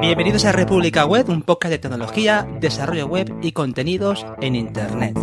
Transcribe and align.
Bienvenidos 0.00 0.44
a 0.44 0.52
República 0.52 1.04
Web, 1.04 1.28
un 1.28 1.42
podcast 1.42 1.70
de 1.72 1.78
tecnología, 1.78 2.46
desarrollo 2.60 3.06
web 3.06 3.34
y 3.42 3.52
contenidos 3.52 4.26
en 4.40 4.54
Internet. 4.54 5.18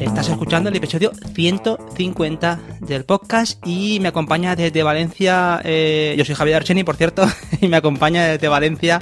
Estás 0.00 0.28
escuchando 0.28 0.68
el 0.68 0.76
episodio 0.76 1.12
150 1.34 2.60
del 2.80 3.04
podcast 3.04 3.64
y 3.66 3.98
me 4.00 4.08
acompaña 4.08 4.54
desde 4.54 4.82
Valencia, 4.82 5.60
eh, 5.64 6.14
yo 6.16 6.24
soy 6.24 6.34
Javier 6.34 6.56
Archeni, 6.56 6.84
por 6.84 6.96
cierto, 6.96 7.26
y 7.60 7.68
me 7.68 7.76
acompaña 7.76 8.24
desde 8.24 8.48
Valencia, 8.48 9.00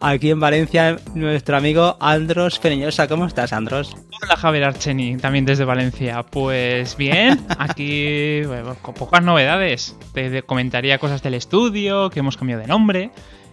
aquí 0.00 0.30
en 0.30 0.40
Valencia, 0.40 0.96
nuestro 1.14 1.56
amigo 1.56 1.96
Andros 2.00 2.58
Peñosa. 2.58 3.08
¿Cómo 3.08 3.26
estás, 3.26 3.52
Andros? 3.52 3.96
Hola, 4.22 4.36
Javier 4.36 4.64
Archeni, 4.64 5.16
también 5.16 5.44
desde 5.44 5.64
Valencia. 5.64 6.22
Pues 6.22 6.96
bien, 6.96 7.44
aquí 7.58 8.42
bueno, 8.44 8.76
con 8.82 8.94
pocas 8.94 9.22
novedades. 9.22 9.96
Te 10.12 10.42
comentaría 10.42 10.98
cosas 10.98 11.22
del 11.22 11.34
estudio, 11.34 12.10
que 12.10 12.20
hemos 12.20 12.36
cambiado 12.36 12.62
de 12.62 12.68
nombre, 12.68 13.10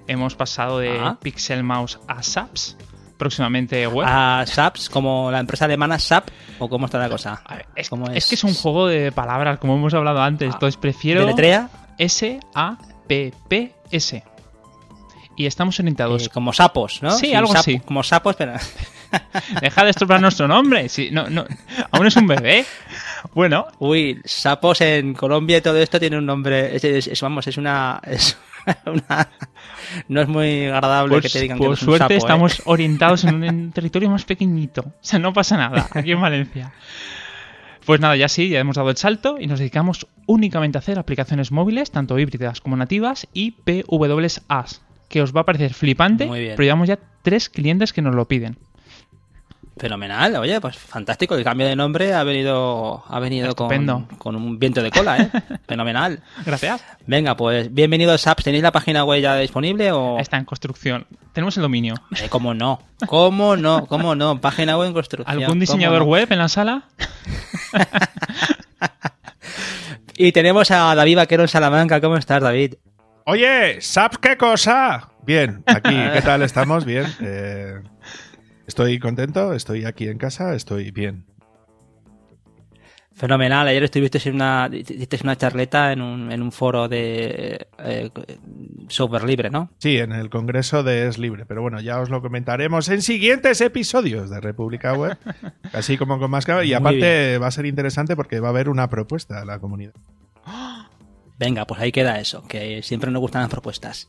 hemos 0.08 0.36
pasado 0.36 0.80
de 0.80 1.00
Ah. 1.00 1.18
Pixel 1.22 1.64
Mouse 1.64 2.00
a 2.08 2.22
SAPS, 2.24 2.78
próximamente 3.18 3.86
web. 3.88 4.08
A 4.10 4.44
SAPS, 4.46 4.90
como 4.90 5.32
la 5.32 5.40
empresa 5.40 5.66
alemana 5.66 6.00
SAP, 6.00 6.30
o 6.60 6.70
cómo 6.70 6.86
está 6.86 7.00
la 7.00 7.10
cosa. 7.10 7.42
A 7.46 7.56
ver, 7.56 7.66
es, 7.76 7.90
¿Cómo 7.90 8.08
es 8.10 8.28
que 8.28 8.36
es 8.36 8.44
un 8.44 8.54
juego 8.54 8.88
de 8.88 9.12
palabras, 9.12 9.60
como 9.60 9.76
hemos 9.76 9.94
hablado 9.94 10.22
antes, 10.22 10.50
Ah, 10.50 10.54
entonces 10.54 10.78
prefiero 10.78 11.22
¿Deletrea? 11.22 11.70
S-A-P-P-S. 11.98 12.84
Y 15.36 15.46
estamos 15.46 15.80
orientados. 15.80 16.26
Eh, 16.28 16.30
como 16.30 16.54
sapos, 16.54 17.02
¿no? 17.02 17.12
Sí, 17.12 17.34
algo 17.34 17.52
sapo- 17.54 17.60
así. 17.60 17.80
Como 17.80 18.04
sapos, 18.04 18.36
pero... 18.36 18.54
Deja 19.62 19.84
de 19.84 19.90
estropar 19.92 20.20
nuestro 20.22 20.48
nombre. 20.48 20.90
Sí, 20.90 21.10
no, 21.12 21.30
no, 21.30 21.46
aún 21.92 22.08
es 22.08 22.16
un 22.16 22.26
bebé. 22.28 22.66
Bueno, 23.34 23.68
Uy, 23.80 24.20
sapos 24.26 24.82
en 24.82 25.14
Colombia 25.14 25.58
y 25.58 25.62
todo 25.62 25.78
esto 25.78 26.00
tiene 26.00 26.18
un 26.18 26.26
nombre... 26.26 26.76
Es, 26.76 26.84
es- 26.84 27.08
es- 27.08 27.22
vamos, 27.22 27.46
es 27.48 27.58
una... 27.58 28.00
Es 28.06 28.38
una 28.86 29.30
no 30.08 30.22
es 30.22 30.28
muy 30.30 30.66
agradable 30.68 31.16
Por, 31.16 31.22
que 31.22 31.28
te 31.30 31.42
digan 31.42 31.58
por 31.58 31.66
que 31.66 31.70
no 31.70 31.74
es 31.74 31.82
un 31.82 31.86
suerte 31.88 32.04
sapo, 32.04 32.14
¿eh? 32.14 32.18
estamos 32.18 32.62
orientados 32.66 33.26
en 33.26 33.44
un 33.44 33.72
territorio 33.74 34.10
más 34.10 34.24
pequeñito. 34.24 34.82
O 34.82 34.94
sea, 35.02 35.20
no 35.20 35.34
pasa 35.34 35.58
nada 35.58 35.88
aquí 35.92 36.12
en 36.14 36.22
Valencia. 36.22 36.72
Pues 37.86 38.00
nada, 38.00 38.16
ya 38.16 38.30
sí, 38.30 38.48
ya 38.48 38.60
hemos 38.62 38.78
dado 38.78 38.90
el 38.90 38.96
salto 38.96 39.36
y 39.38 39.48
nos 39.48 39.60
dedicamos 39.60 40.08
únicamente 40.26 40.78
a 40.78 40.80
hacer 40.80 40.98
aplicaciones 40.98 41.52
móviles, 41.52 41.92
tanto 41.92 42.18
híbridas 42.18 42.62
como 42.62 42.78
nativas, 42.78 43.28
y 43.34 43.52
PWAs, 43.52 44.82
que 45.14 45.22
os 45.22 45.32
va 45.32 45.42
a 45.42 45.46
parecer 45.46 45.76
flipante, 45.76 46.26
Muy 46.26 46.40
bien. 46.40 46.54
pero 46.56 46.64
llevamos 46.64 46.88
ya 46.88 46.98
tres 47.22 47.48
clientes 47.48 47.94
que 47.94 48.02
nos 48.02 48.16
lo 48.16 48.28
piden. 48.28 48.58
Fenomenal, 49.78 50.38
oye, 50.38 50.60
pues 50.60 50.76
fantástico. 50.76 51.36
El 51.36 51.44
cambio 51.44 51.68
de 51.68 51.76
nombre 51.76 52.16
ha 52.16 52.24
venido, 52.24 53.04
ha 53.08 53.20
venido 53.20 53.56
con, 53.56 54.36
un 54.36 54.58
viento 54.58 54.82
de 54.82 54.90
cola, 54.90 55.22
¿eh? 55.22 55.30
Fenomenal. 55.68 56.24
Gracias. 56.44 56.84
Venga, 57.06 57.38
pues 57.38 57.72
bienvenidos 57.72 58.22
SAPS. 58.22 58.46
¿Tenéis 58.46 58.64
la 58.64 58.72
página 58.72 59.04
web 59.04 59.22
ya 59.22 59.36
disponible 59.38 59.92
o...? 59.92 60.18
Está 60.18 60.38
en 60.38 60.46
construcción. 60.46 61.06
Tenemos 61.32 61.58
el 61.58 61.62
dominio. 61.62 61.94
Eh, 62.20 62.28
¿Cómo 62.30 62.56
no? 62.56 62.82
¿Cómo 63.06 63.56
no? 63.56 63.86
¿Cómo 63.86 64.16
no? 64.16 64.42
Página 64.42 64.80
web 64.80 64.88
en 64.88 64.94
construcción. 64.94 65.30
¿Algún 65.30 65.46
¿cómo 65.46 65.60
diseñador 65.60 66.00
no? 66.00 66.06
web 66.06 66.32
en 66.32 66.40
la 66.40 66.50
sala? 66.50 66.86
Y 70.16 70.32
tenemos 70.32 70.70
a 70.70 70.94
David 70.94 71.18
Vaquero 71.18 71.44
en 71.44 71.50
Salamanca. 71.50 72.00
¿Cómo 72.00 72.18
estás, 72.18 72.42
David? 72.42 72.76
Oye, 73.26 73.80
¿sabes 73.80 74.18
qué 74.18 74.36
cosa? 74.38 75.10
Bien, 75.26 75.64
aquí, 75.66 75.96
¿qué 76.14 76.22
tal 76.22 76.42
estamos? 76.42 76.84
Bien. 76.84 77.06
eh, 77.22 77.82
estoy 78.68 79.00
contento, 79.00 79.54
estoy 79.54 79.86
aquí 79.86 80.08
en 80.08 80.18
casa, 80.18 80.54
estoy 80.56 80.92
bien. 80.92 81.26
Fenomenal. 83.16 83.68
Ayer 83.68 83.84
estuviste 83.84 84.20
en 84.28 84.36
una, 84.36 84.70
hiciste 84.74 85.20
una 85.24 85.38
charleta 85.38 85.94
en 85.94 86.02
un, 86.02 86.32
en 86.32 86.42
un 86.42 86.52
foro 86.52 86.90
de 86.90 87.68
eh, 87.78 88.10
software 88.90 89.24
libre, 89.24 89.50
¿no? 89.50 89.70
Sí, 89.78 89.98
en 90.00 90.12
el 90.12 90.30
Congreso 90.30 90.84
de 90.84 91.08
Es 91.08 91.20
Libre, 91.20 91.46
pero 91.46 91.62
bueno, 91.62 91.80
ya 91.80 92.00
os 92.02 92.10
lo 92.10 92.22
comentaremos 92.22 92.90
en 92.90 93.02
siguientes 93.04 93.62
episodios 93.62 94.32
de 94.32 94.42
República 94.42 94.94
Web, 94.94 95.18
así 95.74 95.98
como 95.98 96.18
con 96.20 96.32
más. 96.32 96.46
Y 96.64 96.74
aparte 96.74 97.38
va 97.38 97.48
a 97.48 97.52
ser 97.52 97.68
interesante 97.68 98.16
porque 98.16 98.40
va 98.40 98.48
a 98.48 98.52
haber 98.52 98.68
una 98.68 98.90
propuesta 98.90 99.42
a 99.42 99.46
la 99.46 99.60
comunidad. 99.60 99.94
Venga, 101.38 101.66
pues 101.66 101.82
ahí 101.82 101.92
queda 101.92 102.20
eso, 102.20 102.44
que 102.48 102.82
siempre 102.84 103.12
nos 103.12 103.20
gustan 103.20 103.42
las 103.42 103.52
propuestas. 103.52 104.08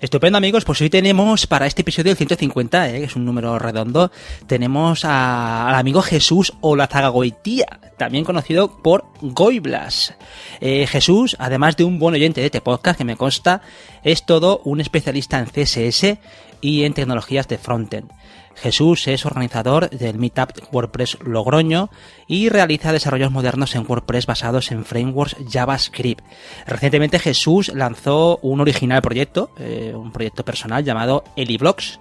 Estupendo 0.00 0.38
amigos, 0.38 0.64
pues 0.64 0.80
hoy 0.80 0.90
tenemos 0.90 1.46
para 1.46 1.66
este 1.66 1.82
episodio 1.82 2.10
el 2.10 2.16
150, 2.16 2.88
¿eh? 2.88 2.98
que 3.00 3.04
es 3.04 3.14
un 3.14 3.24
número 3.24 3.58
redondo, 3.58 4.10
tenemos 4.48 5.04
a- 5.04 5.68
al 5.68 5.74
amigo 5.76 6.02
Jesús 6.02 6.54
Olazagagoitía, 6.60 7.66
también 7.98 8.24
conocido 8.24 8.82
por 8.82 9.04
Goiblas. 9.20 10.14
Eh, 10.60 10.86
Jesús, 10.88 11.36
además 11.38 11.76
de 11.76 11.84
un 11.84 11.98
buen 12.00 12.14
oyente 12.14 12.40
de 12.40 12.46
este 12.46 12.60
podcast 12.62 12.98
que 12.98 13.04
me 13.04 13.16
consta, 13.16 13.60
es 14.02 14.24
todo 14.26 14.60
un 14.64 14.80
especialista 14.80 15.38
en 15.38 15.46
CSS 15.46 16.18
y 16.60 16.82
en 16.84 16.94
tecnologías 16.94 17.46
de 17.46 17.58
frontend. 17.58 18.10
Jesús 18.56 19.08
es 19.08 19.26
organizador 19.26 19.90
del 19.90 20.18
Meetup 20.18 20.50
WordPress 20.72 21.18
Logroño 21.24 21.90
y 22.26 22.48
realiza 22.48 22.92
desarrollos 22.92 23.30
modernos 23.30 23.74
en 23.74 23.84
WordPress 23.86 24.26
basados 24.26 24.70
en 24.70 24.84
frameworks 24.84 25.36
JavaScript. 25.50 26.24
Recientemente 26.66 27.18
Jesús 27.18 27.68
lanzó 27.74 28.38
un 28.42 28.60
original 28.60 29.02
proyecto, 29.02 29.50
eh, 29.58 29.92
un 29.94 30.12
proyecto 30.12 30.44
personal 30.44 30.84
llamado 30.84 31.24
Eliblocks. 31.36 32.00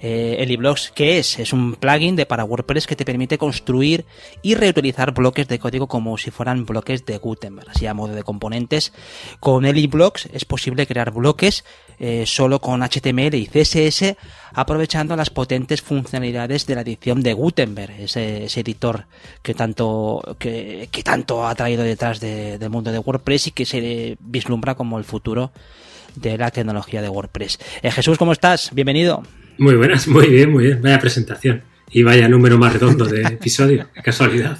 Eh, 0.00 0.36
Eliblocks, 0.40 0.92
¿qué 0.94 1.18
es? 1.18 1.38
Es 1.38 1.52
un 1.52 1.74
plugin 1.74 2.16
de 2.16 2.26
para 2.26 2.44
WordPress 2.44 2.86
que 2.86 2.96
te 2.96 3.04
permite 3.04 3.38
construir 3.38 4.04
y 4.42 4.54
reutilizar 4.54 5.12
bloques 5.12 5.48
de 5.48 5.58
código 5.58 5.88
como 5.88 6.16
si 6.16 6.30
fueran 6.30 6.64
bloques 6.64 7.04
de 7.04 7.18
Gutenberg, 7.18 7.70
así 7.70 7.86
a 7.86 7.94
modo 7.94 8.14
de 8.14 8.22
componentes. 8.22 8.92
Con 9.40 9.64
Eliblocks 9.64 10.28
es 10.32 10.44
posible 10.44 10.86
crear 10.86 11.10
bloques 11.10 11.64
eh, 12.00 12.24
solo 12.26 12.60
con 12.60 12.82
HTML 12.82 13.34
y 13.34 13.46
CSS 13.46 14.16
aprovechando 14.54 15.14
las 15.16 15.30
potentes 15.30 15.82
funcionalidades 15.82 16.66
de 16.66 16.74
la 16.74 16.80
edición 16.80 17.22
de 17.22 17.32
Gutenberg, 17.32 17.92
ese, 18.00 18.44
ese 18.44 18.60
editor 18.60 19.04
que 19.42 19.54
tanto, 19.54 20.36
que, 20.38 20.88
que 20.90 21.02
tanto 21.02 21.46
ha 21.46 21.54
traído 21.54 21.82
detrás 21.82 22.18
de- 22.20 22.58
del 22.58 22.70
mundo 22.70 22.90
de 22.90 22.98
WordPress 22.98 23.48
y 23.48 23.50
que 23.52 23.64
se 23.66 24.16
vislumbra 24.20 24.74
como 24.74 24.98
el 24.98 25.04
futuro 25.04 25.52
de 26.16 26.38
la 26.38 26.50
tecnología 26.50 27.02
de 27.02 27.08
WordPress. 27.08 27.58
Eh, 27.82 27.90
Jesús, 27.90 28.18
¿cómo 28.18 28.32
estás? 28.32 28.70
Bienvenido. 28.72 29.22
Muy 29.58 29.76
buenas, 29.76 30.08
muy 30.08 30.28
bien, 30.28 30.50
muy 30.52 30.64
bien. 30.64 30.80
Vaya 30.82 30.98
presentación. 30.98 31.62
Y 31.90 32.02
vaya 32.02 32.28
número 32.28 32.58
más 32.58 32.72
redondo 32.72 33.04
de 33.06 33.22
episodio. 33.22 33.88
Qué 33.94 34.02
casualidad. 34.02 34.58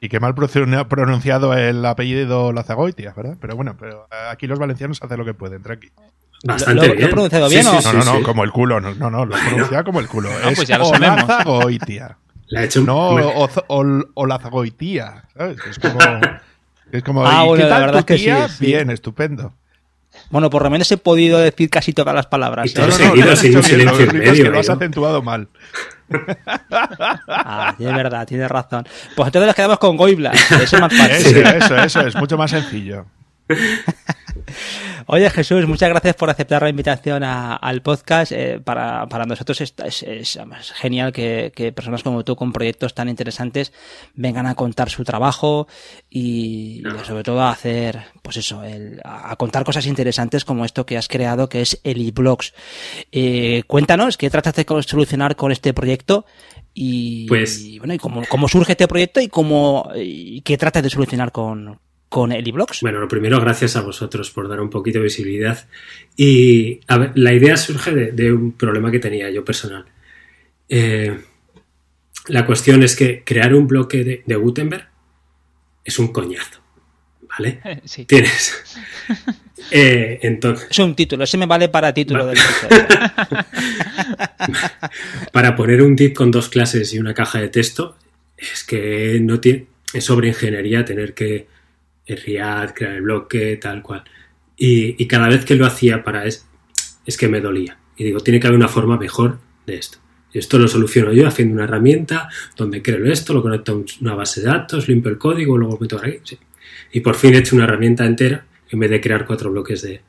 Y 0.00 0.08
qué 0.08 0.20
mal 0.20 0.34
pronun- 0.34 0.86
pronunciado 0.88 1.54
el 1.54 1.84
apellido 1.84 2.52
Lazagoitia, 2.52 3.12
¿verdad? 3.16 3.36
Pero 3.40 3.56
bueno, 3.56 3.76
pero 3.78 4.06
aquí 4.30 4.46
los 4.46 4.58
valencianos 4.58 5.02
hacen 5.02 5.18
lo 5.18 5.24
que 5.24 5.34
pueden, 5.34 5.62
tranqui. 5.62 5.88
Bastante 6.44 6.74
¿Lo- 6.74 6.86
lo 6.86 6.92
he 6.92 6.96
bien. 6.96 7.10
pronunciado 7.10 7.48
bien 7.48 7.66
o? 7.66 7.72
No, 7.80 7.92
no, 7.92 8.04
no, 8.04 8.16
sí. 8.18 8.22
como 8.22 8.44
el 8.44 8.52
culo, 8.52 8.80
no, 8.80 8.94
no, 8.94 9.10
no, 9.10 9.24
lo 9.26 9.36
pronuncia 9.36 9.82
como 9.84 10.00
el 10.00 10.06
culo. 10.08 10.30
No, 10.30 10.48
es 10.50 10.56
pues 10.56 10.68
ya 10.68 10.78
lo 10.78 10.84
sabemos. 10.86 11.24
Olazagoitia. 11.24 12.16
Le 12.48 12.60
ha 12.60 12.64
hecho 12.64 12.80
un- 12.80 12.86
No, 12.86 13.12
me- 13.12 13.22
Oz- 13.22 13.64
Ol- 13.68 14.08
Olazagoitía, 14.14 15.24
¿sabes? 15.36 15.58
Es 15.68 15.78
como... 15.78 15.98
Es 16.90 17.02
como, 17.02 17.26
Ah, 17.26 17.42
¿y 17.44 17.48
bueno, 17.48 17.64
qué 17.64 17.68
la 17.68 17.76
tal 17.76 17.80
verdad 17.82 17.92
tu 17.92 17.98
es 17.98 18.04
que 18.06 18.16
sí, 18.16 18.24
tía? 18.24 18.48
sí. 18.48 18.64
Bien, 18.64 18.88
estupendo. 18.88 19.52
Bueno, 20.30 20.48
por 20.48 20.62
lo 20.62 20.70
menos 20.70 20.90
he 20.90 20.96
podido 20.96 21.38
decir 21.38 21.68
casi 21.68 21.92
todas 21.92 22.14
las 22.14 22.24
palabras. 22.24 22.70
Y 22.70 22.72
todo 22.72 22.86
No, 22.86 22.92
no, 22.92 22.96
seguido, 22.98 23.26
lo 23.26 23.32
has 23.32 23.38
sin 23.40 23.48
un 23.56 23.60
bien, 23.60 23.64
silencio 23.64 24.04
en 24.10 24.18
medio, 24.18 24.32
que 24.44 24.50
lo 24.50 24.58
has 24.58 24.68
¿no? 24.68 24.72
acentuado 24.74 25.20
mal. 25.22 25.48
Ah, 27.28 27.74
es 27.78 27.94
verdad, 27.94 28.26
tienes 28.26 28.48
razón. 28.50 28.86
Pues 29.16 29.26
entonces 29.26 29.46
nos 29.46 29.54
quedamos 29.54 29.78
con 29.78 29.96
Goiblas, 29.98 30.34
eso 30.50 30.76
es 30.76 30.80
más 30.80 30.92
fácil. 30.96 31.36
Eso, 31.36 31.56
eso, 31.56 31.76
eso, 31.76 32.00
es 32.06 32.14
mucho 32.16 32.38
más 32.38 32.50
sencillo. 32.50 33.04
Oye 35.06 35.30
Jesús, 35.30 35.66
muchas 35.66 35.88
gracias 35.88 36.14
por 36.16 36.28
aceptar 36.30 36.62
la 36.62 36.68
invitación 36.68 37.22
a- 37.22 37.56
al 37.56 37.82
podcast. 37.82 38.32
Eh, 38.32 38.60
para, 38.62 39.06
para 39.08 39.24
nosotros 39.24 39.60
es, 39.60 39.74
es- 39.84 40.02
es, 40.02 40.36
además, 40.36 40.72
genial 40.72 41.12
que, 41.12 41.52
que 41.54 41.72
personas 41.72 42.02
como 42.02 42.24
tú 42.24 42.36
con 42.36 42.52
proyectos 42.52 42.94
tan 42.94 43.08
interesantes 43.08 43.72
vengan 44.14 44.46
a 44.46 44.54
contar 44.54 44.90
su 44.90 45.04
trabajo 45.04 45.66
y, 46.10 46.82
y 47.02 47.04
sobre 47.06 47.22
todo 47.22 47.40
a 47.42 47.50
hacer, 47.50 48.00
pues 48.22 48.36
eso, 48.38 48.62
el- 48.64 49.00
a, 49.04 49.32
a 49.32 49.36
contar 49.36 49.64
cosas 49.64 49.86
interesantes 49.86 50.44
como 50.44 50.64
esto 50.64 50.84
que 50.86 50.96
has 50.98 51.08
creado 51.08 51.48
que 51.48 51.62
es 51.62 51.80
el 51.84 52.06
eBlogs. 52.06 52.54
Eh, 53.12 53.62
cuéntanos, 53.66 54.16
¿qué 54.16 54.30
tratas 54.30 54.54
de 54.54 54.66
solucionar 54.86 55.36
con 55.36 55.52
este 55.52 55.72
proyecto? 55.74 56.26
Y, 56.74 57.26
Pues- 57.28 57.60
y, 57.60 57.78
bueno, 57.78 57.94
y 57.94 57.98
cómo, 57.98 58.22
cómo 58.28 58.46
surge 58.48 58.72
este 58.72 58.88
proyecto 58.88 59.20
y 59.20 59.28
cómo 59.28 59.90
y 59.96 60.40
qué 60.42 60.56
tratas 60.58 60.82
de 60.82 60.90
solucionar 60.90 61.32
con, 61.32 61.80
con 62.08 62.32
el 62.32 62.46
eBlogs. 62.46 62.80
Bueno, 62.80 63.00
lo 63.00 63.08
primero, 63.08 63.40
gracias 63.40 63.76
a 63.76 63.82
vosotros 63.82 64.30
por 64.30 64.48
dar 64.48 64.60
un 64.60 64.70
poquito 64.70 64.98
de 64.98 65.04
visibilidad. 65.04 65.66
Y 66.16 66.80
a 66.86 66.98
ver, 66.98 67.12
la 67.14 67.32
idea 67.32 67.56
surge 67.56 67.92
de, 67.92 68.12
de 68.12 68.32
un 68.32 68.52
problema 68.52 68.90
que 68.90 68.98
tenía 68.98 69.30
yo 69.30 69.44
personal. 69.44 69.84
Eh, 70.68 71.18
la 72.28 72.46
cuestión 72.46 72.82
es 72.82 72.96
que 72.96 73.22
crear 73.24 73.54
un 73.54 73.66
bloque 73.66 74.04
de, 74.04 74.22
de 74.26 74.36
Gutenberg 74.36 74.88
es 75.84 75.98
un 75.98 76.08
coñazo. 76.08 76.60
¿Vale? 77.38 77.60
Sí. 77.84 78.04
Tienes. 78.04 78.54
Eh, 79.70 80.20
entonces, 80.22 80.68
Es 80.70 80.78
un 80.78 80.94
título, 80.94 81.24
ese 81.24 81.36
me 81.36 81.44
vale 81.44 81.68
para 81.68 81.92
título 81.92 82.24
del 82.24 82.38
para 85.32 85.56
poner 85.56 85.82
un 85.82 85.94
div 85.94 86.14
con 86.14 86.30
dos 86.30 86.48
clases 86.48 86.94
y 86.94 86.98
una 86.98 87.12
caja 87.12 87.40
de 87.40 87.48
texto, 87.48 87.96
es 88.36 88.64
que 88.64 89.18
no 89.20 89.40
tiene. 89.40 89.66
Es 89.92 90.04
sobre 90.04 90.28
ingeniería 90.28 90.86
tener 90.86 91.12
que 91.12 91.48
enriar, 92.08 92.74
crear 92.74 92.94
el 92.94 93.02
bloque, 93.02 93.56
tal 93.56 93.82
cual. 93.82 94.02
Y, 94.56 95.06
cada 95.06 95.28
vez 95.28 95.44
que 95.44 95.54
lo 95.54 95.66
hacía 95.66 96.02
para 96.02 96.26
es, 96.26 96.46
es 97.06 97.16
que 97.16 97.28
me 97.28 97.40
dolía. 97.40 97.78
Y 97.96 98.04
digo, 98.04 98.20
tiene 98.20 98.40
que 98.40 98.48
haber 98.48 98.58
una 98.58 98.68
forma 98.68 98.96
mejor 98.98 99.38
de 99.66 99.76
esto. 99.76 99.98
Y 100.32 100.38
esto 100.38 100.58
lo 100.58 100.68
soluciono 100.68 101.12
yo 101.12 101.26
haciendo 101.26 101.54
una 101.54 101.64
herramienta 101.64 102.28
donde 102.56 102.82
creo 102.82 103.04
esto, 103.10 103.32
lo 103.32 103.42
conecto 103.42 103.72
a 103.72 104.02
una 104.02 104.14
base 104.14 104.40
de 104.40 104.48
datos, 104.48 104.88
limpio 104.88 105.10
el 105.10 105.18
código, 105.18 105.56
luego 105.56 105.78
meto 105.80 105.98
aquí. 105.98 106.36
Y 106.92 107.00
por 107.00 107.14
fin 107.14 107.34
he 107.34 107.38
hecho 107.38 107.54
una 107.54 107.64
herramienta 107.64 108.04
entera 108.04 108.44
en 108.70 108.78
vez 108.78 108.90
de 108.90 109.00
crear 109.00 109.24
cuatro 109.24 109.50
bloques 109.50 109.82
de 109.82 110.02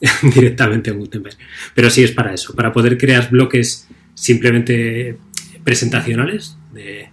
directamente 0.34 0.90
en 0.90 0.98
Gutenberg. 0.98 1.36
Pero 1.74 1.90
sí 1.90 2.04
es 2.04 2.12
para 2.12 2.32
eso, 2.32 2.54
para 2.54 2.72
poder 2.72 2.96
crear 2.96 3.28
bloques 3.28 3.88
simplemente 4.14 5.18
presentacionales 5.64 6.56
de 6.72 7.10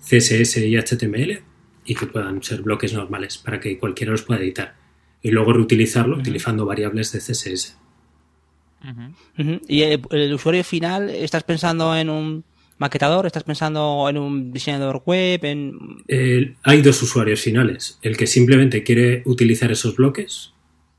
CSS 0.00 0.58
y 0.58 0.76
HTML 0.76 1.49
y 1.90 1.94
que 1.96 2.06
puedan 2.06 2.40
ser 2.40 2.62
bloques 2.62 2.92
normales 2.92 3.36
para 3.36 3.58
que 3.58 3.76
cualquiera 3.76 4.12
los 4.12 4.22
pueda 4.22 4.40
editar 4.40 4.76
y 5.22 5.32
luego 5.32 5.52
reutilizarlo 5.52 6.16
utilizando 6.18 6.64
variables 6.64 7.10
de 7.10 7.18
CSS. 7.18 7.76
¿Y 9.66 9.82
el, 9.82 10.32
usuario 10.32 10.62
final, 10.62 11.10
estás 11.10 11.42
pensando 11.42 11.96
en 11.96 12.08
un 12.08 12.44
maquetador? 12.78 13.26
¿Estás 13.26 13.42
pensando 13.42 14.06
en 14.08 14.18
un 14.18 14.52
diseñador 14.52 15.02
web? 15.04 15.44
En... 15.44 16.04
hay 16.62 16.80
dos 16.80 17.02
usuarios 17.02 17.40
finales. 17.40 17.98
El 18.02 18.16
que 18.16 18.28
simplemente 18.28 18.84
quiere 18.84 19.24
utilizar 19.26 19.72
esos 19.72 19.96
bloques, 19.96 20.52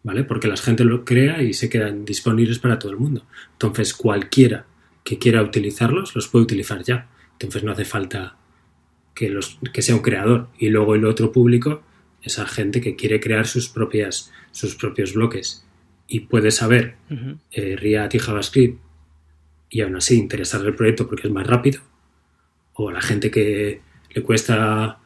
¿vale? 0.03 0.25
Porque 0.25 0.49
la 0.49 0.57
gente 0.57 0.83
lo 0.83 1.05
crea 1.05 1.41
y 1.41 1.53
se 1.53 1.69
quedan 1.69 2.03
disponibles 2.03 2.59
para 2.59 2.79
todo 2.79 2.91
el 2.91 2.97
mundo. 2.97 3.25
Entonces, 3.53 3.93
cualquiera 3.93 4.65
que 5.05 5.17
quiera 5.17 5.41
utilizarlos, 5.41 6.13
los 6.15 6.27
puede 6.27 6.43
utilizar 6.43 6.83
ya. 6.83 7.07
Entonces 7.39 7.63
no 7.63 7.71
hace 7.71 7.85
falta 7.85 8.35
que, 9.21 9.29
los, 9.29 9.59
que 9.71 9.83
sea 9.83 9.93
un 9.93 10.01
creador. 10.01 10.47
Y 10.57 10.69
luego 10.69 10.95
el 10.95 11.05
otro 11.05 11.31
público, 11.31 11.83
esa 12.23 12.47
gente 12.47 12.81
que 12.81 12.95
quiere 12.95 13.19
crear 13.19 13.45
sus, 13.45 13.69
propias, 13.69 14.31
sus 14.51 14.75
propios 14.75 15.13
bloques 15.13 15.63
y 16.07 16.21
puede 16.21 16.49
saber 16.49 16.95
eh, 17.51 17.75
React 17.75 18.15
y 18.15 18.19
JavaScript 18.19 18.79
y 19.69 19.81
aún 19.81 19.95
así 19.95 20.17
interesar 20.17 20.65
el 20.65 20.73
proyecto 20.73 21.07
porque 21.07 21.27
es 21.27 21.33
más 21.33 21.45
rápido. 21.45 21.81
O 22.73 22.89
la 22.89 23.01
gente 23.01 23.29
que 23.29 23.81
le 24.09 24.23
cuesta 24.23 24.99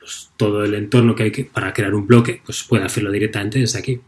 pues, 0.00 0.32
todo 0.36 0.64
el 0.64 0.74
entorno 0.74 1.14
que 1.14 1.22
hay 1.22 1.30
que, 1.30 1.44
para 1.44 1.72
crear 1.72 1.94
un 1.94 2.08
bloque, 2.08 2.42
pues 2.44 2.64
puede 2.64 2.84
hacerlo 2.84 3.12
directamente 3.12 3.60
desde 3.60 3.78
aquí. 3.78 4.00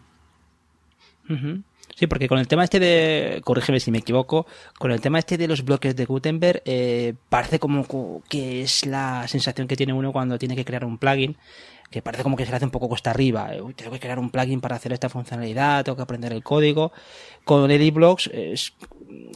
Sí, 1.94 2.06
porque 2.06 2.28
con 2.28 2.38
el 2.38 2.48
tema 2.48 2.64
este 2.64 2.80
de, 2.80 3.40
corrígeme 3.44 3.78
si 3.78 3.90
me 3.90 3.98
equivoco, 3.98 4.46
con 4.78 4.92
el 4.92 5.00
tema 5.00 5.18
este 5.18 5.36
de 5.36 5.46
los 5.46 5.64
bloques 5.64 5.94
de 5.94 6.06
Gutenberg, 6.06 6.62
eh, 6.64 7.14
parece 7.28 7.58
como 7.58 8.22
que 8.28 8.62
es 8.62 8.86
la 8.86 9.28
sensación 9.28 9.68
que 9.68 9.76
tiene 9.76 9.92
uno 9.92 10.12
cuando 10.12 10.38
tiene 10.38 10.56
que 10.56 10.64
crear 10.64 10.84
un 10.84 10.96
plugin, 10.96 11.36
que 11.92 12.02
parece 12.02 12.24
como 12.24 12.36
que 12.36 12.44
se 12.44 12.50
le 12.50 12.56
hace 12.56 12.64
un 12.64 12.72
poco 12.72 12.88
costa 12.88 13.10
arriba. 13.10 13.54
Eh, 13.54 13.62
tengo 13.76 13.92
que 13.92 14.00
crear 14.00 14.18
un 14.18 14.30
plugin 14.30 14.60
para 14.60 14.74
hacer 14.74 14.92
esta 14.92 15.08
funcionalidad, 15.08 15.84
tengo 15.84 15.94
que 15.94 16.02
aprender 16.02 16.32
el 16.32 16.42
código. 16.42 16.92
Con 17.44 17.70
Ediblocks, 17.70 18.28
es 18.32 18.72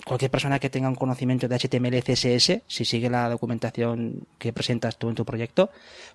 cualquier 0.05 0.31
persona 0.31 0.59
que 0.59 0.71
tenga 0.71 0.89
un 0.89 0.95
conocimiento 0.95 1.49
de 1.49 1.57
HTML 1.57 1.95
y 1.95 2.03
CSS, 2.03 2.63
si 2.67 2.85
sigue 2.85 3.11
la 3.11 3.29
documentación 3.29 4.27
que 4.39 4.53
presentas 4.53 4.99
tú 4.99 5.09
en 5.09 5.15
tu 5.15 5.25
proyecto, 5.25 5.71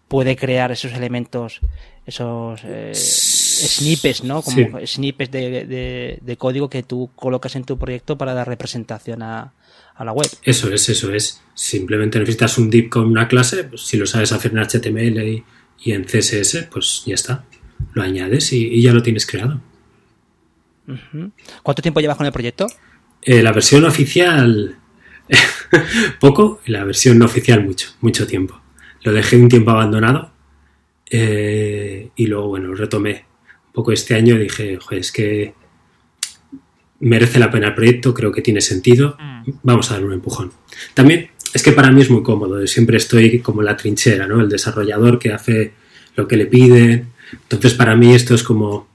puede 0.07 0.35
crear 0.35 0.71
esos 0.71 0.93
elementos, 0.93 1.61
esos 2.05 2.61
eh, 2.63 2.91
snippets, 2.95 4.23
¿no? 4.23 4.41
Como 4.41 4.85
snippets 4.85 5.31
de, 5.31 6.35
código 6.37 6.69
que 6.69 6.83
tú 6.83 7.11
colocas 7.15 7.55
en 7.55 7.63
tu 7.63 7.77
proyecto 7.77 8.17
para 8.17 8.33
dar 8.33 8.47
representación 8.47 9.21
a, 9.21 9.53
la 9.99 10.13
web. 10.13 10.27
Eso 10.41 10.73
es, 10.73 10.89
eso 10.89 11.13
es. 11.13 11.41
Simplemente 11.53 12.17
necesitas 12.17 12.57
un 12.57 12.71
div 12.71 12.89
con 12.89 13.05
una 13.05 13.27
clase, 13.27 13.65
pues, 13.65 13.81
si 13.83 13.97
lo 13.97 14.07
sabes 14.07 14.31
hacer 14.31 14.51
en 14.51 14.57
HTML 14.57 15.27
y, 15.27 15.43
en 15.85 16.05
CSS, 16.05 16.67
pues 16.71 17.03
ya 17.05 17.15
está. 17.15 17.45
Lo 17.93 18.03
añades 18.03 18.53
y, 18.53 18.81
ya 18.81 18.93
lo 18.93 19.01
tienes 19.01 19.25
creado. 19.25 19.59
¿Cuánto 21.63 21.81
tiempo 21.81 21.99
llevas 21.99 22.17
con 22.17 22.25
el 22.25 22.31
proyecto? 22.31 22.67
Eh, 23.21 23.41
la 23.41 23.51
versión 23.51 23.85
oficial 23.85 24.77
poco 26.19 26.61
y 26.65 26.71
la 26.71 26.83
versión 26.83 27.17
no 27.17 27.25
oficial 27.25 27.63
mucho, 27.63 27.89
mucho 28.01 28.27
tiempo. 28.27 28.61
Lo 29.01 29.11
dejé 29.11 29.37
un 29.37 29.49
tiempo 29.49 29.71
abandonado 29.71 30.31
eh, 31.09 32.09
y 32.15 32.27
luego, 32.27 32.49
bueno, 32.49 32.73
retomé 32.75 33.25
un 33.67 33.73
poco 33.73 33.91
este 33.91 34.15
año 34.15 34.35
y 34.35 34.39
dije, 34.39 34.77
joder, 34.77 34.99
es 34.99 35.11
que 35.11 35.53
merece 36.99 37.39
la 37.39 37.49
pena 37.49 37.69
el 37.69 37.75
proyecto, 37.75 38.13
creo 38.13 38.31
que 38.31 38.41
tiene 38.41 38.61
sentido, 38.61 39.17
mm. 39.19 39.51
vamos 39.63 39.89
a 39.89 39.95
dar 39.95 40.05
un 40.05 40.13
empujón. 40.13 40.51
También 40.93 41.30
es 41.53 41.63
que 41.63 41.71
para 41.71 41.91
mí 41.91 42.01
es 42.01 42.09
muy 42.09 42.23
cómodo, 42.23 42.65
siempre 42.67 42.97
estoy 42.97 43.39
como 43.39 43.61
la 43.61 43.75
trinchera, 43.75 44.27
¿no? 44.27 44.41
El 44.41 44.49
desarrollador 44.49 45.19
que 45.19 45.33
hace 45.33 45.73
lo 46.15 46.27
que 46.27 46.37
le 46.37 46.45
piden. 46.45 47.07
Entonces, 47.33 47.73
para 47.73 47.95
mí 47.95 48.13
esto 48.13 48.35
es 48.35 48.43
como 48.43 48.87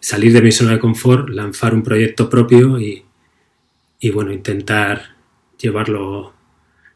salir 0.00 0.32
de 0.32 0.42
mi 0.42 0.52
zona 0.52 0.72
de 0.72 0.78
confort, 0.78 1.28
lanzar 1.28 1.74
un 1.74 1.82
proyecto 1.82 2.28
propio 2.28 2.78
y, 2.80 3.04
y 4.00 4.10
bueno, 4.10 4.32
intentar 4.32 5.14
llevarlo, 5.58 6.34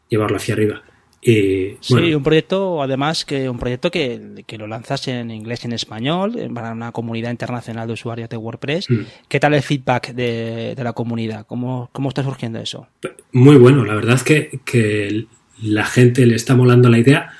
llevarlo 0.09 0.37
hacia 0.37 0.53
arriba. 0.53 0.83
Y, 1.27 1.75
sí, 1.81 2.13
un 2.13 2.23
proyecto, 2.23 2.81
además, 2.81 3.25
que 3.25 3.49
un 3.49 3.59
proyecto 3.59 3.91
que, 3.91 4.45
lo 4.57 4.65
lanzas 4.65 5.09
en 5.09 5.29
inglés 5.29 5.59
y 5.63 5.67
en 5.67 5.73
español 5.73 6.49
para 6.53 6.71
una 6.71 6.93
comunidad 6.93 7.31
internacional 7.31 7.85
de 7.85 7.93
usuarios 7.93 8.29
de 8.29 8.37
WordPress. 8.37 8.89
Mm. 8.89 8.99
¿Qué 9.27 9.39
tal 9.39 9.53
el 9.53 9.61
feedback 9.61 10.13
de, 10.13 10.73
la 10.81 10.93
comunidad? 10.93 11.45
¿Cómo, 11.45 11.89
¿Cómo, 11.91 12.07
está 12.09 12.23
surgiendo 12.23 12.59
eso? 12.59 12.87
Muy 13.33 13.57
bueno, 13.57 13.83
la 13.83 13.95
verdad 13.95 14.15
es 14.15 14.23
que, 14.23 14.61
que 14.63 15.25
la 15.61 15.85
gente 15.85 16.25
le 16.25 16.35
está 16.35 16.55
molando 16.55 16.89
la 16.89 16.97
idea. 16.97 17.31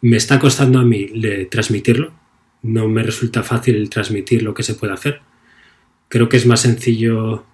Me 0.00 0.16
está 0.16 0.38
costando 0.38 0.78
a 0.78 0.84
mí 0.84 1.10
transmitirlo. 1.50 2.14
No 2.62 2.88
me 2.88 3.02
resulta 3.02 3.42
fácil 3.42 3.90
transmitir 3.90 4.42
lo 4.42 4.54
que 4.54 4.62
se 4.62 4.72
puede 4.72 4.94
hacer. 4.94 5.20
Creo 6.08 6.30
que 6.30 6.38
es 6.38 6.46
más 6.46 6.60
sencillo 6.60 7.44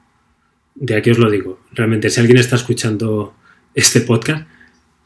de 0.76 0.94
aquí 0.94 1.10
os 1.10 1.18
lo 1.18 1.28
digo. 1.28 1.58
Realmente, 1.72 2.10
si 2.10 2.20
alguien 2.20 2.38
está 2.38 2.54
escuchando 2.54 3.34
este 3.74 4.02
podcast, 4.02 4.46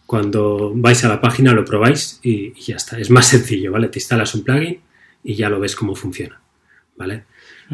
cuando 0.06 0.72
vais 0.74 1.04
a 1.04 1.08
la 1.08 1.20
página 1.20 1.52
lo 1.52 1.64
probáis 1.64 2.20
y, 2.22 2.52
ya 2.60 2.76
está. 2.76 2.98
Es 2.98 3.10
más 3.10 3.26
sencillo, 3.26 3.72
¿vale? 3.72 3.88
Te 3.88 3.98
instalas 3.98 4.34
un 4.34 4.44
plugin 4.44 4.80
y 5.22 5.34
ya 5.34 5.48
lo 5.48 5.60
ves 5.60 5.76
cómo 5.76 5.94
funciona, 5.94 6.40
¿vale? 6.96 7.24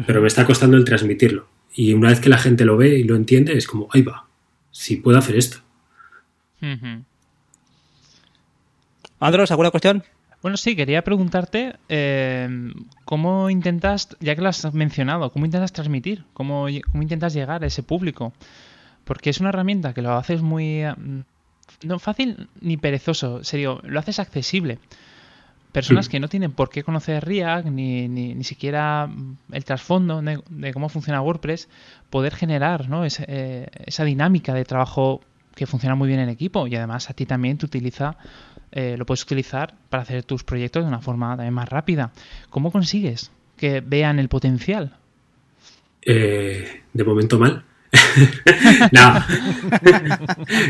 Pero 0.07 0.21
me 0.21 0.27
está 0.27 0.45
costando 0.45 0.77
el 0.77 0.85
transmitirlo. 0.85 1.47
Y 1.73 1.93
una 1.93 2.09
vez 2.09 2.19
que 2.19 2.29
la 2.29 2.37
gente 2.37 2.65
lo 2.65 2.77
ve 2.77 2.97
y 2.97 3.03
lo 3.03 3.15
entiende, 3.15 3.57
es 3.57 3.67
como, 3.67 3.89
ahí 3.91 4.01
va, 4.01 4.27
si 4.71 4.97
puedo 4.97 5.17
hacer 5.17 5.35
esto. 5.35 5.57
Andros, 9.19 9.51
¿alguna 9.51 9.71
cuestión? 9.71 10.03
Bueno, 10.41 10.57
sí, 10.57 10.75
quería 10.75 11.03
preguntarte 11.03 11.75
eh, 11.87 12.73
cómo 13.05 13.49
intentas, 13.49 14.09
ya 14.19 14.35
que 14.35 14.41
lo 14.41 14.49
has 14.49 14.73
mencionado, 14.73 15.31
cómo 15.31 15.45
intentas 15.45 15.71
transmitir, 15.71 16.23
cómo, 16.33 16.65
cómo 16.91 17.03
intentas 17.03 17.33
llegar 17.33 17.63
a 17.63 17.67
ese 17.67 17.83
público. 17.83 18.33
Porque 19.03 19.29
es 19.29 19.39
una 19.39 19.49
herramienta 19.49 19.93
que 19.93 20.01
lo 20.01 20.13
haces 20.13 20.41
muy... 20.41 20.83
No 21.83 21.99
fácil 21.99 22.47
ni 22.59 22.77
perezoso, 22.77 23.43
serio, 23.43 23.81
lo 23.83 23.99
haces 23.99 24.19
accesible. 24.19 24.79
Personas 25.71 26.09
que 26.09 26.19
no 26.19 26.27
tienen 26.27 26.51
por 26.51 26.69
qué 26.69 26.83
conocer 26.83 27.23
React, 27.23 27.67
ni, 27.67 28.09
ni, 28.09 28.43
siquiera 28.43 29.09
el 29.53 29.63
trasfondo 29.63 30.21
de, 30.21 30.73
cómo 30.73 30.89
funciona 30.89 31.21
WordPress, 31.21 31.69
poder 32.09 32.35
generar 32.35 32.89
¿no? 32.89 33.05
Eh, 33.05 33.67
esa 33.85 34.03
dinámica 34.03 34.53
de 34.53 34.65
trabajo 34.65 35.21
que 35.55 35.65
funciona 35.65 35.95
muy 35.95 36.09
bien 36.09 36.19
en 36.19 36.27
equipo 36.27 36.67
y 36.67 36.75
además 36.75 37.09
a 37.09 37.13
ti 37.13 37.25
también 37.25 37.57
te 37.57 37.65
utiliza 37.65 38.17
eh, 38.71 38.95
lo 38.97 39.05
puedes 39.05 39.23
utilizar 39.23 39.75
para 39.89 40.03
hacer 40.03 40.23
tus 40.23 40.43
proyectos 40.43 40.83
de 40.83 40.87
una 40.87 41.01
forma 41.01 41.35
también 41.35 41.53
más 41.53 41.67
rápida. 41.67 42.11
¿Cómo 42.49 42.71
consigues 42.71 43.31
que 43.57 43.81
vean 43.81 44.17
el 44.17 44.29
potencial? 44.29 44.95
Eh, 46.01 46.83
de 46.93 47.03
momento 47.03 47.37
mal. 47.37 47.65
no. 48.91 49.25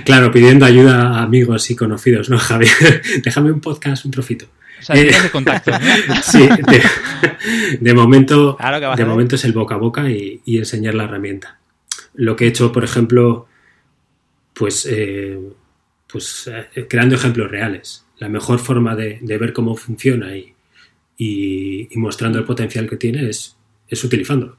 claro, 0.06 0.32
pidiendo 0.32 0.66
ayuda 0.66 1.18
a 1.18 1.24
amigos 1.24 1.70
y 1.70 1.76
conocidos, 1.76 2.30
¿no, 2.30 2.38
Javier? 2.38 3.02
Déjame 3.24 3.52
un 3.52 3.62
podcast, 3.62 4.06
un 4.06 4.12
trocito. 4.12 4.46
O 4.80 4.84
sea, 4.84 4.96
de 4.96 5.30
contacto. 5.32 5.72
sí, 6.24 6.50
de, 7.80 7.94
momento, 7.94 8.58
de 8.98 9.06
momento 9.06 9.36
es 9.36 9.46
el 9.46 9.54
boca 9.54 9.76
a 9.76 9.78
boca 9.78 10.10
y, 10.10 10.42
enseñar 10.46 10.96
la 10.96 11.04
herramienta. 11.04 11.60
Lo 12.16 12.36
que 12.36 12.46
he 12.46 12.48
hecho, 12.48 12.72
por 12.72 12.84
ejemplo, 12.84 13.48
pues 14.54 14.88
eh, 14.90 15.40
pues 16.12 16.50
eh, 16.76 16.88
creando 16.88 17.16
ejemplos 17.16 17.50
reales. 17.50 18.06
La 18.18 18.30
mejor 18.30 18.60
forma 18.60 18.96
de, 18.96 19.20
ver 19.22 19.54
cómo 19.54 19.76
funciona 19.76 20.36
y, 20.36 20.54
y, 21.18 21.88
mostrando 21.96 22.40
el 22.40 22.46
potencial 22.46 22.90
que 22.90 22.98
tiene 22.98 23.30
es, 23.30 23.56
es 23.88 24.04
utilizándolo. 24.04 24.58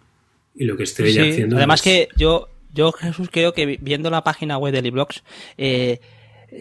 Y 0.54 0.64
lo 0.64 0.76
que 0.76 0.84
estoy 0.84 1.16
haciendo. 1.18 1.56
Además 1.56 1.82
que 1.82 2.08
yo, 2.16 2.48
yo, 2.72 2.92
Jesús, 2.92 3.28
creo 3.30 3.52
que 3.52 3.78
viendo 3.80 4.10
la 4.10 4.24
página 4.24 4.58
web 4.58 4.72
de 4.72 4.82
Liblox, 4.82 5.22
eh, 5.58 6.00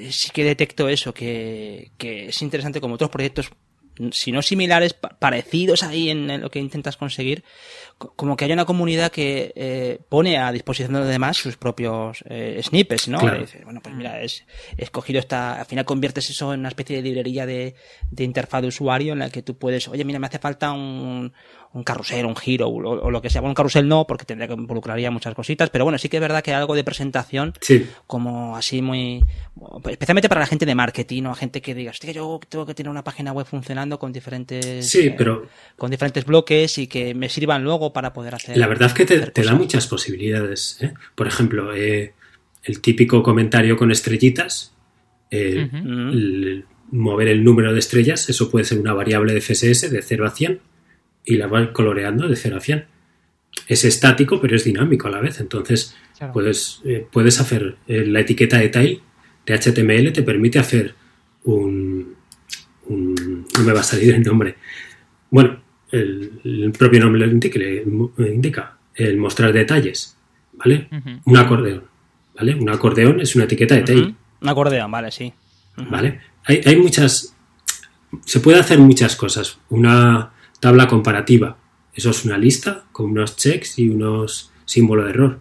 sí 0.10 0.30
que 0.32 0.44
detecto 0.44 0.89
eso, 0.89 1.13
que, 1.13 1.91
que, 1.98 2.27
es 2.27 2.41
interesante 2.41 2.82
como 2.82 2.96
otros 2.96 3.10
proyectos 3.10 3.51
si 4.12 4.32
no 4.32 4.41
similares, 4.41 4.94
parecidos 4.94 5.84
ahí 5.84 6.10
en, 6.10 6.41
lo 6.41 6.50
que 6.50 6.60
intentas 6.60 6.98
conseguir, 6.98 7.44
como 8.15 8.36
que 8.36 8.46
haya 8.46 8.53
una 8.53 8.65
comunidad 8.65 9.12
que 9.12 9.53
eh, 9.55 10.00
pone 10.10 10.38
a 10.38 10.51
disposición 10.51 10.93
de 10.93 11.00
los 11.00 11.08
demás 11.08 11.38
sus 11.38 11.58
propios 11.58 12.24
eh, 12.29 12.60
snippets, 12.63 13.08
¿no? 13.08 13.20
bueno, 13.20 13.81
pues 13.81 13.96
mira, 13.96 14.22
es, 14.22 14.46
he 14.77 14.84
escogido 14.84 15.20
esta, 15.20 15.60
al 15.60 15.65
final 15.65 15.86
conviertes 15.86 16.29
eso 16.29 16.53
en 16.53 16.62
una 16.62 16.70
especie 16.70 16.98
de 16.98 17.01
librería 17.01 17.46
de, 17.46 17.75
de 18.10 18.24
interfaz 18.24 18.62
de 18.62 18.67
usuario 18.67 19.13
en 19.13 19.20
la 19.20 19.29
que 19.29 19.41
tú 19.41 19.58
puedes, 19.58 19.88
oye, 19.88 20.03
mira, 20.03 20.20
me 20.20 20.27
hace 20.27 20.39
falta 20.39 20.72
un, 20.72 21.34
un 21.74 21.84
carrusel, 21.84 22.25
un 22.25 22.36
giro 22.36 22.67
o, 22.67 23.10
lo 23.10 23.22
que 23.22 23.29
sea. 23.29 23.41
Bueno, 23.41 23.51
un 23.51 23.55
carrusel 23.55 23.88
no, 23.88 24.05
porque 24.05 24.25
tendría 24.25 24.48
que 24.48 24.53
involucraría 24.53 25.10
muchas 25.10 25.34
cositas, 25.34 25.70
pero 25.70 25.86
bueno, 25.86 25.98
sí 25.98 26.10
que 26.10 26.17
es 26.17 26.22
verdad 26.22 26.43
que 26.43 26.53
algo 26.53 26.75
de 26.75 26.84
presentación, 26.84 27.53
como 28.08 28.58
así 28.58 28.81
muy, 28.81 29.24
especialmente 29.89 30.27
para 30.27 30.41
la 30.41 30.48
gente 30.48 30.65
de 30.65 30.75
marketing 30.75 31.24
o 31.24 31.34
gente 31.34 31.62
que 31.62 31.74
diga, 31.74 31.91
hostia, 31.91 32.12
yo 32.12 32.39
tengo 32.50 32.65
que 32.65 32.74
tener 32.74 32.89
una 32.89 33.03
página 33.03 33.31
web 33.31 33.46
funcionando 33.46 34.00
con 34.00 34.12
diferentes, 34.12 34.89
sí, 34.89 35.08
eh, 35.08 35.15
pero 35.17 35.48
con 35.77 35.91
diferentes 35.91 36.25
bloques 36.25 36.77
y 36.77 36.88
que 36.88 37.13
me 37.13 37.29
sirvan 37.29 37.63
luego 37.63 37.90
para 37.93 38.13
poder 38.13 38.36
hacer. 38.36 38.57
La 38.57 38.67
verdad 38.67 38.88
es 38.88 38.93
que 38.93 39.05
te, 39.05 39.43
da 39.43 39.55
muchas 39.55 39.88
posibilidades. 39.88 40.77
¿eh? 40.81 40.93
Por 41.15 41.27
ejemplo, 41.27 41.74
eh, 41.74 42.13
el 42.63 42.81
típico 42.81 43.24
comentario 43.24 43.77
con 43.77 43.91
estrellitas, 43.91 44.74
mover 46.91 47.27
el 47.29 47.43
número 47.43 47.74
de 47.74 47.79
estrellas, 47.79 48.29
eso 48.29 48.51
puede 48.51 48.65
ser 48.65 48.79
una 48.79 48.93
variable 48.93 49.33
de 49.33 49.39
CSS 49.39 49.89
de 49.89 50.01
0 50.01 50.25
a 50.25 50.31
100 50.31 50.60
y 51.25 51.38
la 51.38 51.48
va 51.48 51.71
coloreando 51.71 52.27
de 52.27 52.36
0 52.36 52.57
a 52.57 52.60
100. 52.60 52.86
Es 53.67 53.86
estático, 53.86 54.41
pero 54.41 54.55
es 54.55 54.63
dinámico 54.63 55.07
a 55.07 55.12
la 55.12 55.21
vez. 55.21 55.39
Entonces, 55.39 55.95
puedes, 56.33 56.81
eh, 56.86 57.07
puedes 57.12 57.39
hacer 57.39 57.77
la 57.88 58.19
etiqueta 58.19 58.57
detail 58.57 59.01
de 59.45 59.53
HTML, 59.53 60.12
te 60.13 60.24
permite 60.24 60.60
hacer 60.60 60.95
un, 61.43 62.15
No 62.89 63.63
me 63.63 63.74
va 63.74 63.79
a 63.79 63.83
salir 63.83 64.13
el 64.13 64.24
nombre. 64.24 64.55
Bueno, 65.29 65.61
el, 65.91 66.74
propio 66.77 67.00
nombre 67.01 67.25
lo 67.25 67.31
indica, 67.31 67.60
indica, 67.60 68.77
el 68.95 69.17
mostrar 69.17 69.53
detalles. 69.53 70.17
¿Vale? 70.53 70.89
Un 71.25 71.38
acordeón. 71.38 71.83
¿Vale? 72.36 72.55
Un 72.55 72.69
acordeón 72.69 73.19
es 73.19 73.36
una 73.36 73.45
etiqueta 73.45 73.75
de 73.75 73.81
tail. 73.81 74.15
Un 74.41 74.50
acordeón, 74.50 74.91
vale, 74.91 75.12
sí. 75.12 75.33
¿Vale? 75.89 76.21
Hay, 76.45 76.62
hay 76.65 76.75
muchas. 76.75 77.36
Se 78.25 78.39
puede 78.39 78.60
hacer 78.60 78.79
muchas 78.79 79.15
cosas. 79.15 79.60
Una 79.69 80.31
Tabla 80.62 80.88
comparativa. 80.88 81.57
Eso 81.91 82.12
es 82.12 82.24
una 82.24 82.38
lista 82.38 82.86
con 82.91 83.10
unos 83.10 83.36
checks 83.36 83.79
y 83.79 83.89
unos 83.89 84.51
símbolos 84.65 85.05
de 85.05 85.12
error. 85.12 85.39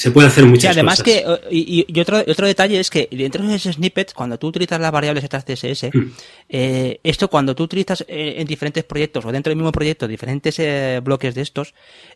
Se 0.00 0.10
puede 0.10 0.28
hacer 0.28 0.46
muchas 0.46 0.72
sí, 0.72 0.80
además 0.80 1.02
cosas. 1.02 1.40
que, 1.50 1.54
y, 1.54 2.00
otro, 2.00 2.24
otro 2.26 2.46
detalle 2.46 2.80
es 2.80 2.88
que 2.88 3.06
dentro 3.12 3.46
de 3.46 3.56
ese 3.56 3.70
snippet, 3.70 4.14
cuando 4.14 4.38
tú 4.38 4.46
utilizas 4.46 4.80
las 4.80 4.90
variables 4.90 5.22
estas 5.22 5.44
CSS, 5.44 5.90
mm. 5.92 6.12
eh, 6.48 7.00
esto 7.04 7.28
cuando 7.28 7.54
tú 7.54 7.64
utilizas 7.64 8.02
eh, 8.08 8.36
en 8.38 8.46
diferentes 8.46 8.82
proyectos 8.84 9.26
o 9.26 9.30
dentro 9.30 9.50
del 9.50 9.58
mismo 9.58 9.72
proyecto 9.72 10.08
diferentes 10.08 10.58
eh, 10.58 11.02
bloques 11.04 11.34
de 11.34 11.42
estos, 11.42 11.74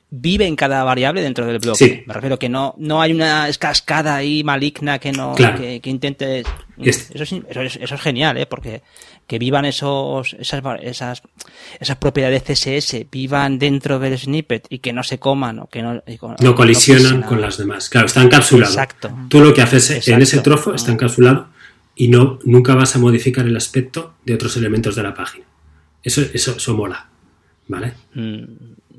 vive 0.09 0.47
en 0.47 0.57
cada 0.57 0.83
variable 0.83 1.21
dentro 1.21 1.45
del 1.45 1.59
bloque. 1.59 2.05
Me 2.07 2.15
refiero 2.15 2.39
que 2.39 2.49
no, 2.49 2.75
no 2.79 3.03
hay 3.03 3.13
una 3.13 3.51
cascada 3.59 4.17
ahí 4.17 4.43
maligna 4.43 4.99
que 4.99 5.13
no 5.13 5.35
que, 5.35 5.79
intente. 5.85 6.43
Eso 6.83 7.23
es, 7.23 7.33
eso, 7.33 7.95
es, 7.95 8.01
genial, 8.01 8.37
¿eh? 8.37 8.47
porque 8.47 8.83
que 9.27 9.39
vivan 9.39 9.65
esos, 9.65 10.35
esas, 10.39 10.63
esas, 10.83 11.23
esas 11.79 11.97
propiedades 11.97 12.43
CSS, 12.43 13.07
vivan 13.11 13.59
dentro 13.59 13.99
del 13.99 14.19
snippet 14.19 14.67
y 14.69 14.81
que 14.81 14.93
no 14.93 15.03
se 15.03 15.19
coman 15.19 15.61
o 15.61 15.67
que 15.69 15.83
no, 15.83 16.03
no 16.41 16.55
colisionan 16.55 17.23
con 17.23 17.41
las 17.41 17.59
demás. 17.59 17.89
Claro, 17.89 18.07
está 18.07 18.23
encapsulado. 18.23 18.73
Exacto. 18.73 19.17
Tú 19.29 19.41
lo 19.41 19.55
que 19.55 19.63
haces 19.63 20.09
en 20.09 20.21
ese 20.21 20.41
trozo 20.41 20.75
está 20.75 20.91
encapsulado 20.93 21.49
y 21.95 22.09
no, 22.09 22.39
nunca 22.45 22.75
vas 22.75 22.97
a 22.97 22.99
modificar 22.99 23.47
el 23.47 23.57
aspecto 23.57 24.15
de 24.25 24.35
otros 24.35 24.57
elementos 24.57 24.97
de 24.97 25.03
la 25.05 25.15
página. 25.15 25.47
Eso, 26.03 26.23
eso, 26.33 26.57
eso 26.57 26.77
mola. 26.77 27.09
¿Vale? 27.67 27.95
Mm, 28.15 28.45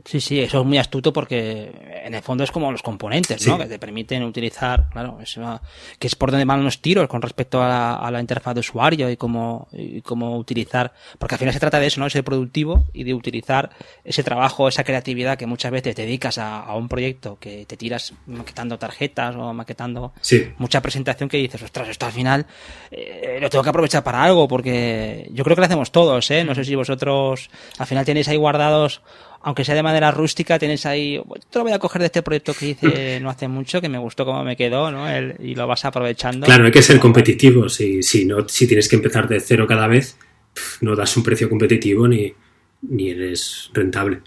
Sí, 0.05 0.21
sí, 0.21 0.39
eso 0.39 0.59
es 0.59 0.65
muy 0.67 0.77
astuto 0.77 1.11
porque 1.11 1.71
en 2.03 2.13
el 2.13 2.21
fondo 2.21 2.43
es 2.43 2.51
como 2.51 2.71
los 2.71 2.83
componentes, 2.83 3.47
¿no? 3.47 3.57
Que 3.57 3.65
te 3.65 3.79
permiten 3.79 4.21
utilizar, 4.21 4.87
claro, 4.91 5.17
eso, 5.19 5.59
que 5.97 6.05
es 6.05 6.15
por 6.15 6.29
donde 6.29 6.45
van 6.45 6.63
los 6.63 6.79
tiros 6.79 7.07
con 7.07 7.23
respecto 7.23 7.63
a 7.63 8.11
la, 8.11 8.19
interfaz 8.19 8.53
de 8.53 8.59
usuario 8.59 9.09
y 9.09 9.17
cómo, 9.17 9.67
y 9.71 10.01
cómo 10.01 10.37
utilizar, 10.37 10.93
porque 11.17 11.33
al 11.35 11.39
final 11.39 11.53
se 11.55 11.59
trata 11.59 11.79
de 11.79 11.87
eso, 11.87 11.99
¿no? 11.99 12.05
De 12.05 12.11
ser 12.11 12.23
productivo 12.23 12.85
y 12.93 13.03
de 13.03 13.15
utilizar 13.15 13.71
ese 14.03 14.23
trabajo, 14.23 14.67
esa 14.67 14.83
creatividad 14.83 15.39
que 15.39 15.47
muchas 15.47 15.71
veces 15.71 15.95
te 15.95 16.03
dedicas 16.03 16.37
a, 16.37 16.71
un 16.75 16.87
proyecto 16.87 17.39
que 17.39 17.65
te 17.65 17.75
tiras 17.75 18.13
maquetando 18.27 18.77
tarjetas 18.77 19.35
o 19.35 19.53
maquetando 19.53 20.13
mucha 20.59 20.81
presentación 20.83 21.29
que 21.29 21.37
dices, 21.37 21.63
ostras, 21.63 21.89
esto 21.89 22.05
al 22.05 22.11
final 22.11 22.45
eh, 22.91 23.39
lo 23.41 23.49
tengo 23.49 23.63
que 23.63 23.69
aprovechar 23.69 24.03
para 24.03 24.23
algo 24.23 24.47
porque 24.47 25.27
yo 25.31 25.43
creo 25.43 25.55
que 25.55 25.61
lo 25.61 25.65
hacemos 25.65 25.91
todos, 25.91 26.29
¿eh? 26.29 26.43
No 26.43 26.53
sé 26.53 26.63
si 26.63 26.75
vosotros 26.75 27.49
al 27.79 27.87
final 27.87 28.05
tenéis 28.05 28.27
ahí 28.27 28.37
guardados 28.37 29.01
aunque 29.45 29.63
sea 29.63 29.75
de 29.75 29.83
manera 29.83 30.09
rústica, 30.09 30.57
tenéis 30.57 30.87
ahí, 30.87 31.21
te 31.51 31.59
lo 31.59 31.65
voy 31.65 31.71
a 31.71 31.77
coger 31.77 31.99
de 31.99 32.07
este 32.07 32.23
proyecto 32.23 32.55
que 32.55 32.69
hice 32.69 33.19
no 33.21 33.29
hace 33.29 33.47
mucho, 33.47 33.79
que 33.79 33.87
me 33.87 33.99
gustó 33.99 34.25
cómo 34.25 34.43
me 34.43 34.57
quedó, 34.57 34.89
¿no? 34.89 35.05
y 35.39 35.53
lo 35.53 35.67
vas 35.67 35.85
aprovechando. 35.85 36.47
Claro, 36.47 36.65
hay 36.65 36.71
que 36.71 36.81
ser 36.81 36.97
competitivo. 36.99 37.69
Si, 37.69 38.01
si, 38.01 38.25
no, 38.25 38.49
si 38.49 38.65
tienes 38.65 38.89
que 38.89 38.95
empezar 38.95 39.27
de 39.27 39.39
cero 39.39 39.67
cada 39.67 39.85
vez, 39.85 40.17
no 40.81 40.95
das 40.95 41.15
un 41.15 41.21
precio 41.21 41.47
competitivo 41.47 42.07
ni, 42.07 42.33
ni 42.81 43.11
eres 43.11 43.69
rentable. 43.71 44.21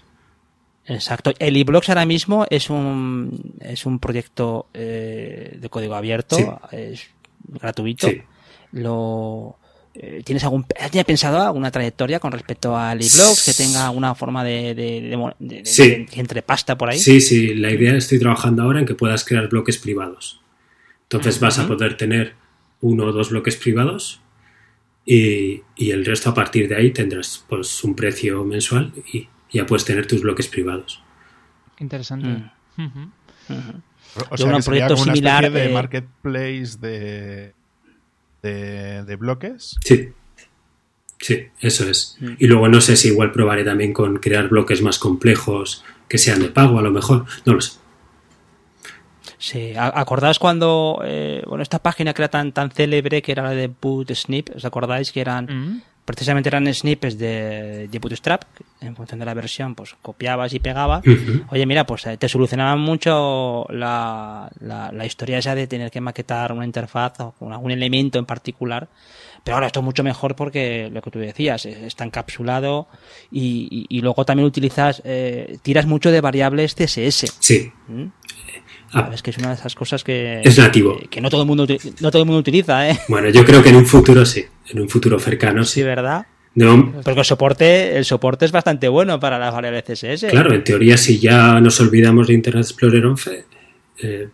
Exacto. 0.85 1.33
El 1.37 1.57
eBlocks 1.57 1.89
ahora 1.89 2.05
mismo 2.05 2.45
es 2.49 2.69
un, 2.69 3.55
es 3.59 3.85
un 3.85 3.99
proyecto 3.99 4.67
eh, 4.73 5.57
de 5.59 5.69
código 5.69 5.95
abierto, 5.95 6.61
es 6.71 7.09
gratuito. 7.43 8.07
Lo, 8.71 9.57
eh, 9.61 9.68
¿Tienes 10.23 10.43
algún, 10.43 10.65
¿Has 10.79 10.91
pensado 11.03 11.41
alguna 11.41 11.71
trayectoria 11.71 12.19
con 12.19 12.31
respecto 12.31 12.77
al 12.77 13.01
eBlocks 13.01 13.45
que 13.45 13.53
tenga 13.53 13.87
alguna 13.87 14.15
forma 14.15 14.43
de, 14.43 14.73
de, 14.75 16.05
entre 16.13 16.41
pasta 16.41 16.77
por 16.77 16.89
ahí? 16.89 16.99
Sí, 16.99 17.19
sí. 17.19 17.55
La 17.55 17.71
idea 17.71 17.95
estoy 17.95 18.19
trabajando 18.19 18.63
ahora 18.63 18.79
en 18.79 18.85
que 18.85 18.95
puedas 18.95 19.25
crear 19.25 19.49
bloques 19.49 19.77
privados. 19.77 20.41
Entonces 21.03 21.39
vas 21.39 21.57
a 21.59 21.67
poder 21.67 21.97
tener 21.97 22.35
uno 22.81 23.05
o 23.05 23.11
dos 23.11 23.31
bloques 23.31 23.55
privados 23.55 24.21
y, 25.05 25.63
el 25.77 26.05
resto 26.05 26.29
a 26.29 26.33
partir 26.35 26.67
de 26.67 26.75
ahí 26.75 26.91
tendrás 26.91 27.43
pues 27.49 27.83
un 27.83 27.95
precio 27.95 28.43
mensual 28.45 28.93
y 29.11 29.27
ya 29.51 29.65
puedes 29.65 29.85
tener 29.85 30.05
tus 30.05 30.21
bloques 30.21 30.47
privados. 30.47 31.01
Interesante. 31.79 32.27
Mm. 32.77 33.11
O 34.29 34.37
sea, 34.37 34.55
un 34.55 34.61
proyecto 34.61 34.97
similar 34.97 35.51
de 35.51 35.69
marketplace 35.69 36.77
de 36.79 37.53
de, 38.41 39.15
bloques. 39.17 39.75
Sí. 39.83 40.09
Sí, 41.19 41.47
eso 41.59 41.89
es. 41.89 42.15
Mm. 42.19 42.33
Y 42.39 42.47
luego 42.47 42.69
no 42.69 42.79
sé 42.79 42.95
si 42.95 43.09
igual 43.09 43.31
probaré 43.33 43.65
también 43.65 43.91
con 43.91 44.17
crear 44.17 44.47
bloques 44.47 44.81
más 44.81 44.99
complejos 44.99 45.83
que 46.07 46.17
sean 46.17 46.39
de 46.39 46.49
pago, 46.49 46.79
a 46.79 46.81
lo 46.81 46.91
mejor. 46.91 47.25
No 47.45 47.53
lo 47.53 47.61
sé. 47.61 47.79
Sí, 49.37 49.73
¿acordáis 49.77 50.37
cuando, 50.37 51.01
eh, 51.05 51.43
bueno, 51.47 51.63
esta 51.63 51.79
página 51.79 52.13
que 52.13 52.21
era 52.21 52.29
tan, 52.29 52.51
tan 52.51 52.71
célebre, 52.71 53.21
que 53.21 53.31
era 53.31 53.43
la 53.43 53.51
de 53.51 53.67
Boot 53.67 54.11
Snip, 54.13 54.49
¿os 54.53 54.65
acordáis 54.65 55.13
que 55.13 55.21
eran, 55.21 55.45
mm. 55.45 55.81
Precisamente 56.09 56.49
eran 56.49 56.73
snippets 56.73 57.19
de, 57.19 57.87
de, 57.87 57.99
Bootstrap, 57.99 58.41
en 58.81 58.95
función 58.95 59.19
de 59.19 59.27
la 59.27 59.35
versión, 59.35 59.75
pues 59.75 59.95
copiabas 60.01 60.51
y 60.55 60.59
pegabas. 60.59 61.03
Oye, 61.51 61.67
mira, 61.67 61.85
pues 61.85 62.07
eh, 62.07 62.17
te 62.17 62.27
solucionaban 62.27 62.79
mucho 62.79 63.67
la, 63.69 64.49
la, 64.59 65.05
historia 65.05 65.37
esa 65.37 65.53
de 65.53 65.67
tener 65.67 65.91
que 65.91 66.01
maquetar 66.01 66.51
una 66.51 66.65
interfaz 66.65 67.19
o 67.19 67.33
con 67.37 67.53
algún 67.53 67.69
elemento 67.69 68.17
en 68.17 68.25
particular. 68.25 68.89
Pero 69.43 69.57
ahora 69.57 69.67
esto 69.67 69.81
es 69.81 69.83
mucho 69.83 70.03
mejor 70.03 70.35
porque 70.35 70.89
lo 70.91 70.99
que 71.03 71.11
tú 71.11 71.19
decías, 71.19 71.67
está 71.67 72.05
encapsulado 72.05 72.87
y, 73.31 73.85
y, 73.87 74.01
luego 74.01 74.25
también 74.25 74.47
utilizas, 74.47 75.03
eh, 75.05 75.59
tiras 75.61 75.85
mucho 75.85 76.09
de 76.09 76.21
variables 76.21 76.73
CSS. 76.73 77.35
Sí. 77.39 77.71
¿Mm? 77.87 78.05
Ah. 78.91 79.11
es 79.13 79.21
que 79.21 79.29
es 79.29 79.37
una 79.37 79.49
de 79.49 79.53
esas 79.53 79.75
cosas 79.75 80.03
que, 80.03 80.41
es 80.43 80.57
nativo. 80.57 80.99
Que, 81.09 81.21
no 81.21 81.29
todo 81.29 81.41
el 81.41 81.47
mundo 81.47 81.67
no 81.99 82.11
todo 82.11 82.21
el 82.21 82.25
mundo 82.25 82.39
utiliza, 82.39 82.89
¿eh? 82.89 82.99
Bueno, 83.07 83.29
yo 83.29 83.45
creo 83.45 83.61
que 83.61 83.69
en 83.69 83.75
un 83.75 83.85
futuro 83.85 84.25
sí, 84.25 84.45
en 84.69 84.79
un 84.79 84.89
futuro 84.89 85.19
cercano 85.19 85.63
sí. 85.63 85.81
Sí, 85.81 85.83
¿verdad? 85.83 86.25
No. 86.55 86.91
Porque 87.03 87.19
el 87.19 87.25
soporte, 87.25 87.97
el 87.97 88.05
soporte 88.05 88.45
es 88.45 88.51
bastante 88.51 88.87
bueno 88.87 89.19
para 89.19 89.37
las 89.37 89.53
variables 89.53 89.83
CSS. 89.83 90.25
Claro, 90.29 90.53
en 90.53 90.63
teoría 90.63 90.97
si 90.97 91.19
ya 91.19 91.59
nos 91.61 91.79
olvidamos 91.79 92.27
de 92.27 92.33
Internet 92.33 92.65
Explorer 92.65 93.05
11, 93.05 93.45
eh, 94.01 94.29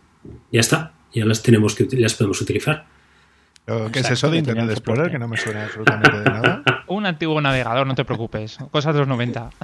ya 0.52 0.60
está, 0.60 0.94
ya 1.14 1.26
las 1.26 1.44
tenemos 1.44 1.76
que 1.76 1.88
las 1.98 2.16
podemos 2.16 2.42
utilizar. 2.42 2.86
¿Qué 3.92 4.00
es 4.00 4.12
eso 4.12 4.30
de 4.30 4.38
Internet 4.38 4.70
Explorer? 4.70 5.12
Que 5.12 5.18
no 5.18 5.28
me 5.28 5.38
suena 5.38 5.66
absolutamente 5.66 6.18
de 6.18 6.26
nada. 6.26 6.64
Un 6.88 7.06
antiguo 7.06 7.42
navegador, 7.42 7.88
no 7.88 7.96
te 7.96 8.06
preocupes. 8.06 8.58
Cosas 8.72 8.94
de 8.94 9.00
los 9.00 9.08
90. 9.08 9.50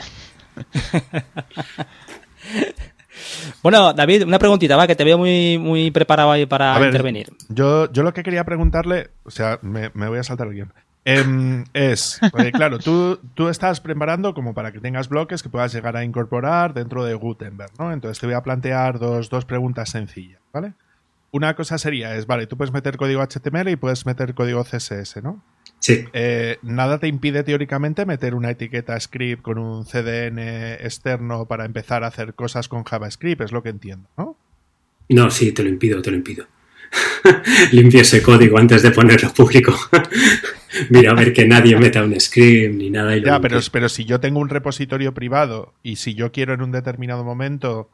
Bueno, 3.64 3.94
David, 3.94 4.24
una 4.24 4.40
preguntita, 4.40 4.76
va, 4.76 4.88
que 4.88 4.96
te 4.96 5.04
veo 5.04 5.18
muy, 5.18 5.58
muy 5.58 5.92
preparado 5.92 6.32
ahí 6.32 6.46
para 6.46 6.84
intervenir. 6.86 7.32
Yo, 7.50 7.92
yo 7.92 8.04
lo 8.04 8.14
que 8.14 8.24
quería 8.24 8.44
preguntarle, 8.44 9.12
o 9.24 9.32
sea, 9.32 9.60
me, 9.62 9.90
voy 9.90 10.20
a 10.20 10.24
saltar 10.24 10.48
el 10.48 10.54
guion. 10.54 10.74
Em, 11.04 11.64
es, 11.74 12.20
claro, 12.54 12.78
tú, 12.78 13.20
tú 13.34 13.50
estás 13.50 13.82
preparando 13.82 14.34
como 14.34 14.54
para 14.54 14.72
que 14.72 14.80
tengas 14.80 15.10
bloques 15.10 15.42
que 15.42 15.50
puedas 15.50 15.74
llegar 15.74 15.98
a 15.98 16.04
incorporar 16.04 16.74
dentro 16.74 17.04
de 17.04 17.16
Gutenberg, 17.16 17.72
¿no? 17.80 17.92
Entonces 17.92 18.20
te 18.20 18.28
voy 18.28 18.36
a 18.36 18.44
plantear 18.44 19.00
dos, 19.00 19.30
dos 19.30 19.46
preguntas 19.46 19.90
sencillas, 19.90 20.40
¿vale? 20.54 20.74
Una 21.32 21.56
cosa 21.56 21.78
sería, 21.78 22.16
es, 22.16 22.28
vale, 22.28 22.46
tú 22.46 22.58
puedes 22.58 22.74
meter 22.74 22.98
código 22.98 23.22
HTML 23.24 23.70
y 23.70 23.78
puedes 23.78 24.06
meter 24.06 24.36
código 24.36 24.64
CSS, 24.64 25.24
¿no? 25.24 25.42
Sí. 25.82 26.06
Eh, 26.14 26.60
nada 26.62 27.00
te 27.00 27.08
impide 27.08 27.44
teóricamente 27.44 28.06
meter 28.06 28.36
una 28.36 28.52
etiqueta 28.52 29.00
script 29.00 29.42
con 29.42 29.58
un 29.58 29.84
CDN 29.84 30.38
externo 30.80 31.48
para 31.48 31.66
empezar 31.66 32.04
a 32.04 32.08
hacer 32.08 32.36
cosas 32.36 32.68
con 32.68 32.84
JavaScript, 32.84 33.42
es 33.42 33.52
lo 33.52 33.64
que 33.64 33.70
entiendo, 33.70 34.08
¿no? 34.16 34.38
No, 35.10 35.32
sí, 35.32 35.52
te 35.52 35.64
lo 35.64 35.70
impido, 35.70 36.00
te 36.04 36.12
lo 36.12 36.18
impido. 36.18 36.46
Limpia 37.72 38.02
ese 38.02 38.22
código 38.22 38.60
antes 38.60 38.84
de 38.84 38.92
ponerlo 38.92 39.34
público. 39.34 39.76
Mira, 40.90 41.12
a 41.12 41.16
ver 41.16 41.34
que 41.34 41.48
nadie 41.48 41.76
meta 41.78 42.04
un 42.04 42.18
script 42.20 42.76
ni 42.76 42.92
nada. 42.92 43.18
Y 43.18 43.24
ya, 43.24 43.40
pero, 43.40 43.60
pero 43.72 43.90
si 43.90 44.06
yo 44.06 44.20
tengo 44.20 44.40
un 44.40 44.50
repositorio 44.50 45.16
privado 45.16 45.74
y 45.82 45.96
si 45.96 46.14
yo 46.14 46.32
quiero 46.32 46.54
en 46.54 46.62
un 46.62 46.72
determinado 46.72 47.24
momento 47.24 47.90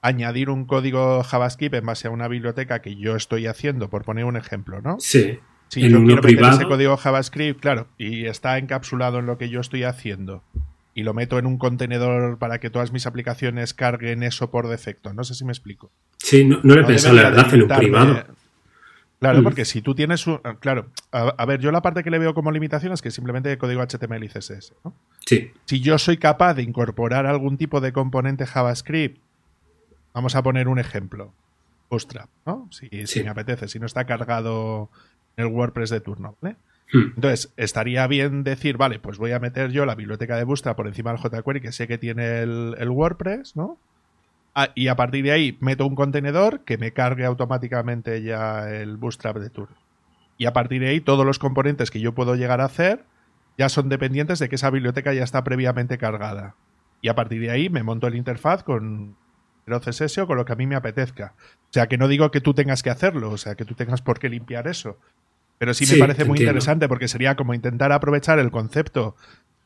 añadir 0.00 0.48
un 0.48 0.64
código 0.64 1.22
JavaScript 1.22 1.74
en 1.74 1.84
base 1.84 2.08
a 2.08 2.10
una 2.10 2.28
biblioteca 2.28 2.80
que 2.80 2.96
yo 2.96 3.14
estoy 3.14 3.46
haciendo, 3.46 3.90
por 3.90 4.04
poner 4.04 4.24
un 4.24 4.38
ejemplo, 4.38 4.80
¿no? 4.80 4.96
Sí. 5.00 5.38
Si 5.68 5.80
yo 5.80 6.02
quiero 6.04 6.22
meter 6.22 6.44
ese 6.44 6.64
código 6.64 6.96
JavaScript, 6.96 7.60
claro, 7.60 7.88
y 7.98 8.26
está 8.26 8.58
encapsulado 8.58 9.18
en 9.18 9.26
lo 9.26 9.36
que 9.36 9.48
yo 9.48 9.60
estoy 9.60 9.82
haciendo, 9.82 10.42
y 10.94 11.02
lo 11.02 11.12
meto 11.12 11.38
en 11.38 11.46
un 11.46 11.58
contenedor 11.58 12.38
para 12.38 12.58
que 12.58 12.70
todas 12.70 12.92
mis 12.92 13.06
aplicaciones 13.06 13.74
carguen 13.74 14.22
eso 14.22 14.50
por 14.50 14.68
defecto. 14.68 15.12
No 15.12 15.24
sé 15.24 15.34
si 15.34 15.44
me 15.44 15.52
explico. 15.52 15.90
Sí, 16.16 16.44
no, 16.44 16.60
no 16.62 16.74
le 16.74 16.80
he 16.80 16.84
pensado, 16.84 17.14
la 17.14 17.30
verdad, 17.30 17.52
en 17.52 17.62
un 17.62 17.68
privado. 17.68 18.24
Claro, 19.20 19.40
mm. 19.40 19.44
porque 19.44 19.64
si 19.64 19.82
tú 19.82 19.94
tienes 19.94 20.26
un. 20.26 20.38
Claro, 20.60 20.90
a, 21.10 21.44
ver, 21.46 21.60
yo 21.60 21.70
la 21.70 21.82
parte 21.82 22.02
que 22.02 22.10
le 22.10 22.18
veo 22.18 22.32
como 22.32 22.50
limitación 22.50 22.92
es 22.92 23.02
que 23.02 23.10
simplemente 23.10 23.56
código 23.58 23.82
HTML 23.82 24.24
y 24.24 24.28
CSS. 24.28 24.74
¿no? 24.84 24.94
Sí. 25.26 25.50
Si 25.64 25.80
yo 25.80 25.98
soy 25.98 26.16
capaz 26.16 26.54
de 26.54 26.62
incorporar 26.62 27.26
algún 27.26 27.56
tipo 27.56 27.80
de 27.80 27.92
componente 27.92 28.46
JavaScript, 28.46 29.20
vamos 30.14 30.34
a 30.34 30.42
poner 30.42 30.68
un 30.68 30.78
ejemplo. 30.78 31.34
Bootstrap, 31.88 32.28
¿no? 32.44 32.68
Si, 32.72 32.88
si 33.06 33.22
me 33.22 33.28
apetece, 33.28 33.68
si 33.68 33.78
no 33.78 33.86
está 33.86 34.06
cargado 34.06 34.90
el 35.36 35.46
WordPress 35.46 35.90
de 35.90 36.00
turno, 36.00 36.36
¿vale? 36.40 36.56
Hmm. 36.92 37.12
Entonces, 37.16 37.52
estaría 37.56 38.06
bien 38.06 38.44
decir, 38.44 38.76
vale, 38.76 38.98
pues 38.98 39.18
voy 39.18 39.32
a 39.32 39.38
meter 39.38 39.70
yo 39.70 39.86
la 39.86 39.94
biblioteca 39.94 40.36
de 40.36 40.44
Bootstrap 40.44 40.76
por 40.76 40.86
encima 40.86 41.12
del 41.12 41.20
jQuery 41.20 41.60
que 41.60 41.72
sé 41.72 41.88
que 41.88 41.98
tiene 41.98 42.42
el, 42.42 42.90
WordPress, 42.90 43.56
¿no? 43.56 43.78
Ah, 44.54 44.70
y 44.74 44.88
a 44.88 44.96
partir 44.96 45.24
de 45.24 45.32
ahí 45.32 45.58
meto 45.60 45.86
un 45.86 45.94
contenedor 45.94 46.60
que 46.60 46.78
me 46.78 46.92
cargue 46.92 47.24
automáticamente 47.24 48.22
ya 48.22 48.70
el 48.70 48.96
Bootstrap 48.96 49.36
de 49.36 49.50
turno. 49.50 49.76
Y 50.38 50.46
a 50.46 50.52
partir 50.52 50.80
de 50.80 50.88
ahí 50.88 51.00
todos 51.00 51.26
los 51.26 51.38
componentes 51.38 51.90
que 51.90 52.00
yo 52.00 52.14
puedo 52.14 52.36
llegar 52.36 52.60
a 52.60 52.66
hacer 52.66 53.04
ya 53.58 53.68
son 53.68 53.88
dependientes 53.88 54.38
de 54.38 54.48
que 54.48 54.56
esa 54.56 54.70
biblioteca 54.70 55.12
ya 55.12 55.24
está 55.24 55.42
previamente 55.44 55.98
cargada. 55.98 56.54
Y 57.00 57.08
a 57.08 57.14
partir 57.14 57.40
de 57.40 57.50
ahí 57.50 57.68
me 57.68 57.82
monto 57.82 58.06
el 58.06 58.14
interfaz 58.14 58.62
con 58.62 59.16
el 59.66 59.80
CSS 59.80 60.18
o 60.18 60.26
con 60.26 60.36
lo 60.36 60.44
que 60.44 60.52
a 60.52 60.56
mí 60.56 60.66
me 60.66 60.76
apetezca. 60.76 61.34
O 61.36 61.72
sea, 61.72 61.86
que 61.88 61.98
no 61.98 62.08
digo 62.08 62.30
que 62.30 62.40
tú 62.40 62.54
tengas 62.54 62.82
que 62.82 62.90
hacerlo, 62.90 63.30
o 63.30 63.36
sea, 63.36 63.54
que 63.54 63.64
tú 63.64 63.74
tengas 63.74 64.02
por 64.02 64.18
qué 64.18 64.28
limpiar 64.28 64.68
eso. 64.68 64.98
Pero 65.58 65.74
sí 65.74 65.86
me 65.90 65.98
parece 65.98 66.24
muy 66.24 66.38
interesante 66.38 66.88
porque 66.88 67.08
sería 67.08 67.34
como 67.34 67.54
intentar 67.54 67.92
aprovechar 67.92 68.38
el 68.38 68.50
concepto 68.50 69.16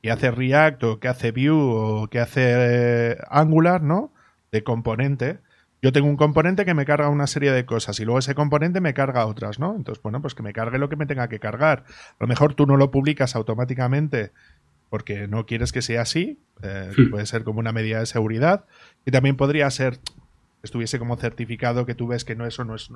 que 0.02 0.10
hace 0.10 0.30
React 0.30 0.84
o 0.84 1.00
que 1.00 1.08
hace 1.08 1.32
Vue 1.32 1.50
o 1.50 2.08
que 2.08 2.20
hace 2.20 2.42
eh, 2.44 3.16
Angular, 3.28 3.82
¿no? 3.82 4.12
De 4.52 4.62
componente. 4.62 5.40
Yo 5.82 5.92
tengo 5.92 6.08
un 6.08 6.16
componente 6.16 6.64
que 6.64 6.74
me 6.74 6.84
carga 6.84 7.08
una 7.08 7.26
serie 7.26 7.52
de 7.52 7.64
cosas 7.64 7.98
y 8.00 8.04
luego 8.04 8.18
ese 8.18 8.34
componente 8.34 8.80
me 8.80 8.94
carga 8.94 9.26
otras, 9.26 9.58
¿no? 9.58 9.74
Entonces, 9.74 10.02
bueno, 10.02 10.20
pues 10.20 10.34
que 10.34 10.42
me 10.42 10.52
cargue 10.52 10.78
lo 10.78 10.88
que 10.88 10.96
me 10.96 11.06
tenga 11.06 11.28
que 11.28 11.40
cargar. 11.40 11.84
A 11.88 12.16
lo 12.20 12.26
mejor 12.26 12.54
tú 12.54 12.66
no 12.66 12.76
lo 12.76 12.90
publicas 12.90 13.34
automáticamente 13.34 14.32
porque 14.90 15.26
no 15.26 15.46
quieres 15.46 15.72
que 15.72 15.82
sea 15.82 16.02
así. 16.02 16.38
Eh, 16.62 16.92
hmm. 16.96 17.10
Puede 17.10 17.26
ser 17.26 17.44
como 17.44 17.60
una 17.60 17.72
medida 17.72 18.00
de 18.00 18.06
seguridad. 18.06 18.66
Y 19.06 19.10
también 19.10 19.36
podría 19.36 19.70
ser 19.70 19.98
estuviese 20.62 20.98
como 20.98 21.16
certificado 21.16 21.86
que 21.86 21.94
tú 21.94 22.06
ves 22.06 22.24
que 22.24 22.36
no 22.36 22.46
eso 22.46 22.64
no 22.64 22.74
es 22.74 22.90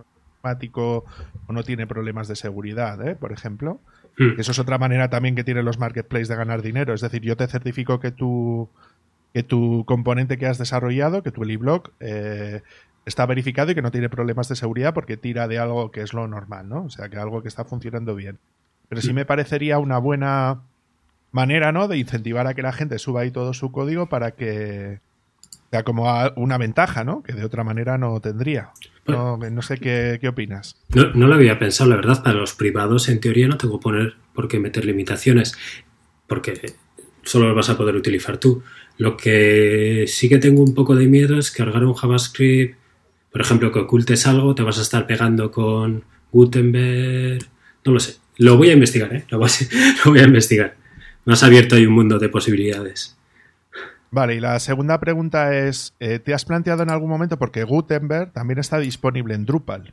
o 1.46 1.52
no 1.52 1.62
tiene 1.62 1.86
problemas 1.86 2.28
de 2.28 2.36
seguridad, 2.36 3.06
¿eh? 3.06 3.14
por 3.14 3.32
ejemplo. 3.32 3.80
Hmm. 4.18 4.38
Eso 4.38 4.52
es 4.52 4.58
otra 4.58 4.78
manera 4.78 5.10
también 5.10 5.34
que 5.34 5.44
tienen 5.44 5.64
los 5.64 5.78
marketplaces 5.78 6.28
de 6.28 6.36
ganar 6.36 6.62
dinero. 6.62 6.94
Es 6.94 7.00
decir, 7.00 7.22
yo 7.22 7.36
te 7.36 7.46
certifico 7.46 8.00
que 8.00 8.10
tu, 8.10 8.68
que 9.32 9.42
tu 9.42 9.84
componente 9.86 10.38
que 10.38 10.46
has 10.46 10.58
desarrollado, 10.58 11.22
que 11.22 11.32
tu 11.32 11.42
Eliblock, 11.42 11.90
eh, 12.00 12.62
está 13.06 13.26
verificado 13.26 13.72
y 13.72 13.74
que 13.74 13.82
no 13.82 13.90
tiene 13.90 14.08
problemas 14.08 14.48
de 14.48 14.56
seguridad 14.56 14.94
porque 14.94 15.16
tira 15.16 15.48
de 15.48 15.58
algo 15.58 15.90
que 15.90 16.02
es 16.02 16.14
lo 16.14 16.26
normal, 16.28 16.68
¿no? 16.68 16.84
O 16.84 16.90
sea, 16.90 17.08
que 17.08 17.16
algo 17.16 17.42
que 17.42 17.48
está 17.48 17.64
funcionando 17.64 18.14
bien. 18.14 18.38
Pero 18.88 19.00
sí 19.00 19.12
hmm. 19.12 19.16
me 19.16 19.24
parecería 19.24 19.78
una 19.78 19.98
buena 19.98 20.60
manera, 21.32 21.72
¿no? 21.72 21.88
De 21.88 21.98
incentivar 21.98 22.46
a 22.46 22.54
que 22.54 22.62
la 22.62 22.72
gente 22.72 22.98
suba 22.98 23.22
ahí 23.22 23.30
todo 23.30 23.52
su 23.54 23.72
código 23.72 24.08
para 24.08 24.32
que 24.32 25.00
sea 25.74 25.82
como 25.82 26.06
una 26.36 26.56
ventaja, 26.56 27.02
¿no? 27.02 27.24
Que 27.24 27.32
de 27.32 27.44
otra 27.44 27.64
manera 27.64 27.98
no 27.98 28.20
tendría. 28.20 28.70
No, 29.08 29.60
sé 29.60 29.78
qué, 29.78 30.20
opinas. 30.28 30.76
No, 30.90 31.10
no, 31.14 31.26
lo 31.26 31.34
había 31.34 31.58
pensado, 31.58 31.90
la 31.90 31.96
verdad. 31.96 32.22
Para 32.22 32.36
los 32.36 32.54
privados, 32.54 33.08
en 33.08 33.18
teoría, 33.18 33.48
no 33.48 33.58
tengo 33.58 33.80
poner 33.80 34.14
por 34.34 34.46
qué 34.46 34.60
meter 34.60 34.84
limitaciones, 34.84 35.58
porque 36.28 36.76
solo 37.24 37.48
lo 37.48 37.56
vas 37.56 37.70
a 37.70 37.76
poder 37.76 37.96
utilizar 37.96 38.38
tú. 38.38 38.62
Lo 38.98 39.16
que 39.16 40.04
sí 40.06 40.28
que 40.28 40.38
tengo 40.38 40.62
un 40.62 40.74
poco 40.74 40.94
de 40.94 41.08
miedo 41.08 41.40
es 41.40 41.50
cargar 41.50 41.84
un 41.84 41.94
JavaScript, 41.94 42.78
por 43.32 43.40
ejemplo, 43.40 43.72
que 43.72 43.80
ocultes 43.80 44.28
algo, 44.28 44.54
te 44.54 44.62
vas 44.62 44.78
a 44.78 44.82
estar 44.82 45.08
pegando 45.08 45.50
con 45.50 46.04
Gutenberg. 46.30 47.44
No 47.84 47.92
lo 47.92 47.98
sé. 47.98 48.14
Lo 48.38 48.56
voy 48.56 48.70
a 48.70 48.74
investigar, 48.74 49.12
¿eh? 49.12 49.24
Lo 49.28 49.40
voy 49.40 49.48
a, 49.48 49.74
lo 50.04 50.12
voy 50.12 50.20
a 50.20 50.24
investigar. 50.24 50.76
Me 51.24 51.32
has 51.32 51.42
abierto 51.42 51.74
ahí 51.74 51.84
un 51.84 51.94
mundo 51.94 52.20
de 52.20 52.28
posibilidades. 52.28 53.16
Vale, 54.14 54.36
y 54.36 54.40
la 54.40 54.60
segunda 54.60 55.00
pregunta 55.00 55.58
es, 55.58 55.92
eh, 55.98 56.20
¿te 56.20 56.34
has 56.34 56.44
planteado 56.44 56.84
en 56.84 56.90
algún 56.90 57.10
momento, 57.10 57.36
porque 57.36 57.64
Gutenberg 57.64 58.32
también 58.32 58.60
está 58.60 58.78
disponible 58.78 59.34
en 59.34 59.44
Drupal? 59.44 59.92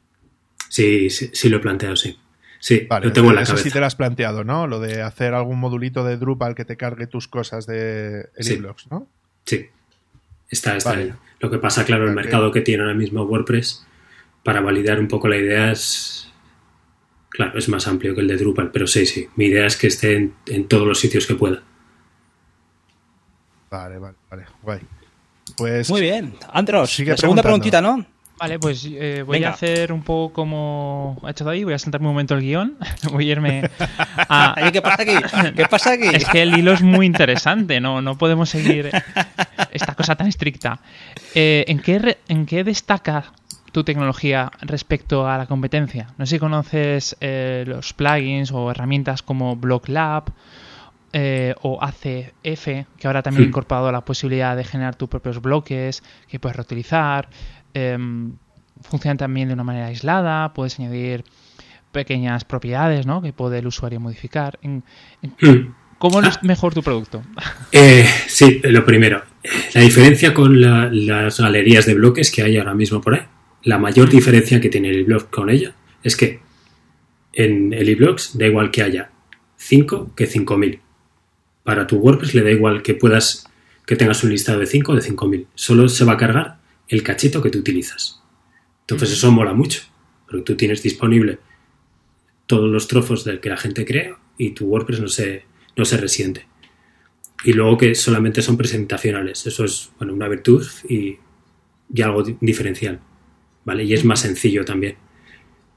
Sí, 0.70 1.10
sí, 1.10 1.32
sí 1.34 1.50
lo 1.50 1.58
he 1.58 1.60
planteado, 1.60 1.96
sí. 1.96 2.20
Sí, 2.60 2.88
lo 2.88 3.12
tengo 3.12 3.30
en 3.30 3.38
la 3.38 3.42
eso 3.42 3.58
sí 3.58 3.72
te 3.72 3.80
lo 3.80 3.88
has 3.88 3.96
planteado, 3.96 4.44
¿no? 4.44 4.68
Lo 4.68 4.80
de 4.80 5.02
hacer 5.02 5.34
algún 5.34 5.60
modulito 5.60 6.04
de 6.04 6.18
Drupal 6.18 6.54
que 6.54 6.66
te 6.66 6.78
cargue 6.78 7.08
tus 7.08 7.28
cosas 7.28 7.66
de 7.66 8.30
Eliblox, 8.36 8.92
¿no? 8.92 9.08
Sí, 9.44 9.66
está, 10.48 10.78
está. 10.78 10.96
Lo 11.40 11.50
que 11.50 11.58
pasa, 11.58 11.84
claro, 11.84 12.08
el 12.08 12.14
mercado 12.14 12.52
que 12.52 12.62
tiene 12.62 12.84
ahora 12.84 12.94
mismo 12.94 13.24
WordPress, 13.24 13.88
para 14.44 14.62
validar 14.62 15.00
un 15.00 15.08
poco 15.08 15.30
la 15.30 15.38
idea 15.38 15.72
es... 15.72 16.32
Claro, 17.30 17.58
es 17.58 17.68
más 17.70 17.88
amplio 17.88 18.14
que 18.14 18.22
el 18.22 18.28
de 18.28 18.38
Drupal, 18.38 18.70
pero 18.70 18.86
sí, 18.86 19.08
sí. 19.08 19.28
Mi 19.36 19.46
idea 19.46 19.66
es 19.66 19.78
que 19.78 19.88
esté 19.88 20.32
en 20.46 20.68
todos 20.68 20.86
los 20.86 21.00
sitios 21.00 21.26
que 21.26 21.34
pueda. 21.34 21.64
Vale, 23.72 24.00
vale, 24.00 24.16
vale. 24.30 24.44
Guay. 24.62 24.80
Pues. 25.56 25.90
Muy 25.90 26.02
bien. 26.02 26.36
Andros, 26.52 26.92
segunda 26.92 27.42
preguntita, 27.42 27.82
¿no? 27.82 28.06
Vale, 28.38 28.60
pues 28.60 28.86
eh, 28.90 29.24
voy 29.26 29.44
a 29.44 29.52
hacer 29.52 29.94
un 29.94 30.02
poco 30.02 30.34
como 30.34 31.22
ha 31.24 31.30
hecho 31.30 31.46
David, 31.46 31.66
voy 31.66 31.74
a 31.76 31.80
sentarme 31.80 32.08
un 32.08 32.14
momento 32.14 32.34
el 32.34 32.42
guion, 32.42 32.76
voy 33.12 33.30
a 33.30 33.32
irme 33.34 33.70
a... 34.18 34.56
¿Qué 34.74 34.82
pasa 34.82 35.04
aquí? 35.04 35.14
¿Qué 35.56 35.66
pasa 35.68 35.92
aquí? 35.92 36.08
Es 36.12 36.26
que 36.26 36.42
el 36.42 36.58
hilo 36.58 36.74
es 36.74 36.82
muy 36.82 37.06
interesante, 37.06 37.80
no, 37.80 38.02
no 38.02 38.18
podemos 38.18 38.50
seguir 38.50 38.90
esta 39.72 39.94
cosa 39.94 40.16
tan 40.16 40.28
estricta. 40.28 40.80
Eh, 41.36 41.66
¿en, 41.68 41.80
qué 41.80 42.18
¿En 42.28 42.48
qué 42.48 42.64
destaca 42.64 43.32
tu 43.72 43.84
tecnología 43.84 44.52
respecto 44.62 45.30
a 45.30 45.38
la 45.38 45.46
competencia? 45.46 46.08
No 46.18 46.26
sé 46.26 46.38
si 46.38 46.40
conoces 46.40 47.16
eh, 47.22 47.64
los 47.68 47.94
plugins 47.94 48.52
o 48.52 48.72
herramientas 48.72 49.22
como 49.22 49.56
BlockLab 49.56 50.32
eh, 51.13 51.56
o 51.62 51.82
ACF, 51.82 52.65
que 52.97 53.08
ahora 53.08 53.21
también 53.21 53.45
ha 53.45 53.47
incorporado 53.47 53.91
la 53.91 54.02
posibilidad 54.06 54.56
de 54.56 54.63
generar 54.63 54.95
tus 54.95 55.10
propios 55.10 55.41
bloques 55.41 56.04
que 56.28 56.39
puedes 56.39 56.56
reutilizar. 56.56 57.30
Em, 57.74 58.34
funcionan 58.82 59.17
también 59.17 59.47
de 59.50 59.54
una 59.54 59.63
manera 59.63 59.88
aislada, 59.88 60.54
puedes 60.54 60.80
añadir 60.80 61.24
pequeñas 61.91 62.45
propiedades 62.45 63.06
¿no? 63.06 63.21
que 63.21 63.34
puede 63.34 63.60
el 63.60 63.67
usuario 63.67 64.00
modificar. 64.00 64.58
En, 64.62 64.84
hmm. 65.21 65.74
¿Cómo 65.97 66.21
es 66.21 66.41
mejor 66.43 66.74
tu 66.74 66.82
producto? 66.82 67.24
Eh, 67.74 68.06
sí, 68.28 68.60
lo 68.63 68.84
primero. 68.84 69.21
La 69.74 69.82
diferencia 69.82 70.34
con 70.34 70.60
las 70.60 71.39
galerías 71.39 71.86
de 71.86 71.93
bloques 71.93 72.32
que 72.32 72.41
hay 72.41 72.58
ahora 72.58 72.74
mismo 72.74 73.00
por 73.00 73.15
ahí, 73.15 73.21
la 73.63 73.78
mayor 73.78 74.10
diferencia 74.10 74.60
que 74.60 74.69
tiene 74.69 74.89
el 74.89 75.06
blog 75.06 75.30
con 75.30 75.50
ella 75.50 75.74
es 76.04 76.17
que 76.17 76.41
en 77.34 77.71
el 77.74 77.88
eBlocks 77.88 78.38
da 78.38 78.45
igual 78.47 78.71
que 78.71 78.84
haya 78.84 79.10
5 79.58 80.13
que 80.15 80.28
5000 80.28 80.82
para 81.63 81.88
tu 81.88 81.97
WordPress 81.97 82.34
le 82.34 82.43
da 82.43 82.52
igual 82.52 82.82
que 82.82 82.93
puedas 82.93 83.45
que 83.86 83.95
tengas 83.95 84.24
un 84.24 84.30
listado 84.30 84.60
de 84.60 84.67
5 84.67 84.91
o 84.91 84.95
de 84.95 85.02
5000. 85.02 85.47
Solo 85.56 85.89
se 85.89 86.06
va 86.06 86.13
a 86.13 86.17
cargar 86.17 86.60
el 86.88 87.04
cachito 87.04 87.41
que 87.41 87.50
tú 87.50 87.60
utilizas. 87.60 88.21
Entonces 88.82 89.12
eso 89.12 89.32
mola 89.32 89.54
mucho, 89.54 89.82
porque 90.26 90.43
tú 90.43 90.56
tienes 90.56 90.84
disponible 90.84 91.39
todos 92.45 92.69
los 92.69 92.88
trozos 92.88 93.24
del 93.24 93.39
que 93.39 93.50
la 93.50 93.58
gente 93.58 93.86
crea 93.86 94.17
y 94.38 94.52
tu 94.52 94.65
WordPress 94.65 95.00
no 95.00 95.08
se, 95.08 95.43
no 95.76 95.86
se 95.86 95.97
resiente. 95.97 96.47
Y 97.43 97.54
luego 97.54 97.78
que 97.78 97.95
solamente 97.95 98.41
son 98.41 98.58
presentacionales. 98.58 99.47
Eso 99.47 99.65
es 99.65 99.91
bueno, 99.97 100.13
una 100.13 100.28
virtud 100.28 100.65
y, 100.88 101.17
algo 102.02 102.24
diferencial. 102.24 103.00
¿Vale? 103.65 103.84
Y 103.84 103.93
es 103.93 104.06
más 104.06 104.21
sencillo 104.21 104.65
también. 104.65 104.95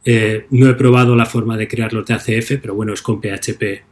Eh, 0.04 0.46
no 0.50 0.68
he 0.68 0.74
probado 0.74 1.16
la 1.16 1.26
forma 1.26 1.56
de 1.56 1.68
crear 1.68 1.92
los 1.92 2.06
de 2.06 2.14
ACF, 2.14 2.60
pero 2.60 2.74
bueno, 2.74 2.92
es 2.92 3.02
con 3.02 3.20
PHP. 3.20 3.82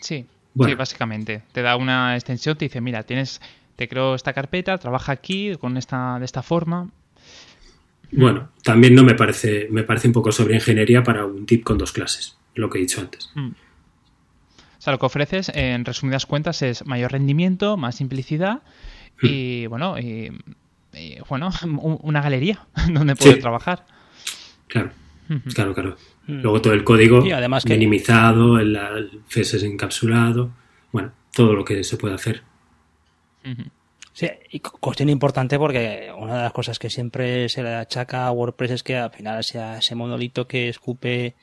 Sí. 0.00 0.26
Sí, 0.64 0.74
básicamente. 0.74 1.42
Te 1.52 1.62
da 1.62 1.76
una 1.76 2.14
extensión, 2.14 2.56
te 2.56 2.64
dice, 2.66 2.80
mira, 2.80 3.02
tienes, 3.02 3.40
te 3.76 3.88
creo 3.88 4.14
esta 4.14 4.32
carpeta, 4.32 4.78
trabaja 4.78 5.12
aquí 5.12 5.54
con 5.60 5.76
esta, 5.76 6.18
de 6.18 6.24
esta 6.24 6.42
forma. 6.42 6.88
Bueno, 8.12 8.48
también 8.62 8.94
no 8.94 9.02
me 9.02 9.14
parece, 9.14 9.68
me 9.70 9.82
parece 9.82 10.06
un 10.08 10.14
poco 10.14 10.32
sobre 10.32 10.54
ingeniería 10.54 11.02
para 11.02 11.26
un 11.26 11.44
tip 11.44 11.64
con 11.64 11.76
dos 11.76 11.92
clases, 11.92 12.36
lo 12.54 12.70
que 12.70 12.78
he 12.78 12.80
dicho 12.82 13.00
antes. 13.00 13.30
Mm. 13.34 13.50
sea, 14.78 14.92
lo 14.92 14.98
que 14.98 15.06
ofreces, 15.06 15.50
en 15.54 15.84
resumidas 15.84 16.24
cuentas, 16.26 16.62
es 16.62 16.86
mayor 16.86 17.12
rendimiento, 17.12 17.76
más 17.76 17.96
simplicidad 17.96 18.62
y, 19.20 19.66
bueno, 19.66 19.98
y, 19.98 20.30
y, 20.94 21.16
bueno, 21.28 21.50
un- 21.64 21.98
una 22.02 22.22
galería 22.22 22.64
donde 22.92 23.16
poder 23.16 23.34
Sí. 23.34 23.40
trabajar. 23.40 23.84
Claro, 24.68 24.90
claro, 25.54 25.74
claro. 25.74 25.96
Luego 26.26 26.60
todo 26.60 26.72
el 26.72 26.82
código 26.84 27.24
Y 27.24 27.30
además 27.32 27.64
que- 27.64 27.74
minimizado, 27.74 28.58
el, 28.58 28.74
el 28.76 29.20
CSS 29.28 29.62
encapsulado, 29.64 30.50
bueno, 30.92 31.12
todo 31.34 31.52
lo 31.54 31.64
que 31.64 31.84
se 31.84 31.96
puede 31.96 32.14
hacer. 32.14 32.42
Sí, 34.12 34.28
y 34.50 34.60
cu- 34.60 34.78
cuestión 34.80 35.08
importante 35.08 35.58
porque 35.58 36.10
una 36.18 36.36
de 36.36 36.42
las 36.44 36.52
cosas 36.52 36.78
que 36.78 36.88
siempre 36.90 37.48
se 37.48 37.62
le 37.62 37.74
achaca 37.74 38.26
a 38.26 38.32
WordPress 38.32 38.70
es 38.72 38.82
que 38.82 38.96
al 38.96 39.10
final 39.10 39.44
sea 39.44 39.78
ese 39.78 39.94
monolito 39.94 40.48
que 40.48 40.68
escupe 40.68 41.34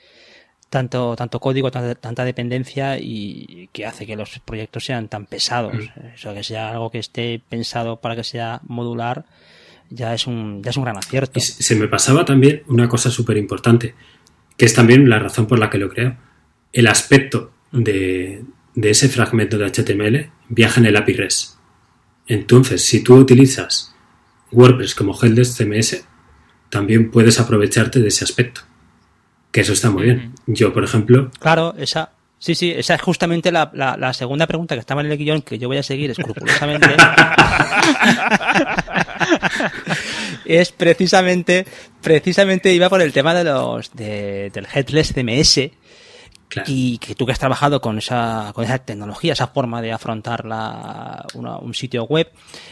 tanto, 0.69 1.15
tanto 1.15 1.39
código, 1.39 1.69
tanta, 1.69 1.93
tanta 1.95 2.25
dependencia 2.25 2.97
y 2.99 3.69
que 3.71 3.85
hace 3.85 4.07
que 4.07 4.15
los 4.15 4.39
proyectos 4.39 4.85
sean 4.85 5.07
tan 5.07 5.27
pesados. 5.27 5.75
Eso 6.15 6.33
que 6.33 6.43
sea 6.43 6.71
algo 6.71 6.89
que 6.89 6.97
esté 6.99 7.39
pensado 7.47 7.97
para 8.01 8.15
que 8.15 8.23
sea 8.23 8.59
modular 8.67 9.25
ya 9.91 10.15
es 10.15 10.25
un, 10.25 10.63
ya 10.63 10.71
es 10.71 10.77
un 10.77 10.83
gran 10.83 10.97
acierto. 10.97 11.37
Y 11.37 11.41
se 11.41 11.61
se 11.61 11.75
me 11.75 11.87
pasaba 11.87 12.25
también 12.25 12.63
una 12.67 12.89
cosa 12.89 13.11
súper 13.11 13.37
importante, 13.37 13.93
que 14.57 14.65
es 14.65 14.73
también 14.73 15.09
la 15.09 15.19
razón 15.19 15.47
por 15.47 15.59
la 15.59 15.69
que 15.69 15.77
lo 15.77 15.89
creo. 15.89 16.17
El 16.71 16.87
aspecto 16.87 17.51
de, 17.71 18.43
de 18.75 18.89
ese 18.89 19.09
fragmento 19.09 19.57
de 19.57 19.69
HTML 19.69 20.31
viaja 20.49 20.79
en 20.79 20.87
el 20.87 20.97
API 20.97 21.13
REST. 21.13 21.57
Entonces, 22.27 22.83
si 22.83 23.03
tú 23.03 23.15
utilizas 23.15 23.93
WordPress 24.51 24.95
como 24.95 25.17
Helpdesk 25.19 25.57
CMS, 25.57 26.05
también 26.69 27.11
puedes 27.11 27.39
aprovecharte 27.39 27.99
de 27.99 28.07
ese 28.07 28.23
aspecto. 28.23 28.61
Que 29.51 29.61
eso 29.61 29.73
está 29.73 29.91
muy 29.91 30.03
bien. 30.03 30.33
Yo, 30.47 30.73
por 30.73 30.83
ejemplo, 30.83 31.29
Claro, 31.39 31.75
esa, 31.77 32.11
sí, 32.43 32.55
sí, 32.55 32.71
esa 32.75 32.95
es 32.95 33.01
justamente 33.01 33.51
la, 33.51 33.71
la, 33.73 33.95
la 33.97 34.11
segunda 34.13 34.45
pregunta 34.47 34.75
que 34.75 34.79
estaba 34.81 34.99
en 35.01 35.09
el 35.11 35.17
guion 35.17 35.41
que 35.41 35.57
yo 35.57 35.67
voy 35.69 35.77
a 35.77 35.83
seguir 35.83 36.11
escrupulosamente. 36.11 36.87
es 40.45 40.71
precisamente, 40.71 41.65
precisamente 42.01 42.73
iba 42.73 42.89
por 42.89 43.01
el 43.01 43.13
tema 43.13 43.33
de 43.33 43.43
los, 43.45 43.93
de- 43.93 44.49
del 44.53 44.67
headless 44.73 45.13
CMS 45.13 45.69
claro, 46.53 46.71
y 46.71 46.97
que 46.99 47.15
tú 47.15 47.25
que 47.25 47.31
has 47.31 47.39
trabajado 47.39 47.81
con 47.81 47.97
esa, 47.97 48.51
con 48.53 48.63
esa 48.63 48.77
tecnología, 48.79 49.33
esa 49.33 49.47
forma 49.47 49.81
de 49.81 49.91
afrontar 49.91 50.45
la, 50.45 51.25
una- 51.33 51.57
un 51.57 51.73
sitio 51.73 52.03
web, 52.05 52.29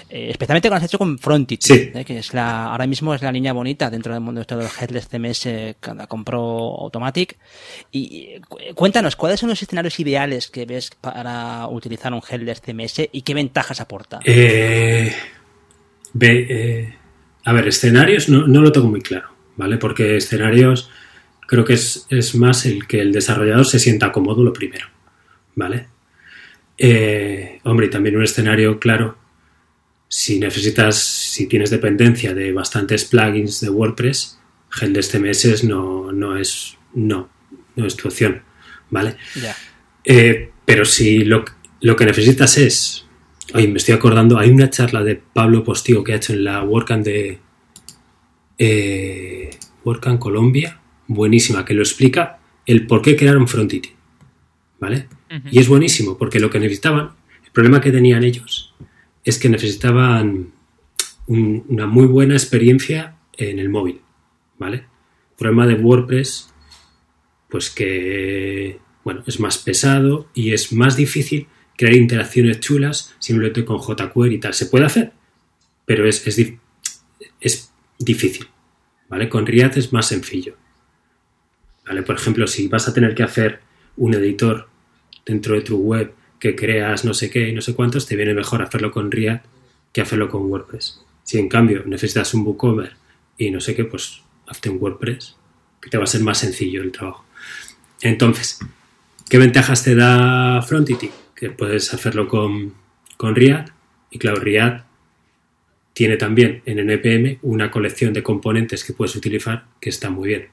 eh, 0.10 0.28
especialmente 0.32 0.70
cuando 0.70 0.84
has 0.86 0.90
hecho 0.90 0.98
con 0.98 1.18
Frontity, 1.18 1.66
Sí. 1.66 1.92
eh, 1.94 2.06
que 2.06 2.20
es 2.20 2.34
la, 2.34 2.66
ahora 2.72 2.86
mismo 2.88 3.14
es 3.14 3.22
la 3.22 3.32
línea 3.32 3.54
bonita 3.54 3.90
dentro 3.90 4.14
del 4.14 4.22
mundo 4.22 4.40
de 4.42 4.46
todo 4.46 4.62
el 4.62 4.68
headless 4.80 5.08
CMS 5.08 5.42
que 5.80 5.94
la 5.96 6.08
compró 6.08 6.40
Automatic. 6.82 7.38
Y 7.92 8.18
eh, 8.36 8.42
cu- 8.48 8.58
cuéntanos, 8.76 9.16
¿cuáles 9.16 9.40
son 9.40 9.50
los 9.50 9.62
escenarios 9.62 10.00
ideales 10.00 10.50
que 10.50 10.66
ves 10.66 10.92
para 11.02 11.68
utilizar 11.68 12.14
un 12.14 12.22
headless 12.30 12.62
CMS 12.62 13.10
y 13.12 13.22
qué 13.24 13.34
ventajas 13.34 13.82
aporta? 13.82 14.20
Eh, 14.26 15.14
eh, 16.20 16.94
a 17.46 17.54
ver, 17.54 17.68
escenarios 17.68 18.30
no, 18.30 18.46
no 18.48 18.62
lo 18.62 18.72
tengo 18.72 18.88
muy 18.88 19.02
claro, 19.02 19.30
¿vale? 19.56 19.78
Porque 19.78 20.18
escenarios 20.18 20.90
creo 21.52 21.66
que 21.66 21.74
es, 21.74 22.06
es 22.10 22.34
más 22.36 22.66
el 22.66 22.88
que 22.88 23.02
el 23.02 23.12
desarrollador 23.12 23.66
se 23.66 23.78
sienta 23.78 24.14
cómodo 24.14 24.42
lo 24.42 24.54
primero, 24.54 24.86
¿vale? 25.54 25.88
Eh, 26.78 27.60
hombre, 27.66 27.88
y 27.88 27.90
también 27.90 28.16
un 28.16 28.24
escenario 28.24 28.80
claro, 28.80 29.18
si 30.08 30.40
necesitas, 30.40 30.98
si 30.98 31.48
tienes 31.48 31.70
dependencia 31.70 32.34
de 32.34 32.54
bastantes 32.54 33.04
plugins 33.04 33.60
de 33.60 33.70
WordPress, 33.70 34.40
Helpdesk 34.80 35.12
CMS 35.12 35.66
no, 35.66 36.14
no 36.14 36.38
es, 36.38 36.78
no, 36.94 37.30
no 37.76 37.86
es 37.86 37.98
tu 37.98 38.08
opción, 38.08 38.44
¿vale? 38.90 39.18
Eh, 40.06 40.52
pero 40.64 40.86
si 40.86 41.26
lo, 41.26 41.44
lo 41.82 41.98
que 41.98 42.06
necesitas 42.06 42.58
es. 42.58 43.06
Oye, 43.54 43.68
me 43.68 43.78
estoy 43.78 43.94
acordando, 43.94 44.40
hay 44.40 44.52
una 44.52 44.70
charla 44.70 45.04
de 45.04 45.18
Pablo 45.18 45.66
Postigo 45.66 46.02
que 46.02 46.14
ha 46.14 46.16
hecho 46.16 46.32
en 46.32 46.46
la 46.46 46.64
WordCamp 46.64 47.04
de. 47.04 47.40
Eh, 48.58 49.50
WordCamp 49.84 50.18
Colombia, 50.18 50.81
buenísima, 51.14 51.66
que 51.66 51.74
lo 51.74 51.82
explica 51.82 52.40
el 52.66 52.88
por 52.88 53.02
qué 53.02 53.16
crearon 53.16 53.48
Frontity. 53.48 53.92
¿Vale? 54.80 55.08
Y 55.52 55.60
es 55.60 55.68
buenísimo, 55.68 56.18
porque 56.18 56.40
lo 56.40 56.50
que 56.50 56.60
necesitaban, 56.60 57.12
el 57.46 57.52
problema 57.52 57.80
que 57.82 57.92
tenían 57.92 58.24
ellos, 58.24 58.74
es 59.24 59.38
que 59.38 59.48
necesitaban 59.50 60.52
un- 61.28 61.64
una 61.70 61.86
muy 61.86 62.08
buena 62.08 62.34
experiencia 62.34 63.16
en 63.38 63.60
el 63.60 63.70
móvil. 63.70 64.02
¿Vale? 64.58 64.78
El 64.78 65.38
problema 65.38 65.68
de 65.68 65.76
WordPress 65.76 66.48
pues 67.50 67.70
que 67.70 68.80
bueno, 69.04 69.24
es 69.28 69.40
más 69.40 69.58
pesado 69.58 70.30
y 70.34 70.54
es 70.54 70.72
más 70.72 70.96
difícil 70.96 71.48
crear 71.78 71.96
interacciones 71.96 72.60
chulas 72.62 73.14
simplemente 73.20 73.66
con 73.66 73.78
jQuery 73.80 74.36
y 74.36 74.40
tal. 74.40 74.54
Se 74.54 74.68
puede 74.68 74.86
hacer, 74.86 75.12
pero 75.86 76.08
es, 76.08 76.26
es, 76.28 76.40
es 77.42 77.74
difícil. 78.00 78.48
¿Vale? 79.10 79.28
Con 79.28 79.46
React 79.46 79.78
es 79.78 79.92
más 79.92 80.08
sencillo. 80.08 80.56
¿Vale? 81.86 82.04
Por 82.04 82.16
ejemplo, 82.16 82.48
si 82.48 82.68
vas 82.68 82.88
a 82.88 82.94
tener 82.94 83.16
que 83.16 83.24
hacer 83.24 83.60
un 83.98 84.14
editor 84.14 84.68
dentro 85.26 85.56
de 85.56 85.62
tu 85.62 85.78
web 85.78 86.14
que 86.40 86.56
creas 86.56 87.06
no 87.06 87.14
sé 87.14 87.30
qué 87.30 87.50
y 87.50 87.54
no 87.54 87.62
sé 87.62 87.76
cuántos, 87.76 88.08
te 88.08 88.16
viene 88.16 88.34
mejor 88.34 88.62
hacerlo 88.62 88.92
con 88.92 89.12
React 89.12 89.46
que 89.94 90.02
hacerlo 90.02 90.30
con 90.30 90.46
WordPress. 90.46 91.02
Si 91.24 91.38
en 91.38 91.50
cambio 91.50 91.84
necesitas 91.86 92.34
un 92.34 92.46
WooCommerce 92.46 92.96
y 93.38 93.52
no 93.52 93.60
sé 93.60 93.76
qué, 93.76 93.86
pues 93.86 94.22
hazte 94.48 94.70
un 94.70 94.78
WordPress, 94.82 95.36
que 95.82 95.90
te 95.90 95.98
va 95.98 96.04
a 96.04 96.08
ser 96.08 96.22
más 96.22 96.40
sencillo 96.40 96.82
el 96.82 96.92
trabajo. 96.92 97.26
Entonces, 98.02 98.60
¿qué 99.30 99.38
ventajas 99.38 99.84
te 99.84 99.96
da 99.96 100.62
Frontity? 100.62 101.12
Que 101.36 101.52
puedes 101.52 101.94
hacerlo 101.94 102.28
con, 102.28 102.74
con 103.18 103.36
React 103.36 103.70
y 104.10 104.20
claro, 104.20 104.40
React 104.40 104.86
tiene 105.94 106.18
también 106.18 106.62
en 106.66 106.80
NPM 106.80 107.40
una 107.42 107.70
colección 107.70 108.14
de 108.14 108.24
componentes 108.24 108.84
que 108.84 108.94
puedes 108.94 109.16
utilizar 109.16 109.66
que 109.80 109.90
está 109.90 110.10
muy 110.10 110.30
bien. 110.30 110.50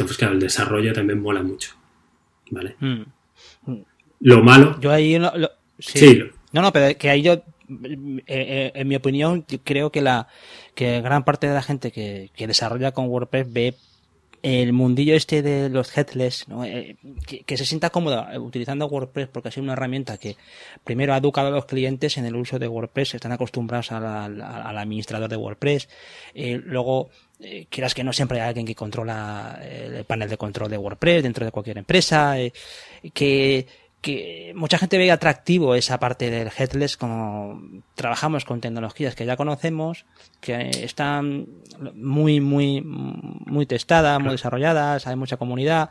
Entonces, 0.00 0.18
claro, 0.18 0.34
el 0.34 0.40
desarrollo 0.40 0.92
también 0.92 1.20
mola 1.20 1.42
mucho. 1.42 1.72
¿Vale? 2.50 2.76
Mm. 2.80 3.02
Lo 4.20 4.42
malo, 4.42 4.78
Yo 4.80 4.90
ahí 4.90 5.18
no- 5.18 5.32
lo- 5.36 5.50
sí. 5.78 5.98
Sí, 5.98 6.14
lo- 6.16 6.26
No, 6.52 6.62
no, 6.62 6.72
pero 6.72 6.96
que 6.98 7.08
ahí 7.08 7.22
yo, 7.22 7.34
eh, 7.34 7.42
eh, 8.26 8.72
en 8.74 8.88
mi 8.88 8.96
opinión, 8.96 9.44
yo 9.48 9.58
creo 9.62 9.90
que 9.92 10.00
la 10.02 10.26
que 10.74 11.00
gran 11.00 11.24
parte 11.24 11.46
de 11.46 11.54
la 11.54 11.62
gente 11.62 11.92
que, 11.92 12.30
que 12.34 12.46
desarrolla 12.46 12.92
con 12.92 13.06
WordPress 13.08 13.52
ve 13.52 13.74
el 14.42 14.72
mundillo 14.72 15.14
este 15.14 15.42
de 15.42 15.68
los 15.68 15.96
headless, 15.96 16.48
¿no? 16.48 16.64
Eh, 16.64 16.96
que, 17.26 17.40
que 17.44 17.56
se 17.56 17.64
sienta 17.66 17.90
cómodo 17.90 18.26
utilizando 18.40 18.86
WordPress 18.86 19.28
porque 19.28 19.48
ha 19.50 19.52
sido 19.52 19.64
una 19.64 19.74
herramienta 19.74 20.16
que 20.18 20.36
primero 20.82 21.12
ha 21.14 21.18
educado 21.18 21.48
a 21.48 21.50
los 21.52 21.66
clientes 21.66 22.16
en 22.18 22.24
el 22.24 22.34
uso 22.36 22.58
de 22.58 22.66
WordPress, 22.66 23.14
están 23.14 23.32
acostumbrados 23.32 23.92
al, 23.92 24.04
al 24.40 24.78
administrador 24.78 25.28
de 25.28 25.36
WordPress, 25.36 25.88
eh, 26.34 26.58
luego 26.64 27.10
eh, 27.42 27.66
quieras 27.70 27.94
que 27.94 28.04
no 28.04 28.12
siempre 28.12 28.40
hay 28.40 28.48
alguien 28.48 28.66
que 28.66 28.74
controla 28.74 29.58
eh, 29.62 29.94
el 29.98 30.04
panel 30.04 30.28
de 30.28 30.36
control 30.36 30.70
de 30.70 30.76
WordPress 30.76 31.22
dentro 31.22 31.44
de 31.44 31.50
cualquier 31.50 31.78
empresa, 31.78 32.38
eh, 32.38 32.52
que, 33.14 33.66
que 34.00 34.52
mucha 34.54 34.78
gente 34.78 34.98
ve 34.98 35.10
atractivo 35.10 35.74
esa 35.74 35.98
parte 35.98 36.30
del 36.30 36.50
headless 36.56 36.96
como 36.96 37.62
trabajamos 37.94 38.44
con 38.44 38.60
tecnologías 38.60 39.14
que 39.14 39.24
ya 39.24 39.36
conocemos, 39.36 40.04
que 40.40 40.70
están 40.84 41.46
muy, 41.94 42.40
muy, 42.40 42.82
muy 42.82 43.66
testadas, 43.66 44.20
muy 44.20 44.32
desarrolladas, 44.32 45.06
hay 45.06 45.16
mucha 45.16 45.36
comunidad 45.36 45.90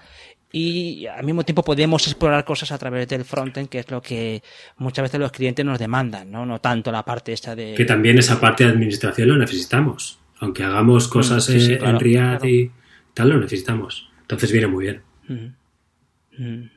y 0.51 1.05
al 1.05 1.23
mismo 1.23 1.43
tiempo 1.43 1.63
podemos 1.63 2.07
explorar 2.07 2.43
cosas 2.43 2.71
a 2.71 2.77
través 2.77 3.07
del 3.07 3.23
frontend, 3.23 3.69
que 3.69 3.79
es 3.79 3.91
lo 3.91 4.01
que 4.01 4.41
muchas 4.77 5.03
veces 5.03 5.19
los 5.19 5.31
clientes 5.31 5.63
nos 5.63 5.77
demandan, 5.77 6.31
¿no? 6.31 6.45
No 6.45 6.59
tanto 6.59 6.91
la 6.91 7.03
parte 7.03 7.33
esta 7.33 7.55
de... 7.55 7.75
que 7.75 7.85
también 7.85 8.17
esa 8.17 8.39
parte 8.39 8.63
de 8.63 8.71
administración 8.71 9.29
lo 9.29 9.37
necesitamos. 9.37 10.18
Aunque 10.39 10.63
hagamos 10.63 11.07
cosas 11.07 11.45
sí, 11.45 11.59
sí, 11.59 11.73
en, 11.73 11.79
claro, 11.79 11.93
en 11.93 11.99
React 11.99 12.41
claro. 12.41 12.47
y 12.55 12.71
tal, 13.13 13.29
lo 13.29 13.39
necesitamos. 13.39 14.09
Entonces 14.21 14.51
viene 14.51 14.67
muy 14.67 14.85
bien. 14.85 15.01
Mm. 15.27 16.43
Mm. 16.43 16.71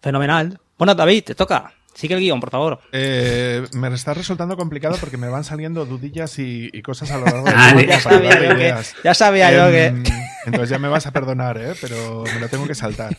Fenomenal. 0.00 0.58
Bueno, 0.76 0.94
David, 0.94 1.24
te 1.24 1.34
toca. 1.34 1.72
Sigue 1.94 2.14
el 2.14 2.20
guion, 2.20 2.38
por 2.38 2.50
favor. 2.50 2.78
Eh, 2.92 3.66
me 3.72 3.92
está 3.92 4.14
resultando 4.14 4.56
complicado 4.56 4.96
porque 5.00 5.16
me 5.16 5.28
van 5.28 5.42
saliendo 5.42 5.84
dudillas 5.84 6.38
y, 6.38 6.70
y 6.72 6.80
cosas 6.82 7.10
a 7.10 7.18
lo 7.18 7.24
largo 7.24 7.44
de 7.44 7.52
Vale. 7.52 7.84
tiempo 7.86 7.92
Ya 7.92 8.00
sabía 8.00 8.30
yo 8.34 8.38
que, 8.38 8.62
ideas. 8.62 8.94
ya 9.02 9.14
sabía 9.14 9.52
yo 9.52 9.70
que... 9.72 10.02
Entonces 10.46 10.70
ya 10.70 10.78
me 10.78 10.86
vas 10.88 11.06
a 11.08 11.10
perdonar, 11.12 11.58
¿eh? 11.58 11.72
pero 11.80 12.22
me 12.32 12.38
lo 12.40 12.48
tengo 12.48 12.66
que 12.68 12.76
saltar. 12.76 13.16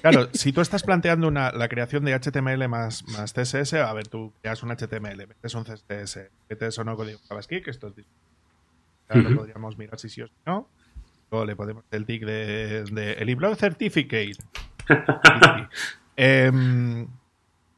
Claro, 0.00 0.30
si 0.32 0.52
tú 0.52 0.62
estás 0.62 0.82
planteando 0.82 1.28
una, 1.28 1.52
la 1.52 1.68
creación 1.68 2.04
de 2.06 2.18
HTML 2.18 2.66
más, 2.68 3.06
más 3.08 3.34
CSS, 3.34 3.74
a 3.74 3.92
ver, 3.92 4.08
tú 4.08 4.32
creas 4.40 4.62
un 4.62 4.70
HTML, 4.74 5.26
metes 5.28 5.54
un 5.54 5.64
CSS, 5.64 6.30
metes 6.48 6.78
o 6.78 6.84
no 6.84 6.96
código 6.96 7.20
JavaScript, 7.28 7.66
que 7.66 7.70
esto 7.70 7.88
es 7.88 7.96
Ujú. 9.20 9.36
podríamos 9.36 9.78
mirar 9.78 9.98
si 9.98 10.08
sí 10.08 10.22
o 10.22 10.26
si 10.26 10.34
no. 10.46 10.68
Luego 11.30 11.46
le 11.46 11.56
podemos 11.56 11.84
el 11.90 12.04
tick 12.04 12.24
de, 12.24 12.84
de 12.84 13.12
el 13.14 13.28
eBlog 13.28 13.56
Certificate. 13.56 14.36
Em, 16.14 17.08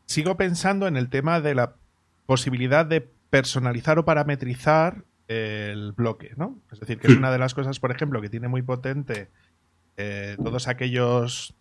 sigo 0.06 0.36
pensando 0.36 0.88
en 0.88 0.96
el 0.96 1.08
tema 1.08 1.40
de 1.40 1.54
la 1.54 1.76
posibilidad 2.26 2.84
de 2.84 3.00
personalizar 3.00 3.98
o 3.98 4.04
parametrizar 4.04 5.04
el 5.28 5.92
bloque, 5.92 6.32
¿no? 6.36 6.58
Es 6.72 6.80
decir, 6.80 6.98
que 6.98 7.06
es 7.06 7.16
una 7.16 7.30
de 7.30 7.38
las 7.38 7.54
cosas, 7.54 7.78
por 7.78 7.90
ejemplo, 7.90 8.20
que 8.20 8.28
tiene 8.28 8.48
muy 8.48 8.62
potente 8.62 9.30
eh, 9.96 10.36
todos 10.42 10.68
aquellos 10.68 11.54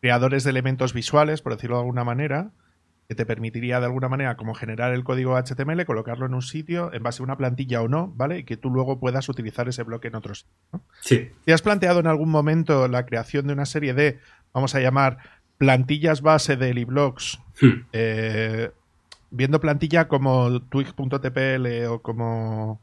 creadores 0.00 0.44
de 0.44 0.50
elementos 0.50 0.92
visuales, 0.92 1.42
por 1.42 1.54
decirlo 1.54 1.76
de 1.76 1.82
alguna 1.82 2.04
manera, 2.04 2.52
que 3.10 3.16
te 3.16 3.26
permitiría 3.26 3.80
de 3.80 3.86
alguna 3.86 4.08
manera 4.08 4.36
como 4.36 4.54
generar 4.54 4.94
el 4.94 5.02
código 5.02 5.36
HTML, 5.36 5.84
colocarlo 5.84 6.26
en 6.26 6.34
un 6.34 6.42
sitio 6.42 6.92
en 6.92 7.02
base 7.02 7.20
a 7.20 7.24
una 7.24 7.36
plantilla 7.36 7.82
o 7.82 7.88
no, 7.88 8.12
¿vale? 8.14 8.38
Y 8.38 8.44
que 8.44 8.56
tú 8.56 8.70
luego 8.70 9.00
puedas 9.00 9.28
utilizar 9.28 9.68
ese 9.68 9.82
bloque 9.82 10.06
en 10.06 10.14
otros. 10.14 10.46
¿no? 10.72 10.80
Sí. 11.00 11.28
¿Te 11.44 11.52
has 11.52 11.60
planteado 11.60 11.98
en 11.98 12.06
algún 12.06 12.30
momento 12.30 12.86
la 12.86 13.06
creación 13.06 13.48
de 13.48 13.52
una 13.52 13.66
serie 13.66 13.94
de, 13.94 14.20
vamos 14.54 14.76
a 14.76 14.80
llamar, 14.80 15.18
plantillas 15.58 16.22
base 16.22 16.56
de 16.56 16.72
liblogs, 16.72 17.40
Hmm. 17.60 17.82
eh, 17.92 18.70
viendo 19.32 19.58
plantilla 19.58 20.06
como 20.06 20.62
twig.tpl 20.62 21.86
o 21.88 22.02
como, 22.02 22.80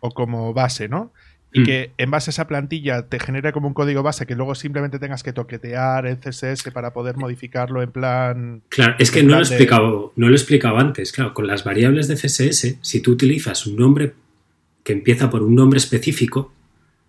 o 0.00 0.10
como 0.10 0.54
base, 0.54 0.88
¿no? 0.88 1.12
Y 1.56 1.60
Hmm. 1.60 1.64
que 1.64 1.90
en 1.96 2.10
base 2.10 2.28
a 2.28 2.32
esa 2.32 2.46
plantilla 2.46 3.02
te 3.08 3.18
genere 3.18 3.52
como 3.52 3.66
un 3.68 3.72
código 3.74 4.02
base 4.02 4.26
que 4.26 4.34
luego 4.34 4.54
simplemente 4.54 4.98
tengas 4.98 5.22
que 5.22 5.32
toquetear 5.32 6.06
el 6.06 6.18
CSS 6.18 6.70
para 6.70 6.92
poder 6.92 7.16
modificarlo 7.16 7.82
en 7.82 7.90
plan... 7.90 8.62
Claro, 8.68 8.94
es 8.98 9.10
que 9.10 9.20
en 9.20 9.28
no 9.28 9.32
lo, 9.32 9.36
he 9.38 9.40
de- 9.48 9.54
explicado, 9.54 10.12
no 10.16 10.26
lo 10.26 10.32
he 10.32 10.36
explicado 10.36 10.76
antes. 10.78 11.12
Claro, 11.12 11.32
con 11.32 11.46
las 11.46 11.64
variables 11.64 12.08
de 12.08 12.16
CSS, 12.16 12.78
si 12.82 13.00
tú 13.00 13.12
utilizas 13.12 13.66
un 13.66 13.76
nombre 13.76 14.12
que 14.84 14.92
empieza 14.92 15.30
por 15.30 15.42
un 15.42 15.54
nombre 15.54 15.78
específico, 15.78 16.52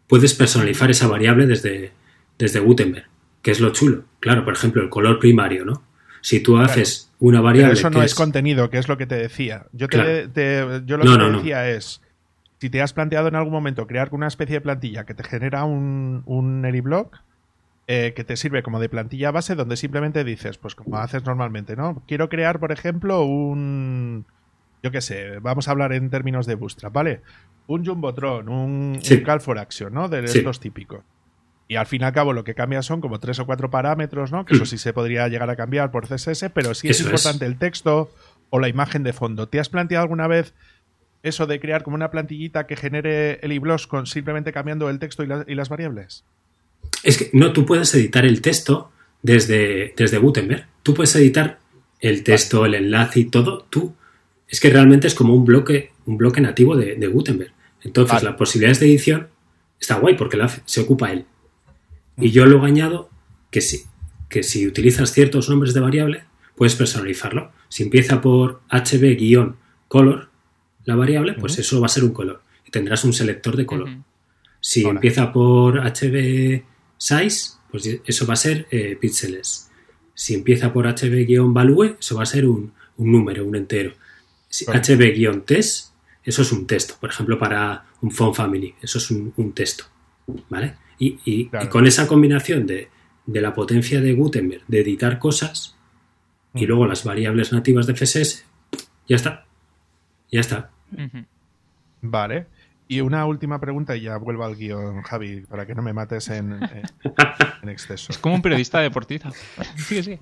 puedes 0.08 0.34
personalizar 0.34 0.90
esa 0.90 1.08
variable 1.08 1.46
desde, 1.46 1.92
desde 2.40 2.60
Gutenberg, 2.62 3.08
que 3.42 3.52
es 3.52 3.60
lo 3.60 3.72
chulo. 3.72 4.06
Claro, 4.22 4.46
por 4.46 4.54
ejemplo, 4.54 4.82
el 4.82 4.90
color 4.90 5.20
primario, 5.20 5.66
¿no? 5.66 5.84
Si 6.22 6.40
tú 6.40 6.58
haces 6.58 7.12
una 7.20 7.40
Pero 7.40 7.44
variable 7.44 7.74
eso 7.74 7.90
no 7.90 8.00
que 8.00 8.06
es 8.06 8.16
contenido, 8.16 8.70
que 8.70 8.78
es 8.78 8.88
lo 8.88 8.98
que 8.98 9.06
te 9.08 9.16
decía. 9.16 9.66
Yo, 9.74 9.88
te, 9.88 9.98
Claro. 9.98 10.30
te- 10.32 10.82
yo 10.86 10.98
lo 10.98 11.04
No, 11.06 11.12
que 11.12 11.18
no, 11.18 11.26
te 11.26 11.32
no. 11.32 11.38
decía 11.40 11.70
es, 11.70 12.02
si 12.60 12.70
te 12.70 12.82
has 12.82 12.94
planteado 12.94 13.28
en 13.28 13.36
algún 13.36 13.54
momento 13.54 13.88
crear 13.88 14.10
una 14.12 14.28
especie 14.28 14.56
de 14.56 14.62
plantilla 14.62 15.06
que 15.06 15.14
te 15.14 15.24
genera 15.24 15.64
un, 15.66 16.24
un 16.26 16.66
Eriblock, 16.66 17.18
eh, 17.88 18.14
que 18.16 18.24
te 18.24 18.36
sirve 18.36 18.64
como 18.64 18.80
de 18.80 18.90
plantilla 18.90 19.32
base, 19.32 19.56
donde 19.56 19.78
simplemente 19.78 20.24
dices, 20.24 20.58
pues 20.58 20.76
como 20.76 20.98
haces 20.98 21.24
normalmente, 21.26 21.76
¿no? 21.76 22.04
Quiero 22.08 22.30
crear, 22.30 22.60
por 22.60 22.72
ejemplo, 22.72 23.24
un... 23.24 24.26
Yo 24.84 24.92
qué 24.92 25.02
sé, 25.02 25.40
vamos 25.40 25.68
a 25.68 25.72
hablar 25.72 25.94
en 25.94 26.10
términos 26.10 26.46
de 26.46 26.56
Bootstrap, 26.56 26.94
¿vale? 26.94 27.22
Un 27.68 27.86
Jumbotron, 27.86 28.50
un, 28.50 29.00
Sí. 29.02 29.16
un 29.16 29.22
Call 29.24 29.42
for 29.42 29.58
Action, 29.58 29.94
¿no? 29.94 30.08
De 30.10 30.28
Sí. 30.28 30.40
estos 30.40 30.60
típicos. 30.60 31.02
Y 31.70 31.76
al 31.76 31.86
fin 31.86 32.02
y 32.02 32.06
al 32.06 32.14
cabo 32.14 32.32
lo 32.34 32.44
que 32.44 32.56
cambia 32.56 32.82
son 32.82 33.02
como 33.02 33.20
tres 33.20 33.40
o 33.40 33.46
cuatro 33.46 33.70
parámetros, 33.70 34.32
¿no? 34.32 34.46
Que 34.46 34.54
eso 34.56 34.66
sí 34.66 34.78
se 34.78 34.94
podría 34.94 35.28
llegar 35.28 35.50
a 35.50 35.56
cambiar 35.56 35.92
por 35.92 36.08
CSS, 36.08 36.50
pero 36.52 36.74
sí 36.74 36.88
Mm. 36.88 36.92
Es. 36.92 37.02
importante 37.02 37.46
el 37.46 37.58
texto 37.58 38.10
o 38.50 38.60
la 38.60 38.70
imagen 38.70 39.04
de 39.04 39.12
fondo. 39.14 39.48
¿Te 39.50 39.60
has 39.60 39.68
planteado 39.70 40.04
alguna 40.04 40.28
vez 40.28 40.54
eso 41.24 41.46
de 41.48 41.60
crear 41.60 41.84
como 41.84 41.96
una 41.96 42.12
plantillita 42.12 42.68
que 42.68 42.76
genere 42.76 43.40
el 43.42 43.52
iBlogs 43.52 43.88
con 43.88 44.06
simplemente 44.08 44.52
cambiando 44.54 44.90
el 44.90 45.00
texto 45.00 45.24
y, 45.24 45.28
la- 45.28 45.46
y 45.48 45.56
las 45.56 45.70
variables? 45.70 46.24
Es 47.04 47.18
que 47.18 47.30
no, 47.34 47.54
tú 47.54 47.66
puedes 47.66 47.94
editar 47.96 48.26
el 48.26 48.42
texto 48.42 48.92
desde, 49.22 49.94
desde 49.98 50.18
Gutenberg. 50.20 50.68
Tú 50.84 50.94
puedes 50.94 51.16
editar 51.16 51.60
el 52.00 52.24
texto, 52.24 52.66
el 52.66 52.76
enlace 52.76 53.20
y 53.22 53.26
todo. 53.26 53.66
Tú. 53.70 53.94
Es 54.48 54.60
que 54.60 54.70
realmente 54.70 55.08
es 55.08 55.16
como 55.16 55.34
un 55.34 55.44
bloque, 55.46 55.92
un 56.06 56.18
bloque 56.18 56.40
nativo 56.40 56.76
de, 56.78 56.96
de 56.96 57.08
Gutenberg. 57.08 57.52
Entonces, 57.84 58.14
Vale. 58.14 58.26
las 58.26 58.36
posibilidades 58.36 58.80
de 58.80 58.86
edición 58.88 59.28
está 59.80 59.96
guay 59.96 60.16
porque 60.16 60.38
la 60.38 60.48
se 60.66 60.82
ocupa 60.82 61.12
él. 61.12 61.26
Y 62.18 62.32
yo 62.32 62.46
luego 62.46 62.66
añado 62.66 63.10
que 63.52 63.62
si, 63.62 63.84
que 64.30 64.44
si 64.44 64.66
utilizas 64.68 65.12
ciertos 65.12 65.50
nombres 65.50 65.74
de 65.74 65.82
variable, 65.82 66.24
puedes 66.56 66.76
personalizarlo. 66.76 67.52
Si 67.70 67.84
empieza 67.84 68.22
por 68.22 68.62
hb-color, 68.70 70.30
la 70.88 70.96
variable, 70.96 71.34
pues 71.36 71.60
eso 71.60 71.80
va 71.80 71.86
a 71.86 71.90
ser 71.90 72.04
un 72.04 72.12
color. 72.14 72.42
Y 72.66 72.72
tendrás 72.72 73.04
un 73.04 73.14
selector 73.14 73.56
de 73.56 73.66
color. 73.66 73.90
Si 74.60 74.84
Hola. 74.84 74.96
empieza 74.96 75.32
por 75.32 75.80
HB 75.80 76.64
size, 76.98 77.52
pues 77.70 77.88
eso 78.04 78.26
va 78.26 78.34
a 78.34 78.38
ser 78.38 78.68
eh, 78.72 78.98
píxeles. 79.00 79.70
Si 80.16 80.34
empieza 80.34 80.74
por 80.74 80.88
HB-value, 80.88 81.98
eso 82.00 82.16
va 82.16 82.24
a 82.24 82.26
ser 82.26 82.48
un, 82.48 82.74
un 82.98 83.12
número, 83.12 83.46
un 83.46 83.56
entero. 83.56 83.94
Si 84.50 84.66
Correcto. 84.66 84.94
HB-test, 84.94 85.92
eso 86.24 86.42
es 86.42 86.52
un 86.52 86.66
texto. 86.66 86.96
Por 87.00 87.10
ejemplo, 87.12 87.38
para 87.38 87.86
un 88.02 88.10
font 88.12 88.36
family, 88.36 88.74
eso 88.82 88.98
es 88.98 89.12
un, 89.12 89.32
un 89.38 89.52
texto. 89.54 89.84
¿Vale? 90.50 90.76
Y, 91.00 91.20
y- 91.26 91.48
Claro. 91.50 91.66
y 91.66 91.70
con 91.70 91.86
esa 91.86 92.08
combinación 92.08 92.66
de, 92.66 92.88
de 93.26 93.42
la 93.42 93.54
potencia 93.54 94.02
de 94.02 94.14
Gutenberg, 94.14 94.64
de 94.68 94.80
editar 94.82 95.20
cosas, 95.20 95.76
y 96.56 96.66
luego 96.66 96.88
las 96.88 97.04
variables 97.04 97.52
nativas 97.54 97.86
de 97.86 97.94
CSS, 97.94 98.46
ya 99.08 99.16
está. 99.18 99.46
Ya 100.32 100.40
está. 100.40 100.72
Vale. 102.02 102.48
Y 102.90 103.02
una 103.02 103.26
última 103.26 103.60
pregunta 103.60 103.96
y 103.98 104.02
ya 104.02 104.16
vuelvo 104.18 104.46
al 104.46 104.56
guion, 104.56 105.02
Javi, 105.02 105.42
para 105.42 105.66
que 105.66 105.76
no 105.76 105.82
me 105.82 105.92
mates 105.92 106.30
en, 106.30 106.54
en- 106.54 106.84
en 107.64 107.70
exceso. 107.70 108.12
Es 108.12 108.18
como 108.18 108.36
un 108.36 108.42
periodista 108.42 108.80
deportista. 108.80 109.30
Sí, 109.76 110.02
sí. 110.04 110.20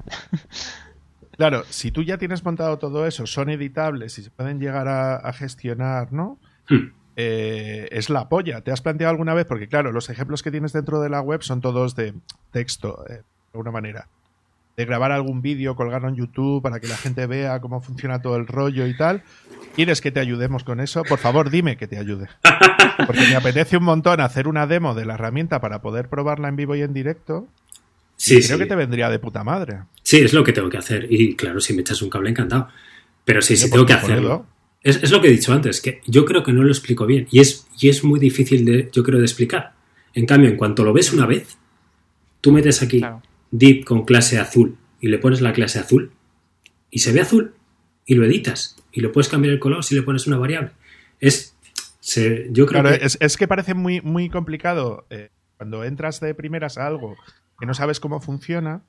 Claro, 1.37 1.63
si 1.69 1.91
tú 1.91 2.01
ya 2.01 2.17
tienes 2.17 2.43
montado 2.43 2.79
todo 2.79 3.05
eso, 3.05 3.27
son 3.27 3.49
editables 3.49 4.17
y 4.17 4.23
se 4.23 4.31
pueden 4.31 4.59
llegar 4.59 4.87
a, 4.87 5.15
a 5.17 5.33
gestionar, 5.33 6.11
¿no? 6.13 6.39
Hmm. 6.69 6.91
Eh, 7.17 7.87
es 7.91 8.09
la 8.09 8.29
polla. 8.29 8.61
¿Te 8.61 8.71
has 8.71 8.81
planteado 8.81 9.11
alguna 9.11 9.33
vez? 9.33 9.45
Porque 9.45 9.67
claro, 9.67 9.91
los 9.91 10.09
ejemplos 10.09 10.41
que 10.43 10.51
tienes 10.51 10.73
dentro 10.73 11.01
de 11.01 11.09
la 11.09 11.21
web 11.21 11.43
son 11.43 11.61
todos 11.61 11.95
de 11.95 12.13
texto, 12.51 13.05
eh, 13.09 13.13
de 13.13 13.23
alguna 13.53 13.71
manera. 13.71 14.07
De 14.77 14.85
grabar 14.85 15.11
algún 15.13 15.41
vídeo, 15.41 15.75
colgarlo 15.75 16.09
en 16.09 16.15
YouTube 16.15 16.61
para 16.61 16.79
que 16.79 16.87
la 16.87 16.97
gente 16.97 17.25
vea 17.27 17.61
cómo 17.61 17.81
funciona 17.81 18.21
todo 18.21 18.35
el 18.35 18.45
rollo 18.45 18.85
y 18.87 18.95
tal. 18.97 19.23
¿Quieres 19.75 20.01
que 20.01 20.11
te 20.11 20.19
ayudemos 20.19 20.63
con 20.65 20.79
eso? 20.81 21.03
Por 21.03 21.17
favor, 21.19 21.49
dime 21.49 21.77
que 21.77 21.87
te 21.87 21.97
ayude. 21.97 22.27
Porque 23.05 23.21
me 23.21 23.35
apetece 23.35 23.77
un 23.77 23.83
montón 23.83 24.19
hacer 24.19 24.47
una 24.47 24.67
demo 24.67 24.93
de 24.93 25.05
la 25.05 25.13
herramienta 25.13 25.61
para 25.61 25.81
poder 25.81 26.09
probarla 26.09 26.49
en 26.49 26.55
vivo 26.57 26.75
y 26.75 26.81
en 26.81 26.93
directo. 26.93 27.47
Sí, 28.17 28.35
Creo 28.41 28.57
sí. 28.57 28.63
que 28.63 28.69
te 28.69 28.75
vendría 28.75 29.09
de 29.09 29.19
puta 29.19 29.43
madre. 29.43 29.79
Sí, 30.03 30.17
es 30.19 30.33
lo 30.33 30.43
que 30.43 30.53
tengo 30.53 30.69
que 30.69 30.77
hacer. 30.77 31.07
Y 31.09 31.35
claro, 31.35 31.59
si 31.59 31.73
me 31.73 31.81
echas 31.81 32.01
un 32.01 32.09
cable, 32.09 32.29
encantado. 32.29 32.67
Pero 33.25 33.41
sí, 33.41 33.55
sí, 33.57 33.69
tengo 33.69 33.85
que 33.85 33.93
hacerlo. 33.93 34.45
Es, 34.83 35.01
es 35.03 35.11
lo 35.11 35.19
que 35.21 35.29
he 35.29 35.31
dicho 35.31 35.51
antes, 35.53 35.81
que 35.81 36.01
yo 36.05 36.25
creo 36.25 36.43
que 36.43 36.53
no 36.53 36.63
lo 36.63 36.69
explico 36.69 37.05
bien. 37.05 37.27
Y 37.31 37.39
es, 37.39 37.67
y 37.79 37.89
es 37.89 38.03
muy 38.03 38.19
difícil 38.19 38.63
de, 38.65 38.89
yo 38.93 39.03
creo, 39.03 39.19
de 39.19 39.25
explicar. 39.25 39.73
En 40.13 40.25
cambio, 40.25 40.49
en 40.49 40.57
cuanto 40.57 40.83
lo 40.83 40.93
ves 40.93 41.11
una 41.11 41.25
vez, 41.25 41.57
tú 42.41 42.51
metes 42.51 42.81
aquí 42.81 42.99
Claro. 42.99 43.21
Div 43.51 43.85
con 43.85 44.05
clase 44.05 44.39
azul 44.39 44.77
y 44.99 45.07
le 45.07 45.17
pones 45.17 45.41
la 45.41 45.53
clase 45.53 45.79
azul 45.79 46.11
y 46.89 46.99
se 46.99 47.11
ve 47.11 47.21
azul 47.21 47.55
y 48.05 48.15
lo 48.15 48.25
editas 48.25 48.77
y 48.91 49.01
lo 49.01 49.11
puedes 49.11 49.29
cambiar 49.29 49.53
el 49.53 49.59
color 49.59 49.83
si 49.83 49.95
le 49.95 50.01
pones 50.03 50.27
una 50.27 50.37
variable. 50.37 50.71
Es, 51.19 51.55
se, 51.99 52.47
yo 52.51 52.65
creo 52.65 52.81
Claro, 52.81 52.97
que 52.97 53.05
es, 53.05 53.17
es 53.19 53.37
que 53.37 53.47
parece 53.47 53.73
muy, 53.73 54.01
muy 54.01 54.29
complicado 54.29 55.05
eh, 55.09 55.29
cuando 55.57 55.83
entras 55.83 56.19
de 56.19 56.33
primeras 56.33 56.77
a 56.77 56.87
algo 56.87 57.15
que 57.59 57.65
no 57.65 57.73
sabes 57.73 57.99
cómo 57.99 58.19
funciona. 58.19 58.83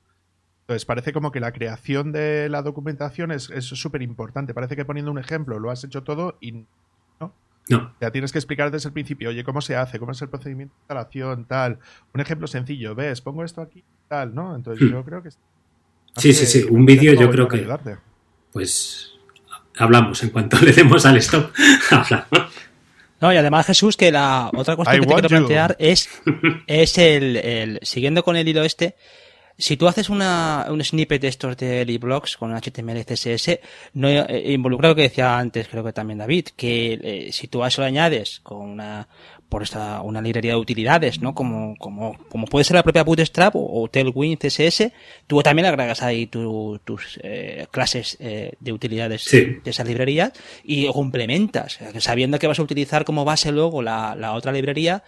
Entonces 0.61 0.85
parece 0.85 1.13
como 1.13 1.31
que 1.31 1.39
la 1.39 1.53
creación 1.53 2.11
de 2.11 2.49
la 2.49 2.61
documentación 2.61 3.31
es 3.31 3.49
es 3.49 3.65
súper 3.65 4.01
importante. 4.01 4.53
Parece 4.53 4.75
que 4.75 4.85
poniendo 4.85 5.11
un 5.11 5.17
ejemplo 5.19 5.59
lo 5.59 5.71
has 5.71 5.83
hecho 5.83 6.03
todo 6.03 6.37
y 6.41 6.65
no. 7.19 7.33
Ya 7.69 8.11
tienes 8.11 8.31
que 8.31 8.37
explicar 8.37 8.71
desde 8.71 8.89
el 8.89 8.93
principio, 8.93 9.29
oye, 9.29 9.43
cómo 9.43 9.61
se 9.61 9.75
hace, 9.75 9.99
cómo 9.99 10.11
es 10.13 10.21
el 10.21 10.29
procedimiento 10.29 10.73
de 10.75 10.79
instalación, 10.81 11.45
tal. 11.45 11.79
Un 12.13 12.21
ejemplo 12.21 12.47
sencillo, 12.47 12.95
ves, 12.95 13.21
pongo 13.21 13.43
esto 13.43 13.61
aquí, 13.61 13.83
tal, 14.07 14.33
¿no? 14.33 14.55
Entonces 14.55 14.87
Hmm. 14.87 14.91
yo 14.93 15.03
creo 15.03 15.21
que... 15.23 15.29
Sí, 16.15 16.33
sí, 16.33 16.45
sí, 16.45 16.65
un 16.69 16.85
vídeo 16.85 17.13
yo 17.13 17.29
creo 17.29 17.47
que- 17.47 17.57
Ayudarte. 17.57 17.97
Pues 18.53 19.11
hablamos 19.77 20.23
en 20.23 20.29
cuanto 20.29 20.57
le 20.61 20.71
demos 20.71 21.05
al 21.05 21.17
stop. 21.17 21.51
hablamos. 21.91 22.53
No, 23.19 23.33
y 23.33 23.37
además, 23.37 23.65
Jesús, 23.65 23.97
que 23.97 24.11
la 24.11 24.49
otra 24.55 24.73
I 24.73 24.77
cuestión 24.77 25.01
que 25.01 25.07
te 25.07 25.13
quiero 25.13 25.27
you. 25.27 25.29
plantear 25.29 25.75
es, 25.79 26.07
es 26.67 26.97
el, 26.99 27.35
el- 27.37 27.79
siguiendo 27.81 28.23
con 28.23 28.35
el 28.35 28.47
hilo 28.47 28.63
este, 28.63 28.95
si 29.57 29.75
tú 29.77 29.87
haces 29.87 30.09
una, 30.09 30.67
un 30.69 30.83
snippet 30.83 31.21
de 31.21 31.27
estos 31.29 31.57
de 31.57 31.83
liblogs 31.85 32.37
con 32.37 32.53
HTML 32.55 32.97
y 32.99 33.03
CSS, 33.05 33.59
no 33.93 34.07
eh, 34.09 34.51
involucra 34.53 34.89
lo 34.89 34.95
que 34.95 35.03
decía 35.03 35.37
antes, 35.37 35.67
creo 35.67 35.83
que 35.83 35.93
también 35.93 36.19
David, 36.19 36.47
que 36.55 36.99
eh, 37.01 37.29
si 37.31 37.47
tú 37.47 37.63
a 37.63 37.67
eso 37.69 37.81
le 37.81 37.87
añades 37.87 38.39
con 38.43 38.57
una, 38.61 39.07
por 39.49 39.63
esta, 39.63 40.01
una 40.01 40.21
librería 40.21 40.51
de 40.51 40.57
utilidades, 40.59 41.21
¿no? 41.21 41.33
Como, 41.33 41.75
como, 41.77 42.17
como 42.29 42.45
puede 42.45 42.65
ser 42.65 42.75
la 42.75 42.83
propia 42.83 43.03
Bootstrap 43.03 43.55
o, 43.55 43.81
o 43.81 43.87
Tailwind 43.89 44.37
CSS, 44.39 44.91
tú 45.25 45.41
también 45.41 45.65
agregas 45.65 46.03
ahí 46.03 46.27
tu- 46.27 46.79
tus 46.85 47.19
eh, 47.23 47.65
clases 47.71 48.17
eh, 48.19 48.51
de 48.59 48.71
utilidades 48.73 49.23
Sí. 49.23 49.57
de 49.63 49.71
esas 49.71 49.87
librerías 49.87 50.33
y 50.63 50.85
complementas, 50.87 51.79
sabiendo 51.99 52.37
que 52.37 52.47
vas 52.47 52.59
a 52.59 52.63
utilizar 52.63 53.05
como 53.05 53.25
base 53.25 53.51
luego 53.51 53.81
la, 53.81 54.15
la 54.15 54.33
otra 54.33 54.51
librería, 54.51 55.03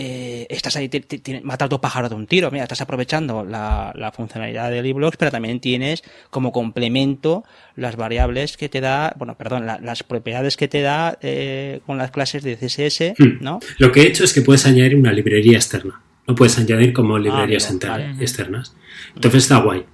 eh, 0.00 0.46
estás 0.48 0.76
ahí, 0.76 0.88
te, 0.88 1.00
te- 1.00 1.18
te- 1.18 1.40
matas 1.40 1.68
dos 1.68 1.80
pájaros 1.80 2.08
de 2.10 2.14
un 2.16 2.26
tiro, 2.28 2.50
mira, 2.52 2.62
estás 2.62 2.80
aprovechando 2.80 3.44
la, 3.44 3.92
la 3.96 4.12
funcionalidad 4.12 4.70
de 4.70 4.80
liblogs, 4.82 5.16
pero 5.16 5.30
también 5.32 5.58
tienes 5.58 6.04
como 6.30 6.52
complemento 6.52 7.42
las 7.74 7.96
variables 7.96 8.56
que 8.56 8.68
te 8.68 8.80
da, 8.80 9.12
bueno, 9.18 9.36
perdón, 9.36 9.66
la- 9.66 9.80
las 9.80 10.02
propiedades 10.04 10.56
que 10.56 10.68
te 10.68 10.82
da 10.82 11.18
eh, 11.20 11.80
con 11.86 11.98
las 11.98 12.10
clases 12.12 12.42
de 12.44 12.56
CSS, 12.56 13.14
Hmm. 13.18 13.38
¿no? 13.42 13.58
Lo 13.78 13.90
que 13.90 14.02
he 14.02 14.06
hecho 14.06 14.22
es 14.22 14.32
que 14.32 14.42
puedes 14.42 14.66
añadir 14.66 14.94
una 14.96 15.12
librería 15.12 15.56
externa. 15.56 16.00
No 16.28 16.34
puedes 16.34 16.58
añadir 16.58 16.92
como 16.92 17.18
librerías 17.18 17.64
amigo, 17.70 17.80
enter- 17.86 17.90
vale. 17.90 18.10
externas. 18.22 18.76
Entonces 19.16 19.42
está 19.44 19.56
guay. 19.58 19.84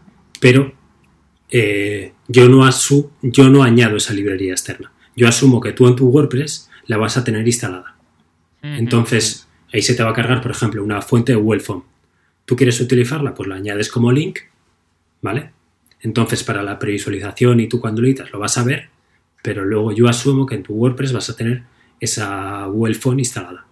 Pero 0.40 0.74
eh, 1.50 2.12
yo, 2.28 2.48
no 2.48 2.64
asu 2.64 3.10
yo 3.22 3.48
no 3.48 3.62
añado 3.62 3.96
esa 3.96 4.12
librería 4.12 4.52
externa. 4.52 4.92
Yo 5.16 5.28
asumo 5.28 5.60
que 5.60 5.72
tú 5.72 5.86
en 5.86 5.94
tu 5.94 6.08
WordPress 6.08 6.68
la 6.88 6.96
vas 6.96 7.16
a 7.16 7.22
tener 7.24 7.46
instalada. 7.46 7.94
Entonces 8.62 9.46
ahí 9.74 9.82
se 9.82 9.94
te 9.94 10.02
va 10.02 10.10
a 10.10 10.14
cargar, 10.14 10.40
por 10.40 10.52
ejemplo, 10.52 10.82
una 10.82 11.02
fuente 11.02 11.32
de 11.32 11.36
Wellform. 11.36 11.82
¿Tú 12.44 12.56
quieres 12.56 12.80
utilizarla? 12.80 13.34
Pues 13.34 13.48
la 13.48 13.56
añades 13.56 13.90
como 13.90 14.12
link 14.12 14.38
¿vale? 15.20 15.50
Entonces, 16.00 16.44
para 16.44 16.62
la 16.62 16.78
previsualización 16.78 17.60
y 17.60 17.66
tú 17.66 17.80
cuando 17.80 18.02
lo 18.02 18.06
editas 18.06 18.30
lo 18.30 18.38
vas 18.38 18.58
a 18.58 18.62
ver, 18.62 18.90
pero 19.42 19.64
luego 19.64 19.90
yo 19.92 20.06
asumo 20.06 20.44
que 20.44 20.54
en 20.54 20.62
tu 20.62 20.74
WordPress 20.74 21.14
vas 21.14 21.30
a 21.30 21.36
tener 21.36 21.62
esa 21.98 22.66
Google 22.66 22.98
instalada. 23.16 23.66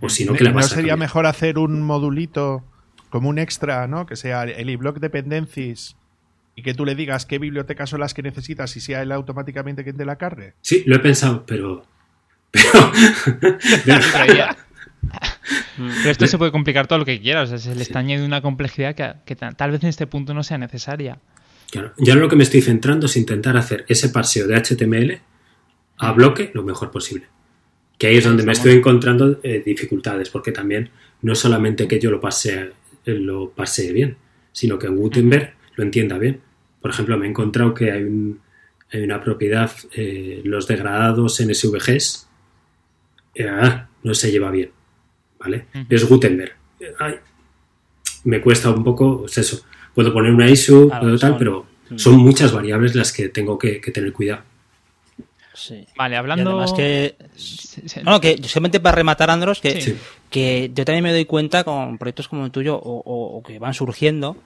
O 0.00 0.08
si 0.08 0.24
no, 0.24 0.32
que 0.32 0.44
la 0.44 0.50
¿No 0.50 0.56
vas 0.56 0.72
a 0.72 0.76
sería 0.76 0.96
mejor 0.96 1.26
hacer 1.26 1.58
un 1.58 1.82
modulito 1.82 2.64
como 3.10 3.28
un 3.28 3.40
extra, 3.40 3.88
¿no? 3.88 4.06
Que 4.06 4.14
sea 4.14 4.44
el 4.44 4.70
iBlock 4.70 5.00
dependencies 5.00 5.96
y 6.54 6.62
que 6.62 6.72
tú 6.72 6.84
le 6.84 6.94
digas 6.94 7.26
qué 7.26 7.38
bibliotecas 7.38 7.90
son 7.90 8.00
las 8.00 8.14
que 8.14 8.22
necesitas 8.22 8.76
y 8.76 8.80
sea 8.80 9.02
él 9.02 9.10
automáticamente 9.10 9.82
quien 9.82 9.96
te 9.96 10.04
la 10.04 10.16
cargue. 10.16 10.54
Sí, 10.62 10.84
lo 10.86 10.96
he 10.96 11.00
pensado, 11.00 11.44
pero... 11.46 11.84
Pero... 12.52 12.92
Pero 15.76 16.10
esto 16.10 16.26
se 16.26 16.38
puede 16.38 16.52
complicar 16.52 16.86
todo 16.86 16.98
lo 16.98 17.04
que 17.04 17.20
quieras. 17.20 17.50
o 17.50 17.58
sea, 17.58 17.58
se 17.58 17.74
le 17.74 17.82
está 17.82 18.00
añadiendo 18.00 18.26
una 18.26 18.42
complejidad 18.42 18.94
que, 18.94 19.12
que 19.24 19.34
ta- 19.36 19.52
tal 19.52 19.70
vez 19.70 19.82
en 19.82 19.88
este 19.88 20.06
punto 20.06 20.34
no 20.34 20.42
sea 20.42 20.58
necesaria. 20.58 21.18
Claro, 21.70 21.92
yo 21.98 22.12
ahora 22.12 22.24
lo 22.24 22.28
que 22.28 22.36
me 22.36 22.42
estoy 22.42 22.60
centrando 22.62 23.06
es 23.06 23.16
intentar 23.16 23.56
hacer 23.56 23.84
ese 23.88 24.08
parseo 24.10 24.46
de 24.46 24.56
HTML 24.56 25.20
a 25.98 26.12
bloque 26.12 26.50
lo 26.54 26.62
mejor 26.62 26.90
posible. 26.90 27.26
Que 27.98 28.08
ahí 28.08 28.16
es 28.16 28.24
donde 28.24 28.42
me 28.44 28.52
estoy 28.52 28.72
encontrando 28.72 29.40
eh, 29.42 29.62
dificultades, 29.64 30.30
porque 30.30 30.52
también 30.52 30.90
no 31.22 31.32
es 31.32 31.38
solamente 31.38 31.86
que 31.86 31.98
yo 32.00 32.10
lo 32.10 32.20
pase, 32.20 32.72
lo 33.04 33.50
pase 33.50 33.92
bien, 33.92 34.16
sino 34.52 34.78
que 34.78 34.86
en 34.86 34.96
Gutenberg 34.96 35.54
lo 35.76 35.84
entienda 35.84 36.18
bien. 36.18 36.40
Por 36.80 36.90
ejemplo, 36.90 37.16
me 37.18 37.26
he 37.26 37.28
encontrado 37.30 37.72
que 37.74 37.92
hay, 37.92 38.02
un- 38.04 38.40
hay 38.92 39.02
una 39.02 39.22
propiedad, 39.22 39.70
eh, 39.94 40.40
los 40.44 40.66
degradados 40.66 41.38
en 41.40 41.54
SVGs, 41.54 42.26
eh, 43.36 43.48
ah, 43.48 43.88
no 44.02 44.14
se 44.14 44.32
lleva 44.32 44.50
bien. 44.50 44.70
¿Vale? 45.40 45.66
Es 45.88 46.08
Gutenberg. 46.08 46.52
Ay, 46.98 47.14
me 48.24 48.40
cuesta 48.40 48.70
un 48.70 48.84
poco, 48.84 49.20
pues 49.20 49.38
eso. 49.38 49.62
Puedo 49.94 50.12
poner 50.12 50.32
una 50.32 50.48
ISO, 50.48 50.86
Claro, 50.88 51.02
puedo 51.02 51.18
tal, 51.18 51.30
son- 51.30 51.38
pero 51.38 51.66
son 51.96 52.16
muchas 52.18 52.52
variables 52.52 52.94
las 52.94 53.12
que 53.12 53.28
tengo 53.30 53.58
que, 53.58 53.80
que 53.80 53.90
tener 53.90 54.12
cuidado. 54.12 54.42
Sí. 55.54 55.84
Vale, 55.96 56.16
hablando. 56.16 56.50
además 56.50 56.72
que... 56.72 57.16
Bueno, 58.04 58.20
que 58.20 58.40
solamente 58.44 58.80
para 58.80 58.96
rematar, 58.96 59.30
Andros, 59.30 59.60
que, 59.60 59.80
Sí. 59.80 59.96
que 60.30 60.70
yo 60.74 60.84
también 60.84 61.02
me 61.04 61.12
doy 61.12 61.24
cuenta 61.24 61.64
con 61.64 61.98
proyectos 61.98 62.28
como 62.28 62.44
el 62.44 62.50
tuyo 62.50 62.76
o, 62.76 62.98
o- 63.04 63.36
o 63.38 63.42
que 63.42 63.58
van 63.58 63.74
surgiendo, 63.74 64.36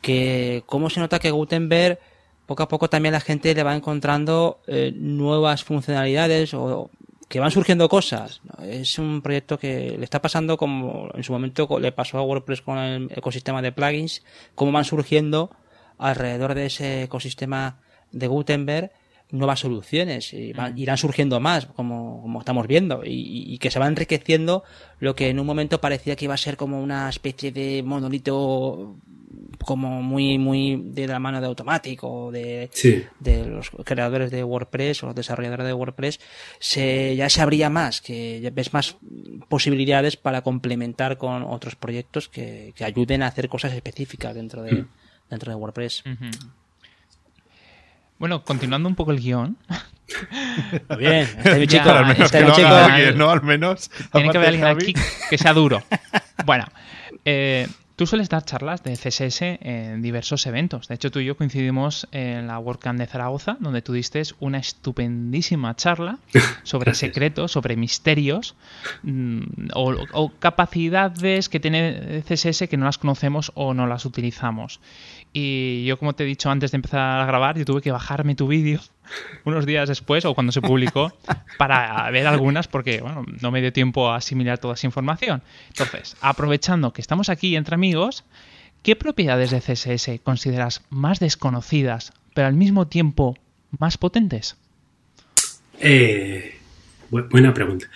que 0.00 0.62
cómo 0.66 0.90
se 0.90 1.00
nota 1.00 1.18
que 1.18 1.30
Gutenberg 1.30 1.98
poco 2.46 2.62
a 2.62 2.68
poco 2.68 2.88
también 2.90 3.14
la 3.14 3.20
gente 3.20 3.54
le 3.54 3.62
va 3.62 3.74
encontrando 3.74 4.60
eh, 4.66 4.92
nuevas 4.94 5.64
funcionalidades 5.64 6.52
o 6.52 6.90
que 7.34 7.40
van 7.40 7.50
surgiendo 7.50 7.88
cosas. 7.88 8.40
Es 8.62 8.96
un 8.96 9.20
proyecto 9.20 9.58
que 9.58 9.96
le 9.98 10.04
está 10.04 10.22
pasando 10.22 10.56
como 10.56 11.08
en 11.14 11.24
su 11.24 11.32
momento 11.32 11.80
le 11.80 11.90
pasó 11.90 12.16
a 12.18 12.22
WordPress 12.22 12.62
con 12.62 12.78
el 12.78 13.08
ecosistema 13.10 13.60
de 13.60 13.72
plugins, 13.72 14.22
cómo 14.54 14.70
van 14.70 14.84
surgiendo 14.84 15.50
alrededor 15.98 16.54
de 16.54 16.66
ese 16.66 17.02
ecosistema 17.02 17.80
de 18.12 18.28
Gutenberg 18.28 18.92
nuevas 19.32 19.58
soluciones 19.58 20.32
y 20.32 20.52
van- 20.52 20.78
irán 20.78 20.96
surgiendo 20.96 21.40
más 21.40 21.66
como, 21.66 22.22
como 22.22 22.38
estamos 22.38 22.68
viendo 22.68 23.02
y- 23.04 23.52
y 23.52 23.58
que 23.58 23.72
se 23.72 23.80
va 23.80 23.88
enriqueciendo 23.88 24.62
lo 25.00 25.16
que 25.16 25.28
en 25.28 25.40
un 25.40 25.46
momento 25.46 25.80
parecía 25.80 26.14
que 26.14 26.26
iba 26.26 26.34
a 26.34 26.36
ser 26.36 26.56
como 26.56 26.80
una 26.80 27.08
especie 27.08 27.50
de 27.50 27.82
monolito 27.82 28.94
como 29.64 30.02
muy 30.02 30.38
muy 30.38 30.80
de 30.84 31.06
la 31.06 31.18
mano 31.18 31.40
de 31.40 31.46
automático 31.46 32.30
de, 32.32 32.70
Sí, 32.72 33.02
de 33.20 33.46
los 33.46 33.70
creadores 33.84 34.30
de 34.30 34.44
WordPress 34.44 35.02
o 35.02 35.06
los 35.06 35.14
desarrolladores 35.14 35.66
de 35.66 35.72
WordPress 35.72 36.20
se 36.58 37.16
ya 37.16 37.28
se 37.28 37.42
abría 37.42 37.70
más 37.70 38.00
que 38.00 38.40
ya 38.40 38.50
ves 38.50 38.72
más 38.72 38.96
posibilidades 39.48 40.16
para 40.16 40.42
complementar 40.42 41.16
con 41.18 41.42
otros 41.42 41.76
proyectos 41.76 42.28
que, 42.28 42.72
que 42.76 42.84
ayuden 42.84 43.22
a 43.22 43.28
hacer 43.28 43.48
cosas 43.48 43.72
específicas 43.72 44.34
dentro 44.34 44.62
de 44.62 44.72
Mm. 44.74 44.88
dentro 45.30 45.50
de 45.52 45.56
WordPress. 45.56 46.02
Bueno, 48.18 48.44
continuando 48.44 48.88
un 48.88 48.94
poco 48.94 49.10
el 49.12 49.20
guion, 49.20 49.56
Muy 50.88 50.98
bien 50.98 51.26
este 51.38 51.58
mi 51.58 51.66
Ya, 51.66 51.82
al 51.82 52.06
menos 52.06 52.20
este 52.20 52.38
que 52.38 52.44
haga 52.64 52.86
alguien, 52.94 53.18
¿no? 53.18 53.30
Al 53.30 53.42
menos. 53.42 53.90
tiene 54.12 54.30
que 54.30 54.36
haber 54.38 54.48
alguien 54.50 54.66
aquí 54.66 54.94
que 55.28 55.38
sea 55.38 55.52
duro. 55.52 55.82
Bueno, 56.44 56.64
eh, 57.24 57.66
tú 57.96 58.06
sueles 58.06 58.28
dar 58.28 58.44
charlas 58.44 58.82
de 58.82 58.96
CSS 58.96 59.42
en 59.60 60.02
diversos 60.02 60.46
eventos. 60.46 60.88
De 60.88 60.94
hecho, 60.96 61.10
tú 61.10 61.20
y 61.20 61.26
yo 61.26 61.36
coincidimos 61.36 62.08
en 62.12 62.46
la 62.46 62.58
WordCamp 62.58 62.98
de 62.98 63.06
Zaragoza, 63.06 63.56
donde 63.60 63.82
tú 63.82 63.92
diste 63.92 64.22
una 64.40 64.58
estupendísima 64.58 65.74
charla 65.76 66.18
sobre 66.62 66.86
Gracias. 66.86 66.98
secretos, 67.10 67.52
sobre 67.52 67.76
misterios 67.76 68.56
mm, 69.02 69.68
o, 69.74 69.94
o 70.12 70.32
capacidades 70.38 71.48
que 71.48 71.60
tiene 71.60 72.22
CSS 72.26 72.68
que 72.68 72.76
no 72.76 72.86
las 72.86 72.98
conocemos 72.98 73.52
o 73.54 73.74
no 73.74 73.86
las 73.86 74.04
utilizamos. 74.04 74.80
Y 75.32 75.84
yo, 75.84 75.98
como 75.98 76.14
te 76.14 76.24
he 76.24 76.26
dicho 76.26 76.50
antes 76.50 76.70
de 76.70 76.76
empezar 76.76 77.20
a 77.20 77.26
grabar, 77.26 77.58
yo 77.58 77.64
tuve 77.64 77.82
que 77.82 77.90
bajarme 77.90 78.34
tu 78.34 78.46
vídeo 78.46 78.80
unos 79.44 79.66
días 79.66 79.88
después 79.88 80.24
o 80.24 80.34
cuando 80.34 80.52
se 80.52 80.60
publicó 80.62 81.12
para 81.58 82.10
ver 82.10 82.26
algunas 82.26 82.68
porque 82.68 83.00
bueno, 83.00 83.24
no 83.40 83.50
me 83.50 83.60
dio 83.60 83.72
tiempo 83.72 84.10
a 84.10 84.16
asimilar 84.16 84.58
toda 84.58 84.74
esa 84.74 84.86
información. 84.86 85.42
Entonces, 85.68 86.16
aprovechando 86.20 86.92
que 86.92 87.00
estamos 87.00 87.28
aquí 87.28 87.56
entre 87.56 87.74
amigos, 87.74 88.24
¿qué 88.82 88.96
propiedades 88.96 89.50
de 89.50 89.60
CSS 89.60 90.20
consideras 90.22 90.82
más 90.90 91.20
desconocidas 91.20 92.12
pero 92.34 92.46
al 92.48 92.54
mismo 92.54 92.86
tiempo 92.88 93.36
más 93.78 93.96
potentes? 93.98 94.56
Eh, 95.80 96.58
bu- 97.10 97.28
buena 97.28 97.52
pregunta. 97.54 97.86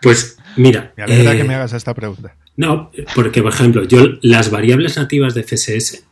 Pues 0.00 0.38
mira, 0.56 0.92
Me 0.96 1.02
alegra 1.04 1.34
eh, 1.34 1.36
que 1.36 1.44
me 1.44 1.54
hagas 1.54 1.72
esta 1.72 1.92
pregunta. 1.94 2.34
no, 2.56 2.90
porque 3.14 3.42
por 3.42 3.52
ejemplo, 3.52 3.84
yo 3.84 4.06
las 4.22 4.50
variables 4.50 4.96
nativas 4.96 5.34
de 5.34 5.42
CSS 5.44 6.04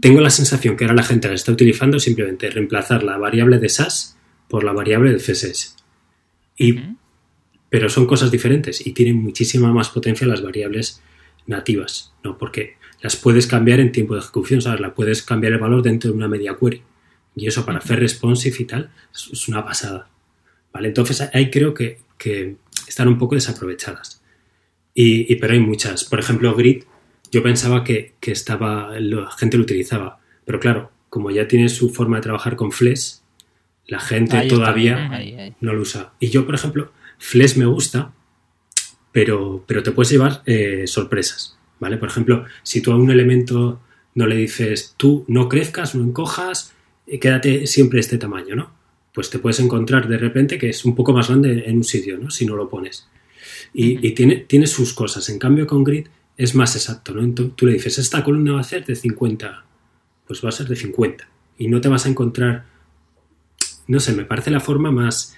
Tengo 0.00 0.20
la 0.20 0.30
sensación 0.30 0.76
que 0.76 0.84
ahora 0.84 0.94
la 0.96 1.02
gente 1.02 1.28
las 1.28 1.40
está 1.40 1.52
utilizando 1.52 1.98
simplemente 2.00 2.50
reemplazar 2.50 3.02
la 3.02 3.16
variable 3.18 3.58
de 3.58 3.68
SAS 3.68 4.16
por 4.48 4.64
la 4.64 4.72
variable 4.72 5.12
de 5.12 5.18
CSS. 5.18 5.76
Y. 6.56 6.80
Pero 7.68 7.88
son 7.88 8.06
cosas 8.06 8.30
diferentes 8.32 8.84
y 8.84 8.92
tienen 8.92 9.16
muchísima 9.16 9.72
más 9.72 9.90
potencia 9.90 10.26
las 10.26 10.42
variables 10.42 11.00
nativas, 11.46 12.12
¿no? 12.24 12.36
Porque 12.36 12.76
las 13.00 13.14
puedes 13.14 13.46
cambiar 13.46 13.78
en 13.78 13.92
tiempo 13.92 14.14
de 14.14 14.20
ejecución, 14.20 14.60
¿sabes? 14.60 14.80
La 14.80 14.92
puedes 14.94 15.22
cambiar 15.22 15.52
el 15.52 15.60
valor 15.60 15.82
dentro 15.82 16.10
de 16.10 16.16
una 16.16 16.26
media 16.26 16.56
query. 16.60 16.82
Y 17.36 17.46
eso 17.46 17.64
para 17.64 17.78
hacer 17.78 18.00
responsive 18.00 18.56
y 18.58 18.64
tal 18.64 18.90
es 19.14 19.28
es 19.32 19.46
una 19.48 19.64
pasada. 19.64 20.10
¿Vale? 20.72 20.88
Entonces 20.88 21.22
ahí 21.32 21.48
creo 21.50 21.72
que, 21.74 21.98
que 22.18 22.56
están 22.88 23.06
un 23.06 23.18
poco 23.18 23.36
desaprovechadas. 23.36 24.20
Y, 24.94 25.32
y- 25.32 25.36
pero 25.36 25.52
hay 25.52 25.60
muchas. 25.60 26.04
Por 26.04 26.18
ejemplo, 26.18 26.54
Grid, 26.56 26.82
yo 27.30 27.42
pensaba 27.42 27.84
que, 27.84 28.14
que 28.20 28.32
estaba, 28.32 28.98
la 28.98 29.30
gente 29.32 29.56
lo 29.56 29.62
utilizaba. 29.62 30.20
Pero 30.44 30.60
claro, 30.60 30.90
como 31.08 31.30
ya 31.30 31.46
tiene 31.48 31.68
su 31.68 31.90
forma 31.90 32.16
de 32.16 32.22
trabajar 32.22 32.56
con 32.56 32.72
Flex, 32.72 33.22
la 33.86 34.00
gente 34.00 34.36
Ahí 34.36 34.46
está, 34.46 34.56
todavía 34.56 35.10
ahí, 35.12 35.34
ahí. 35.34 35.54
no 35.60 35.72
lo 35.72 35.82
usa. 35.82 36.12
Y 36.20 36.30
yo, 36.30 36.46
por 36.46 36.54
ejemplo, 36.54 36.92
Flex 37.18 37.56
me 37.56 37.66
gusta, 37.66 38.12
pero, 39.12 39.64
pero 39.66 39.82
te 39.82 39.90
puedes 39.92 40.10
llevar 40.10 40.42
eh, 40.46 40.84
sorpresas, 40.86 41.56
¿vale? 41.80 41.96
Por 41.96 42.08
ejemplo, 42.08 42.44
si 42.62 42.80
tú 42.80 42.92
a 42.92 42.96
un 42.96 43.10
elemento 43.10 43.80
no 44.14 44.26
le 44.26 44.36
dices, 44.36 44.94
tú 44.96 45.24
no 45.28 45.48
crezcas, 45.48 45.94
no 45.94 46.04
encojas, 46.04 46.72
eh, 47.06 47.18
quédate 47.18 47.66
siempre 47.66 48.00
este 48.00 48.18
tamaño, 48.18 48.54
¿no? 48.54 48.72
Pues 49.12 49.30
te 49.30 49.40
puedes 49.40 49.58
encontrar 49.58 50.08
de 50.08 50.18
repente 50.18 50.58
que 50.58 50.68
es 50.68 50.84
un 50.84 50.94
poco 50.94 51.12
más 51.12 51.28
grande 51.28 51.64
en 51.66 51.78
un 51.78 51.84
sitio, 51.84 52.16
¿no? 52.18 52.30
Si 52.30 52.46
no 52.46 52.54
lo 52.54 52.68
pones. 52.68 53.08
Y, 53.74 54.06
y 54.06 54.12
tiene, 54.12 54.36
tiene 54.36 54.68
sus 54.68 54.92
cosas. 54.92 55.28
En 55.28 55.38
cambio, 55.38 55.66
con 55.66 55.82
Grid 55.82 56.06
es 56.40 56.54
más 56.54 56.74
exacto, 56.74 57.12
¿no? 57.12 57.22
Entonces, 57.22 57.54
tú 57.54 57.66
le 57.66 57.74
dices, 57.74 57.98
esta 57.98 58.24
columna 58.24 58.52
va 58.52 58.60
a 58.60 58.64
ser 58.64 58.86
de 58.86 58.96
50, 58.96 59.62
pues 60.26 60.42
va 60.42 60.48
a 60.48 60.52
ser 60.52 60.68
de 60.68 60.74
50. 60.74 61.28
Y 61.58 61.68
no 61.68 61.82
te 61.82 61.88
vas 61.88 62.06
a 62.06 62.08
encontrar, 62.08 62.64
no 63.86 64.00
sé, 64.00 64.14
me 64.14 64.24
parece 64.24 64.50
la 64.50 64.60
forma 64.60 64.90
más, 64.90 65.36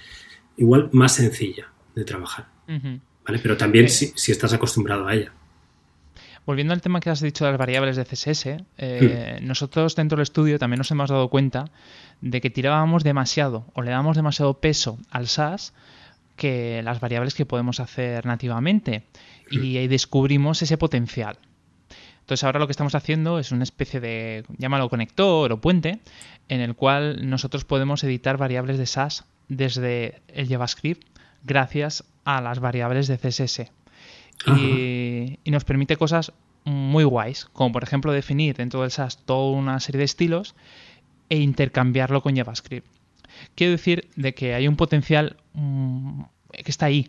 igual, 0.57 0.91
más 0.93 1.17
sencilla 1.17 1.73
de 1.97 2.05
trabajar. 2.05 2.47
¿vale? 2.69 3.39
Pero 3.43 3.57
también 3.57 3.89
si, 3.89 4.13
si 4.15 4.31
estás 4.31 4.53
acostumbrado 4.53 5.09
a 5.09 5.15
ella. 5.15 5.33
Volviendo 6.47 6.73
al 6.73 6.81
tema 6.81 7.01
que 7.01 7.11
has 7.11 7.21
dicho 7.21 7.45
de 7.45 7.51
las 7.51 7.59
variables 7.59 7.97
de 7.97 8.05
CSS, 8.05 8.65
eh, 8.79 9.41
nosotros 9.43 9.97
dentro 9.97 10.15
del 10.15 10.23
estudio 10.23 10.61
también 10.61 10.79
nos 10.79 10.91
hemos 10.93 11.11
dado 11.11 11.29
cuenta 11.31 11.65
de 12.21 12.41
que 12.41 12.51
tirábamos 12.51 13.03
demasiado 13.03 13.67
o 13.75 13.83
le 13.83 13.91
damos 13.91 14.15
demasiado 14.15 14.55
peso 14.61 15.01
al 15.11 15.27
SAS 15.27 15.75
que 16.37 16.81
las 16.85 17.01
variables 17.01 17.35
que 17.35 17.45
podemos 17.45 17.81
hacer 17.81 18.25
nativamente 18.25 19.05
y 19.53 19.77
ahí 19.77 19.89
descubrimos 19.89 20.63
ese 20.63 20.79
potencial. 20.79 21.39
Entonces 22.21 22.45
ahora 22.45 22.61
lo 22.61 22.67
que 22.67 22.73
estamos 22.73 22.95
haciendo 22.95 23.39
es 23.39 23.53
una 23.53 23.65
especie 23.65 24.01
de, 24.01 24.45
llámalo 24.57 24.89
conector 24.89 25.53
o 25.53 25.61
puente, 25.61 26.01
en 26.49 26.61
el 26.61 26.75
cual 26.75 27.29
nosotros 27.29 27.65
podemos 27.65 28.03
editar 28.05 28.37
variables 28.37 28.79
de 28.79 28.87
SAS 28.87 29.25
desde 29.49 30.23
el 30.29 30.49
JavaScript 30.49 31.07
gracias 31.45 32.05
a 32.25 32.41
las 32.41 32.61
variables 32.61 33.09
de 33.09 33.19
CSS 33.19 33.71
y, 34.47 35.39
y 35.45 35.51
nos 35.51 35.65
permite 35.65 35.97
cosas 35.97 36.33
muy 36.65 37.05
guays, 37.05 37.47
como 37.53 37.73
por 37.73 37.83
ejemplo 37.83 38.13
definir 38.13 38.57
dentro 38.57 38.83
del 38.83 38.91
SAS 38.91 39.19
toda 39.25 39.57
una 39.57 39.81
serie 39.81 39.99
de 39.99 40.05
estilos 40.05 40.55
e 41.29 41.39
intercambiarlo 41.39 42.23
con 42.23 42.37
JavaScript. 42.37 42.87
Quiero 43.55 43.73
decir 43.73 44.09
de 44.17 44.35
que 44.35 44.55
hay 44.55 44.69
un 44.69 44.77
potencial 44.77 45.37
mm, 45.55 46.23
que 46.53 46.71
está 46.71 46.87
ahí, 46.87 47.09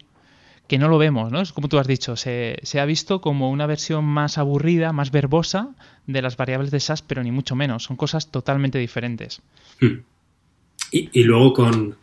que 0.73 0.79
no 0.79 0.87
lo 0.87 0.97
vemos, 0.97 1.31
¿no? 1.31 1.39
Es 1.39 1.53
como 1.53 1.69
tú 1.69 1.77
has 1.77 1.85
dicho, 1.85 2.15
se, 2.15 2.57
se, 2.63 2.79
ha 2.79 2.85
visto 2.85 3.21
como 3.21 3.51
una 3.51 3.67
versión 3.67 4.05
más 4.05 4.39
aburrida, 4.39 4.91
más 4.91 5.11
verbosa 5.11 5.75
de 6.07 6.19
las 6.19 6.35
variables 6.35 6.71
de 6.71 6.79
SAS, 6.79 7.03
pero 7.03 7.21
ni 7.21 7.29
mucho 7.29 7.55
menos. 7.55 7.83
Son 7.83 7.95
cosas 7.95 8.31
totalmente 8.31 8.79
diferentes. 8.79 9.43
Hmm. 9.79 9.99
Y, 10.89 11.11
y, 11.13 11.25
luego 11.25 11.53
con, 11.53 11.95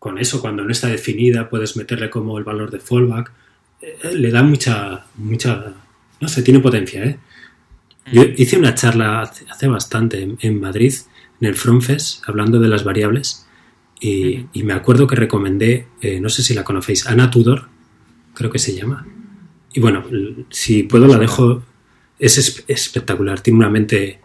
con, 0.00 0.18
eso, 0.18 0.40
cuando 0.40 0.64
no 0.64 0.72
está 0.72 0.88
definida, 0.88 1.48
puedes 1.48 1.76
meterle 1.76 2.10
como 2.10 2.36
el 2.36 2.42
valor 2.42 2.72
de 2.72 2.80
fallback. 2.80 3.30
Eh, 3.80 4.16
le 4.16 4.32
da 4.32 4.42
mucha, 4.42 5.06
mucha, 5.14 5.74
no 6.20 6.26
sé, 6.26 6.42
tiene 6.42 6.58
potencia, 6.58 7.04
¿eh? 7.04 7.20
Yo 8.10 8.24
hice 8.24 8.58
una 8.58 8.74
charla 8.74 9.20
hace, 9.20 9.44
hace 9.48 9.68
bastante 9.68 10.20
en, 10.20 10.36
en, 10.40 10.60
Madrid, 10.60 10.94
en 11.40 11.46
el 11.46 11.54
FromFest, 11.54 12.28
hablando 12.28 12.58
de 12.58 12.66
las 12.66 12.82
variables. 12.82 13.46
Y, 14.00 14.46
y 14.52 14.64
me 14.64 14.72
acuerdo 14.72 15.06
que 15.06 15.14
recomendé, 15.14 15.86
eh, 16.00 16.18
no 16.18 16.28
sé 16.28 16.42
si 16.42 16.54
la 16.54 16.64
conocéis, 16.64 17.06
Ana 17.06 17.30
Tudor, 17.30 17.75
creo 18.36 18.50
que 18.50 18.58
se 18.58 18.74
llama. 18.74 19.06
Y 19.72 19.80
bueno, 19.80 20.04
si 20.50 20.84
puedo 20.84 21.06
la 21.08 21.18
dejo. 21.18 21.62
Es 22.18 22.38
es 22.38 22.64
espectacular, 22.66 23.40
tiene 23.40 23.58
una 23.58 23.68
mente 23.68 24.20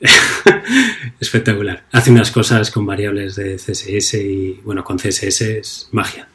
espectacular. 1.20 1.84
Hace 1.92 2.10
unas 2.10 2.30
cosas 2.30 2.70
con 2.70 2.84
variables 2.84 3.36
de 3.36 3.56
CSS 3.56 4.14
y 4.14 4.60
bueno, 4.64 4.84
con 4.84 4.98
CSS 4.98 5.40
es 5.40 5.88
magia. 5.92 6.28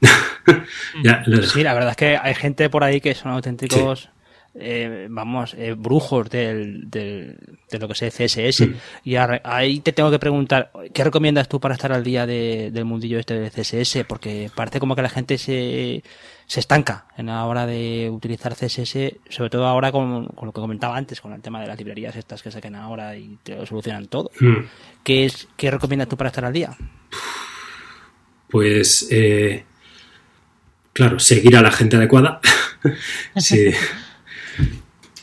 ya, 1.04 1.22
sí, 1.42 1.62
la 1.62 1.74
verdad 1.74 1.90
es 1.90 1.96
que 1.96 2.16
hay 2.16 2.34
gente 2.34 2.70
por 2.70 2.84
ahí 2.84 3.00
que 3.00 3.14
son 3.14 3.32
auténticos... 3.32 4.00
Sí. 4.00 4.08
Eh, 4.54 5.06
vamos, 5.08 5.54
eh, 5.54 5.72
brujos 5.72 6.28
del, 6.28 6.90
del, 6.90 7.38
de 7.70 7.78
lo 7.78 7.88
que 7.88 7.94
es 7.94 8.14
CSS. 8.14 8.66
Mm. 8.66 8.74
Y 9.04 9.16
ahí 9.16 9.80
te 9.80 9.92
tengo 9.92 10.10
que 10.10 10.18
preguntar, 10.18 10.70
¿qué 10.92 11.04
recomiendas 11.04 11.48
tú 11.48 11.58
para 11.58 11.74
estar 11.74 11.90
al 11.90 12.04
día 12.04 12.26
de, 12.26 12.70
del 12.70 12.84
mundillo 12.84 13.18
este 13.18 13.40
de 13.40 13.50
CSS? 13.50 14.04
Porque 14.06 14.50
parece 14.54 14.78
como 14.78 14.94
que 14.94 15.00
la 15.00 15.08
gente 15.08 15.38
se, 15.38 16.02
se 16.46 16.60
estanca 16.60 17.06
en 17.16 17.26
la 17.26 17.44
hora 17.46 17.66
de 17.66 18.10
utilizar 18.10 18.54
CSS, 18.54 19.14
sobre 19.28 19.50
todo 19.50 19.66
ahora 19.66 19.92
con, 19.92 20.26
con, 20.26 20.46
lo 20.46 20.52
que 20.52 20.60
comentaba 20.60 20.96
antes, 20.96 21.20
con 21.20 21.32
el 21.32 21.40
tema 21.40 21.60
de 21.60 21.66
las 21.66 21.78
librerías 21.78 22.16
estas 22.16 22.42
que 22.42 22.50
saquen 22.50 22.74
ahora 22.74 23.16
y 23.16 23.38
te 23.42 23.56
lo 23.56 23.66
solucionan 23.66 24.06
todo. 24.08 24.30
Mm. 24.40 24.56
¿Qué, 25.02 25.24
es, 25.24 25.48
¿Qué 25.56 25.70
recomiendas 25.70 26.08
tú 26.08 26.16
para 26.16 26.28
estar 26.28 26.44
al 26.44 26.52
día? 26.52 26.76
Pues, 28.48 29.08
eh, 29.10 29.64
claro, 30.92 31.18
seguir 31.18 31.56
a 31.56 31.62
la 31.62 31.70
gente 31.70 31.96
adecuada. 31.96 32.40
sí. 33.36 33.70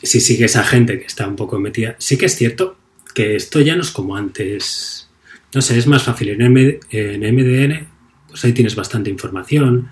si 0.01 0.19
sigues 0.19 0.55
a 0.55 0.63
gente 0.63 0.99
que 0.99 1.05
está 1.05 1.27
un 1.27 1.35
poco 1.35 1.59
metida. 1.59 1.95
Sí 1.99 2.17
que 2.17 2.25
es 2.25 2.35
cierto 2.35 2.77
que 3.13 3.35
esto 3.35 3.59
ya 3.61 3.75
no 3.75 3.81
es 3.81 3.91
como 3.91 4.15
antes. 4.15 5.09
No 5.53 5.61
sé, 5.61 5.77
es 5.77 5.87
más 5.87 6.03
fácil. 6.03 6.29
En 6.29 6.53
MDN, 6.53 7.87
pues 8.27 8.45
ahí 8.45 8.53
tienes 8.53 8.75
bastante 8.75 9.09
información. 9.09 9.89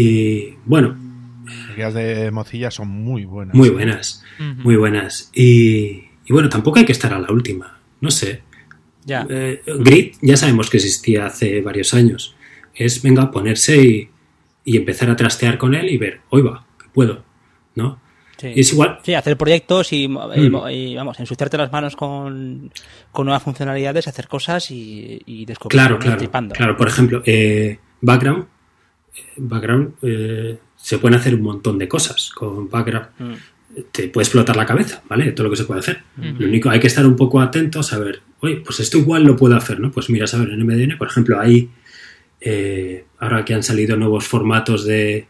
Y 0.00 0.54
bueno. 0.64 0.96
Las 1.46 1.76
guías 1.76 1.94
de 1.94 2.30
Mozilla 2.30 2.70
son 2.70 2.88
muy 2.88 3.24
buenas. 3.24 3.54
Muy 3.54 3.70
buenas, 3.70 4.22
uh 4.38 4.42
-huh. 4.42 4.56
muy 4.56 4.76
buenas. 4.76 5.30
Y, 5.34 6.04
y, 6.26 6.32
bueno, 6.32 6.48
tampoco 6.48 6.78
hay 6.78 6.84
que 6.84 6.92
estar 6.92 7.12
a 7.12 7.18
la 7.18 7.32
última. 7.32 7.78
No 8.00 8.10
sé. 8.10 8.42
Ya. 9.06 9.26
Eh, 9.28 9.62
Grid 9.66 10.14
ya 10.20 10.36
sabemos 10.36 10.68
que 10.68 10.76
existía 10.76 11.26
hace 11.26 11.62
varios 11.62 11.94
años. 11.94 12.34
Es, 12.74 13.02
venga, 13.02 13.30
ponerse 13.30 13.82
y, 13.82 14.10
y 14.64 14.76
empezar 14.76 15.08
a 15.10 15.16
trastear 15.16 15.56
con 15.56 15.74
él 15.74 15.88
y 15.88 15.96
ver, 15.96 16.20
hoy 16.28 16.42
va, 16.42 16.66
que 16.78 16.88
puedo, 16.92 17.24
¿no? 17.74 17.98
Sí. 18.36 18.52
Es 18.54 18.72
igual. 18.72 19.00
Sí, 19.02 19.14
hacer 19.14 19.36
proyectos 19.36 19.92
y, 19.92 20.06
mm. 20.06 20.18
y, 20.36 20.92
y, 20.92 20.94
vamos, 20.96 21.18
ensuciarte 21.18 21.56
las 21.56 21.72
manos 21.72 21.96
con, 21.96 22.70
con 23.10 23.24
nuevas 23.24 23.42
funcionalidades, 23.42 24.06
hacer 24.06 24.28
cosas 24.28 24.70
y, 24.70 25.20
y 25.26 25.44
descubrir. 25.46 25.80
Claro, 25.80 25.98
claro. 25.98 26.18
Tripando. 26.18 26.54
Claro, 26.54 26.76
por 26.76 26.88
ejemplo, 26.88 27.22
eh, 27.24 27.78
background. 28.02 28.44
Background 29.36 29.94
eh, 30.02 30.58
se 30.76 30.98
pueden 30.98 31.18
hacer 31.18 31.34
un 31.34 31.42
montón 31.42 31.78
de 31.78 31.88
cosas 31.88 32.30
con 32.34 32.68
background. 32.70 33.08
Mm. 33.18 33.32
Te 33.92 34.08
puede 34.08 34.24
explotar 34.24 34.56
la 34.56 34.66
cabeza, 34.66 35.02
¿vale? 35.08 35.32
Todo 35.32 35.44
lo 35.44 35.50
que 35.50 35.56
se 35.56 35.64
puede 35.64 35.80
hacer. 35.80 36.02
Mm 36.16 36.22
-hmm. 36.22 36.38
Lo 36.38 36.46
único, 36.48 36.70
hay 36.70 36.80
que 36.80 36.86
estar 36.86 37.06
un 37.06 37.16
poco 37.16 37.40
atento 37.40 37.80
a 37.80 37.82
saber, 37.82 38.22
oye, 38.40 38.56
pues 38.64 38.80
esto 38.80 38.98
igual 38.98 39.24
lo 39.24 39.36
puedo 39.36 39.56
hacer, 39.56 39.78
¿no? 39.78 39.90
Pues 39.92 40.08
mira, 40.10 40.26
a 40.32 40.36
ver, 40.38 40.50
en 40.50 40.66
MDN, 40.66 40.96
por 40.96 41.08
ejemplo, 41.08 41.38
hay, 41.38 41.68
eh, 42.40 43.04
ahora 43.18 43.44
que 43.44 43.54
han 43.54 43.62
salido 43.62 43.96
nuevos 43.96 44.24
formatos 44.26 44.84
de, 44.84 45.26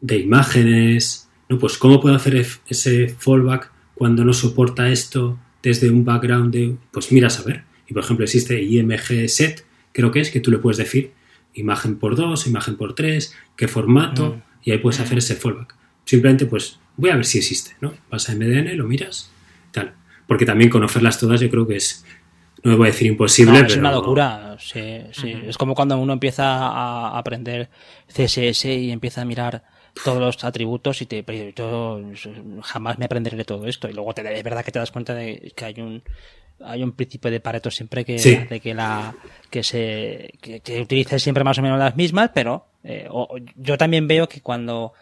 de 0.00 0.16
imágenes, 0.18 1.28
no, 1.48 1.58
pues 1.58 1.78
¿cómo 1.78 2.00
puedo 2.00 2.14
hacer 2.14 2.46
ese 2.68 3.08
fallback 3.08 3.70
cuando 3.94 4.24
no 4.24 4.32
soporta 4.32 4.90
esto 4.90 5.38
desde 5.62 5.90
un 5.90 6.04
background 6.04 6.52
de... 6.52 6.76
Pues 6.92 7.10
mira 7.12 7.26
a 7.26 7.30
saber. 7.30 7.64
Y 7.88 7.94
por 7.94 8.02
ejemplo 8.04 8.24
existe 8.24 8.62
IMG 8.62 9.28
set, 9.28 9.64
creo 9.92 10.10
que 10.10 10.20
es, 10.20 10.30
que 10.30 10.40
tú 10.40 10.50
le 10.50 10.58
puedes 10.58 10.78
decir 10.78 11.12
imagen 11.58 11.98
por 11.98 12.16
2, 12.16 12.46
imagen 12.46 12.76
por 12.76 12.94
3, 12.94 13.34
qué 13.56 13.68
formato, 13.68 14.36
mm. 14.36 14.42
y 14.64 14.72
ahí 14.72 14.78
puedes 14.78 15.00
hacer 15.00 15.18
ese 15.18 15.34
fallback. 15.34 15.74
Simplemente 16.04 16.46
pues 16.46 16.78
voy 16.96 17.10
a 17.10 17.16
ver 17.16 17.24
si 17.24 17.38
existe, 17.38 17.76
¿no? 17.80 17.94
Vas 18.10 18.28
a 18.28 18.34
MDN, 18.34 18.76
lo 18.76 18.86
miras, 18.86 19.30
tal. 19.72 19.94
Porque 20.26 20.44
también 20.44 20.70
conocerlas 20.70 21.18
todas 21.18 21.40
yo 21.40 21.50
creo 21.50 21.66
que 21.66 21.76
es... 21.76 22.04
No 22.64 22.72
me 22.72 22.76
voy 22.76 22.88
a 22.88 22.90
decir 22.90 23.06
imposible, 23.06 23.60
no, 23.60 23.66
es 23.66 23.76
una 23.76 23.92
locura, 23.92 24.56
sí, 24.58 25.02
sí. 25.12 25.32
Es 25.46 25.56
como 25.56 25.76
cuando 25.76 25.96
uno 25.96 26.12
empieza 26.12 26.44
a 26.44 27.16
aprender 27.16 27.70
CSS 28.08 28.64
y 28.64 28.90
empieza 28.90 29.22
a 29.22 29.24
mirar 29.24 29.62
todos 30.04 30.20
los 30.20 30.42
atributos 30.44 31.00
y 31.02 31.06
te 31.06 31.24
yo 31.54 32.02
jamás 32.62 32.98
me 32.98 33.04
aprenderé 33.04 33.44
todo 33.44 33.66
esto 33.66 33.88
y 33.88 33.92
luego 33.92 34.12
te, 34.12 34.36
es 34.36 34.42
verdad 34.42 34.64
que 34.64 34.72
te 34.72 34.78
das 34.78 34.90
cuenta 34.90 35.14
de 35.14 35.52
que 35.54 35.64
hay 35.64 35.80
un 35.80 36.02
hay 36.64 36.82
un 36.82 36.92
principio 36.92 37.30
de 37.30 37.40
Pareto 37.40 37.70
siempre 37.70 38.04
que 38.04 38.18
sí. 38.18 38.36
de 38.36 38.60
que 38.60 38.74
la 38.74 39.14
que 39.50 39.62
se 39.62 40.32
que, 40.40 40.60
que 40.60 40.80
utilices 40.80 41.22
siempre 41.22 41.44
más 41.44 41.58
o 41.58 41.62
menos 41.62 41.78
las 41.78 41.96
mismas 41.96 42.30
pero 42.34 42.66
eh, 42.84 43.06
o, 43.10 43.28
yo 43.56 43.78
también 43.78 44.08
veo 44.08 44.28
que 44.28 44.40
cuando 44.40 44.92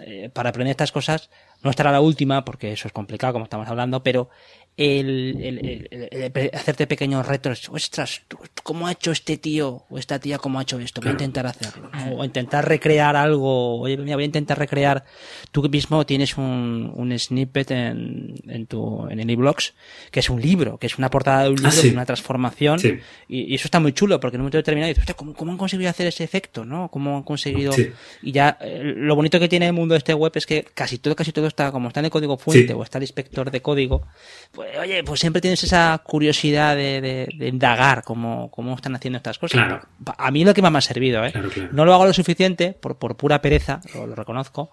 eh, 0.00 0.30
para 0.32 0.50
aprender 0.50 0.72
estas 0.72 0.92
cosas 0.92 1.30
no 1.62 1.70
estará 1.70 1.92
la 1.92 2.00
última 2.00 2.44
porque 2.44 2.72
eso 2.72 2.88
es 2.88 2.92
complicado 2.92 3.34
como 3.34 3.44
estamos 3.44 3.68
hablando 3.68 4.02
pero 4.02 4.28
el, 4.76 5.38
el, 5.40 5.88
el, 5.90 6.08
el, 6.34 6.50
hacerte 6.52 6.86
pequeños 6.86 7.26
retos, 7.26 7.68
ostras, 7.70 8.22
¿cómo 8.62 8.86
ha 8.86 8.92
hecho 8.92 9.10
este 9.10 9.38
tío 9.38 9.84
o 9.88 9.98
esta 9.98 10.18
tía 10.18 10.38
cómo 10.38 10.58
ha 10.58 10.62
hecho 10.62 10.78
esto? 10.78 11.00
Voy 11.00 11.08
a 11.08 11.12
intentar 11.12 11.46
hacerlo. 11.46 11.90
O 12.12 12.24
intentar 12.24 12.68
recrear 12.68 13.16
algo, 13.16 13.80
oye, 13.80 13.96
mira, 13.96 14.16
voy 14.16 14.24
a 14.24 14.26
intentar 14.26 14.58
recrear, 14.58 15.04
tú 15.50 15.66
mismo 15.70 16.04
tienes 16.04 16.36
un, 16.36 16.92
un 16.94 17.18
snippet 17.18 17.70
en, 17.70 18.34
en 18.46 18.66
tu, 18.66 19.08
en 19.08 19.18
Anyblogs, 19.18 19.72
que 20.10 20.20
es 20.20 20.28
un 20.28 20.42
libro, 20.42 20.76
que 20.76 20.88
es 20.88 20.98
una 20.98 21.10
portada 21.10 21.44
de 21.44 21.50
un 21.50 21.56
libro, 21.56 21.70
ah, 21.70 21.72
sí. 21.72 21.88
una 21.88 22.04
transformación, 22.04 22.78
sí. 22.78 22.98
y, 23.28 23.52
y, 23.52 23.54
eso 23.54 23.68
está 23.68 23.80
muy 23.80 23.94
chulo, 23.94 24.20
porque 24.20 24.36
en 24.36 24.42
un 24.42 24.44
momento 24.44 24.58
determinado 24.58 24.92
dices, 24.92 25.14
¿cómo, 25.14 25.32
¿cómo, 25.32 25.52
han 25.52 25.58
conseguido 25.58 25.88
hacer 25.88 26.06
ese 26.06 26.22
efecto? 26.22 26.66
¿no? 26.66 26.90
¿Cómo 26.90 27.16
han 27.16 27.22
conseguido? 27.22 27.72
Sí. 27.72 27.90
Y 28.22 28.32
ya, 28.32 28.58
eh, 28.60 28.82
lo 28.94 29.16
bonito 29.16 29.40
que 29.40 29.48
tiene 29.48 29.68
el 29.68 29.72
mundo 29.72 29.94
de 29.94 29.98
este 29.98 30.12
web 30.12 30.32
es 30.34 30.44
que 30.44 30.66
casi 30.74 30.98
todo, 30.98 31.16
casi 31.16 31.32
todo 31.32 31.46
está, 31.46 31.72
como 31.72 31.88
está 31.88 32.00
en 32.00 32.06
el 32.06 32.10
código 32.10 32.36
fuente 32.36 32.74
o 32.74 32.82
está 32.82 32.98
el 32.98 33.04
inspector 33.04 33.50
de 33.50 33.62
código, 33.62 34.06
pues 34.52 34.76
oye, 34.78 35.04
pues 35.04 35.20
siempre 35.20 35.42
tienes 35.42 35.62
esa 35.62 36.00
curiosidad 36.04 36.76
de, 36.76 37.00
de, 37.00 37.28
de 37.36 37.48
indagar 37.48 38.02
cómo, 38.04 38.50
cómo, 38.50 38.74
están 38.74 38.94
haciendo 38.94 39.18
estas 39.18 39.38
cosas. 39.38 39.66
Claro. 39.66 39.82
A 40.16 40.30
mí 40.30 40.44
lo 40.44 40.54
que 40.54 40.62
más 40.62 40.72
me 40.72 40.78
ha 40.78 40.82
servido, 40.82 41.24
¿eh? 41.24 41.32
Claro, 41.32 41.50
claro. 41.50 41.70
No 41.72 41.84
lo 41.84 41.94
hago 41.94 42.06
lo 42.06 42.12
suficiente, 42.12 42.72
por, 42.72 42.96
por 42.96 43.16
pura 43.16 43.42
pereza, 43.42 43.80
lo, 43.94 44.06
lo 44.06 44.14
reconozco, 44.14 44.70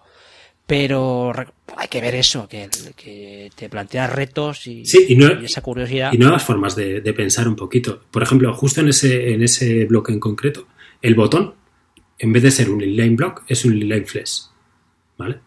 pero 0.66 1.32
hay 1.76 1.88
que 1.88 2.00
ver 2.00 2.14
eso, 2.14 2.48
que, 2.48 2.70
que 2.96 3.50
te 3.54 3.68
planteas 3.68 4.10
retos 4.10 4.66
y, 4.66 4.86
sí, 4.86 5.06
y, 5.10 5.16
no, 5.16 5.40
y, 5.40 5.44
esa 5.44 5.60
curiosidad. 5.60 6.12
Y 6.12 6.18
nuevas 6.18 6.42
formas 6.42 6.74
de, 6.74 7.02
de, 7.02 7.12
pensar 7.12 7.46
un 7.46 7.56
poquito. 7.56 8.00
Por 8.10 8.22
ejemplo, 8.22 8.52
justo 8.54 8.80
en 8.80 8.88
ese, 8.88 9.34
en 9.34 9.42
ese 9.42 9.84
bloque 9.84 10.12
en 10.12 10.20
concreto, 10.20 10.66
el 11.02 11.14
botón, 11.14 11.54
en 12.18 12.32
vez 12.32 12.42
de 12.42 12.50
ser 12.50 12.70
un 12.70 12.80
inline 12.80 13.16
block, 13.16 13.44
es 13.46 13.64
un 13.66 13.76
inline 13.76 14.06
flash. 14.06 14.44
¿Vale? 15.18 15.40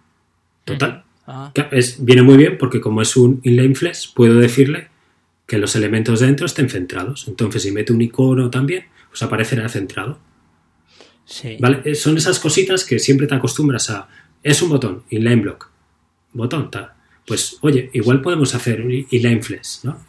Total. 0.63 1.03
Ah. 1.27 1.51
Es, 1.71 2.03
viene 2.03 2.21
muy 2.21 2.37
bien 2.37 2.57
porque 2.57 2.79
como 2.79 3.01
es 3.01 3.17
un 3.17 3.41
inline 3.43 3.75
flash, 3.75 4.13
puedo 4.15 4.39
decirle 4.39 4.87
que 5.45 5.57
los 5.57 5.75
elementos 5.75 6.21
dentro 6.21 6.45
estén 6.45 6.69
centrados. 6.69 7.27
Entonces, 7.27 7.63
si 7.63 7.71
meto 7.71 7.93
un 7.93 8.01
icono 8.01 8.49
también, 8.49 8.85
pues 9.09 9.21
aparecerá 9.21 9.67
centrado. 9.67 10.19
Sí. 11.25 11.57
¿Vale? 11.59 11.81
Eh, 11.83 11.95
son 11.95 12.17
esas 12.17 12.39
cositas 12.39 12.85
que 12.85 12.97
siempre 12.99 13.27
te 13.27 13.35
acostumbras 13.35 13.89
a. 13.89 14.07
Es 14.41 14.61
un 14.61 14.69
botón, 14.69 15.03
inline 15.09 15.41
block. 15.41 15.69
Botón, 16.31 16.71
tal. 16.71 16.91
Pues, 17.25 17.57
oye, 17.61 17.89
igual 17.93 18.21
podemos 18.21 18.55
hacer 18.55 18.81
un 18.81 18.91
inline 18.91 19.43
flash, 19.43 19.79
¿no? 19.83 19.99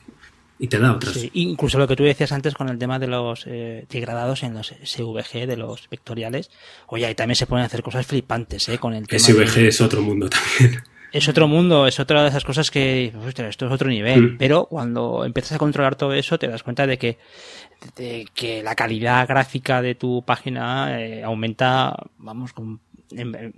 Y 0.60 0.68
te 0.68 0.78
da 0.78 0.92
otras. 0.92 1.14
Sí, 1.14 1.30
incluso 1.34 1.78
lo 1.78 1.88
que 1.88 1.96
tú 1.96 2.04
decías 2.04 2.30
antes 2.30 2.54
con 2.54 2.68
el 2.68 2.78
tema 2.78 2.98
de 3.00 3.08
los 3.08 3.44
eh, 3.46 3.86
degradados 3.90 4.44
en 4.44 4.54
los 4.54 4.74
SVG, 4.84 5.46
de 5.46 5.56
los 5.56 5.88
vectoriales. 5.88 6.50
Oye, 6.88 7.06
ahí 7.06 7.14
también 7.14 7.36
se 7.36 7.46
pueden 7.46 7.64
hacer 7.64 7.82
cosas 7.82 8.06
flipantes, 8.06 8.68
¿eh? 8.68 8.78
Con 8.78 8.94
el 8.94 9.06
tema 9.06 9.18
SVG 9.20 9.54
de... 9.54 9.68
es 9.68 9.80
otro 9.80 10.02
mundo 10.02 10.28
también 10.28 10.82
es 11.12 11.28
otro 11.28 11.48
mundo, 11.48 11.86
es 11.86 11.98
otra 12.00 12.22
de 12.22 12.28
esas 12.28 12.44
cosas 12.44 12.70
que, 12.70 13.12
ostras, 13.26 13.50
esto 13.50 13.66
es 13.66 13.72
otro 13.72 13.88
nivel. 13.88 14.32
Mm. 14.32 14.38
Pero 14.38 14.66
cuando 14.66 15.24
empiezas 15.24 15.52
a 15.52 15.58
controlar 15.58 15.96
todo 15.96 16.12
eso, 16.12 16.38
te 16.38 16.48
das 16.48 16.62
cuenta 16.62 16.86
de 16.86 16.98
que, 16.98 17.18
de 17.96 18.26
que 18.34 18.62
la 18.62 18.74
calidad 18.74 19.26
gráfica 19.26 19.80
de 19.80 19.94
tu 19.94 20.22
página 20.22 21.00
eh, 21.00 21.22
aumenta, 21.22 21.94
vamos, 22.18 22.52
con, 22.52 22.80
en, 23.10 23.54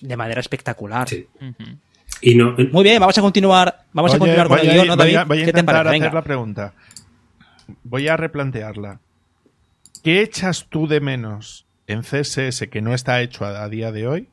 de 0.00 0.16
manera 0.16 0.40
espectacular. 0.40 1.08
Sí. 1.08 1.26
Uh 1.40 1.44
-huh. 1.44 1.76
Y 2.20 2.34
no, 2.36 2.54
Muy 2.70 2.84
bien, 2.84 3.00
vamos 3.00 3.18
a 3.18 3.20
continuar, 3.20 3.84
vamos 3.92 4.12
Oye, 4.12 4.16
a 4.16 4.18
continuar 4.20 4.48
con 4.48 4.58
voy 4.58 4.66
el 4.66 4.72
guion, 4.74 4.86
¿no, 4.86 4.96
David? 4.96 5.12
Voy 5.12 5.20
a, 5.20 5.24
voy 5.24 5.38
a 5.38 5.44
¿Qué 5.44 5.50
intentar 5.50 5.88
hacer 5.88 6.14
la 6.14 6.22
pregunta. 6.22 6.74
Voy 7.82 8.06
a 8.06 8.16
replantearla. 8.16 9.00
¿Qué 10.04 10.20
echas 10.20 10.66
tú 10.68 10.86
de 10.86 11.00
menos 11.00 11.66
en 11.86 12.02
CSS 12.02 12.68
que 12.70 12.80
no 12.80 12.94
está 12.94 13.22
hecho 13.22 13.44
a, 13.44 13.62
a 13.62 13.68
día 13.68 13.90
de 13.90 14.06
hoy? 14.06 14.28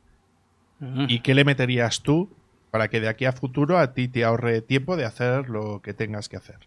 ¿Y 1.08 1.20
qué 1.20 1.34
le 1.34 1.44
meterías 1.44 2.02
tú 2.02 2.30
para 2.72 2.90
que 2.90 3.00
de 3.00 3.08
aquí 3.08 3.26
a 3.26 3.32
futuro 3.32 3.78
a 3.78 3.94
ti 3.94 4.08
te 4.08 4.24
ahorre 4.24 4.62
tiempo 4.62 4.96
de 4.96 5.06
hacer 5.06 5.50
lo 5.50 5.82
que 5.82 5.94
tengas 5.94 6.30
que 6.30 6.38
hacer? 6.38 6.58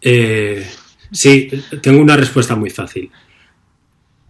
Eh, 0.00 0.66
sí, 1.10 1.48
tengo 1.82 2.00
una 2.00 2.16
respuesta 2.16 2.56
muy 2.56 2.70
fácil. 2.70 3.10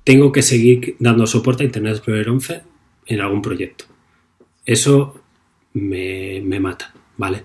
Tengo 0.05 0.33
que 0.33 0.43
seguir 0.43 0.97
dando 0.99 1.27
soporte 1.27 1.63
a 1.63 1.67
Internet 1.67 1.95
Explorer 1.95 2.29
11 2.29 2.63
en 3.07 3.21
algún 3.21 3.41
proyecto. 3.41 3.85
Eso 4.65 5.23
me, 5.75 6.41
me 6.45 6.61
mata, 6.61 6.93
¿vale? 7.17 7.45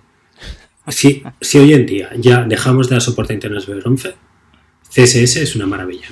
Si, 0.87 1.21
si, 1.41 1.57
hoy 1.57 1.73
en 1.73 1.85
día 1.85 2.09
ya 2.17 2.43
dejamos 2.43 2.87
de 2.87 2.95
dar 2.95 3.01
soporte 3.01 3.33
a 3.33 3.35
Internet 3.35 3.59
Explorer 3.59 3.87
11, 3.87 4.15
CSS 4.89 5.37
es 5.37 5.55
una 5.55 5.67
maravilla. 5.67 6.07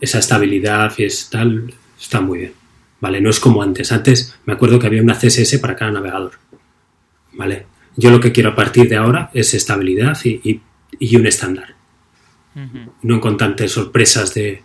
Esa 0.00 0.18
estabilidad 0.18 0.92
y 0.98 1.04
es 1.04 1.30
tal, 1.30 1.72
está 1.98 2.20
muy 2.20 2.40
bien. 2.40 2.63
¿Vale? 3.04 3.20
No 3.20 3.28
es 3.28 3.38
como 3.38 3.62
antes. 3.62 3.92
Antes 3.92 4.34
me 4.46 4.54
acuerdo 4.54 4.78
que 4.78 4.86
había 4.86 5.02
una 5.02 5.14
CSS 5.14 5.58
para 5.58 5.76
cada 5.76 5.90
navegador. 5.90 6.38
¿Vale? 7.34 7.66
Yo 7.98 8.08
lo 8.08 8.18
que 8.18 8.32
quiero 8.32 8.48
a 8.48 8.54
partir 8.54 8.88
de 8.88 8.96
ahora 8.96 9.30
es 9.34 9.52
estabilidad 9.52 10.16
y, 10.24 10.62
y, 10.98 11.16
un 11.16 11.26
estándar. 11.26 11.74
No 13.02 13.20
con 13.20 13.36
tantas 13.36 13.72
sorpresas 13.72 14.32
de. 14.32 14.62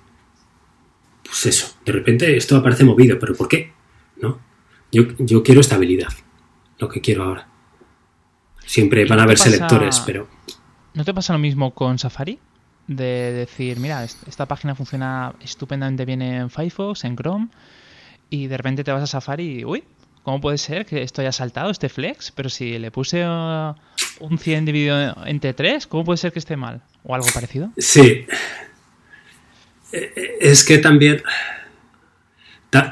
Pues 1.21 1.47
eso, 1.47 1.75
de 1.83 1.91
repente 1.91 2.37
esto 2.37 2.55
aparece 2.55 2.85
movido, 2.85 3.19
pero 3.19 3.35
¿por 3.35 3.49
qué? 3.49 3.73
¿No? 4.21 4.39
Yo, 4.89 5.03
yo 5.17 5.43
quiero 5.43 5.59
estabilidad. 5.59 6.13
Lo 6.77 6.87
que 6.87 7.01
quiero 7.01 7.23
ahora. 7.23 7.49
Siempre 8.65 9.03
van 9.03 9.19
a 9.19 9.23
haber 9.23 9.37
selectores, 9.37 10.01
pero. 10.05 10.29
¿No 10.93 11.03
te 11.03 11.13
pasa 11.13 11.33
lo 11.33 11.39
mismo 11.39 11.73
con 11.73 11.99
Safari? 11.99 12.39
De 12.87 13.33
decir, 13.33 13.81
mira, 13.81 14.05
esta 14.05 14.45
página 14.45 14.75
funciona 14.75 15.33
estupendamente 15.41 16.05
bien 16.05 16.21
en 16.21 16.49
Firefox, 16.49 17.03
en 17.03 17.17
Chrome, 17.17 17.49
y 18.29 18.47
de 18.47 18.57
repente 18.57 18.83
te 18.83 18.91
vas 18.91 19.03
a 19.03 19.07
Safari 19.07 19.59
y, 19.59 19.65
uy, 19.65 19.83
¿cómo 20.23 20.41
puede 20.41 20.57
ser 20.57 20.85
que 20.85 21.01
esto 21.01 21.21
haya 21.21 21.31
saltado, 21.31 21.71
este 21.71 21.89
flex? 21.89 22.31
Pero 22.31 22.49
si 22.49 22.77
le 22.77 22.91
puse 22.91 23.25
uh, 23.25 23.73
un 24.19 24.37
100 24.37 24.65
dividido 24.65 25.15
entre 25.25 25.53
3, 25.53 25.87
¿cómo 25.87 26.05
puede 26.05 26.17
ser 26.17 26.31
que 26.31 26.39
esté 26.39 26.55
mal? 26.55 26.81
¿O 27.03 27.15
algo 27.15 27.27
parecido? 27.33 27.71
Sí. 27.77 28.25
Eh, 29.91 30.13
eh, 30.15 30.37
es 30.39 30.63
que 30.63 30.77
también... 30.77 31.23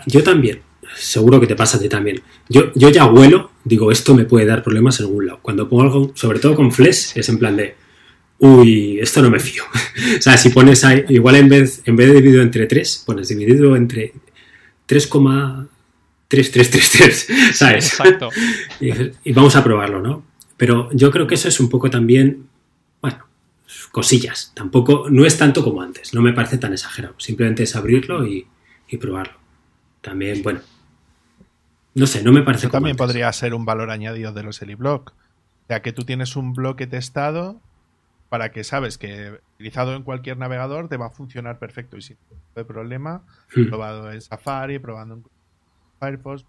Yo 0.08 0.24
también. 0.24 0.62
Seguro 0.96 1.40
que 1.40 1.46
te 1.46 1.56
pasa 1.56 1.78
a 1.78 1.80
ti 1.80 1.88
también. 1.88 2.22
Yo, 2.50 2.72
yo 2.74 2.90
ya 2.90 3.06
huelo, 3.06 3.52
digo, 3.64 3.92
esto 3.92 4.16
me 4.16 4.26
puede 4.26 4.48
dar 4.48 4.64
problemas 4.64 5.00
en 5.00 5.06
algún 5.06 5.28
lado. 5.28 5.40
Cuando 5.44 5.70
pongo 5.70 5.84
algo, 5.84 6.12
sobre 6.16 6.40
todo 6.40 6.56
con 6.56 6.72
flex, 6.72 7.16
es 7.16 7.30
en 7.30 7.38
plan 7.38 7.56
de, 7.56 7.76
uy, 8.40 9.00
esto 9.00 9.22
no 9.22 9.30
me 9.30 9.40
fío. 9.40 9.64
o 10.18 10.22
sea, 10.22 10.36
si 10.38 10.50
pones 10.50 10.84
ahí, 10.84 11.06
igual 11.10 11.36
en 11.36 11.50
vez, 11.50 11.84
en 11.86 11.96
vez 11.96 12.08
de 12.08 12.16
dividido 12.16 12.42
entre 12.42 12.66
3, 12.66 13.04
pones 13.06 13.28
dividido 13.28 13.76
entre 13.76 14.14
3,3333, 14.88 17.54
¿sabes? 17.54 17.88
Exacto. 17.88 18.30
y, 18.80 19.34
vamos 19.34 19.56
a 19.56 19.64
probarlo, 19.64 20.02
¿no? 20.02 20.24
Pero 20.56 20.90
yo 20.92 21.12
creo 21.12 21.28
que 21.28 21.36
eso 21.36 21.48
es 21.48 21.60
un 21.60 21.70
poco 21.70 21.90
también, 21.90 22.48
bueno, 23.02 23.26
cosillas. 23.92 24.52
Tampoco, 24.56 25.08
no 25.10 25.26
es 25.26 25.38
tanto 25.38 25.64
como 25.64 25.82
antes, 25.82 26.14
no 26.14 26.22
me 26.22 26.34
parece 26.34 26.58
tan 26.58 26.74
exagerado. 26.74 27.16
Simplemente 27.20 27.64
es 27.64 27.76
abrirlo 27.76 28.26
y, 28.26 28.48
probarlo. 29.00 29.38
También, 30.02 30.42
bueno, 30.42 30.62
no 31.94 32.08
sé, 32.08 32.24
no 32.24 32.32
me 32.32 32.42
parece 32.42 32.68
Eso 32.68 32.72
también 32.72 32.96
podría 32.96 33.32
ser 33.34 33.54
un 33.54 33.66
valor 33.66 33.92
añadido 33.92 34.32
de 34.32 34.44
los 34.44 34.62
Eliblock. 34.62 35.12
Ya 35.70 35.82
que 35.82 35.92
tú 35.92 36.04
tienes 36.04 36.38
un 36.38 36.54
bloque 36.54 36.88
testado 36.88 37.60
para 38.30 38.52
que 38.52 38.64
sabes 38.64 38.98
que 38.98 39.40
utilizado 39.56 39.96
en 39.96 40.04
cualquier 40.04 40.38
navegador 40.38 40.90
te 40.90 40.98
va 40.98 41.08
a 41.08 41.10
funcionar 41.10 41.60
perfecto 41.60 41.98
y 41.98 42.02
sin 42.02 42.18
problema, 42.68 43.24
hmm. 43.56 43.68
probado 43.68 44.12
en 44.12 44.22
Safari, 44.22 44.80
probando 44.80 45.16
en 45.16 45.24
Firefox, 46.00 46.46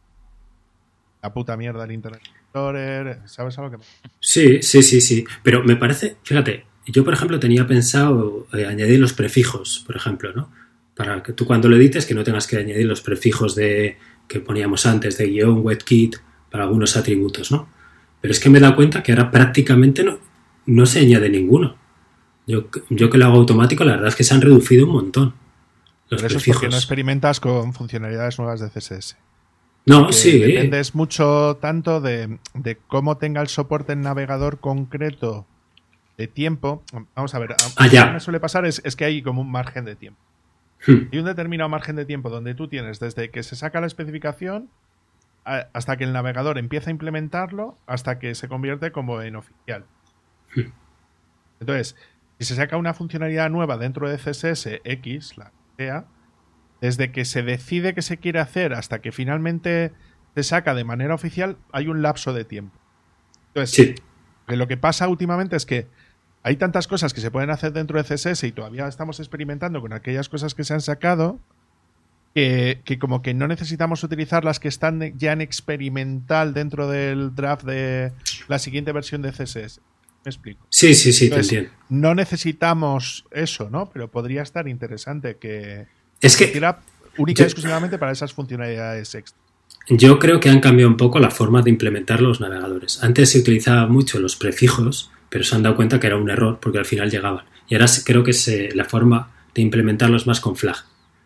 la 1.22 1.32
puta 1.32 1.56
mierda 1.56 1.82
del 1.82 1.92
Internet 1.92 2.22
Explorer, 2.24 3.20
¿sabes 3.26 3.58
algo 3.58 3.70
que 3.70 3.84
Sí, 4.20 4.62
sí, 4.62 4.82
sí, 4.82 5.00
sí, 5.00 5.24
pero 5.42 5.62
me 5.62 5.76
parece, 5.76 6.16
fíjate, 6.22 6.64
yo 6.86 7.04
por 7.04 7.14
ejemplo 7.14 7.38
tenía 7.38 7.66
pensado 7.66 8.46
eh, 8.52 8.64
añadir 8.64 8.98
los 8.98 9.12
prefijos, 9.12 9.84
por 9.86 9.96
ejemplo, 9.96 10.32
¿no? 10.32 10.50
Para 10.96 11.22
que 11.22 11.32
tú 11.32 11.46
cuando 11.46 11.68
lo 11.68 11.76
edites 11.76 12.06
que 12.06 12.14
no 12.14 12.24
tengas 12.24 12.46
que 12.46 12.56
añadir 12.56 12.86
los 12.86 13.02
prefijos 13.02 13.54
de 13.54 13.98
que 14.26 14.40
poníamos 14.40 14.86
antes 14.86 15.16
de 15.18 15.26
guion, 15.26 15.60
WetKit, 15.64 16.16
para 16.50 16.64
algunos 16.64 16.96
atributos, 16.96 17.52
¿no? 17.52 17.68
Pero 18.20 18.32
es 18.32 18.40
que 18.40 18.50
me 18.50 18.58
he 18.58 18.60
dado 18.60 18.74
cuenta 18.74 19.02
que 19.02 19.12
ahora 19.12 19.30
prácticamente 19.30 20.02
no, 20.02 20.18
no 20.68 20.84
se 20.86 21.00
añade 21.00 21.30
ninguno. 21.30 21.76
Yo, 22.46 22.66
yo 22.90 23.10
que 23.10 23.18
lo 23.18 23.26
hago 23.26 23.38
automático, 23.38 23.84
la 23.84 23.92
verdad 23.92 24.08
es 24.08 24.16
que 24.16 24.24
se 24.24 24.34
han 24.34 24.42
reducido 24.42 24.86
un 24.86 24.92
montón. 24.92 25.34
Los 26.10 26.22
Pero 26.22 26.26
eso 26.26 26.38
es 26.38 26.46
porque 26.46 26.68
no 26.68 26.76
experimentas 26.76 27.40
con 27.40 27.72
funcionalidades 27.72 28.38
nuevas 28.38 28.60
de 28.60 28.68
CSS. 28.68 29.16
No, 29.86 30.12
sí. 30.12 30.38
Dependes 30.38 30.94
mucho 30.94 31.58
tanto 31.60 32.00
de, 32.00 32.38
cómo 32.86 33.16
tenga 33.16 33.40
el 33.40 33.48
soporte 33.48 33.94
en 33.94 34.02
navegador 34.02 34.60
concreto 34.60 35.46
de 36.18 36.28
tiempo. 36.28 36.82
Vamos 37.14 37.34
a 37.34 37.38
ver, 37.38 37.56
ah, 37.76 37.84
lo 37.86 37.90
que 37.90 38.12
me 38.12 38.20
suele 38.20 38.40
pasar 38.40 38.66
es, 38.66 38.82
que 38.96 39.04
hay 39.04 39.22
como 39.22 39.40
un 39.40 39.50
margen 39.50 39.86
de 39.86 39.96
tiempo. 39.96 40.20
Hmm. 40.86 41.08
Y 41.10 41.18
un 41.18 41.24
determinado 41.24 41.70
margen 41.70 41.96
de 41.96 42.04
tiempo 42.04 42.28
donde 42.28 42.54
tú 42.54 42.68
tienes 42.68 43.00
desde 43.00 43.30
que 43.30 43.42
se 43.42 43.56
saca 43.56 43.80
la 43.80 43.86
especificación 43.86 44.68
hasta 45.44 45.96
que 45.96 46.04
el 46.04 46.12
navegador 46.12 46.58
empieza 46.58 46.90
a 46.90 46.92
implementarlo, 46.92 47.78
hasta 47.86 48.18
que 48.18 48.34
se 48.34 48.48
convierte 48.48 48.92
como 48.92 49.22
en 49.22 49.36
oficial. 49.36 49.86
Entonces, 51.60 51.96
si 52.38 52.44
se 52.44 52.54
saca 52.54 52.76
una 52.76 52.94
funcionalidad 52.94 53.50
nueva 53.50 53.78
dentro 53.78 54.08
de 54.08 54.16
CSS 54.16 54.80
X, 54.84 55.36
la 55.36 55.52
sea, 55.76 56.06
desde 56.80 57.10
que 57.10 57.24
se 57.24 57.42
decide 57.42 57.94
que 57.94 58.02
se 58.02 58.18
quiere 58.18 58.38
hacer 58.38 58.72
hasta 58.74 59.00
que 59.00 59.12
finalmente 59.12 59.92
se 60.34 60.42
saca 60.44 60.74
de 60.74 60.84
manera 60.84 61.14
oficial, 61.14 61.56
hay 61.72 61.88
un 61.88 62.02
lapso 62.02 62.32
de 62.32 62.44
tiempo. 62.44 62.78
Entonces, 63.48 63.96
lo 64.46 64.68
que 64.68 64.76
pasa 64.76 65.08
últimamente 65.08 65.56
es 65.56 65.66
que 65.66 65.88
hay 66.42 66.56
tantas 66.56 66.86
cosas 66.86 67.12
que 67.12 67.20
se 67.20 67.30
pueden 67.30 67.50
hacer 67.50 67.72
dentro 67.72 68.00
de 68.00 68.04
CSS 68.04 68.44
y 68.44 68.52
todavía 68.52 68.86
estamos 68.86 69.18
experimentando 69.18 69.80
con 69.80 69.92
aquellas 69.92 70.28
cosas 70.28 70.54
que 70.54 70.62
se 70.62 70.74
han 70.74 70.80
sacado 70.80 71.40
que, 72.34 72.82
que, 72.84 73.00
como 73.00 73.22
que 73.22 73.34
no 73.34 73.48
necesitamos 73.48 74.04
utilizar 74.04 74.44
las 74.44 74.60
que 74.60 74.68
están 74.68 75.18
ya 75.18 75.32
en 75.32 75.40
experimental 75.40 76.54
dentro 76.54 76.88
del 76.88 77.34
draft 77.34 77.64
de 77.64 78.12
la 78.46 78.60
siguiente 78.60 78.92
versión 78.92 79.22
de 79.22 79.32
CSS 79.32 79.80
explico? 80.28 80.66
Sí, 80.68 80.94
sí, 80.94 81.12
sí, 81.12 81.30
te 81.30 81.36
entiendo. 81.36 81.70
No 81.88 82.14
necesitamos 82.14 83.24
eso, 83.30 83.70
¿no? 83.70 83.90
Pero 83.90 84.10
podría 84.10 84.42
estar 84.42 84.68
interesante 84.68 85.36
que. 85.36 85.86
Es 86.20 86.36
que. 86.36 86.52
única 87.18 87.42
y 87.42 87.46
exclusivamente 87.46 87.98
para 87.98 88.12
esas 88.12 88.32
funcionalidades 88.32 89.14
extra. 89.14 89.38
Yo 89.88 90.18
creo 90.18 90.40
que 90.40 90.50
han 90.50 90.60
cambiado 90.60 90.90
un 90.90 90.96
poco 90.96 91.18
la 91.18 91.30
forma 91.30 91.62
de 91.62 91.70
implementar 91.70 92.20
los 92.20 92.40
navegadores. 92.40 93.02
Antes 93.02 93.30
se 93.30 93.38
utilizaba 93.38 93.86
mucho 93.86 94.18
los 94.18 94.36
prefijos, 94.36 95.10
pero 95.30 95.44
se 95.44 95.54
han 95.54 95.62
dado 95.62 95.76
cuenta 95.76 95.98
que 95.98 96.06
era 96.06 96.16
un 96.16 96.28
error 96.28 96.58
porque 96.60 96.78
al 96.78 96.84
final 96.84 97.10
llegaban. 97.10 97.44
Y 97.68 97.74
ahora 97.74 97.86
creo 98.04 98.22
que 98.22 98.32
es 98.32 98.50
la 98.74 98.84
forma 98.84 99.30
de 99.54 99.62
implementarlos 99.62 100.26
más 100.26 100.40
con 100.40 100.56
flag. 100.56 100.76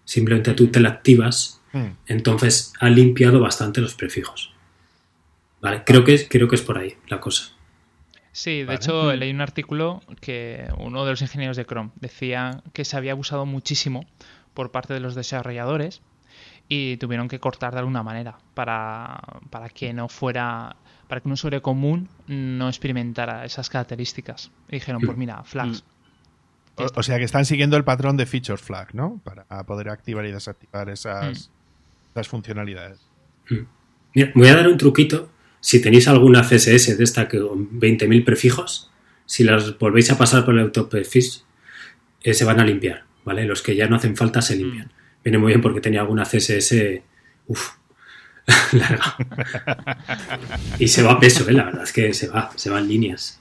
Simplemente 0.04 0.54
tú 0.54 0.68
te 0.68 0.80
la 0.80 0.90
activas, 0.90 1.60
hmm. 1.72 1.86
entonces 2.06 2.72
ha 2.80 2.88
limpiado 2.88 3.40
bastante 3.40 3.80
los 3.80 3.94
prefijos. 3.94 4.52
Vale, 5.60 5.82
creo 5.84 6.04
que, 6.04 6.26
creo 6.28 6.48
que 6.48 6.56
es 6.56 6.62
por 6.62 6.78
ahí 6.78 6.96
la 7.08 7.20
cosa. 7.20 7.52
Sí, 8.32 8.64
de 8.64 8.74
hecho 8.74 9.14
leí 9.14 9.30
un 9.30 9.42
artículo 9.42 10.02
que 10.20 10.66
uno 10.78 11.04
de 11.04 11.10
los 11.10 11.20
ingenieros 11.20 11.56
de 11.56 11.66
Chrome 11.66 11.90
decía 12.00 12.62
que 12.72 12.84
se 12.86 12.96
había 12.96 13.12
abusado 13.12 13.44
muchísimo 13.44 14.06
por 14.54 14.70
parte 14.70 14.94
de 14.94 15.00
los 15.00 15.14
desarrolladores 15.14 16.00
y 16.66 16.96
tuvieron 16.96 17.28
que 17.28 17.38
cortar 17.38 17.74
de 17.74 17.80
alguna 17.80 18.02
manera 18.02 18.38
para, 18.54 19.20
para 19.50 19.68
que 19.68 19.92
no 19.92 20.08
fuera 20.08 20.76
para 21.08 21.20
que 21.20 21.28
un 21.28 21.32
usuario 21.32 21.60
común 21.60 22.08
no 22.26 22.68
experimentara 22.68 23.44
esas 23.44 23.68
características. 23.68 24.50
Y 24.70 24.76
dijeron, 24.76 25.02
pues 25.04 25.18
mira, 25.18 25.42
flags. 25.44 25.84
Mm. 26.78 26.84
O, 26.96 27.02
sea 27.02 27.18
que 27.18 27.24
están 27.24 27.44
siguiendo 27.44 27.76
el 27.76 27.84
patrón 27.84 28.16
de 28.16 28.24
feature 28.24 28.56
flag, 28.56 28.94
¿no? 28.94 29.20
Para 29.22 29.44
poder 29.64 29.90
activar 29.90 30.24
y 30.24 30.32
desactivar 30.32 30.88
esas, 30.88 31.50
mm. 31.50 32.12
esas 32.12 32.28
funcionalidades. 32.28 32.98
Mm. 33.50 34.22
voy 34.34 34.48
a 34.48 34.56
dar 34.56 34.68
un 34.68 34.78
truquito 34.78 35.28
si 35.62 35.80
tenéis 35.80 36.08
alguna 36.08 36.42
CSS 36.42 36.98
de 36.98 37.04
esta 37.04 37.28
con 37.28 37.80
20.000 37.80 38.24
prefijos, 38.24 38.90
si 39.26 39.44
las 39.44 39.78
volvéis 39.78 40.10
a 40.10 40.18
pasar 40.18 40.44
por 40.44 40.54
el 40.54 40.60
autoprefix, 40.60 41.44
eh, 42.20 42.34
se 42.34 42.44
van 42.44 42.58
a 42.58 42.64
limpiar, 42.64 43.04
¿vale? 43.24 43.46
Los 43.46 43.62
que 43.62 43.76
ya 43.76 43.86
no 43.86 43.94
hacen 43.94 44.16
falta 44.16 44.42
se 44.42 44.56
limpian. 44.56 44.86
Mm. 44.86 45.22
Viene 45.22 45.38
muy 45.38 45.48
bien 45.48 45.60
porque 45.60 45.80
tenía 45.80 46.00
alguna 46.00 46.24
CSS, 46.24 46.74
uff, 47.46 47.74
larga. 48.72 49.16
y 50.80 50.88
se 50.88 51.04
va 51.04 51.12
a 51.12 51.20
peso, 51.20 51.48
¿eh? 51.48 51.52
La 51.52 51.64
verdad 51.66 51.84
es 51.84 51.92
que 51.92 52.12
se 52.12 52.26
va, 52.26 52.50
se 52.56 52.68
va 52.68 52.80
en 52.80 52.88
líneas. 52.88 53.40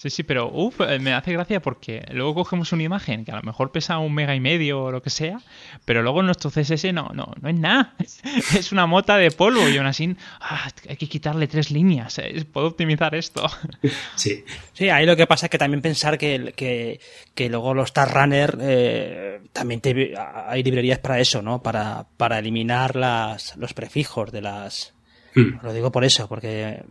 Sí, 0.00 0.08
sí, 0.08 0.22
pero 0.22 0.48
uf, 0.50 0.80
eh, 0.80 0.98
me 0.98 1.12
hace 1.12 1.30
gracia 1.34 1.60
porque 1.60 2.02
luego 2.12 2.32
cogemos 2.32 2.72
una 2.72 2.84
imagen 2.84 3.22
que 3.26 3.32
a 3.32 3.36
lo 3.36 3.42
mejor 3.42 3.70
pesa 3.70 3.98
un 3.98 4.14
mega 4.14 4.34
y 4.34 4.40
medio 4.40 4.84
o 4.84 4.90
lo 4.90 5.02
que 5.02 5.10
sea, 5.10 5.42
pero 5.84 6.02
luego 6.02 6.22
nuestro 6.22 6.50
CSS 6.50 6.94
no, 6.94 7.10
no, 7.12 7.34
no 7.38 7.48
es 7.50 7.54
nada. 7.58 7.94
Es 8.56 8.72
una 8.72 8.86
mota 8.86 9.18
de 9.18 9.30
polvo 9.30 9.68
y 9.68 9.76
aún 9.76 9.86
así 9.86 10.16
ah, 10.40 10.70
hay 10.88 10.96
que 10.96 11.06
quitarle 11.06 11.48
tres 11.48 11.70
líneas. 11.70 12.18
eh, 12.18 12.46
Puedo 12.50 12.68
optimizar 12.68 13.14
esto. 13.14 13.46
Sí, 14.16 14.42
Sí, 14.72 14.88
ahí 14.88 15.04
lo 15.04 15.16
que 15.16 15.26
pasa 15.26 15.46
es 15.46 15.50
que 15.50 15.58
también 15.58 15.82
pensar 15.82 16.16
que, 16.16 16.54
que, 16.56 16.98
que 17.34 17.50
luego 17.50 17.74
los 17.74 17.92
Tag 17.92 18.10
Runner 18.10 18.56
eh, 18.58 19.40
también 19.52 19.82
te- 19.82 20.14
hay 20.16 20.62
librerías 20.62 20.98
para 21.00 21.20
eso, 21.20 21.42
¿no? 21.42 21.62
Para, 21.62 22.06
para 22.16 22.38
eliminar 22.38 22.96
las, 22.96 23.54
los 23.58 23.74
prefijos 23.74 24.32
de 24.32 24.40
las. 24.40 24.94
Hmm. 25.34 25.58
Lo 25.62 25.74
digo 25.74 25.92
por 25.92 26.04
eso, 26.04 26.26
porque 26.26 26.82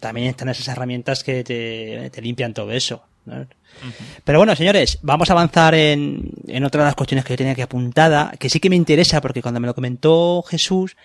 también 0.00 0.28
están 0.28 0.48
esas 0.48 0.68
herramientas 0.68 1.24
que 1.24 1.44
te, 1.44 2.10
te 2.10 2.22
limpian 2.22 2.54
todo 2.54 2.70
eso. 2.72 3.04
¿no? 3.24 3.46
Pero 4.24 4.38
bueno, 4.38 4.54
señores, 4.54 4.98
vamos 5.02 5.30
a 5.30 5.32
avanzar 5.32 5.74
en, 5.74 6.30
en 6.46 6.64
otra 6.64 6.82
de 6.82 6.88
las 6.88 6.94
cuestiones 6.94 7.24
que 7.24 7.32
yo 7.32 7.38
tenía 7.38 7.52
aquí 7.52 7.62
apuntada, 7.62 8.32
que 8.38 8.50
sí 8.50 8.60
que 8.60 8.70
me 8.70 8.76
interesa, 8.76 9.20
porque 9.20 9.42
cuando 9.42 9.60
me 9.60 9.66
lo 9.66 9.74
comentó 9.74 10.42
Jesús, 10.42 10.96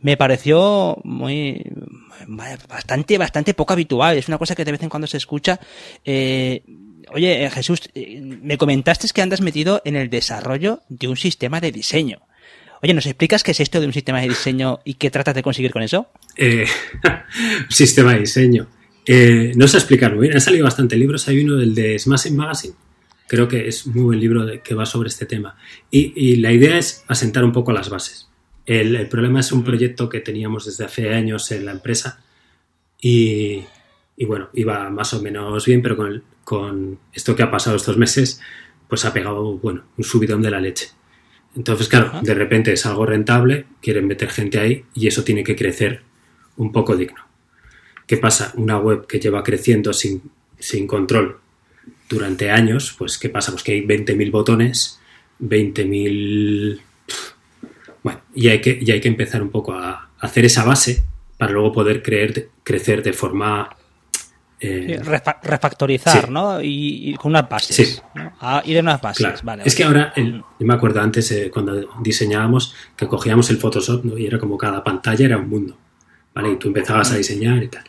me 0.00 0.16
pareció 0.16 0.98
muy 1.04 1.62
bastante 2.68 3.18
bastante 3.18 3.54
poco 3.54 3.72
habitual 3.72 4.16
es 4.16 4.28
una 4.28 4.38
cosa 4.38 4.54
que 4.54 4.64
de 4.64 4.72
vez 4.72 4.82
en 4.82 4.88
cuando 4.88 5.06
se 5.06 5.16
escucha 5.16 5.60
eh, 6.04 6.62
oye 7.12 7.44
eh, 7.44 7.50
Jesús 7.50 7.90
eh, 7.94 8.20
me 8.20 8.58
comentaste 8.58 9.08
que 9.08 9.22
andas 9.22 9.40
metido 9.40 9.80
en 9.84 9.96
el 9.96 10.10
desarrollo 10.10 10.82
de 10.88 11.08
un 11.08 11.16
sistema 11.16 11.60
de 11.60 11.72
diseño 11.72 12.20
oye 12.82 12.94
nos 12.94 13.06
explicas 13.06 13.42
qué 13.42 13.50
es 13.52 13.60
esto 13.60 13.80
de 13.80 13.86
un 13.86 13.92
sistema 13.92 14.20
de 14.20 14.28
diseño 14.28 14.80
y 14.84 14.94
qué 14.94 15.10
tratas 15.10 15.34
de 15.34 15.42
conseguir 15.42 15.70
con 15.72 15.82
eso 15.82 16.08
Eh, 16.36 16.66
sistema 17.68 18.14
de 18.14 18.20
diseño. 18.20 18.66
Eh, 19.06 19.52
no 19.56 19.66
sé 19.66 19.78
explicarlo 19.78 20.16
muy 20.16 20.26
bien. 20.28 20.36
Han 20.36 20.40
salido 20.40 20.64
bastante 20.64 20.96
libros. 20.96 21.26
Hay 21.28 21.42
uno 21.44 21.56
del 21.56 21.74
de 21.74 21.98
Smashing 21.98 22.36
Magazine. 22.36 22.74
Creo 23.26 23.48
que 23.48 23.66
es 23.68 23.86
muy 23.86 24.02
buen 24.04 24.20
libro 24.20 24.44
de- 24.44 24.60
que 24.60 24.74
va 24.74 24.86
sobre 24.86 25.08
este 25.08 25.26
tema. 25.26 25.56
Y, 25.90 26.12
y 26.16 26.36
la 26.36 26.52
idea 26.52 26.78
es 26.78 27.04
asentar 27.08 27.44
un 27.44 27.52
poco 27.52 27.72
las 27.72 27.88
bases. 27.88 28.28
El, 28.66 28.94
el 28.96 29.08
problema 29.08 29.40
es 29.40 29.50
un 29.52 29.64
proyecto 29.64 30.08
que 30.08 30.20
teníamos 30.20 30.64
desde 30.66 30.84
hace 30.84 31.12
años 31.14 31.50
en 31.50 31.64
la 31.64 31.72
empresa 31.72 32.20
y, 33.00 33.62
y 34.16 34.24
bueno, 34.26 34.50
iba 34.54 34.90
más 34.90 35.12
o 35.14 35.22
menos 35.22 35.64
bien, 35.66 35.82
pero 35.82 35.96
con, 35.96 36.06
el- 36.08 36.22
con 36.44 36.98
esto 37.12 37.34
que 37.34 37.42
ha 37.42 37.50
pasado 37.50 37.76
estos 37.76 37.96
meses, 37.96 38.40
pues 38.88 39.04
ha 39.04 39.12
pegado, 39.12 39.58
bueno, 39.58 39.84
un 39.96 40.04
subidón 40.04 40.42
de 40.42 40.50
la 40.50 40.60
leche. 40.60 40.88
Entonces, 41.56 41.88
claro, 41.88 42.20
de 42.22 42.34
repente 42.34 42.72
es 42.72 42.86
algo 42.86 43.06
rentable, 43.06 43.66
quieren 43.82 44.06
meter 44.06 44.30
gente 44.30 44.60
ahí 44.60 44.84
y 44.94 45.08
eso 45.08 45.24
tiene 45.24 45.42
que 45.42 45.56
crecer 45.56 46.02
un 46.56 46.72
poco 46.72 46.96
digno. 46.96 47.20
¿Qué 48.06 48.16
pasa? 48.16 48.52
Una 48.56 48.78
web 48.78 49.06
que 49.06 49.18
lleva 49.18 49.42
creciendo 49.42 49.92
sin, 49.92 50.22
sin 50.58 50.86
control 50.86 51.38
durante 52.08 52.50
años, 52.50 52.94
pues 52.98 53.18
¿qué 53.18 53.28
pasa? 53.28 53.52
Pues 53.52 53.62
que 53.62 53.72
hay 53.72 53.82
20.000 53.82 54.30
botones, 54.30 55.00
20.000... 55.40 56.80
Bueno, 58.02 58.20
y 58.34 58.48
hay, 58.48 58.60
que, 58.60 58.78
y 58.80 58.90
hay 58.90 59.00
que 59.00 59.08
empezar 59.08 59.42
un 59.42 59.50
poco 59.50 59.74
a 59.74 60.10
hacer 60.18 60.44
esa 60.44 60.64
base 60.64 61.04
para 61.36 61.52
luego 61.52 61.72
poder 61.72 62.02
creer, 62.02 62.48
crecer 62.62 63.02
de 63.02 63.12
forma... 63.12 63.76
eh, 64.60 65.00
refactorizar 65.42 66.26
Sí. 66.26 66.30
no 66.30 66.60
y, 66.60 67.10
y 67.10 67.14
con 67.14 67.32
unas 67.32 67.48
bases 67.48 67.76
Sí. 67.76 68.00
¿no? 68.14 68.32
Ah, 68.40 68.62
ir 68.64 68.76
en 68.76 68.84
unas 68.84 69.00
bases 69.00 69.24
Claro. 69.26 69.40
vale, 69.42 69.62
es 69.64 69.74
que 69.74 69.84
ahora, 69.84 70.12
el- 70.16 70.38
yo 70.58 70.66
me 70.66 70.74
acuerdo 70.74 71.00
antes 71.00 71.30
eh, 71.32 71.50
cuando 71.52 71.88
diseñábamos 72.02 72.74
que 72.96 73.06
cogíamos 73.06 73.48
el 73.50 73.56
Photoshop 73.58 74.04
¿no? 74.04 74.18
y 74.18 74.26
era 74.26 74.38
como 74.38 74.58
cada 74.58 74.84
pantalla 74.84 75.24
era 75.26 75.38
un 75.38 75.48
mundo, 75.48 75.76
¿vale? 76.34 76.52
Y 76.52 76.56
tú 76.56 76.68
empezabas 76.68 77.10
a 77.12 77.16
diseñar 77.16 77.62
y 77.62 77.68
tal. 77.68 77.84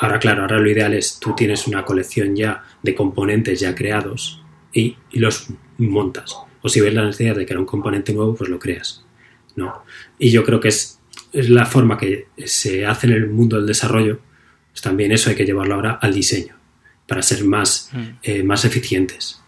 Ahora, 0.00 0.18
claro, 0.18 0.42
ahora 0.42 0.58
lo 0.58 0.68
ideal 0.70 0.92
es 0.92 1.18
tú 1.20 1.34
tienes 1.36 1.66
una 1.66 1.84
colección 1.84 2.34
ya 2.36 2.62
de 2.82 2.94
componentes 2.94 3.60
ya 3.60 3.74
creados 3.74 4.42
y, 4.72 4.96
y 5.10 5.18
los 5.20 5.46
montas. 5.78 6.36
O 6.62 6.68
si 6.68 6.80
ves 6.80 6.92
la 6.94 7.04
necesidad 7.04 7.36
de 7.36 7.44
crear 7.46 7.60
un 7.60 7.66
componente 7.66 8.12
nuevo, 8.12 8.34
pues 8.34 8.50
lo 8.50 8.58
creas, 8.58 9.04
¿no? 9.56 9.84
Y 10.18 10.30
yo 10.30 10.42
creo 10.44 10.58
que 10.60 10.68
es, 10.68 10.98
es 11.32 11.48
la 11.48 11.64
forma 11.66 11.96
que 11.96 12.26
se 12.44 12.84
hace 12.86 13.06
en 13.06 13.12
el 13.12 13.28
mundo 13.30 13.56
del 13.56 13.66
desarrollo, 13.66 14.18
pues 14.74 14.82
también 14.82 15.12
eso 15.12 15.30
hay 15.30 15.36
que 15.36 15.44
llevarlo 15.46 15.76
ahora 15.76 16.00
al 16.02 16.12
diseño 16.12 16.56
para 17.06 17.22
ser 17.22 17.44
más, 17.44 17.90
Mm. 17.92 18.08
eh, 18.24 18.42
más 18.42 18.64
eficientes. 18.64 19.40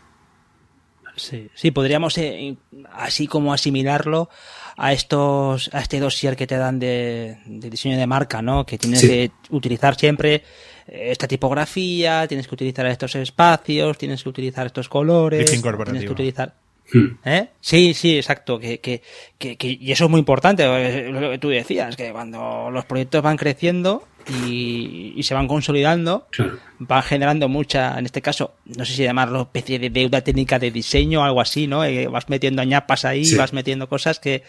Sí, 1.17 1.49
sí, 1.55 1.71
podríamos 1.71 2.17
eh, 2.19 2.57
así 2.93 3.27
como 3.27 3.53
asimilarlo 3.55 4.29
a 4.77 4.93
estos 4.93 5.71
a 5.73 5.81
este 5.81 5.99
dossier 5.99 6.37
que 6.37 6.47
te 6.47 6.57
dan 6.59 6.79
de, 6.79 7.39
de 7.47 7.71
diseño 7.71 7.97
de 7.97 8.07
marca, 8.07 8.43
¿no? 8.43 8.67
Que 8.67 8.77
tienes 8.77 9.01
Sí. 9.01 9.09
que 9.09 9.31
utilizar 9.49 9.97
siempre 9.99 10.45
eh, 10.87 11.09
esta 11.11 11.27
tipografía, 11.27 12.29
tienes 12.29 12.47
que 12.47 12.55
utilizar 12.55 12.85
estos 12.87 13.15
espacios, 13.17 13.97
tienes 13.97 14.23
que 14.23 14.29
utilizar 14.29 14.67
estos 14.67 14.89
colores, 14.91 15.51
tienes 15.51 16.05
que 16.05 16.13
utilizar 16.13 16.55
Hmm. 16.93 17.19
¿Eh? 17.25 17.49
Sí, 17.61 17.95
sí, 17.95 18.17
exacto. 18.17 18.59
Que, 18.59 18.79
que, 18.79 19.03
que, 19.39 19.57
que- 19.57 19.79
y 19.81 19.93
eso 19.93 20.05
es 20.05 20.11
muy 20.11 20.21
importante, 20.21 20.65
lo 21.11 21.31
que 21.33 21.39
tú 21.39 21.49
decías, 21.49 21.97
que 21.97 22.13
cuando 22.13 22.71
los 22.71 22.85
proyectos 22.85 23.23
van 23.23 23.37
creciendo 23.37 24.05
y, 24.45 25.13
y 25.17 25.23
se 25.23 25.35
van 25.35 25.47
consolidando, 25.49 26.27
Claro. 26.31 26.59
van 26.79 27.03
generando 27.03 27.49
mucha, 27.49 27.99
en 27.99 28.07
este 28.07 28.21
caso, 28.23 28.55
no 28.65 28.85
sé 28.85 28.93
si 28.95 29.03
llamarlo 29.05 29.43
especie 29.43 29.79
de 29.79 29.91
deuda 29.91 30.21
técnica 30.21 30.59
de 30.59 30.71
diseño 30.71 31.21
o 31.21 31.25
algo 31.25 31.41
así, 31.41 31.67
¿no? 31.67 31.85
Eh, 31.85 32.07
vas 32.09 32.29
metiendo 32.29 32.63
ñapas 32.65 33.05
ahí, 33.05 33.25
Sí. 33.25 33.37
vas 33.37 33.53
metiendo 33.53 33.89
cosas 33.89 34.19
que, 34.19 34.43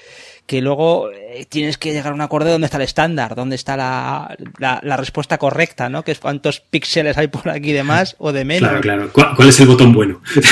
que 0.48 0.62
luego 0.62 1.12
eh, 1.12 1.46
tienes 1.50 1.78
que 1.78 1.92
llegar 1.92 2.14
a 2.14 2.16
un 2.16 2.22
acuerdo 2.22 2.46
de 2.48 2.54
dónde 2.54 2.66
está 2.66 2.78
el 2.78 2.84
estándar, 2.84 3.36
dónde 3.36 3.56
está 3.58 3.76
la, 3.78 4.36
la, 4.60 4.80
la 4.82 4.96
respuesta 4.98 5.38
correcta, 5.38 5.90
¿no? 5.90 6.04
Que 6.04 6.14
es 6.14 6.20
cuántos 6.20 6.62
píxeles 6.62 7.18
hay 7.18 7.28
por 7.28 7.50
aquí 7.50 7.74
de 7.74 7.84
más 7.84 8.16
o 8.18 8.32
de 8.32 8.46
menos. 8.46 8.70
Claro, 8.70 8.82
claro. 8.82 9.10
¿Cuál, 9.12 9.36
cuál 9.36 9.50
es 9.50 9.60
el 9.60 9.68
botón 9.68 9.92
bueno? 9.94 10.22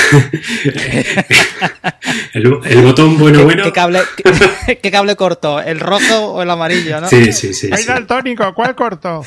el, 2.34 2.58
el 2.64 2.82
botón 2.82 3.18
bueno, 3.18 3.38
¿Qué, 3.38 3.44
bueno. 3.44 3.62
qué 3.64 3.72
cable, 3.72 4.00
qué, 4.66 4.78
qué 4.78 4.90
cable 4.90 5.16
corto? 5.16 5.60
¿El 5.60 5.80
rojo 5.80 6.32
o 6.34 6.42
el 6.42 6.50
amarillo, 6.50 7.00
no? 7.00 7.08
Sí, 7.08 7.32
sí, 7.32 7.54
sí. 7.54 7.68
¡Ay, 7.72 7.82
sí. 7.82 7.88
daltónico! 7.88 8.52
¿Cuál 8.54 8.74
corto? 8.74 9.22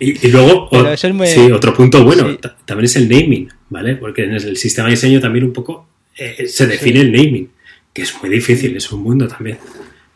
Y, 0.00 0.26
y 0.26 0.30
luego, 0.30 0.68
Pero 0.70 0.88
o- 0.88 0.92
eso 0.92 1.06
es 1.06 1.14
muy- 1.14 1.28
sí, 1.28 1.50
otro 1.52 1.72
punto 1.72 2.04
bueno 2.04 2.28
Sí. 2.28 2.38
también 2.64 2.86
es 2.86 2.96
el 2.96 3.08
naming, 3.08 3.48
¿vale? 3.70 3.96
Porque 3.96 4.24
en 4.24 4.32
el 4.32 4.56
sistema 4.56 4.88
de 4.88 4.94
diseño 4.94 5.20
también 5.20 5.44
un 5.44 5.52
poco 5.52 5.88
eh, 6.18 6.46
se 6.48 6.66
define 6.66 7.00
el 7.02 7.12
naming, 7.12 7.48
que 7.96 8.02
es 8.02 8.14
muy 8.22 8.30
difícil, 8.30 8.76
es 8.76 8.92
un 8.92 9.02
mundo 9.02 9.26
también. 9.26 9.58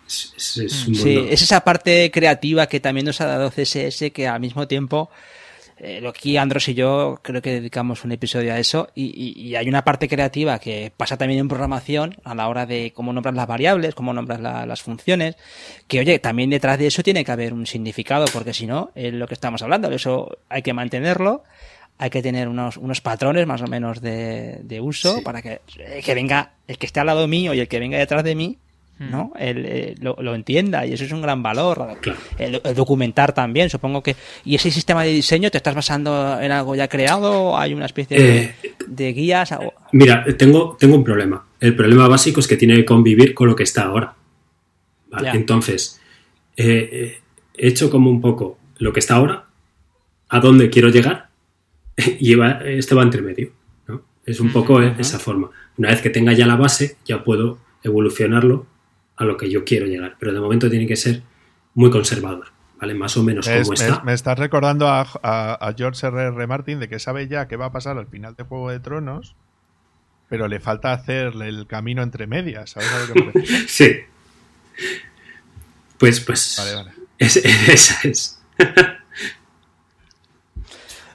Es, 0.07 0.33
es- 0.37 0.57
es 0.59 0.87
un 0.89 0.95
Sí, 0.95 1.17
es 1.31 1.41
esa 1.43 1.63
parte 1.65 2.11
creativa 2.13 2.67
que 2.69 2.79
también 2.81 3.07
nos 3.07 3.21
ha 3.21 3.27
dado 3.27 3.51
CSS 3.51 4.11
que 4.13 4.29
al 4.29 4.39
mismo 4.41 4.69
tiempo, 4.69 5.09
eh, 5.79 6.01
lo 6.03 6.11
aquí 6.11 6.37
Andros 6.37 6.69
y 6.69 6.75
yo 6.75 7.21
creo 7.23 7.41
que 7.41 7.53
dedicamos 7.53 8.05
un 8.05 8.13
episodio 8.13 8.53
a 8.53 8.59
eso 8.59 8.91
y, 8.95 9.05
y- 9.07 9.41
y 9.49 9.57
hay 9.57 9.67
una 9.69 9.83
parte 9.83 10.09
creativa 10.09 10.59
que 10.59 10.93
pasa 10.95 11.17
también 11.17 11.41
en 11.41 11.49
programación 11.49 12.17
a 12.23 12.35
la 12.35 12.49
hora 12.49 12.67
de 12.67 12.93
cómo 12.95 13.15
nombras 13.15 13.35
las 13.35 13.47
variables, 13.47 13.95
cómo 13.95 14.13
nombras 14.13 14.41
la- 14.41 14.67
las 14.67 14.83
funciones, 14.83 15.37
que 15.89 16.01
oye, 16.01 16.19
también 16.19 16.51
detrás 16.51 16.79
de 16.79 16.89
eso 16.89 17.03
tiene 17.03 17.25
que 17.25 17.33
haber 17.33 17.55
un 17.55 17.67
significado 17.67 18.27
porque 18.33 18.53
si 18.53 18.67
no, 18.67 18.91
es 18.95 19.15
lo 19.15 19.27
que 19.27 19.35
estamos 19.35 19.63
hablando, 19.63 19.91
eso 19.91 20.37
hay 20.51 20.61
que 20.63 20.75
mantenerlo. 20.75 21.45
Hay 22.03 22.09
que 22.09 22.23
tener 22.23 22.49
unos, 22.49 22.79
unos 22.79 23.03
patrones 23.03 23.47
más 23.47 23.61
o 23.61 23.67
menos 23.67 24.01
de, 24.01 24.61
de 24.63 24.81
uso 24.81 25.17
Sí. 25.17 25.23
para 25.23 25.43
que, 25.43 25.61
que 26.03 26.15
venga 26.15 26.53
el 26.67 26.79
que 26.79 26.87
esté 26.87 26.99
al 27.01 27.07
lado 27.07 27.29
mío 27.29 27.53
y 27.53 27.61
el 27.61 27.69
que 27.69 27.79
venga 27.79 27.99
detrás 27.99 28.25
de 28.25 28.35
mí. 28.35 28.59
¿no? 28.99 29.33
El, 29.39 29.65
eh, 29.65 29.95
lo, 29.99 30.15
lo 30.21 30.35
entienda 30.35 30.85
y 30.85 30.93
eso 30.93 31.05
es 31.05 31.13
un 31.13 31.23
gran 31.23 31.43
valor. 31.43 31.97
El, 32.39 32.61
el 32.63 32.75
documentar 32.75 33.33
también, 33.33 33.71
supongo 33.71 34.03
que. 34.03 34.15
¿Y 34.45 34.55
ese 34.57 34.71
sistema 34.71 35.05
de 35.05 35.11
diseño 35.11 35.51
te 35.51 35.57
estás 35.57 35.75
basando 35.75 36.39
en 36.39 36.53
algo 36.53 36.75
ya 36.75 36.87
creado? 36.87 37.57
¿Hay 37.57 37.73
una 37.73 37.87
especie 37.87 38.19
de, 38.19 38.39
Eh, 38.43 38.55
de 38.87 39.13
guías? 39.15 39.55
Mira, 39.93 40.23
tengo, 40.37 40.77
tengo 40.79 40.97
un 40.97 41.05
problema. 41.05 41.47
El 41.61 41.75
problema 41.77 42.09
básico 42.09 42.41
es 42.41 42.47
que 42.47 42.59
tiene 42.59 42.75
que 42.77 42.85
convivir 42.85 43.33
con 43.33 43.49
lo 43.49 43.57
que 43.57 43.63
está 43.63 43.85
ahora. 43.85 44.15
Entonces, 45.33 45.99
eh, 46.59 47.21
he 47.57 47.69
hecho 47.69 47.89
como 47.91 48.11
un 48.11 48.21
poco 48.21 48.59
lo 48.77 48.93
que 48.93 49.01
está 49.01 49.15
ahora, 49.15 49.47
a 50.29 50.41
dónde 50.41 50.69
quiero 50.69 50.91
llegar, 50.91 51.30
y 52.21 52.35
va- 52.35 52.61
este 52.65 52.95
va 52.95 53.03
entre 53.03 53.23
medio. 53.23 53.51
¿no? 53.89 54.03
Es 54.27 54.41
un 54.41 54.53
poco 54.53 54.81
esa 54.83 55.19
forma. 55.19 55.51
Una 55.77 55.91
vez 55.91 56.01
que 56.03 56.11
tenga 56.11 56.33
ya 56.33 56.47
la 56.47 56.57
base, 56.57 56.97
ya 57.05 57.25
puedo 57.25 57.59
evolucionarlo 57.83 58.67
a 59.17 59.25
lo 59.25 59.37
que 59.37 59.51
yo 59.51 59.65
quiero 59.65 59.87
llegar. 59.87 60.17
Pero 60.19 60.33
de 60.33 60.41
momento 60.41 60.69
tiene 60.71 60.87
que 60.87 60.97
ser 60.97 61.23
muy 61.75 61.91
conservador. 61.91 62.47
¿vale? 62.81 62.95
Más 62.95 63.17
o 63.17 63.23
menos 63.23 63.47
Es- 63.47 63.63
como 63.63 63.75
está. 63.75 64.03
me 64.05 64.13
estás 64.15 64.39
recordando 64.39 64.89
a, 64.89 65.03
a- 65.23 65.55
a 65.69 65.75
George 65.77 66.07
R. 66.07 66.19
R. 66.29 66.47
Martin 66.47 66.81
de 66.81 66.89
que 66.89 66.99
sabe 66.99 67.29
ya 67.29 67.47
qué 67.49 67.57
va 67.57 67.67
a 67.67 67.73
pasar 67.73 67.99
al 67.99 68.07
final 68.07 68.35
de 68.37 68.45
Juego 68.45 68.71
de 68.71 68.81
Tronos, 68.81 69.37
pero 70.29 70.49
le 70.49 70.61
falta 70.61 70.93
hacer 70.93 71.35
el 71.43 71.67
camino 71.67 72.03
entre 72.03 72.27
medias. 72.27 72.71
¿Sabes? 72.71 72.89
Sí. 73.69 73.97
Pues, 75.99 76.21
pues. 76.21 76.55
Vale, 76.59 76.75
vale. 76.75 76.91
es- 77.19 77.37
esa 77.69 78.09
es. 78.09 78.41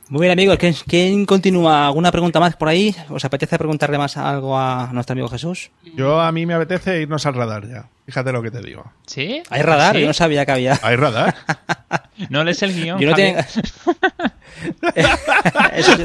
Muy 0.07 0.21
bien, 0.21 0.31
amigos. 0.33 0.57
¿quién, 0.59 0.75
quién 0.87 1.25
continúa? 1.25 1.87
¿Alguna 1.87 2.11
pregunta 2.11 2.39
más 2.39 2.55
por 2.55 2.67
ahí? 2.69 2.95
¿Os 3.09 3.25
apetece 3.25 3.57
preguntarle 3.57 3.97
más 3.97 4.17
algo 4.17 4.57
a 4.57 4.89
nuestro 4.93 5.13
amigo 5.13 5.27
Jesús? 5.29 5.71
Yo 5.95 6.21
a 6.21 6.31
mí 6.31 6.45
me 6.45 6.53
apetece 6.53 7.01
irnos 7.01 7.25
al 7.25 7.33
radar 7.33 7.67
ya. 7.67 7.87
Fíjate 8.05 8.31
lo 8.31 8.43
que 8.43 8.51
te 8.51 8.61
digo. 8.61 8.83
¿Sí? 9.07 9.41
¿Hay 9.49 9.63
radar? 9.63 9.95
¿Sí? 9.95 10.01
Yo 10.01 10.07
no 10.07 10.13
sabía 10.13 10.45
que 10.45 10.51
había. 10.51 10.79
¿Hay 10.81 10.95
radar? 10.95 11.35
No 12.29 12.45
lees 12.45 12.63
el 12.63 12.73
guion. 12.73 12.97
Yo 12.97 13.09
no 13.09 13.15
tengo- 13.15 13.39
Eso 15.73 15.97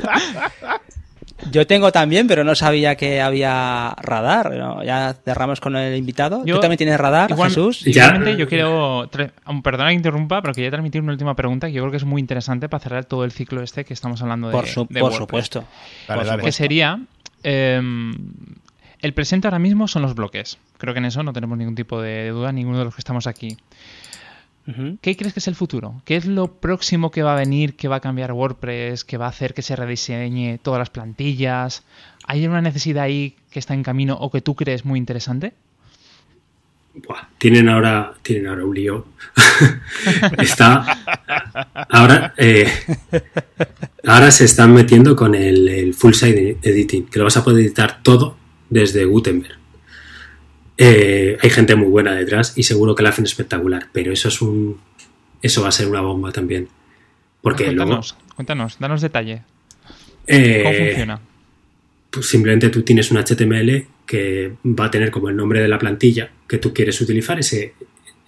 yo- 1.50 1.66
tengo 1.66 1.92
también, 1.92 2.26
pero 2.26 2.44
no 2.44 2.54
sabía 2.54 2.96
que 2.96 3.20
había 3.20 3.94
radar. 4.00 4.52
¿no? 4.54 4.82
Ya 4.82 5.14
cerramos 5.24 5.60
con 5.60 5.76
el 5.76 5.96
invitado. 5.96 6.44
Yo- 6.44 6.56
¿Tú 6.56 6.60
también 6.60 6.78
tienes 6.78 6.98
radar, 6.98 7.30
Igual- 7.30 7.50
Jesús? 7.50 7.80
Ya. 7.84 8.06
Igualmente, 8.06 8.36
yo 8.40 8.48
quiero. 8.48 9.10
Perdona 9.62 9.88
que 9.90 9.94
interrumpa, 9.94 10.40
pero 10.42 10.54
quería 10.54 10.70
transmitir 10.70 11.00
una 11.02 11.12
última 11.12 11.34
pregunta 11.34 11.66
que 11.66 11.72
yo 11.74 11.82
creo 11.82 11.90
que 11.90 11.96
es 11.98 12.04
muy 12.04 12.20
interesante 12.20 12.68
para 12.68 12.82
cerrar 12.82 13.04
todo 13.04 13.24
el 13.24 13.32
ciclo 13.32 13.62
este 13.62 13.84
que 13.84 13.92
estamos 13.94 14.22
hablando 14.22 14.48
de. 14.48 14.52
Por, 14.52 14.66
su- 14.66 14.86
de 14.88 15.00
por 15.00 15.12
supuesto. 15.12 15.64
Dale, 16.08 16.20
Por 16.20 16.26
dale. 16.28 16.42
Que 16.42 16.52
sería. 16.52 17.00
em, 17.42 18.12
el 19.00 19.14
presente 19.14 19.46
ahora 19.46 19.58
mismo 19.58 19.88
son 19.88 20.02
los 20.02 20.14
bloques. 20.14 20.58
Creo 20.78 20.92
que 20.94 20.98
en 20.98 21.06
eso 21.06 21.22
no 21.22 21.32
tenemos 21.32 21.56
ningún 21.56 21.74
tipo 21.74 22.00
de 22.02 22.28
duda, 22.30 22.52
ninguno 22.52 22.78
de 22.78 22.84
los 22.84 22.94
que 22.94 23.00
estamos 23.00 23.26
aquí. 23.26 23.56
¿Qué 25.00 25.16
crees 25.16 25.32
que 25.32 25.40
es 25.40 25.48
el 25.48 25.54
futuro? 25.56 26.00
¿Qué 26.04 26.16
es 26.16 26.26
lo 26.26 26.60
próximo 26.60 27.10
que 27.10 27.22
va 27.22 27.32
a 27.32 27.38
venir, 27.38 27.74
que 27.74 27.88
va 27.88 27.96
a 27.96 28.00
cambiar 28.00 28.32
WordPress, 28.32 29.04
que 29.04 29.16
va 29.16 29.26
a 29.26 29.30
hacer 29.30 29.52
que 29.52 29.62
se 29.62 29.74
rediseñe 29.74 30.58
todas 30.58 30.78
las 30.78 30.90
plantillas? 30.90 31.82
¿Hay 32.24 32.46
una 32.46 32.60
necesidad 32.60 33.04
ahí 33.04 33.34
que 33.50 33.58
está 33.58 33.74
en 33.74 33.82
camino 33.82 34.16
o 34.20 34.30
que 34.30 34.42
tú 34.42 34.54
crees 34.54 34.84
muy 34.84 34.98
interesante? 34.98 35.54
Buah, 36.94 37.28
tienen 37.38 37.68
ahora, 37.68 38.14
tienen 38.22 38.48
ahora 38.48 38.64
un 38.64 38.74
lío. 38.74 39.06
Está 40.38 40.98
ahora, 41.88 42.34
eh, 42.36 42.66
ahora 44.04 44.30
se 44.32 44.44
están 44.44 44.74
metiendo 44.74 45.14
con 45.14 45.36
el, 45.36 45.68
el 45.68 45.94
full 45.94 46.14
site 46.14 46.58
editing, 46.62 47.06
que 47.06 47.18
lo 47.20 47.26
vas 47.26 47.36
a 47.36 47.44
poder 47.44 47.64
editar 47.64 48.02
todo 48.02 48.36
desde 48.68 49.04
Gutenberg. 49.04 49.59
Eh, 50.82 51.36
hay 51.42 51.50
gente 51.50 51.76
muy 51.76 51.88
buena 51.88 52.14
detrás 52.14 52.54
y 52.56 52.62
seguro 52.62 52.94
que 52.94 53.02
la 53.02 53.10
hacen 53.10 53.24
espectacular, 53.26 53.88
pero 53.92 54.12
eso 54.12 54.28
es 54.28 54.40
un, 54.40 54.80
eso 55.42 55.60
va 55.62 55.68
a 55.68 55.72
ser 55.72 55.88
una 55.88 56.00
bomba 56.00 56.32
también, 56.32 56.68
porque 57.42 57.64
luego 57.64 57.76
cuéntanos, 58.00 58.16
cuéntanos, 58.34 58.78
danos 58.78 59.02
detalle. 59.02 59.42
eh, 60.26 60.62
¿Cómo 60.64 60.74
funciona? 60.76 61.20
pues 62.10 62.26
simplemente 62.26 62.70
tú 62.70 62.82
tienes 62.82 63.10
un 63.10 63.18
HTML 63.18 63.86
que 64.06 64.52
va 64.64 64.86
a 64.86 64.90
tener 64.90 65.10
como 65.10 65.28
el 65.28 65.36
nombre 65.36 65.60
de 65.60 65.68
la 65.68 65.78
plantilla 65.78 66.30
que 66.48 66.56
tú 66.58 66.72
quieres 66.72 66.98
utilizar 67.00 67.38
ese, 67.38 67.74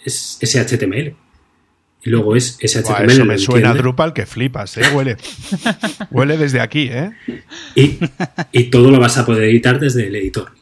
es- 0.04 0.36
ese 0.40 0.60
HTML. 0.60 1.14
Y 2.04 2.10
luego 2.10 2.36
es 2.36 2.58
ese 2.60 2.80
HTML. 2.82 3.10
eso 3.12 3.24
me 3.24 3.38
suena 3.38 3.70
a 3.70 3.74
Drupal 3.74 4.12
que 4.12 4.26
flipas, 4.26 4.76
¿eh? 4.76 4.82
Huele. 4.94 5.16
Huele 6.10 6.36
desde 6.36 6.60
aquí, 6.60 6.88
¿eh? 6.92 7.10
y, 7.74 7.98
y 8.52 8.64
todo 8.64 8.90
lo 8.90 9.00
vas 9.00 9.16
a 9.18 9.24
poder 9.26 9.44
editar 9.44 9.80
desde 9.80 10.06
el 10.08 10.14
editor. 10.16 10.52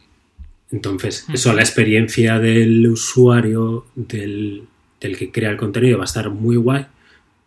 Entonces, 0.73 1.27
eso, 1.33 1.53
la 1.53 1.63
experiencia 1.63 2.39
del 2.39 2.87
usuario, 2.87 3.87
del, 3.97 4.65
del 5.01 5.17
que 5.19 5.33
crea 5.33 5.51
el 5.51 5.57
contenido, 5.57 5.99
va 5.99 6.05
a 6.05 6.07
estar 6.07 6.31
muy 6.31 6.57
guay. 6.57 6.87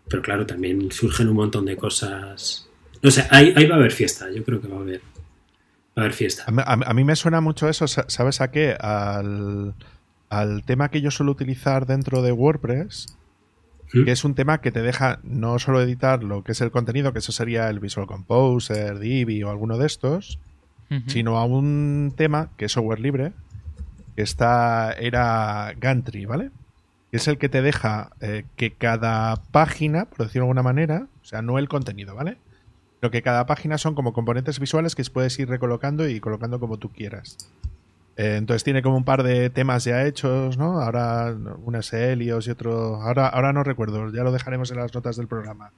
Pero 0.09 0.21
claro, 0.21 0.45
también 0.45 0.91
surgen 0.91 1.29
un 1.29 1.35
montón 1.37 1.65
de 1.65 1.77
cosas. 1.77 2.67
No 3.01 3.09
sé, 3.11 3.25
ahí, 3.29 3.53
ahí 3.55 3.65
va 3.65 3.75
a 3.75 3.77
haber 3.79 3.91
fiesta. 3.93 4.27
Yo 4.29 4.43
creo 4.43 4.59
que 4.61 4.67
va 4.67 4.77
a 4.77 4.81
haber, 4.81 4.99
va 4.99 5.01
a 5.95 5.99
haber 6.01 6.13
fiesta. 6.13 6.43
A, 6.47 6.51
mí- 6.51 6.63
a 6.65 6.75
mí- 6.75 6.83
a 6.85 6.93
mí 6.93 7.03
me 7.05 7.15
suena 7.15 7.39
mucho 7.39 7.69
eso, 7.69 7.87
sa- 7.87 8.05
¿sabes 8.09 8.41
a 8.41 8.51
qué? 8.51 8.75
Al, 8.79 9.73
al 10.29 10.63
tema 10.65 10.89
que 10.89 10.99
yo 11.01 11.09
suelo 11.09 11.31
utilizar 11.31 11.85
dentro 11.85 12.21
de 12.21 12.33
WordPress, 12.33 13.15
¿Mm? 13.93 14.03
que 14.03 14.11
es 14.11 14.25
un 14.25 14.35
tema 14.35 14.59
que 14.59 14.71
te 14.73 14.81
deja 14.81 15.19
no 15.23 15.57
solo 15.59 15.81
editar 15.81 16.23
lo 16.25 16.43
que 16.43 16.51
es 16.51 16.59
el 16.61 16.71
contenido, 16.71 17.13
que 17.13 17.19
eso 17.19 17.31
sería 17.31 17.69
el 17.69 17.79
Visual 17.79 18.07
Composer, 18.07 18.99
Divi 18.99 19.41
o 19.43 19.49
alguno 19.49 19.77
de 19.77 19.85
estos, 19.87 20.39
Sino 21.07 21.39
a 21.39 21.45
un 21.45 22.13
tema 22.15 22.49
que 22.55 22.65
es 22.65 22.71
software 22.71 22.99
libre, 22.99 23.33
que 24.15 24.21
está, 24.21 24.93
era 24.93 25.73
Gantry, 25.79 26.25
¿vale? 26.25 26.51
Que 27.09 27.17
es 27.17 27.27
el 27.27 27.39
que 27.39 27.49
te 27.49 27.63
deja 27.63 28.11
eh, 28.21 28.45
que 28.55 28.73
cada 28.73 29.37
página, 29.51 30.05
por 30.05 30.19
decirlo 30.19 30.45
de 30.45 30.49
alguna 30.49 30.61
manera, 30.61 31.07
o 31.21 31.25
sea, 31.25 31.41
no 31.41 31.57
el 31.57 31.67
contenido, 31.67 32.13
¿vale? 32.13 32.37
Lo 33.01 33.09
que 33.09 33.23
cada 33.23 33.45
página 33.47 33.77
son 33.79 33.95
como 33.95 34.13
componentes 34.13 34.59
visuales 34.59 34.93
que 34.93 35.03
puedes 35.05 35.37
ir 35.39 35.49
recolocando 35.49 36.07
y 36.07 36.19
colocando 36.19 36.59
como 36.59 36.77
tú 36.77 36.89
quieras. 36.89 37.37
Eh, 38.15 38.35
entonces 38.37 38.63
tiene 38.63 38.83
como 38.83 38.97
un 38.97 39.03
par 39.03 39.23
de 39.23 39.49
temas 39.49 39.83
ya 39.83 40.05
hechos, 40.05 40.57
¿no? 40.57 40.79
Ahora 40.79 41.35
uno 41.63 41.79
es 41.79 41.91
Helios 41.91 42.47
y 42.47 42.51
otro. 42.51 43.01
Ahora, 43.01 43.27
ahora 43.27 43.51
no 43.53 43.63
recuerdo, 43.63 44.11
ya 44.13 44.23
lo 44.23 44.31
dejaremos 44.31 44.69
en 44.71 44.77
las 44.77 44.93
notas 44.93 45.17
del 45.17 45.27
programa. 45.27 45.71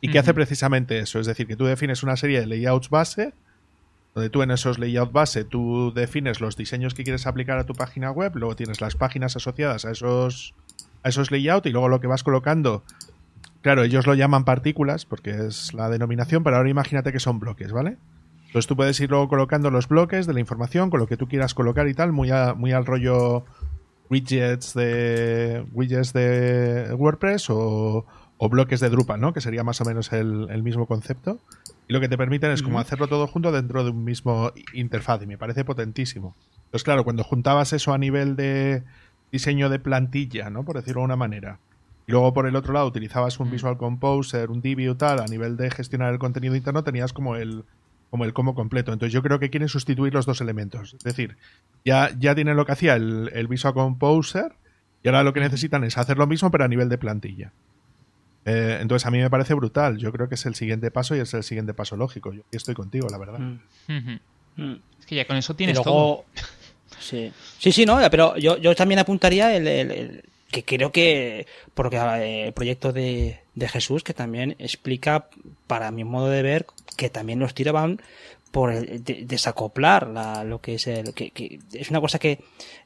Y 0.00 0.10
que 0.10 0.18
hace 0.18 0.32
precisamente 0.32 0.98
eso, 0.98 1.18
es 1.18 1.26
decir, 1.26 1.46
que 1.46 1.56
tú 1.56 1.64
defines 1.64 2.02
una 2.02 2.16
serie 2.16 2.40
de 2.40 2.46
layouts 2.46 2.88
base, 2.88 3.32
donde 4.14 4.30
tú 4.30 4.42
en 4.42 4.50
esos 4.50 4.78
layouts 4.78 5.12
base 5.12 5.44
tú 5.44 5.92
defines 5.94 6.40
los 6.40 6.56
diseños 6.56 6.94
que 6.94 7.04
quieres 7.04 7.26
aplicar 7.26 7.58
a 7.58 7.64
tu 7.64 7.74
página 7.74 8.10
web, 8.10 8.32
luego 8.34 8.56
tienes 8.56 8.80
las 8.80 8.96
páginas 8.96 9.36
asociadas 9.36 9.84
a 9.84 9.90
esos, 9.92 10.54
a 11.02 11.08
esos 11.10 11.30
layouts 11.30 11.66
y 11.66 11.70
luego 11.70 11.88
lo 11.88 12.00
que 12.00 12.06
vas 12.06 12.22
colocando 12.24 12.82
Claro, 13.60 13.82
ellos 13.82 14.06
lo 14.06 14.14
llaman 14.14 14.44
partículas 14.44 15.04
porque 15.04 15.30
es 15.30 15.74
la 15.74 15.88
denominación, 15.90 16.44
pero 16.44 16.56
ahora 16.56 16.70
imagínate 16.70 17.12
que 17.12 17.18
son 17.18 17.40
bloques, 17.40 17.72
¿vale? 17.72 17.96
Entonces 18.46 18.68
tú 18.68 18.76
puedes 18.76 18.98
ir 19.00 19.10
luego 19.10 19.28
colocando 19.28 19.70
los 19.70 19.88
bloques 19.88 20.26
de 20.28 20.32
la 20.32 20.38
información 20.40 20.90
con 20.90 21.00
lo 21.00 21.08
que 21.08 21.16
tú 21.16 21.26
quieras 21.26 21.54
colocar 21.54 21.88
y 21.88 21.92
tal, 21.94 22.12
muy, 22.12 22.30
a- 22.30 22.54
muy 22.54 22.72
al 22.72 22.86
rollo 22.86 23.44
widgets 24.10 24.74
de 24.74 25.66
widgets 25.72 26.12
de 26.12 26.94
WordPress 26.96 27.50
o, 27.50 28.06
o 28.38 28.48
bloques 28.48 28.78
de 28.80 28.90
Drupal, 28.90 29.20
¿no? 29.20 29.32
Que 29.34 29.40
sería 29.40 29.64
más 29.64 29.80
o 29.80 29.84
menos 29.84 30.12
el 30.12 30.62
mismo 30.62 30.86
concepto. 30.86 31.40
Y 31.88 31.92
lo 31.92 32.00
que 32.00 32.08
te 32.08 32.18
permiten 32.18 32.50
es 32.50 32.62
como 32.62 32.78
hacerlo 32.78 33.08
todo 33.08 33.26
junto 33.26 33.50
dentro 33.50 33.82
de 33.82 33.90
un 33.90 34.04
mismo 34.04 34.52
interfaz 34.74 35.22
y 35.22 35.26
me 35.26 35.38
parece 35.38 35.64
potentísimo. 35.64 36.36
Entonces, 36.56 36.84
claro, 36.84 37.02
cuando 37.02 37.24
juntabas 37.24 37.72
eso 37.72 37.94
a 37.94 37.98
nivel 37.98 38.36
de 38.36 38.82
diseño 39.32 39.70
de 39.70 39.78
plantilla, 39.78 40.50
¿no? 40.50 40.64
Por 40.64 40.76
decirlo 40.76 41.00
de 41.00 41.06
una 41.06 41.16
manera, 41.16 41.60
y 42.06 42.12
luego 42.12 42.32
por 42.32 42.46
el 42.46 42.56
otro 42.56 42.72
lado 42.72 42.86
utilizabas 42.86 43.38
un 43.40 43.50
Visual 43.50 43.76
Composer, 43.76 44.50
un 44.50 44.62
Divi 44.62 44.88
o 44.88 44.96
tal, 44.96 45.20
a 45.20 45.26
nivel 45.26 45.56
de 45.56 45.70
gestionar 45.70 46.12
el 46.12 46.18
contenido 46.18 46.56
interno, 46.56 46.84
tenías 46.84 47.12
como 47.12 47.36
el 47.36 47.64
como 48.10 48.24
el 48.24 48.32
completo. 48.32 48.92
Entonces 48.94 49.12
yo 49.12 49.22
creo 49.22 49.38
que 49.38 49.50
quieren 49.50 49.68
sustituir 49.68 50.14
los 50.14 50.24
dos 50.24 50.40
elementos. 50.40 50.94
Es 50.94 51.04
decir, 51.04 51.36
ya, 51.84 52.10
ya 52.18 52.34
tienen 52.34 52.56
lo 52.56 52.64
que 52.64 52.72
hacía 52.72 52.94
el, 52.94 53.30
el 53.34 53.48
Visual 53.48 53.74
Composer 53.74 54.54
y 55.02 55.08
ahora 55.08 55.22
lo 55.22 55.34
que 55.34 55.40
necesitan 55.40 55.84
es 55.84 55.98
hacer 55.98 56.16
lo 56.16 56.26
mismo 56.26 56.50
pero 56.50 56.64
a 56.64 56.68
nivel 56.68 56.88
de 56.88 56.96
plantilla. 56.96 57.52
Eh, 58.44 58.78
entonces 58.80 59.06
a 59.06 59.10
mí 59.10 59.18
me 59.18 59.28
parece 59.30 59.54
brutal. 59.54 59.98
Yo 59.98 60.10
creo 60.12 60.28
que 60.28 60.36
es 60.36 60.46
el 60.46 60.54
siguiente 60.54 60.90
paso 60.90 61.14
y 61.16 61.20
es 61.20 61.34
el 61.34 61.42
siguiente 61.44 61.74
paso 61.74 61.96
lógico. 61.96 62.32
Yo 62.32 62.42
estoy 62.50 62.74
contigo, 62.74 63.08
la 63.10 63.18
verdad. 63.18 63.38
Mm, 63.38 63.58
mm. 64.56 64.80
Es 65.00 65.06
que 65.06 65.14
ya 65.16 65.26
con 65.26 65.36
eso 65.36 65.54
tienes 65.54 65.76
todo. 65.82 66.24
sí. 66.98 67.32
sí, 67.58 67.72
sí, 67.72 67.84
no, 67.86 67.98
pero 68.10 68.36
yo, 68.36 68.56
yo 68.58 68.74
también 68.74 68.98
apuntaría 69.00 69.54
el, 69.56 69.66
el- 69.66 69.90
el- 69.90 70.24
que 70.50 70.64
creo 70.64 70.90
que, 70.92 71.46
porque 71.74 71.98
eh, 71.98 72.46
el 72.46 72.52
proyecto 72.54 72.90
de, 72.94 73.40
de 73.54 73.68
Jesús, 73.68 74.02
que 74.02 74.14
también 74.14 74.56
explica, 74.58 75.28
para 75.66 75.90
mi 75.90 76.04
modo 76.04 76.30
de 76.30 76.40
ver, 76.42 76.64
que 76.96 77.10
también 77.10 77.38
los 77.38 77.52
tiros 77.52 77.74
van 77.74 78.00
por 78.50 78.72
el 78.72 79.04
de- 79.04 79.26
desacoplar 79.26 80.06
la- 80.08 80.44
lo 80.44 80.62
que 80.62 80.76
es 80.76 80.86
el, 80.86 81.12
que, 81.12 81.32
que 81.32 81.58
es 81.74 81.90
una 81.90 82.00
cosa 82.00 82.18
que 82.18 82.42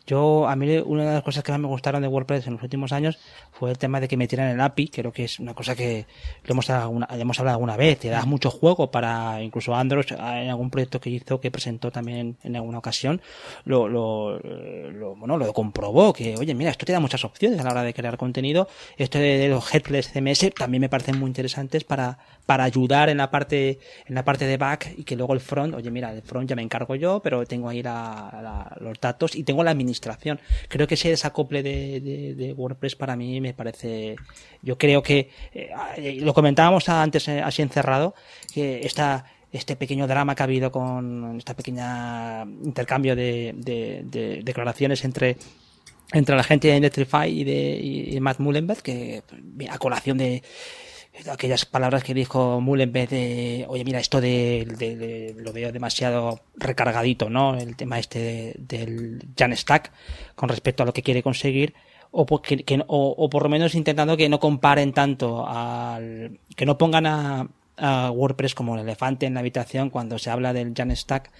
yo, 0.06 0.48
a 0.48 0.56
mí 0.56 0.78
una 0.78 1.04
de 1.04 1.12
las 1.14 1.22
cosas 1.22 1.42
que 1.44 1.52
más 1.52 1.60
me 1.60 1.68
gustaron 1.68 2.02
de 2.02 2.08
WordPress 2.08 2.46
en 2.46 2.54
los 2.54 2.62
últimos 2.62 2.92
años 2.92 3.18
fue 3.52 3.70
el 3.70 3.78
tema 3.78 4.00
de 4.00 4.08
que 4.08 4.16
metieran 4.16 4.48
el 4.48 4.60
API, 4.60 4.88
creo 4.88 5.12
que 5.12 5.24
es 5.24 5.38
una 5.38 5.54
cosa 5.54 5.74
que 5.76 6.06
lo 6.44 6.52
hemos, 6.52 6.68
hablado 6.70 7.56
alguna 7.56 7.76
vez, 7.76 7.98
te 8.00 8.08
da 8.08 8.24
mucho 8.24 8.50
juego 8.50 8.90
para 8.90 9.42
incluso 9.42 9.74
Android, 9.74 10.04
en 10.12 10.50
algún 10.50 10.70
proyecto 10.70 11.00
que 11.00 11.10
hizo, 11.10 11.40
que 11.40 11.50
presentó 11.50 11.90
también 11.90 12.36
en 12.42 12.56
alguna 12.56 12.78
ocasión, 12.78 13.20
lo, 13.64 13.88
lo, 13.88 14.38
lo- 14.38 15.14
bueno, 15.16 15.36
lo 15.36 15.52
comprobó, 15.52 16.12
que 16.12 16.36
oye, 16.36 16.54
mira, 16.54 16.70
esto 16.70 16.84
te 16.86 16.92
da 16.92 17.00
muchas 17.00 17.24
opciones 17.24 17.60
a 17.60 17.64
la 17.64 17.70
hora 17.70 17.82
de 17.82 17.94
crear 17.94 18.16
contenido, 18.16 18.68
esto 18.96 19.18
de, 19.18 19.48
los 19.48 19.72
headless 19.74 20.08
CMS 20.12 20.50
también 20.54 20.80
me 20.80 20.88
parecen 20.88 21.18
muy 21.18 21.28
interesantes 21.28 21.84
para, 21.84 22.18
para 22.46 22.64
ayudar 22.64 23.08
en 23.08 23.18
la 23.18 23.30
parte, 23.30 23.78
en 24.06 24.14
la 24.14 24.24
parte 24.24 24.46
de 24.46 24.56
back 24.56 24.94
y 24.96 25.04
que 25.04 25.16
luego 25.16 25.32
el 25.34 25.40
front, 25.40 25.74
oye, 25.74 25.90
mira, 25.90 26.12
el 26.12 26.22
front 26.22 26.48
ya 26.48 26.56
me 26.56 26.62
encargo 26.62 26.94
yo, 26.94 27.20
pero 27.22 27.44
tengo 27.46 27.68
ahí 27.68 27.82
la- 27.82 28.76
los 28.80 29.00
datos 29.00 29.34
y 29.36 29.44
tengo 29.44 29.62
la 29.64 29.74
administración. 29.92 30.40
Creo 30.68 30.86
que 30.86 30.94
ese 30.94 31.10
desacople 31.10 31.62
de, 31.62 32.54
WordPress 32.56 32.96
para 32.96 33.14
mí 33.16 33.40
me 33.40 33.52
parece, 33.54 34.16
yo 34.62 34.76
creo 34.78 35.02
que, 35.02 35.30
eh, 35.54 36.18
lo 36.20 36.32
comentábamos 36.34 36.88
antes 36.88 37.28
eh, 37.28 37.40
así 37.40 37.62
encerrado, 37.62 38.14
que 38.52 38.80
esta, 38.84 39.24
este 39.52 39.76
pequeño 39.76 40.06
drama 40.06 40.34
que 40.34 40.42
ha 40.42 40.44
habido 40.44 40.70
con 40.72 41.36
esta 41.38 41.54
pequeña 41.54 42.42
intercambio 42.64 43.14
de, 43.14 43.52
de- 43.56 44.02
de 44.04 44.42
declaraciones 44.42 45.04
entre 45.04 45.36
entre 46.14 46.36
la 46.36 46.42
gente 46.44 46.68
de 46.68 46.76
Electrify 46.76 47.26
y 47.30 47.42
de 47.44 47.80
y 48.14 48.20
Matt 48.20 48.38
Mullenberg, 48.38 48.82
que 48.82 49.22
a 49.70 49.78
colación 49.78 50.18
de 50.18 50.42
aquellas 51.30 51.64
palabras 51.66 52.02
que 52.04 52.14
dijo 52.14 52.60
Mullenberg 52.60 53.10
de, 53.10 53.66
oye, 53.68 53.84
mira, 53.84 54.00
esto 54.00 54.20
de, 54.20 54.66
de- 54.78 54.96
de- 54.96 55.34
lo 55.38 55.52
veo 55.52 55.70
demasiado 55.72 56.40
recargadito, 56.56 57.28
¿no? 57.28 57.54
El 57.56 57.76
tema 57.76 57.98
este 57.98 58.18
de- 58.18 58.54
del 58.58 59.22
Jan 59.38 59.56
Stack 59.56 59.92
con 60.34 60.48
respecto 60.48 60.82
a 60.82 60.86
lo 60.86 60.92
que 60.92 61.02
quiere 61.02 61.22
conseguir, 61.22 61.74
o, 62.10 62.24
que- 62.40 62.64
que- 62.64 62.82
o, 62.86 63.14
o 63.16 63.30
por 63.30 63.42
lo 63.42 63.48
menos 63.48 63.74
intentando 63.74 64.16
que 64.16 64.28
no 64.28 64.40
comparen 64.40 64.92
tanto 64.92 65.46
al, 65.46 66.38
que 66.56 66.66
no 66.66 66.78
pongan 66.78 67.06
a, 67.06 67.48
a 67.76 68.10
WordPress 68.10 68.54
como 68.54 68.74
el 68.74 68.80
elefante 68.82 69.26
en 69.26 69.34
la 69.34 69.40
habitación 69.40 69.90
cuando 69.90 70.18
se 70.18 70.30
habla 70.30 70.52
del 70.52 70.72
Jan 70.76 70.94
Stack, 70.96 71.30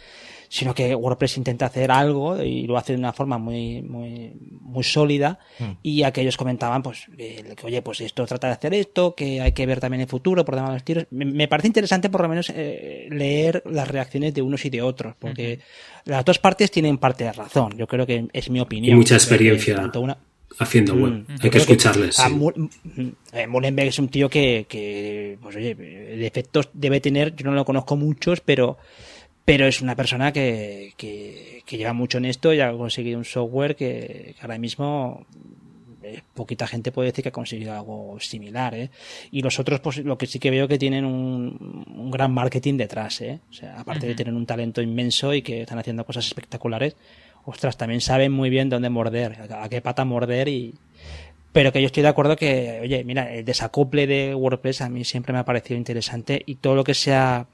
sino 0.55 0.75
que 0.75 0.95
WordPress 0.95 1.39
intenta 1.39 1.65
hacer 1.65 1.91
algo 1.91 2.43
y 2.43 2.67
lo 2.67 2.77
hace 2.77 2.93
de 2.93 2.99
una 2.99 3.15
forma 3.15 3.39
muy, 3.39 3.81
muy, 3.81 4.33
muy 4.61 4.85
sólida 4.85 5.39
Mm. 5.59 5.65
y 5.83 6.03
aquellos 6.03 6.37
comentaban 6.37 6.83
pues 6.83 7.07
que 7.17 7.43
oye 7.65 7.81
pues 7.81 8.03
esto 8.03 8.27
trata 8.27 8.49
de 8.49 8.53
hacer 8.53 8.75
esto 8.75 9.15
que 9.15 9.41
hay 9.41 9.53
que 9.53 9.65
ver 9.65 9.81
también 9.81 10.03
el 10.03 10.09
futuro 10.09 10.45
por 10.45 10.55
demás 10.55 10.71
de 10.71 10.75
los 10.77 10.85
tiros 10.85 11.07
me, 11.11 11.25
me 11.25 11.49
parece 11.49 11.69
interesante 11.69 12.11
por 12.11 12.21
lo 12.21 12.29
menos 12.29 12.53
eh, 12.55 13.07
leer 13.11 13.63
las 13.65 13.89
reacciones 13.89 14.35
de 14.35 14.43
unos 14.43 14.63
y 14.67 14.71
de 14.71 14.83
otros 14.83 15.15
porque 15.19 15.61
las 16.05 16.23
dos 16.25 16.39
partes 16.39 16.71
tienen 16.71 16.99
parte 16.99 17.25
de 17.25 17.33
razón 17.33 17.73
yo 17.79 17.87
creo 17.87 18.07
que 18.07 18.27
es 18.35 18.51
mi 18.51 18.61
opinión 18.61 18.95
Y 18.95 18.97
mucha 18.99 19.15
que 19.15 19.23
experiencia. 19.23 19.75
tanto 19.77 20.01
una- 20.03 20.19
Haciendo 20.59 20.93
web. 20.95 21.25
Mm, 21.27 21.37
Hay 21.45 21.49
que 21.51 21.57
escucharles. 21.59 22.21
a 22.21 22.29
sí. 22.29 22.35
Mu- 22.35 22.53
mm, 22.55 23.09
eh, 23.33 23.47
Mullenberg 23.47 23.89
es 23.89 23.99
un 23.99 24.09
tío 24.09 24.29
que, 24.29 24.67
que, 24.69 25.39
pues 25.41 25.57
oye, 25.57 25.75
defectos 25.75 26.69
debe 26.75 27.01
tener, 27.01 27.35
yo 27.35 27.47
no 27.47 27.53
lo 27.55 27.65
conozco 27.65 27.97
muchos, 27.97 28.43
pero, 28.43 28.77
pero 29.45 29.67
es 29.67 29.81
una 29.81 29.97
persona 29.97 30.33
que, 30.33 30.93
que, 30.97 31.63
que 31.67 31.77
lleva 31.77 31.93
mucho 31.93 32.19
en 32.19 32.27
esto 32.27 32.53
y 32.53 32.61
ha 32.61 32.73
conseguido 32.73 33.19
un 33.19 33.25
software 33.25 33.77
que, 33.77 34.35
que 34.37 34.43
ahora 34.43 34.59
mismo 34.59 35.27
eh, 36.03 36.21
poquita 36.35 36.67
gente 36.67 36.93
puede 36.93 37.11
decir 37.11 37.23
que 37.23 37.29
ha 37.29 37.33
conseguido 37.33 37.73
algo 37.73 38.19
similar, 38.21 38.75
¿eh? 38.75 38.91
Y 39.31 39.43
los 39.43 39.59
otros, 39.59 39.81
pues 39.81 39.99
lo 39.99 40.19
que 40.19 40.27
sí 40.27 40.39
que 40.39 40.51
veo 40.51 40.67
que 40.67 40.79
tienen 40.79 41.05
un, 41.05 41.85
un 41.95 42.11
gran 42.11 42.33
marketing 42.33 42.77
detrás, 42.77 43.21
¿eh? 43.21 43.41
O 43.51 43.53
sea, 43.53 43.79
aparte 43.81 44.07
de 44.07 44.15
tener 44.15 44.35
un 44.35 44.47
talento 44.47 44.83
inmenso 44.83 45.33
y 45.35 45.43
que 45.43 45.63
están 45.63 45.79
haciendo 45.79 46.05
cosas 46.05 46.27
espectaculares, 46.27 46.97
ostras, 47.45 47.77
también 47.77 48.01
saben 48.01 48.33
muy 48.33 48.51
bien 48.51 48.69
dónde 48.69 48.91
morder, 48.91 49.39
a, 49.51 49.65
a 49.65 49.69
qué 49.69 49.81
pata 49.81 50.05
morder 50.05 50.49
y... 50.49 50.75
Pero 51.53 51.71
que 51.71 51.83
yo 51.83 51.87
estoy 51.87 52.03
de 52.03 52.09
acuerdo 52.09 52.35
que, 52.35 52.81
oye, 52.83 53.05
mira, 53.05 53.31
el 53.35 53.45
desacople 53.45 54.07
de 54.07 54.35
WordPress 54.35 54.81
a 54.81 54.89
mí 54.89 55.05
siempre 55.05 55.35
me 55.35 55.39
ha 55.39 55.45
parecido 55.45 55.77
interesante 55.77 56.43
y 56.47 56.55
todo 56.55 56.75
lo 56.75 56.83
que 56.83 56.95
sea 56.95 57.47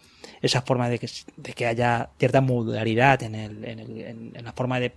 esa 0.42 0.62
forma 0.62 0.88
de 0.88 0.98
que, 0.98 1.08
de 1.36 1.52
que 1.52 1.66
haya 1.66 2.10
cierta 2.18 2.40
modularidad 2.40 3.22
en, 3.22 3.34
el, 3.34 3.64
en, 3.64 3.78
el- 3.80 4.00
en- 4.36 4.44
la 4.44 4.52
forma 4.52 4.78
de, 4.80 4.92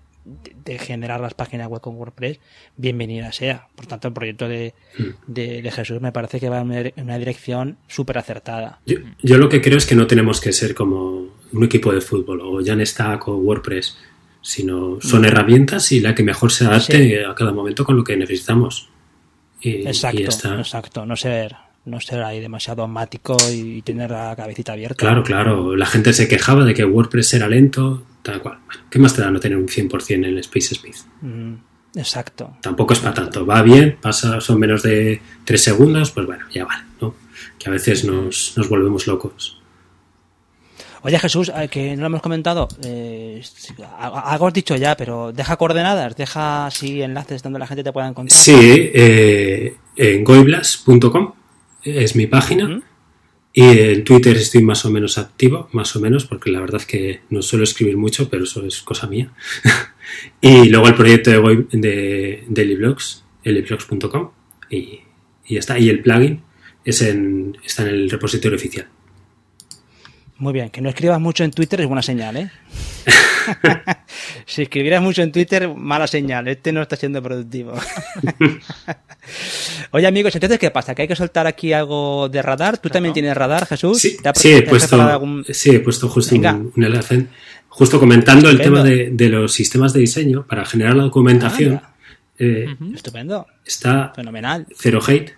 generar 0.78 1.20
las 1.20 1.34
páginas 1.34 1.68
web 1.68 1.82
con 1.82 1.96
WordPress, 1.96 2.40
bienvenida 2.78 3.32
sea. 3.32 3.68
Por 3.76 3.88
tanto, 3.88 4.08
el 4.08 4.14
proyecto 4.14 4.48
de, 4.48 4.76
de, 5.26 5.62
de 5.64 5.72
Jesús 5.72 6.00
me 6.00 6.12
parece 6.12 6.40
que 6.40 6.48
va 6.48 6.60
en 6.62 6.94
una, 6.98 7.18
dirección 7.18 7.78
súper 7.88 8.20
acertada. 8.20 8.80
Yo, 8.86 8.98
yo 9.24 9.38
lo 9.40 9.50
que 9.50 9.62
creo 9.62 9.78
es 9.80 9.86
que 9.88 9.96
no 9.96 10.06
tenemos 10.06 10.40
que 10.40 10.54
ser 10.54 10.76
como 10.76 11.28
un 11.54 11.64
equipo 11.64 11.92
de 11.92 12.02
fútbol 12.02 12.40
o 12.42 12.64
Jamstack 12.64 13.28
o 13.30 13.38
WordPress, 13.38 13.98
sino 14.44 15.00
son 15.02 15.26
herramientas 15.26 15.92
y 15.92 16.00
la 16.02 16.14
que 16.14 16.22
mejor 16.24 16.52
se 16.52 16.66
adapte 16.66 17.04
Sí. 17.04 17.16
a 17.16 17.34
cada 17.34 17.52
momento 17.52 17.84
con 17.84 17.96
lo 17.98 18.04
que 18.04 18.16
necesitamos. 18.16 18.90
Y, 19.60 19.88
Exacto, 19.88 20.20
y 20.22 20.24
está. 20.24 20.56
exacto. 20.60 21.06
No 21.06 21.16
ser, 21.16 21.56
no 21.86 22.00
ser 22.00 22.24
ahí 22.24 22.40
demasiado 22.40 22.84
dogmático 22.84 23.38
y 23.52 23.82
tener 23.82 24.12
la 24.12 24.36
cabecita 24.36 24.74
abierta. 24.74 24.96
Claro, 24.96 25.24
claro. 25.24 25.76
La 25.76 25.86
gente 25.86 26.14
se 26.14 26.28
quejaba 26.28 26.64
de 26.64 26.74
que 26.74 26.86
WordPress 26.86 27.34
era 27.34 27.48
lento, 27.48 28.04
tal 28.22 28.42
cual. 28.42 28.60
Bueno, 28.66 28.82
¿Qué 28.90 29.00
más 29.00 29.16
te 29.16 29.22
da 29.22 29.32
no 29.32 29.40
tener 29.40 29.58
un 29.58 29.68
100% 29.68 30.28
en 30.28 30.38
Space 30.40 30.76
Speed? 30.76 30.96
Mm, 31.22 31.54
exacto. 31.96 32.58
Tampoco 32.62 32.94
es 32.94 33.00
para 33.00 33.14
tanto. 33.14 33.46
Va 33.46 33.62
bien, 33.62 33.98
pasa, 34.00 34.40
son 34.42 34.60
menos 34.60 34.84
de 34.84 35.22
3 35.46 35.62
segundos, 35.62 36.12
pues 36.12 36.28
bueno, 36.28 36.46
ya 36.54 36.66
vale, 36.66 36.84
¿no? 37.02 37.16
Que 37.58 37.70
a 37.70 37.72
veces 37.72 38.06
nos, 38.06 38.54
nos 38.58 38.70
volvemos 38.70 39.08
locos. 39.08 39.58
Oye 41.04 41.18
Jesús, 41.18 41.52
eh, 41.56 41.68
que 41.68 41.96
no 41.96 42.02
lo 42.02 42.08
hemos 42.08 42.22
comentado, 42.22 42.68
eh, 42.84 43.42
algo 43.98 44.46
has 44.46 44.54
dicho 44.54 44.76
ya, 44.76 44.96
pero 44.96 45.32
deja 45.32 45.58
coordenadas, 45.58 46.16
deja 46.16 46.68
así 46.68 47.02
enlaces 47.02 47.42
donde 47.42 47.58
la 47.58 47.66
gente 47.66 47.84
te 47.84 47.92
pueda 47.92 48.08
encontrar. 48.08 48.40
Sí, 48.40 48.92
eh, 48.94 49.78
en 49.96 50.24
goiblas.com 50.24 51.34
es 51.84 52.16
mi 52.16 52.28
página. 52.28 52.82
Y 53.54 53.64
en 53.64 54.04
Twitter 54.06 54.38
estoy 54.38 54.64
más 54.64 54.86
o 54.86 54.90
menos 54.90 55.18
activo, 55.18 55.68
más 55.74 55.94
o 55.96 56.00
menos, 56.00 56.26
porque 56.26 56.50
la 56.50 56.62
verdad 56.62 56.82
que 56.82 57.22
no 57.30 57.42
suelo 57.42 57.66
escribir 57.66 57.98
mucho, 57.98 58.30
pero 58.30 58.46
eso 58.46 58.66
es 58.66 58.82
cosa 58.82 59.08
mía. 59.08 59.34
y 60.42 60.70
luego 60.70 60.88
el 60.88 60.96
proyecto 60.96 61.32
de, 61.32 61.66
de, 61.72 62.44
de 62.48 62.66
Liblogs, 62.66 63.26
y, 64.70 65.02
y 65.46 65.54
ya 65.54 65.60
está. 65.60 65.78
Y 65.78 65.90
el 65.90 66.02
plugin 66.02 66.42
es 66.86 67.02
en, 67.02 67.58
está 67.64 67.84
en 67.84 67.90
el 67.90 68.10
repositorio 68.10 68.58
oficial. 68.58 68.88
Muy 70.42 70.54
bien, 70.54 70.72
que 70.72 70.82
no 70.82 70.90
escribas 70.90 71.20
mucho 71.22 71.44
en 71.44 71.52
Twitter 71.52 71.82
es 71.82 71.86
buena 71.88 72.02
señal, 72.02 72.36
¿eh? 72.36 72.50
si 74.48 74.64
escribieras 74.64 75.00
mucho 75.00 75.22
en 75.22 75.32
Twitter, 75.32 75.70
mala 75.70 76.08
señal, 76.08 76.48
este 76.48 76.72
no 76.72 76.82
está 76.82 76.96
siendo 76.96 77.22
productivo. 77.22 77.74
Oye 79.92 80.08
amigos, 80.08 80.34
entonces 80.36 80.58
¿qué 80.58 80.72
pasa? 80.72 80.96
¿Que 80.96 81.04
hay 81.04 81.08
que 81.08 81.16
soltar 81.16 81.46
aquí 81.46 81.74
algo 81.74 82.28
de 82.28 82.42
radar? 82.42 82.80
¿Tú 82.80 82.90
también 82.90 83.14
tienes 83.14 83.38
radar, 83.38 83.68
Jesús? 83.68 84.00
Sí, 84.00 84.18
¿Te 84.20 84.30
ha- 84.30 84.34
sí, 84.34 84.52
he 84.52 84.62
puesto, 84.64 85.00
algún- 85.00 85.46
sí, 85.48 85.76
he 85.76 85.80
puesto 85.80 86.10
justo 86.10 86.34
Venga. 86.34 86.54
un, 86.54 86.74
enlace, 86.84 87.28
justo 87.70 88.00
comentando 88.00 88.50
el 88.50 88.60
tema 88.60 88.82
de, 88.82 89.12
de 89.12 89.30
los 89.30 89.54
sistemas 89.54 89.94
de 89.94 90.00
diseño 90.00 90.48
para 90.48 90.66
generar 90.66 90.96
la 90.96 91.04
documentación. 91.04 91.74
Anda. 91.74 91.94
eh, 92.40 92.66
Estupendo, 92.96 93.46
Está 93.64 94.12
fenomenal. 94.16 94.66
Zero 94.76 95.02
Hate. 95.08 95.36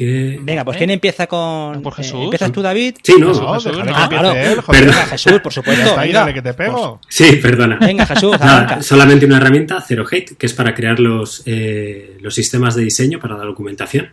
Que, 0.00 0.38
Venga, 0.40 0.64
pues. 0.64 0.78
¿quién 0.78 0.88
empieza 0.88 1.26
con...? 1.26 1.82
Por 1.82 1.92
eh, 1.92 1.96
Jesús. 1.96 2.24
¿Empiezas 2.24 2.50
tú, 2.52 2.62
David? 2.62 2.94
Sí, 3.02 3.16
no. 3.18 3.28
Jesús, 3.28 3.42
No, 3.42 3.54
Jesús, 3.60 3.84
no. 3.84 3.92
Ah, 3.94 4.08
claro. 4.08 4.32
él. 4.32 4.58
Venga, 4.66 4.92
Jesús, 4.94 5.40
por 5.42 5.52
supuesto. 5.52 5.98
Ahí, 5.98 6.10
dale 6.10 6.32
que 6.32 6.40
te 6.40 6.54
pego. 6.54 6.98
Sí, 7.06 7.36
perdona. 7.36 7.76
Venga, 7.78 8.06
Jesús, 8.06 8.40
Nada, 8.40 8.80
solamente 8.82 9.26
una 9.26 9.36
herramienta, 9.36 9.78
Zero 9.86 10.06
Hate, 10.10 10.36
que 10.38 10.46
es 10.46 10.54
para 10.54 10.74
crear 10.74 10.98
los, 10.98 11.42
eh, 11.44 12.16
los 12.22 12.34
sistemas 12.34 12.74
de 12.76 12.82
diseño 12.84 13.18
para 13.20 13.36
la 13.36 13.44
documentación. 13.44 14.08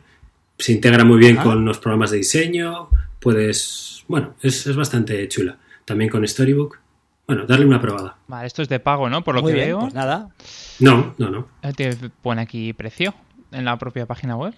Se 0.58 0.74
integra 0.74 1.06
muy 1.06 1.20
bien 1.20 1.38
Ah. 1.40 1.44
con 1.44 1.64
los 1.64 1.80
programas 1.80 2.12
de 2.12 2.18
diseño. 2.18 2.90
Puedes. 3.22 4.04
Bueno, 4.10 4.34
es, 4.42 4.68
es 4.68 4.76
bastante 4.76 5.26
chula. 5.30 5.58
También 5.86 6.10
con 6.10 6.28
Storybook. 6.28 6.80
Bueno, 7.28 7.46
darle 7.46 7.66
una 7.66 7.80
probada. 7.80 8.18
Vale, 8.28 8.46
esto 8.48 8.62
es 8.62 8.68
de 8.68 8.82
pago, 8.82 9.10
¿no? 9.10 9.24
Por 9.24 9.36
lo 9.36 9.42
Muy 9.42 9.52
que 9.54 9.56
bien, 9.56 9.68
veo. 9.70 9.80
pues 9.80 9.94
nada. 9.94 10.30
No, 10.80 11.14
no, 11.18 11.30
no. 11.30 11.48
Eh, 11.62 11.72
Te 11.74 11.96
pone 12.22 12.42
aquí 12.42 12.74
precio 12.74 13.14
en 13.54 13.64
la 13.64 13.78
propia 13.78 14.06
página 14.06 14.36
web. 14.36 14.54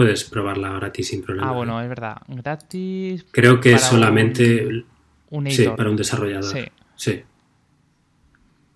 Puedes 0.00 0.24
probarla 0.24 0.70
gratis 0.70 1.08
sin 1.08 1.22
problema. 1.22 1.50
Ah, 1.50 1.52
bueno, 1.52 1.78
es 1.82 1.86
verdad. 1.86 2.16
Gratis. 2.26 3.26
Creo 3.32 3.60
que 3.60 3.76
solamente. 3.76 4.66
Un, 4.66 4.86
un 5.28 5.50
Sí, 5.50 5.68
para 5.76 5.90
un 5.90 5.96
desarrollador. 5.96 6.44
Sí. 6.50 6.64
Sí. 6.96 7.22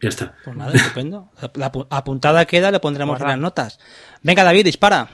Ya 0.03 0.09
está. 0.11 0.35
Pues 0.45 0.55
nada, 0.55 0.73
estupendo. 0.75 1.31
La 1.55 1.73
apu- 1.73 1.87
apuntada 1.89 2.45
queda, 2.45 2.71
le 2.71 2.79
pondremos 2.79 3.19
en 3.23 3.27
las 3.27 3.39
notas. 3.39 3.81
Venga, 4.23 4.45
David, 4.45 4.67
dispara. 4.67 5.09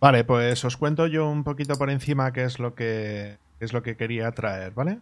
Vale, 0.00 0.24
pues 0.24 0.64
os 0.64 0.78
cuento 0.78 1.06
yo 1.06 1.28
un 1.28 1.44
poquito 1.44 1.74
por 1.74 1.90
encima 1.90 2.32
qué 2.32 2.44
es 2.44 2.58
lo 2.58 2.74
que, 2.74 3.36
qué 3.58 3.64
es 3.66 3.74
lo 3.74 3.82
que 3.82 3.98
quería 3.98 4.32
traer, 4.32 4.72
¿vale? 4.72 5.00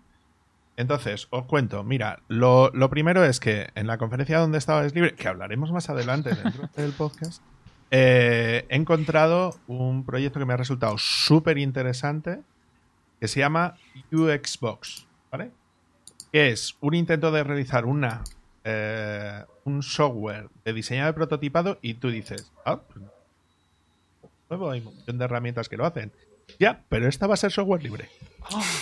Entonces, 0.77 1.29
os 1.31 1.45
cuento. 1.45 1.85
Mira, 1.85 2.23
lo, 2.27 2.71
lo 2.75 2.91
primero 2.91 3.25
es 3.25 3.39
que 3.39 3.69
en 3.77 3.87
la 3.87 3.99
conferencia 3.99 4.41
donde 4.41 4.59
estabais 4.59 4.93
libre, 4.97 5.15
que 5.15 5.29
hablaremos 5.29 5.71
más 5.71 5.89
adelante 5.91 6.31
dentro 6.35 6.69
del 6.77 6.91
podcast, 6.91 7.41
eh, 7.91 8.67
he 8.69 8.77
encontrado 8.77 9.57
un 9.67 10.05
proyecto 10.05 10.39
que 10.39 10.45
me 10.45 10.55
ha 10.55 10.59
resultado 10.59 10.97
súper 10.99 11.59
interesante 11.59 12.41
que 13.21 13.29
se 13.29 13.41
llama 13.41 13.77
UXbox, 14.13 15.07
¿vale? 15.31 15.51
Que 16.33 16.51
es 16.51 16.77
un 16.81 16.95
intento 16.95 17.31
de 17.33 17.43
realizar 17.43 17.85
una 17.85 18.23
eh, 18.65 19.45
un 19.65 19.83
software 19.83 20.49
de 20.65 20.73
diseño 20.73 21.07
de 21.07 21.13
prototipado 21.13 21.79
y 21.81 21.95
tú 21.95 22.11
dices, 22.11 22.53
ah, 22.65 22.81
pues 22.81 23.05
nuevo, 24.51 24.71
hay 24.71 24.81
un 24.81 24.87
montón 24.87 25.19
de 25.19 25.25
herramientas 25.25 25.69
que 25.69 25.77
lo 25.77 25.87
hacen. 25.87 26.13
Ya, 26.59 26.83
pero 26.89 27.09
esta 27.09 27.27
va 27.27 27.35
a 27.35 27.37
ser 27.37 27.53
software 27.53 27.83
libre. 27.83 28.09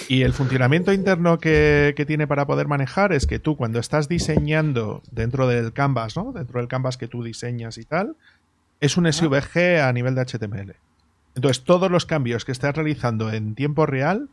Y 0.08 0.22
el 0.22 0.32
funcionamiento 0.32 0.92
interno 0.92 1.38
que, 1.38 1.94
que 1.96 2.06
tiene 2.06 2.26
para 2.26 2.46
poder 2.46 2.68
manejar 2.68 3.12
es 3.12 3.26
que 3.26 3.40
tú 3.40 3.56
cuando 3.56 3.80
estás 3.80 4.08
diseñando 4.08 5.02
dentro 5.10 5.48
del 5.48 5.72
canvas, 5.72 6.16
¿no? 6.16 6.32
Dentro 6.32 6.60
del 6.60 6.68
canvas 6.68 6.96
que 6.96 7.08
tú 7.08 7.24
diseñas 7.24 7.76
y 7.78 7.84
tal, 7.84 8.16
es 8.80 8.96
un 8.96 9.10
SVG 9.10 9.80
a 9.82 9.92
nivel 9.92 10.14
de 10.14 10.24
HTML. 10.24 10.74
Entonces, 11.34 11.64
todos 11.64 11.90
los 11.90 12.06
cambios 12.06 12.44
que 12.44 12.52
estás 12.52 12.74
realizando 12.74 13.32
en 13.32 13.54
tiempo 13.54 13.86
real 13.86 14.28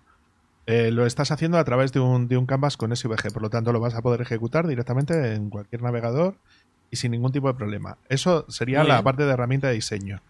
eh, 0.66 0.92
lo 0.92 1.06
estás 1.06 1.32
haciendo 1.32 1.58
a 1.58 1.64
través 1.66 1.92
de 1.92 2.00
un, 2.00 2.28
de 2.28 2.38
un 2.38 2.46
canvas 2.46 2.78
con 2.78 2.96
SVG. 2.96 3.34
Por 3.34 3.42
lo 3.42 3.50
tanto, 3.50 3.74
lo 3.74 3.80
vas 3.80 3.96
a 3.96 4.02
poder 4.02 4.22
ejecutar 4.22 4.68
directamente 4.68 5.34
en 5.34 5.50
cualquier 5.50 5.82
navegador 5.82 6.36
y 6.90 6.96
sin 6.96 7.12
ningún 7.12 7.32
tipo 7.32 7.48
de 7.48 7.56
problema. 7.56 7.98
Eso 8.08 8.46
sería 8.50 8.80
Muy 8.80 8.88
la 8.88 8.96
bien. 8.96 9.04
parte 9.04 9.26
de 9.26 9.32
herramienta 9.34 9.68
de 9.68 9.74
diseño. 9.74 10.22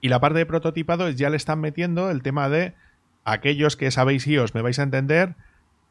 Y 0.00 0.08
la 0.08 0.20
parte 0.20 0.38
de 0.38 0.46
prototipado 0.46 1.08
es 1.08 1.16
ya 1.16 1.30
le 1.30 1.36
están 1.36 1.60
metiendo 1.60 2.10
el 2.10 2.22
tema 2.22 2.48
de 2.48 2.74
aquellos 3.24 3.76
que 3.76 3.90
sabéis 3.90 4.26
y 4.26 4.38
os 4.38 4.54
me 4.54 4.62
vais 4.62 4.78
a 4.78 4.82
entender, 4.82 5.34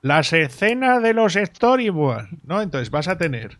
las 0.02 0.34
escenas 0.34 1.02
de 1.02 1.14
los 1.14 1.34
storyboards, 1.34 2.30
¿no? 2.46 2.62
Entonces 2.62 2.92
vas 2.92 3.08
a 3.08 3.18
tener 3.18 3.58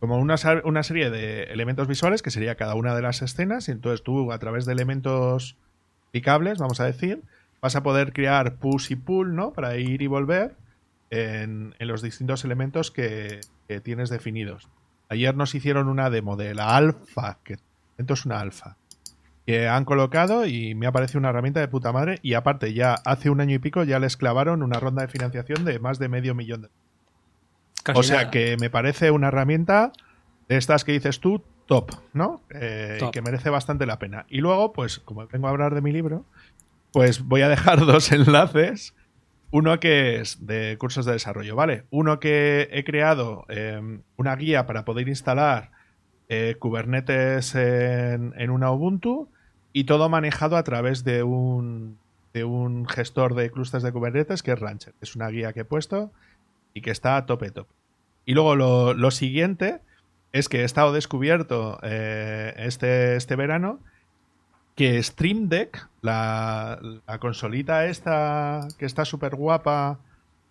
como 0.00 0.18
una, 0.18 0.36
una 0.64 0.82
serie 0.82 1.10
de 1.10 1.44
elementos 1.44 1.88
visuales 1.88 2.22
que 2.22 2.30
sería 2.30 2.54
cada 2.54 2.74
una 2.74 2.94
de 2.94 3.02
las 3.02 3.22
escenas 3.22 3.68
y 3.68 3.72
entonces 3.72 4.02
tú 4.02 4.32
a 4.32 4.38
través 4.38 4.64
de 4.64 4.72
elementos 4.72 5.56
picables, 6.12 6.58
vamos 6.58 6.80
a 6.80 6.84
decir, 6.84 7.22
vas 7.60 7.76
a 7.76 7.82
poder 7.82 8.12
crear 8.12 8.56
push 8.56 8.92
y 8.92 8.96
pull, 8.96 9.34
¿no? 9.34 9.52
Para 9.52 9.76
ir 9.76 10.02
y 10.02 10.06
volver 10.06 10.56
en, 11.10 11.74
en 11.78 11.88
los 11.88 12.02
distintos 12.02 12.44
elementos 12.44 12.90
que, 12.90 13.40
tienes 13.82 14.08
definidos. 14.08 14.68
Ayer 15.10 15.36
nos 15.36 15.54
hicieron 15.54 15.88
una 15.88 16.08
demo 16.08 16.36
de 16.36 16.54
la 16.54 16.74
alfa, 16.74 17.38
que 17.44 17.58
esto 17.98 18.14
es 18.14 18.24
una 18.24 18.40
alfa, 18.40 18.76
que 19.46 19.68
han 19.68 19.84
colocado 19.84 20.46
y 20.46 20.74
me 20.74 20.86
ha 20.86 20.92
parecido 20.92 21.18
una 21.18 21.28
herramienta 21.30 21.60
de 21.60 21.68
puta 21.68 21.92
madre 21.92 22.18
y 22.22 22.32
aparte 22.32 22.72
ya 22.72 22.94
hace 23.04 23.28
un 23.28 23.42
año 23.42 23.56
y 23.56 23.58
pico 23.58 23.84
ya 23.84 23.98
les 23.98 24.16
clavaron 24.16 24.62
una 24.62 24.80
ronda 24.80 25.02
de 25.02 25.08
financiación 25.08 25.66
de 25.66 25.78
más 25.78 25.98
de 25.98 26.08
medio 26.08 26.34
millón 26.34 26.62
de 26.62 26.68
Casi 27.82 27.98
o 27.98 28.02
sea 28.02 28.18
nada. 28.18 28.30
que 28.30 28.56
me 28.58 28.70
parece 28.70 29.10
una 29.10 29.28
herramienta 29.28 29.92
de 30.48 30.56
estas 30.56 30.84
que 30.84 30.92
dices 30.92 31.20
tú, 31.20 31.42
top, 31.66 31.92
¿no? 32.12 32.42
Eh, 32.50 32.96
Top. 32.98 33.12
Que 33.12 33.22
merece 33.22 33.50
bastante 33.50 33.86
la 33.86 33.98
pena. 33.98 34.26
Y 34.28 34.38
luego, 34.38 34.72
pues, 34.72 34.98
como 34.98 35.26
vengo 35.28 35.46
a 35.46 35.50
hablar 35.50 35.74
de 35.74 35.82
mi 35.82 35.92
libro, 35.92 36.24
pues 36.92 37.22
voy 37.22 37.42
a 37.42 37.48
dejar 37.48 37.80
dos 37.86 38.10
enlaces. 38.10 38.94
Uno 39.50 39.78
que 39.80 40.20
es 40.20 40.46
de 40.46 40.76
cursos 40.78 41.06
de 41.06 41.12
desarrollo, 41.12 41.56
¿vale? 41.56 41.84
Uno 41.90 42.20
que 42.20 42.68
he 42.70 42.84
creado 42.84 43.46
eh, 43.48 43.80
una 44.16 44.36
guía 44.36 44.66
para 44.66 44.84
poder 44.84 45.08
instalar 45.08 45.70
eh, 46.28 46.56
Kubernetes 46.58 47.54
en, 47.54 48.34
en 48.36 48.50
una 48.50 48.70
Ubuntu 48.70 49.30
y 49.72 49.84
todo 49.84 50.10
manejado 50.10 50.56
a 50.58 50.64
través 50.64 51.02
de 51.04 51.22
un, 51.22 51.98
de 52.34 52.44
un 52.44 52.86
gestor 52.86 53.34
de 53.34 53.50
clústeres 53.50 53.82
de 53.82 53.92
Kubernetes 53.92 54.42
que 54.42 54.52
es 54.52 54.60
Rancher. 54.60 54.94
Es 55.00 55.16
una 55.16 55.28
guía 55.28 55.54
que 55.54 55.60
he 55.60 55.64
puesto 55.64 56.12
y 56.78 56.80
que 56.80 56.90
está 56.90 57.16
a 57.16 57.26
tope 57.26 57.50
top. 57.50 57.68
Y 58.24 58.34
luego 58.34 58.56
lo, 58.56 58.94
lo 58.94 59.10
siguiente 59.10 59.80
es 60.32 60.48
que 60.48 60.60
he 60.60 60.64
estado 60.64 60.92
descubierto 60.92 61.78
eh, 61.82 62.54
este, 62.58 63.16
este 63.16 63.36
verano 63.36 63.80
que 64.74 65.02
Stream 65.02 65.48
Deck, 65.48 65.88
la, 66.02 66.78
la 67.06 67.18
consolita 67.18 67.86
esta 67.86 68.68
que 68.78 68.86
está 68.86 69.04
súper 69.04 69.34
guapa 69.34 69.98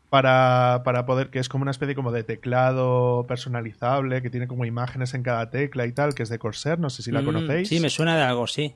para, 0.10 0.82
para 0.84 1.06
poder, 1.06 1.30
que 1.30 1.40
es 1.40 1.50
como 1.50 1.62
una 1.62 1.72
especie 1.72 1.96
como 1.96 2.12
de 2.12 2.24
teclado 2.24 3.26
personalizable, 3.28 4.22
que 4.22 4.30
tiene 4.30 4.48
como 4.48 4.66
imágenes 4.66 5.14
en 5.14 5.24
cada 5.24 5.50
tecla 5.50 5.86
y 5.86 5.92
tal, 5.94 6.14
que 6.14 6.24
es 6.24 6.30
de 6.30 6.40
Corsair, 6.40 6.80
no 6.80 6.90
sé 6.90 7.04
si 7.04 7.12
la 7.12 7.22
Mm, 7.22 7.26
conocéis 7.26 7.70
Sí, 7.70 7.80
me 7.80 7.90
suena 7.90 8.18
de 8.18 8.24
algo, 8.24 8.48
sí. 8.48 8.76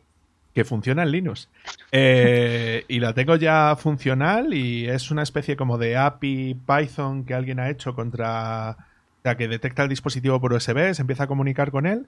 Que 0.54 0.66
funciona 0.66 1.04
en 1.04 1.12
Linux. 1.12 1.50
Eh, 1.92 2.86
y 2.88 3.00
la 3.00 3.14
tengo 3.14 3.36
ya 3.36 3.76
funcional 3.78 4.54
y 4.54 4.88
es 4.88 5.12
una 5.12 5.24
especie 5.24 5.56
como 5.56 5.78
de 5.78 5.98
API 5.98 6.56
Python 6.66 7.26
que 7.26 7.34
alguien 7.34 7.60
ha 7.60 7.70
hecho 7.70 7.96
contra... 7.96 8.78
O 9.20 9.24
sea, 9.24 9.38
que 9.38 9.48
detecta 9.48 9.84
el 9.84 9.90
dispositivo 9.90 10.42
por 10.42 10.52
USB, 10.52 10.96
se 10.96 11.02
empieza 11.04 11.26
a 11.26 11.28
comunicar 11.28 11.70
con 11.70 11.86
él 11.86 12.08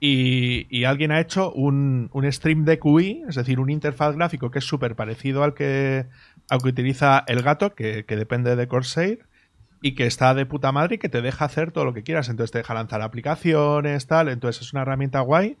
y, 0.00 0.84
alguien 0.84 1.12
ha 1.12 1.20
hecho 1.20 1.52
un, 1.52 2.10
un 2.12 2.30
Stream 2.30 2.64
Deck 2.64 2.84
UI, 2.84 3.22
es 3.28 3.36
decir, 3.36 3.60
un 3.60 3.70
interfaz 3.70 4.16
gráfico 4.16 4.50
que 4.50 4.58
es 4.58 4.64
súper 4.64 4.96
parecido 4.96 5.44
al 5.44 5.54
que, 5.54 6.06
al 6.48 6.62
que 6.62 6.68
utiliza 6.68 7.24
el 7.26 7.42
gato, 7.42 7.74
que, 7.74 8.04
que 8.04 8.16
depende 8.16 8.56
de 8.56 8.68
Corsair 8.68 9.26
y 9.80 9.94
que 9.94 10.06
está 10.06 10.34
de 10.34 10.46
puta 10.46 10.72
madre 10.72 10.96
y 10.96 10.98
que 10.98 11.08
te 11.08 11.22
deja 11.22 11.44
hacer 11.44 11.70
todo 11.70 11.84
lo 11.84 11.94
que 11.94 12.02
quieras. 12.02 12.28
Entonces 12.28 12.52
te 12.52 12.58
deja 12.58 12.74
lanzar 12.74 13.02
aplicaciones, 13.02 14.06
tal. 14.06 14.28
Entonces 14.28 14.62
es 14.62 14.72
una 14.72 14.82
herramienta 14.82 15.20
guay 15.20 15.56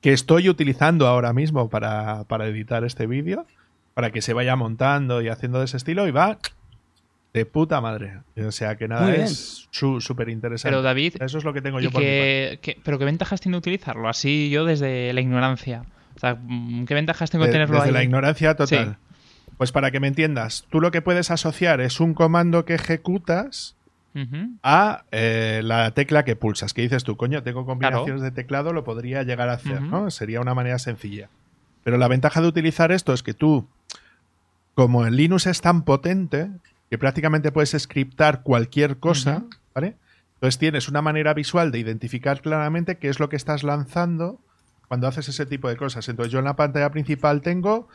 que 0.00 0.12
estoy 0.12 0.48
utilizando 0.48 1.06
ahora 1.06 1.32
mismo 1.32 1.68
para, 1.68 2.24
para 2.24 2.46
editar 2.46 2.84
este 2.84 3.06
vídeo, 3.06 3.46
para 3.94 4.10
que 4.10 4.22
se 4.22 4.32
vaya 4.32 4.56
montando 4.56 5.20
y 5.22 5.28
haciendo 5.28 5.58
de 5.58 5.66
ese 5.66 5.76
estilo 5.76 6.06
y 6.08 6.10
va 6.10 6.38
de 7.34 7.46
puta 7.46 7.80
madre. 7.80 8.18
O 8.44 8.50
sea 8.50 8.76
que 8.76 8.88
nada, 8.88 9.14
es 9.14 9.68
súper 9.70 10.28
interesante. 10.30 10.70
Pero 10.72 10.82
David, 10.82 11.14
Eso 11.20 11.38
es 11.38 11.44
lo 11.44 11.52
que 11.52 11.60
tengo 11.62 11.80
¿y 11.80 11.84
yo 11.84 11.90
por 11.90 12.00
mi 12.02 12.06
parte. 12.06 12.58
qué, 12.62 12.74
qué- 12.74 12.80
¿pero 12.82 12.98
qué 12.98 13.04
ventajas 13.04 13.40
tiene 13.40 13.56
utilizarlo? 13.58 14.08
Así 14.08 14.50
yo 14.50 14.64
desde 14.64 15.12
la 15.12 15.20
ignorancia. 15.20 15.84
O 16.16 16.18
sea, 16.18 16.36
mm, 16.42 16.86
¿qué 16.86 16.94
ventajas 16.94 17.30
tengo 17.30 17.44
de, 17.44 17.48
De- 17.50 17.52
tenerlo 17.52 17.76
desde 17.76 17.88
ahí? 17.88 17.94
la 17.94 18.02
ignorancia 18.02 18.54
total. 18.56 18.96
Sí. 18.98 19.54
Pues 19.58 19.70
para 19.72 19.90
que 19.90 20.00
me 20.00 20.08
entiendas, 20.08 20.64
tú 20.70 20.80
lo 20.80 20.90
que 20.90 21.02
puedes 21.02 21.30
asociar 21.30 21.80
es 21.82 22.00
un 22.00 22.14
comando 22.14 22.64
que 22.64 22.74
ejecutas 22.74 23.76
A 24.62 25.04
eh, 25.12 25.60
la 25.64 25.92
tecla 25.92 26.24
que 26.24 26.36
pulsas. 26.36 26.74
Que 26.74 26.82
dices 26.82 27.04
tú, 27.04 27.16
coño, 27.16 27.42
tengo 27.42 27.64
combinaciones 27.64 28.06
Claro. 28.06 28.22
de 28.22 28.30
teclado, 28.30 28.72
lo 28.72 28.84
podría 28.84 29.22
llegar 29.22 29.48
a 29.48 29.54
hacer. 29.54 29.80
¿no? 29.82 30.10
Sería 30.10 30.40
una 30.40 30.54
manera 30.54 30.78
sencilla. 30.78 31.28
Pero 31.84 31.96
la 31.96 32.08
ventaja 32.08 32.40
de 32.40 32.48
utilizar 32.48 32.92
esto 32.92 33.12
es 33.12 33.22
que 33.22 33.34
tú, 33.34 33.66
como 34.74 35.06
el 35.06 35.16
Linux 35.16 35.46
es 35.46 35.60
tan 35.60 35.82
potente, 35.84 36.50
que 36.90 36.98
prácticamente 36.98 37.52
puedes 37.52 37.70
scriptar 37.78 38.42
cualquier 38.42 38.98
cosa. 38.98 39.44
¿vale? 39.74 39.96
Entonces 40.34 40.58
tienes 40.58 40.88
una 40.88 41.02
manera 41.02 41.34
visual 41.34 41.70
de 41.70 41.78
identificar 41.78 42.40
claramente 42.40 42.96
qué 42.98 43.08
es 43.08 43.20
lo 43.20 43.28
que 43.28 43.36
estás 43.36 43.62
lanzando 43.62 44.40
cuando 44.88 45.06
haces 45.06 45.28
ese 45.28 45.46
tipo 45.46 45.68
de 45.68 45.76
cosas. 45.76 46.08
Entonces 46.08 46.32
yo 46.32 46.38
en 46.40 46.46
la 46.46 46.56
pantalla 46.56 46.90
principal 46.90 47.42
tengo 47.42 47.88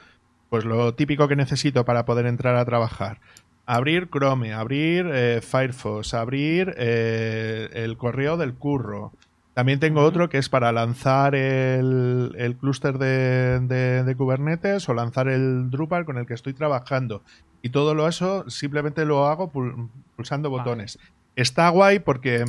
pues 0.49 0.63
lo 0.63 0.93
típico 0.93 1.27
que 1.27 1.35
necesito 1.35 1.83
para 1.85 2.05
poder 2.05 2.27
entrar 2.27 2.55
a 2.55 2.63
trabajar. 2.63 3.19
Abrir 3.65 4.09
Chrome, 4.09 4.53
abrir 4.53 5.07
eh, 5.11 5.41
Firefox, 5.41 6.13
abrir 6.13 6.73
eh, 6.77 7.69
el 7.73 7.97
correo 7.97 8.37
del 8.37 8.53
curro. 8.53 9.11
También 9.53 9.79
tengo 9.79 10.01
otro 10.03 10.27
que 10.29 10.37
es 10.37 10.49
para 10.49 10.71
lanzar 10.71 11.33
el, 11.33 12.35
el 12.37 12.57
clúster 12.57 12.97
de, 12.97 13.59
de- 13.61 14.03
de 14.03 14.15
Kubernetes 14.15 14.87
o 14.89 14.93
lanzar 14.93 15.29
el 15.29 15.69
Drupal 15.71 16.05
con 16.05 16.17
el 16.17 16.25
que 16.25 16.33
estoy 16.33 16.53
trabajando. 16.53 17.23
Y 17.61 17.69
todo 17.69 17.95
lo 17.95 18.07
eso 18.07 18.47
simplemente 18.49 19.05
lo 19.05 19.25
hago 19.27 19.51
pul- 19.51 19.89
pulsando 20.15 20.51
Vale. 20.51 20.61
botones. 20.63 20.99
Está 21.35 21.69
guay 21.69 21.99
porque, 21.99 22.45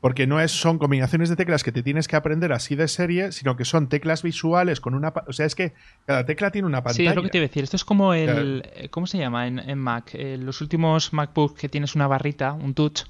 porque 0.00 0.26
no 0.26 0.40
es, 0.40 0.50
son 0.50 0.78
combinaciones 0.78 1.28
de 1.28 1.36
teclas 1.36 1.62
que 1.62 1.72
te 1.72 1.82
tienes 1.82 2.08
que 2.08 2.16
aprender 2.16 2.52
así 2.52 2.74
de 2.74 2.88
serie, 2.88 3.32
sino 3.32 3.56
que 3.56 3.64
son 3.64 3.88
teclas 3.88 4.22
visuales 4.22 4.80
con 4.80 4.94
una... 4.94 5.12
O 5.26 5.32
sea, 5.32 5.44
es 5.46 5.54
que 5.54 5.74
cada 6.06 6.24
tecla 6.24 6.50
tiene 6.50 6.66
una 6.66 6.78
Sí, 6.78 6.84
pantalla. 6.84 7.10
es 7.10 7.16
lo 7.16 7.22
que 7.22 7.28
te 7.28 7.38
iba 7.38 7.44
a 7.44 7.48
decir. 7.48 7.64
Esto 7.64 7.76
es 7.76 7.84
como 7.84 8.14
el. 8.14 8.62
eh, 8.74 8.88
¿Cómo 8.90 9.06
se 9.06 9.18
llama 9.18 9.46
en, 9.46 9.58
en 9.58 9.78
Mac? 9.78 10.10
Eh, 10.14 10.38
los 10.38 10.60
últimos 10.62 11.12
MacBook 11.12 11.58
que 11.58 11.68
tienes 11.68 11.94
una 11.94 12.06
barrita, 12.06 12.52
un 12.54 12.72
touch, 12.74 13.02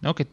¿no? 0.00 0.14
Que 0.14 0.26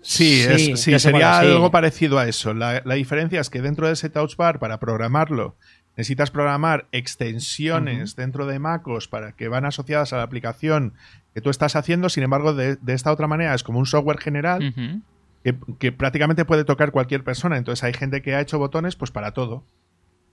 Sí, 0.00 0.42
Sí, 0.42 0.72
es- 0.72 0.80
sí, 0.82 0.98
sería 0.98 1.30
cuál 1.30 1.44
sí. 1.46 1.50
algo 1.52 1.70
parecido 1.70 2.18
a 2.18 2.26
eso. 2.28 2.52
La, 2.54 2.82
la 2.84 2.94
diferencia 2.94 3.40
es 3.40 3.48
que 3.50 3.60
dentro 3.62 3.86
de 3.86 3.94
ese 3.94 4.10
touch 4.10 4.36
bar, 4.36 4.58
para 4.58 4.78
programarlo, 4.78 5.56
necesitas 5.96 6.30
programar 6.30 6.88
extensiones 6.92 8.16
dentro 8.16 8.46
de 8.46 8.58
MacOS 8.58 9.08
para 9.08 9.32
que 9.32 9.48
van 9.48 9.64
asociadas 9.64 10.12
a 10.12 10.16
la 10.18 10.22
aplicación 10.24 10.94
que 11.34 11.40
tú 11.40 11.50
estás 11.50 11.76
haciendo. 11.76 12.08
Sin 12.08 12.22
embargo, 12.22 12.54
de, 12.54 12.76
de 12.76 12.92
esta 12.94 13.12
otra 13.12 13.26
manera 13.26 13.54
es 13.54 13.62
como 13.62 13.78
un 13.78 13.86
software 13.86 14.18
general 14.18 14.68
Ujú. 14.68 15.00
Que, 15.44 15.54
que 15.78 15.92
prácticamente 15.92 16.44
puede 16.44 16.64
tocar 16.64 16.90
cualquier 16.90 17.22
persona. 17.22 17.56
Entonces 17.58 17.84
hay 17.84 17.92
gente 17.92 18.22
que 18.22 18.34
ha 18.34 18.40
hecho 18.40 18.58
botones 18.58 18.96
pues 18.96 19.10
para 19.12 19.30
todo. 19.32 19.64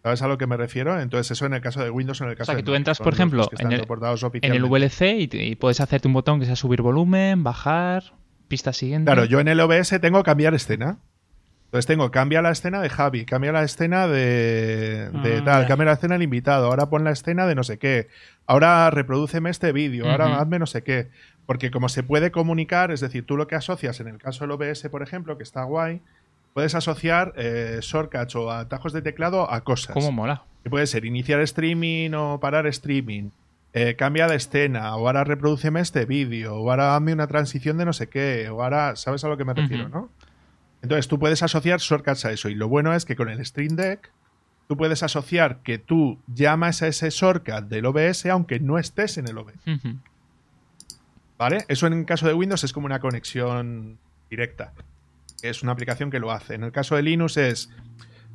¿Sabes 0.03 0.23
a 0.23 0.27
lo 0.27 0.39
que 0.39 0.47
me 0.47 0.57
refiero? 0.57 0.99
Entonces 0.99 1.29
eso 1.29 1.45
en 1.45 1.53
el 1.53 1.61
caso 1.61 1.83
de 1.83 1.91
Windows, 1.91 2.19
en 2.21 2.29
el 2.29 2.35
caso 2.35 2.45
sea, 2.51 2.55
de 2.55 2.61
que 2.63 2.65
tú 2.65 2.73
entras, 2.73 2.97
por 2.97 3.13
ejemplo, 3.13 3.47
en 3.59 3.71
el- 3.71 3.85
en 4.41 4.53
el. 4.53 4.63
VLC 4.65 5.29
y, 5.31 5.55
puedes 5.57 5.79
hacerte 5.79 6.07
un 6.07 6.15
botón 6.15 6.39
que 6.39 6.47
sea 6.47 6.55
subir 6.55 6.81
volumen, 6.81 7.43
bajar, 7.43 8.13
pista 8.47 8.73
siguiente. 8.73 9.05
Claro, 9.11 9.25
yo 9.25 9.39
en 9.39 9.47
el 9.47 9.59
OBS 9.59 9.99
tengo 9.99 10.23
cambiar 10.23 10.55
escena. 10.55 10.97
Entonces 11.65 11.85
tengo 11.85 12.09
cambia 12.11 12.41
la 12.41 12.49
escena 12.51 12.81
de 12.81 12.89
Javi, 12.89 13.23
cambia 13.25 13.51
la 13.53 13.63
escena 13.63 14.05
de, 14.07 15.09
de 15.23 15.37
Ah, 15.37 15.43
tal, 15.45 15.67
cambia 15.67 15.85
la 15.85 15.93
escena 15.93 16.15
del 16.15 16.23
invitado, 16.23 16.65
ahora 16.65 16.89
pon 16.89 17.03
la 17.05 17.11
escena 17.11 17.45
de 17.47 17.55
no 17.55 17.63
sé 17.63 17.77
qué, 17.79 18.07
ahora 18.45 18.89
reprodúceme 18.89 19.49
este 19.49 19.71
vídeo, 19.71 20.09
ahora 20.09 20.25
hazme 20.41 20.59
no 20.59 20.65
sé 20.65 20.83
qué. 20.83 21.09
Porque 21.45 21.71
como 21.71 21.89
se 21.89 22.03
puede 22.03 22.31
comunicar, 22.31 22.91
es 22.91 23.01
decir, 23.01 23.25
tú 23.25 23.37
lo 23.37 23.47
que 23.47 23.55
asocias 23.55 23.99
en 23.99 24.07
el 24.07 24.17
caso 24.17 24.45
del 24.45 24.51
OBS, 24.51 24.87
por 24.89 25.01
ejemplo, 25.03 25.37
que 25.37 25.43
está 25.43 25.63
guay, 25.63 26.01
puedes 26.53 26.75
asociar 26.75 27.33
eh, 27.35 27.79
shortcuts 27.81 28.35
o 28.35 28.51
atajos 28.51 28.93
de 28.93 29.01
teclado 29.01 29.51
a 29.51 29.61
cosas. 29.61 29.93
¿Cómo 29.93 30.11
mola? 30.11 30.43
Que 30.63 30.69
puede 30.69 30.87
ser 30.87 31.05
iniciar 31.05 31.39
streaming 31.41 32.11
o 32.13 32.39
parar 32.39 32.67
streaming. 32.67 33.29
eh, 33.73 33.95
cambia 33.95 34.27
de 34.27 34.35
escena, 34.35 34.95
o 34.97 35.07
ahora 35.07 35.23
reproduceme 35.23 35.79
este 35.79 36.05
vídeo, 36.05 36.55
o 36.55 36.69
ahora 36.69 36.93
hazme 36.95 37.13
una 37.13 37.27
transición 37.27 37.77
de 37.77 37.85
no 37.85 37.93
sé 37.93 38.07
qué, 38.09 38.49
o 38.49 38.61
ahora, 38.61 38.97
¿sabes 38.97 39.23
a 39.23 39.29
lo 39.29 39.37
que 39.37 39.45
me 39.45 39.53
refiero, 39.53 39.87
no? 39.87 40.09
Entonces 40.81 41.07
tú 41.07 41.19
puedes 41.19 41.41
asociar 41.41 41.79
shortcuts 41.79 42.25
a 42.25 42.31
eso. 42.31 42.49
Y 42.49 42.55
lo 42.55 42.67
bueno 42.67 42.93
es 42.93 43.05
que 43.05 43.15
con 43.15 43.29
el 43.29 43.45
Stream 43.45 43.75
Deck 43.77 44.11
tú 44.67 44.75
puedes 44.75 45.03
asociar 45.03 45.59
que 45.63 45.77
tú 45.77 46.19
llamas 46.27 46.81
a 46.81 46.87
ese 46.87 47.09
shortcut 47.11 47.65
del 47.69 47.85
OBS 47.85 48.25
aunque 48.25 48.59
no 48.59 48.77
estés 48.77 49.17
en 49.17 49.27
el 49.27 49.37
OBS. 49.37 49.59
¿Vale? 51.41 51.65
Eso 51.69 51.87
en 51.87 51.93
el 51.93 52.05
caso 52.05 52.27
de 52.27 52.35
Windows 52.35 52.63
es 52.63 52.71
como 52.71 52.85
una 52.85 52.99
conexión 52.99 53.97
directa. 54.29 54.73
Es 55.41 55.63
una 55.63 55.71
aplicación 55.71 56.11
que 56.11 56.19
lo 56.19 56.31
hace. 56.31 56.53
En 56.53 56.63
el 56.63 56.71
caso 56.71 56.95
de 56.95 57.01
Linux 57.01 57.35
es 57.37 57.71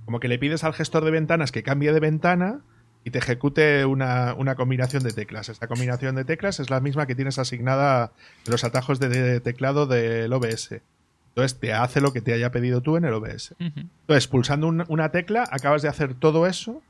como 0.05 0.19
que 0.19 0.27
le 0.27 0.39
pides 0.41 0.65
al 0.65 0.75
gestor 0.75 1.05
de 1.05 1.13
ventanas 1.13 1.53
que 1.53 1.63
cambie 1.63 1.93
de 1.93 2.01
ventana 2.01 2.63
y 3.05 3.11
te 3.13 3.19
ejecute 3.19 3.85
una, 3.85 4.35
una 4.35 4.57
combinación 4.57 5.05
de 5.05 5.13
teclas. 5.13 5.49
Esta 5.49 5.69
combinación 5.69 6.17
de 6.17 6.25
teclas 6.25 6.59
es 6.59 6.69
la 6.69 6.81
misma 6.81 7.07
que 7.07 7.15
tienes 7.15 7.39
asignada 7.39 8.11
en 8.45 8.51
los 8.51 8.65
atajos 8.65 8.99
de, 8.99 9.09
de 9.09 9.39
teclado 9.41 9.87
del 9.87 10.33
OBS. 10.33 10.81
Entonces 11.29 11.61
te 11.61 11.73
hace 11.75 12.01
lo 12.01 12.13
que 12.13 12.21
te 12.23 12.33
haya 12.33 12.51
pedido 12.51 12.81
tú 12.81 12.97
en 12.97 13.05
el 13.05 13.13
OBS. 13.15 13.55
Entonces, 13.61 14.27
pulsando 14.27 14.67
un- 14.67 14.85
una 14.89 15.11
tecla, 15.11 15.49
acabas 15.53 15.83
de 15.83 15.89
hacer 15.89 16.15
todo 16.15 16.49
eso 16.49 16.83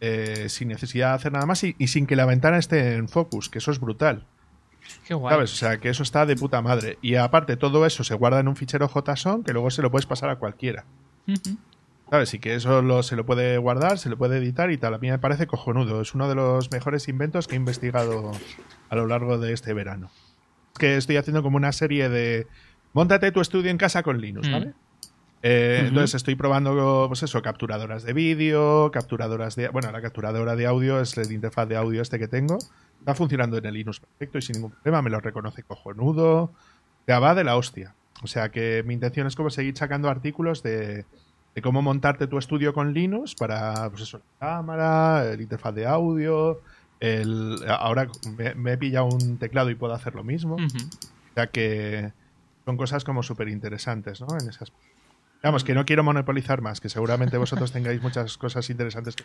eh, 0.00 0.46
sin 0.48 0.66
necesidad 0.66 1.10
de 1.10 1.14
hacer 1.14 1.32
nada 1.32 1.46
más 1.46 1.62
y, 1.62 1.76
y 1.78 1.86
sin 1.86 2.06
que 2.08 2.16
la 2.16 2.26
ventana 2.26 2.58
esté 2.58 2.94
en 2.96 3.08
focus, 3.08 3.48
que 3.48 3.58
eso 3.58 3.70
es 3.70 3.78
brutal. 3.78 4.24
Qué 5.06 5.14
guay. 5.14 5.32
¿Sabes? 5.34 5.52
O 5.52 5.56
sea, 5.56 5.78
que 5.78 5.88
eso 5.88 6.02
está 6.02 6.26
de 6.26 6.34
puta 6.36 6.60
madre. 6.62 6.98
Y 7.00 7.14
aparte, 7.14 7.56
todo 7.56 7.86
eso 7.86 8.02
se 8.04 8.14
guarda 8.14 8.40
en 8.40 8.48
un 8.48 8.56
fichero 8.56 8.88
JSON 8.88 9.44
que 9.44 9.52
luego 9.52 9.70
se 9.70 9.80
lo 9.82 9.90
puedes 9.90 10.06
pasar 10.06 10.28
a 10.30 10.36
cualquiera. 10.36 10.84
¿Sabes? 12.10 12.34
Y 12.34 12.38
que 12.38 12.54
eso 12.54 12.82
lo- 12.82 13.02
se 13.02 13.16
lo 13.16 13.26
puede 13.26 13.58
guardar, 13.58 13.98
se 13.98 14.08
lo 14.08 14.16
puede 14.16 14.38
editar 14.38 14.70
y 14.70 14.78
tal. 14.78 14.94
A 14.94 14.98
mí 14.98 15.10
me 15.10 15.18
parece 15.18 15.46
cojonudo. 15.46 16.00
Es 16.00 16.14
uno 16.14 16.28
de 16.28 16.34
los 16.36 16.70
mejores 16.70 17.08
inventos 17.08 17.48
que 17.48 17.54
he 17.54 17.58
investigado 17.58 18.30
a 18.88 18.96
lo 18.96 19.06
largo 19.06 19.38
de 19.38 19.52
este 19.52 19.72
verano. 19.74 20.10
Es 20.72 20.78
que 20.78 20.96
estoy 20.96 21.16
haciendo 21.16 21.42
como 21.42 21.56
una 21.56 21.72
serie 21.72 22.08
de. 22.08 22.46
Móntate 22.92 23.32
tu 23.32 23.40
estudio 23.40 23.70
en 23.70 23.78
casa 23.78 24.02
con 24.02 24.20
Linux, 24.20 24.48
Mm. 24.48 24.52
¿vale? 24.52 24.74
Eh. 25.42 25.84
Entonces 25.88 26.14
estoy 26.14 26.34
probando, 26.34 27.04
pues 27.08 27.22
eso, 27.22 27.42
capturadoras 27.42 28.04
de 28.04 28.12
vídeo, 28.12 28.90
capturadoras 28.92 29.54
de. 29.56 29.68
Bueno, 29.68 29.90
la 29.92 30.00
capturadora 30.00 30.54
de 30.56 30.66
audio 30.66 31.00
es 31.00 31.16
el 31.18 31.30
interfaz 31.32 31.68
de 31.68 31.76
audio 31.76 32.02
este 32.02 32.18
que 32.18 32.28
tengo. 32.28 32.58
Está 33.06 33.14
funcionando 33.14 33.56
en 33.56 33.64
el 33.66 33.74
Linux 33.74 34.00
perfecto 34.00 34.38
y 34.38 34.42
sin 34.42 34.54
ningún 34.56 34.72
problema. 34.72 35.00
Me 35.00 35.10
lo 35.10 35.20
reconoce 35.20 35.62
cojonudo. 35.62 36.50
Ya 37.06 37.20
va 37.20 37.36
de 37.36 37.44
la 37.44 37.56
hostia. 37.56 37.94
O 38.24 38.26
sea 38.26 38.48
que 38.50 38.82
mi 38.84 38.94
intención 38.94 39.28
es 39.28 39.36
como 39.36 39.48
seguir 39.50 39.76
sacando 39.76 40.08
artículos 40.10 40.60
de, 40.64 41.04
de 41.54 41.62
cómo 41.62 41.82
montarte 41.82 42.26
tu 42.26 42.36
estudio 42.36 42.74
con 42.74 42.92
Linux 42.94 43.36
para, 43.36 43.88
pues 43.90 44.02
eso, 44.02 44.18
la 44.40 44.48
cámara, 44.48 45.24
el 45.30 45.40
interfaz 45.40 45.72
de 45.76 45.86
audio, 45.86 46.60
el, 46.98 47.58
ahora 47.68 48.08
me, 48.36 48.56
me 48.56 48.72
he 48.72 48.76
pillado 48.76 49.04
un 49.06 49.38
teclado 49.38 49.70
y 49.70 49.76
puedo 49.76 49.94
hacer 49.94 50.16
lo 50.16 50.24
mismo. 50.24 50.54
Ujú. 50.56 50.64
O 50.66 51.34
sea 51.34 51.46
que 51.46 52.10
son 52.64 52.76
cosas 52.76 53.04
como 53.04 53.22
súper 53.22 53.48
interesantes, 53.50 54.20
¿no? 54.20 54.26
En 54.36 54.48
esas... 54.48 54.72
Vamos, 55.44 55.62
que 55.62 55.74
no 55.74 55.84
quiero 55.84 56.02
monopolizar 56.02 56.60
más, 56.60 56.80
que 56.80 56.88
seguramente 56.88 57.36
vosotros 57.36 57.70
tengáis 57.70 58.02
muchas 58.02 58.36
cosas 58.36 58.68
interesantes. 58.68 59.14
que- 59.14 59.22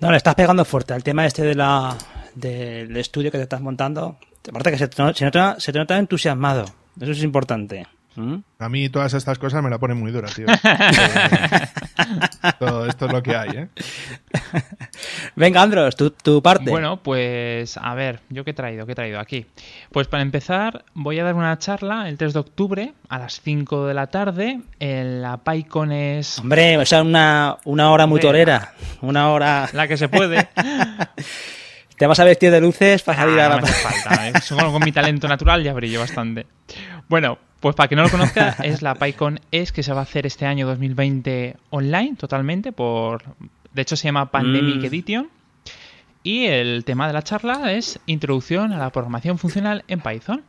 No, 0.00 0.10
le 0.10 0.18
estás 0.18 0.34
pegando 0.34 0.62
fuerte 0.66 0.92
al 0.92 1.02
tema 1.02 1.24
este 1.24 1.42
de 1.42 1.54
la 1.54 1.96
del 2.38 2.96
estudio 2.96 3.30
que 3.30 3.38
te 3.38 3.44
estás 3.44 3.60
montando. 3.60 4.18
Aparte 4.48 4.70
que 4.70 4.78
se 4.78 4.88
te, 4.88 5.14
se 5.14 5.24
nota, 5.24 5.56
se 5.58 5.72
te 5.72 5.78
nota 5.78 5.98
entusiasmado. 5.98 6.64
Eso 7.00 7.12
es 7.12 7.22
importante. 7.22 7.86
¿Mm? 8.16 8.36
A 8.58 8.68
mí 8.68 8.88
todas 8.88 9.14
estas 9.14 9.38
cosas 9.38 9.62
me 9.62 9.70
la 9.70 9.78
ponen 9.78 9.96
muy 9.96 10.10
dura, 10.10 10.28
tío. 10.28 10.46
Eh, 12.08 12.48
esto, 12.48 12.86
esto 12.86 13.06
es 13.06 13.12
lo 13.12 13.22
que 13.22 13.36
hay, 13.36 13.50
¿eh? 13.50 13.68
Venga, 15.36 15.60
Andros, 15.62 15.94
tu, 15.96 16.10
tu 16.10 16.40
parte. 16.42 16.70
Bueno, 16.70 17.02
pues 17.02 17.76
a 17.76 17.94
ver, 17.94 18.20
¿yo 18.30 18.44
qué 18.44 18.52
he 18.52 18.54
traído? 18.54 18.86
¿Qué 18.86 18.92
he 18.92 18.94
traído 18.94 19.20
aquí? 19.20 19.46
Pues 19.92 20.06
para 20.06 20.22
empezar, 20.22 20.84
voy 20.94 21.18
a 21.18 21.24
dar 21.24 21.34
una 21.34 21.58
charla 21.58 22.08
el 22.08 22.16
3 22.16 22.32
de 22.32 22.38
octubre 22.38 22.92
a 23.08 23.18
las 23.18 23.40
5 23.42 23.86
de 23.86 23.94
la 23.94 24.06
tarde 24.06 24.60
en 24.78 25.20
la 25.20 25.38
PyCon 25.38 25.92
es 25.92 26.38
Hombre, 26.38 26.78
o 26.78 26.86
sea, 26.86 27.02
una, 27.02 27.58
una 27.64 27.90
hora 27.90 28.06
muy 28.06 28.18
Hombre. 28.18 28.28
torera. 28.28 28.72
Una 29.02 29.30
hora. 29.30 29.68
la 29.72 29.86
que 29.86 29.96
se 29.96 30.08
puede. 30.08 30.48
Te 31.98 32.06
vas 32.06 32.20
a 32.20 32.24
vestir 32.24 32.50
de 32.50 32.60
luces 32.60 33.02
para 33.02 33.18
Ah, 33.18 33.24
salir 33.24 33.40
a 33.40 33.48
no 33.48 33.56
la. 33.56 33.62
me 33.62 33.68
hace 33.68 33.88
falta, 33.88 34.28
¿eh? 34.28 34.32
Solo 34.42 34.70
con 34.72 34.82
mi 34.84 34.92
talento 34.92 35.26
natural 35.28 35.62
ya 35.62 35.72
brillo 35.72 36.00
bastante. 36.00 36.46
Bueno, 37.08 37.38
pues 37.60 37.74
para 37.74 37.88
que 37.88 37.96
no 37.96 38.02
lo 38.02 38.08
conozca, 38.10 38.56
es 38.62 38.82
la 38.82 38.94
PyCon 38.94 39.40
es 39.50 39.72
que 39.72 39.82
se 39.82 39.92
va 39.92 40.00
a 40.00 40.02
hacer 40.04 40.26
este 40.26 40.46
año 40.46 40.66
2020 40.66 41.56
online 41.70 42.14
totalmente 42.16 42.70
por 42.72 43.22
de 43.72 43.82
hecho 43.82 43.96
se 43.96 44.04
llama 44.08 44.30
Pandemic 44.30 44.76
Mm. 44.82 44.84
Edition 44.84 45.28
y 46.22 46.46
el 46.46 46.84
tema 46.84 47.06
de 47.06 47.12
la 47.14 47.22
charla 47.22 47.72
es 47.72 47.98
introducción 48.06 48.72
a 48.72 48.78
la 48.78 48.90
programación 48.90 49.38
funcional 49.38 49.84
en 49.88 50.00
Python. 50.00 50.42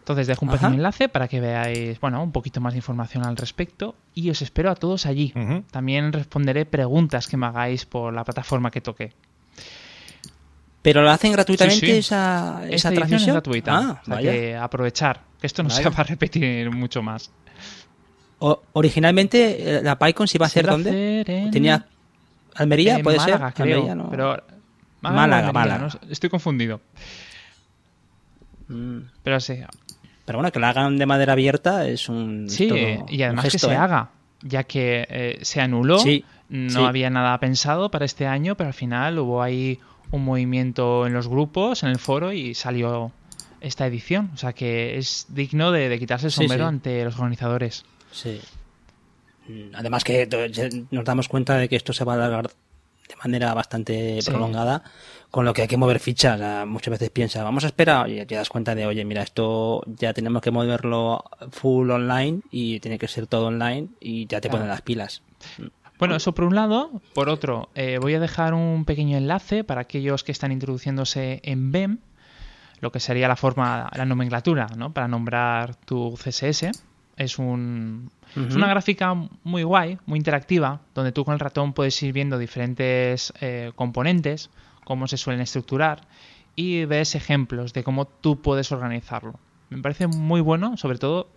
Entonces 0.00 0.26
dejo 0.28 0.44
un 0.44 0.50
Ajá. 0.50 0.58
pequeño 0.58 0.74
enlace 0.76 1.08
para 1.08 1.26
que 1.28 1.40
veáis, 1.40 1.98
bueno, 2.00 2.22
un 2.22 2.30
poquito 2.30 2.60
más 2.60 2.74
de 2.74 2.78
información 2.78 3.24
al 3.26 3.36
respecto 3.36 3.96
y 4.14 4.30
os 4.30 4.40
espero 4.42 4.70
a 4.70 4.74
todos 4.76 5.04
allí. 5.06 5.32
También 5.70 6.12
responderé 6.12 6.64
preguntas 6.64 7.26
que 7.26 7.36
me 7.36 7.46
hagáis 7.46 7.86
por 7.86 8.12
la 8.14 8.22
plataforma 8.24 8.70
que 8.70 8.80
toque. 8.80 9.12
Pero 10.86 11.02
lo 11.02 11.10
hacen 11.10 11.32
gratuitamente 11.32 11.80
Sí, 11.84 11.92
sí. 11.94 11.98
esa, 11.98 12.60
esa 12.62 12.74
Esta 12.74 12.88
edición 12.90 12.92
es 12.92 12.92
transmisión. 13.08 13.34
gratuita. 13.34 13.76
Ah, 13.76 14.00
o 14.00 14.04
sea 14.04 14.14
vaya. 14.14 14.30
que 14.32 14.54
aprovechar, 14.56 15.20
que 15.40 15.46
esto 15.48 15.64
no 15.64 15.70
se 15.70 15.82
Vaya. 15.82 15.96
va 15.96 16.00
a 16.00 16.04
repetir 16.04 16.70
mucho 16.70 17.02
más. 17.02 17.32
O- 18.38 18.62
originalmente 18.74 19.78
eh, 19.78 19.82
la 19.82 19.98
PyCon 19.98 20.28
se 20.28 20.38
iba 20.38 20.46
a 20.46 20.48
Se 20.48 20.60
hacer 20.60 20.70
dónde? 20.70 20.90
hacer 21.22 21.30
en- 21.30 21.50
Tenía 21.50 21.86
Almería, 22.54 22.96
en 22.98 23.02
puede 23.02 23.16
Málaga, 23.18 23.46
ser. 23.52 23.64
creo. 23.64 23.76
Almería, 23.78 23.94
¿no? 23.96 24.10
Pero 24.10 24.42
Málaga, 25.00 25.48
Almería, 25.48 25.52
Málaga. 25.52 25.88
no 26.04 26.10
estoy 26.12 26.30
confundido. 26.30 26.80
Mm. 28.68 28.98
Pero 29.22 29.40
sí, 29.40 29.58
Pero 30.24 30.38
bueno, 30.38 30.52
que 30.52 30.58
la 30.60 30.68
hagan 30.70 30.96
de 30.98 31.06
madera 31.06 31.32
abierta 31.32 31.86
es 31.88 32.08
un. 32.08 32.48
sí 32.48 32.68
todo 32.68 32.78
y 33.08 33.22
además 33.22 33.44
un 33.44 33.48
que 33.48 33.50
gesto, 33.52 33.66
se 33.68 33.74
¿eh? 33.74 33.76
haga, 33.76 34.10
ya 34.42 34.62
que 34.64 35.06
eh, 35.08 35.38
se 35.42 35.60
anuló. 35.60 35.98
Sí, 35.98 36.24
no 36.48 36.86
había 36.86 37.10
nada 37.10 37.38
pensado 37.40 37.90
para 37.90 38.04
este 38.04 38.26
año, 38.26 38.56
pero 38.56 38.68
al 38.68 38.74
final 38.74 39.18
hubo 39.18 39.42
ahí 39.42 39.80
un 40.10 40.24
movimiento 40.24 41.06
en 41.06 41.12
los 41.12 41.28
grupos, 41.28 41.82
en 41.82 41.88
el 41.90 41.98
foro 41.98 42.32
y 42.32 42.54
salió 42.54 43.12
esta 43.60 43.86
edición. 43.86 44.30
O 44.34 44.36
sea 44.36 44.52
que 44.52 44.96
es 44.98 45.26
digno 45.28 45.72
de, 45.72 45.88
de 45.88 45.98
quitarse 45.98 46.26
el 46.26 46.32
sombrero 46.32 46.64
sí. 46.64 46.68
ante 46.68 47.04
los 47.04 47.16
organizadores. 47.16 47.84
Sí. 48.12 48.40
Mm, 49.48 49.74
Además 49.74 50.04
que 50.04 50.28
nos 50.90 51.04
damos 51.04 51.28
cuenta 51.28 51.56
de 51.58 51.68
que 51.68 51.76
esto 51.76 51.92
se 51.92 52.04
va 52.04 52.12
a 52.12 52.16
alargar 52.16 52.48
de 52.48 53.14
manera 53.22 53.54
bastante 53.54 54.20
Sí. 54.20 54.30
prolongada, 54.30 54.82
con 55.30 55.44
lo 55.44 55.52
que 55.54 55.62
hay 55.62 55.68
que 55.68 55.76
mover 55.76 56.00
fichas. 56.00 56.34
O 56.36 56.38
sea, 56.38 56.66
muchas 56.66 56.90
veces 56.90 57.10
piensa, 57.10 57.44
vamos 57.44 57.62
a 57.62 57.68
esperar, 57.68 58.10
y 58.10 58.24
te 58.26 58.34
das 58.34 58.48
cuenta 58.48 58.74
de, 58.74 58.84
oye, 58.86 59.04
mira, 59.04 59.22
esto 59.22 59.82
ya 59.86 60.12
tenemos 60.12 60.42
que 60.42 60.50
moverlo 60.50 61.22
full 61.52 61.88
online 61.90 62.40
y 62.50 62.80
tiene 62.80 62.98
que 62.98 63.06
ser 63.06 63.28
todo 63.28 63.46
online 63.46 63.88
y 64.00 64.26
ya 64.26 64.40
te 64.40 64.48
Claro. 64.48 64.58
ponen 64.62 64.68
las 64.70 64.82
pilas. 64.82 65.22
Bueno, 65.98 66.16
eso 66.16 66.34
por 66.34 66.44
un 66.44 66.54
lado. 66.54 67.00
Por 67.14 67.28
otro, 67.28 67.70
eh, 67.74 67.98
voy 68.00 68.14
a 68.14 68.20
dejar 68.20 68.54
un 68.54 68.84
pequeño 68.84 69.16
enlace 69.16 69.64
para 69.64 69.82
aquellos 69.82 70.24
que 70.24 70.32
están 70.32 70.52
introduciéndose 70.52 71.40
en 71.42 71.72
BEM, 71.72 71.98
lo 72.80 72.92
que 72.92 73.00
sería 73.00 73.28
la 73.28 73.36
forma, 73.36 73.88
la 73.94 74.04
nomenclatura, 74.04 74.66
¿no? 74.76 74.92
Para 74.92 75.08
nombrar 75.08 75.74
tu 75.76 76.14
CSS. 76.16 76.70
Es, 77.16 77.38
un, 77.38 78.10
es 78.36 78.54
una 78.54 78.68
gráfica 78.68 79.14
muy 79.42 79.62
guay, 79.62 79.98
muy 80.04 80.18
interactiva, 80.18 80.82
donde 80.94 81.12
tú 81.12 81.24
con 81.24 81.32
el 81.32 81.40
ratón 81.40 81.72
puedes 81.72 82.02
ir 82.02 82.12
viendo 82.12 82.36
diferentes 82.36 83.32
eh, 83.40 83.72
componentes, 83.74 84.50
cómo 84.84 85.08
se 85.08 85.16
suelen 85.16 85.40
estructurar, 85.40 86.02
y 86.54 86.84
ves 86.84 87.14
ejemplos 87.14 87.72
de 87.72 87.84
cómo 87.84 88.06
tú 88.06 88.42
puedes 88.42 88.70
organizarlo. 88.70 89.40
Me 89.70 89.80
parece 89.80 90.06
muy 90.08 90.42
bueno, 90.42 90.76
sobre 90.76 90.98
todo 90.98 91.30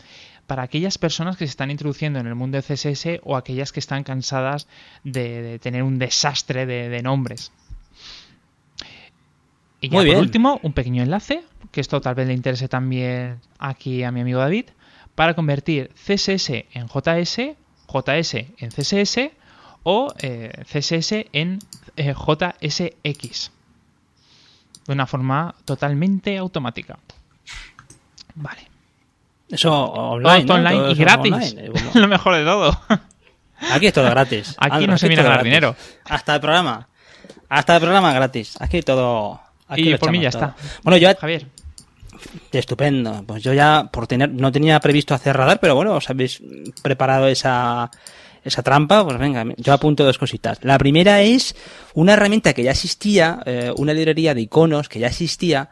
para 0.49 0.63
aquellas 0.63 0.97
personas 0.97 1.37
que 1.37 1.45
se 1.45 1.51
están 1.51 1.69
introduciendo 1.69 2.17
en 2.17 2.25
el 2.25 2.33
mundo 2.33 2.59
de 2.59 2.63
CSS 2.63 3.21
o 3.23 3.37
aquellas 3.37 3.71
que 3.71 3.79
están 3.79 4.03
cansadas 4.03 4.67
de, 5.03 5.43
de 5.43 5.59
tener 5.59 5.83
un 5.83 5.99
desastre 5.99 6.65
de, 6.65 6.89
de 6.89 7.03
nombres. 7.03 7.51
Y 9.79 9.89
ya 9.89 9.99
Muy 9.99 10.09
por 10.11 10.17
último, 10.17 10.59
un 10.63 10.73
pequeño 10.73 11.03
enlace, 11.03 11.43
que 11.71 11.81
esto 11.81 12.01
tal 12.01 12.15
vez 12.15 12.27
le 12.27 12.33
interese 12.33 12.67
también 12.67 13.39
aquí 13.59 14.03
a 14.03 14.11
mi 14.11 14.21
amigo 14.21 14.39
David, 14.39 14.65
para 15.13 15.35
convertir 15.35 15.91
CSS 15.93 16.49
en 16.73 16.87
JS, 16.87 17.55
JS 17.87 18.33
en 18.57 18.69
CSS 18.71 19.29
o 19.83 20.11
eh, 20.17 20.63
CSS 20.65 21.27
en 21.31 21.59
eh, 21.95 22.15
JSX. 22.15 23.51
De 24.87 24.93
una 24.93 25.05
forma 25.05 25.53
totalmente 25.63 26.39
automática. 26.39 26.97
Vale. 28.33 28.68
Eso 29.49 29.69
Todo 29.69 29.93
online. 30.11 30.51
online 30.51 30.91
y 30.91 30.95
gratis. 30.95 31.33
online, 31.33 31.65
eh, 31.65 31.71
Lo 31.95 32.07
mejor 32.07 32.35
de 32.35 32.43
todo. 32.43 32.79
Aquí 33.71 33.87
es 33.87 33.93
todo 33.93 34.09
gratis. 34.09 34.55
Aquí 34.59 34.87
no 34.87 34.97
se 34.97 35.07
viene 35.07 35.21
a 35.21 35.25
ganar 35.25 35.43
dinero. 35.43 35.75
Hasta 36.05 36.35
el 36.35 36.41
programa. 36.41 36.87
Hasta 37.49 37.75
el 37.75 37.81
programa 37.81 38.13
gratis. 38.13 38.55
Aquí 38.59 38.81
todo. 38.81 39.39
Aquí 39.67 39.91
Y 39.93 39.97
por 39.97 40.11
mí 40.11 40.19
ya 40.21 40.31
todo. 40.31 40.45
está. 40.45 40.55
Bueno, 40.83 40.97
yo 40.97 41.09
Javier. 41.19 41.47
Estupendo. 42.51 43.23
Pues 43.25 43.43
yo 43.43 43.53
ya, 43.53 43.89
por 43.91 44.07
tener, 44.07 44.29
no 44.29 44.51
tenía 44.51 44.79
previsto 44.79 45.13
hacer 45.13 45.35
radar, 45.37 45.59
pero 45.59 45.75
bueno, 45.75 45.93
os 45.95 46.09
habéis 46.09 46.41
preparado 46.81 47.27
esa, 47.27 47.89
esa 48.43 48.61
trampa, 48.63 49.03
pues 49.05 49.17
venga, 49.17 49.45
yo 49.57 49.73
apunto 49.73 50.03
dos 50.03 50.17
cositas. 50.17 50.59
La 50.63 50.77
primera 50.77 51.21
es 51.21 51.55
una 51.93 52.13
herramienta 52.13 52.53
que 52.53 52.63
ya 52.63 52.71
existía, 52.71 53.39
eh, 53.45 53.71
una 53.77 53.93
librería 53.93 54.33
de 54.33 54.41
iconos 54.41 54.89
que 54.89 54.99
ya 54.99 55.07
existía, 55.07 55.69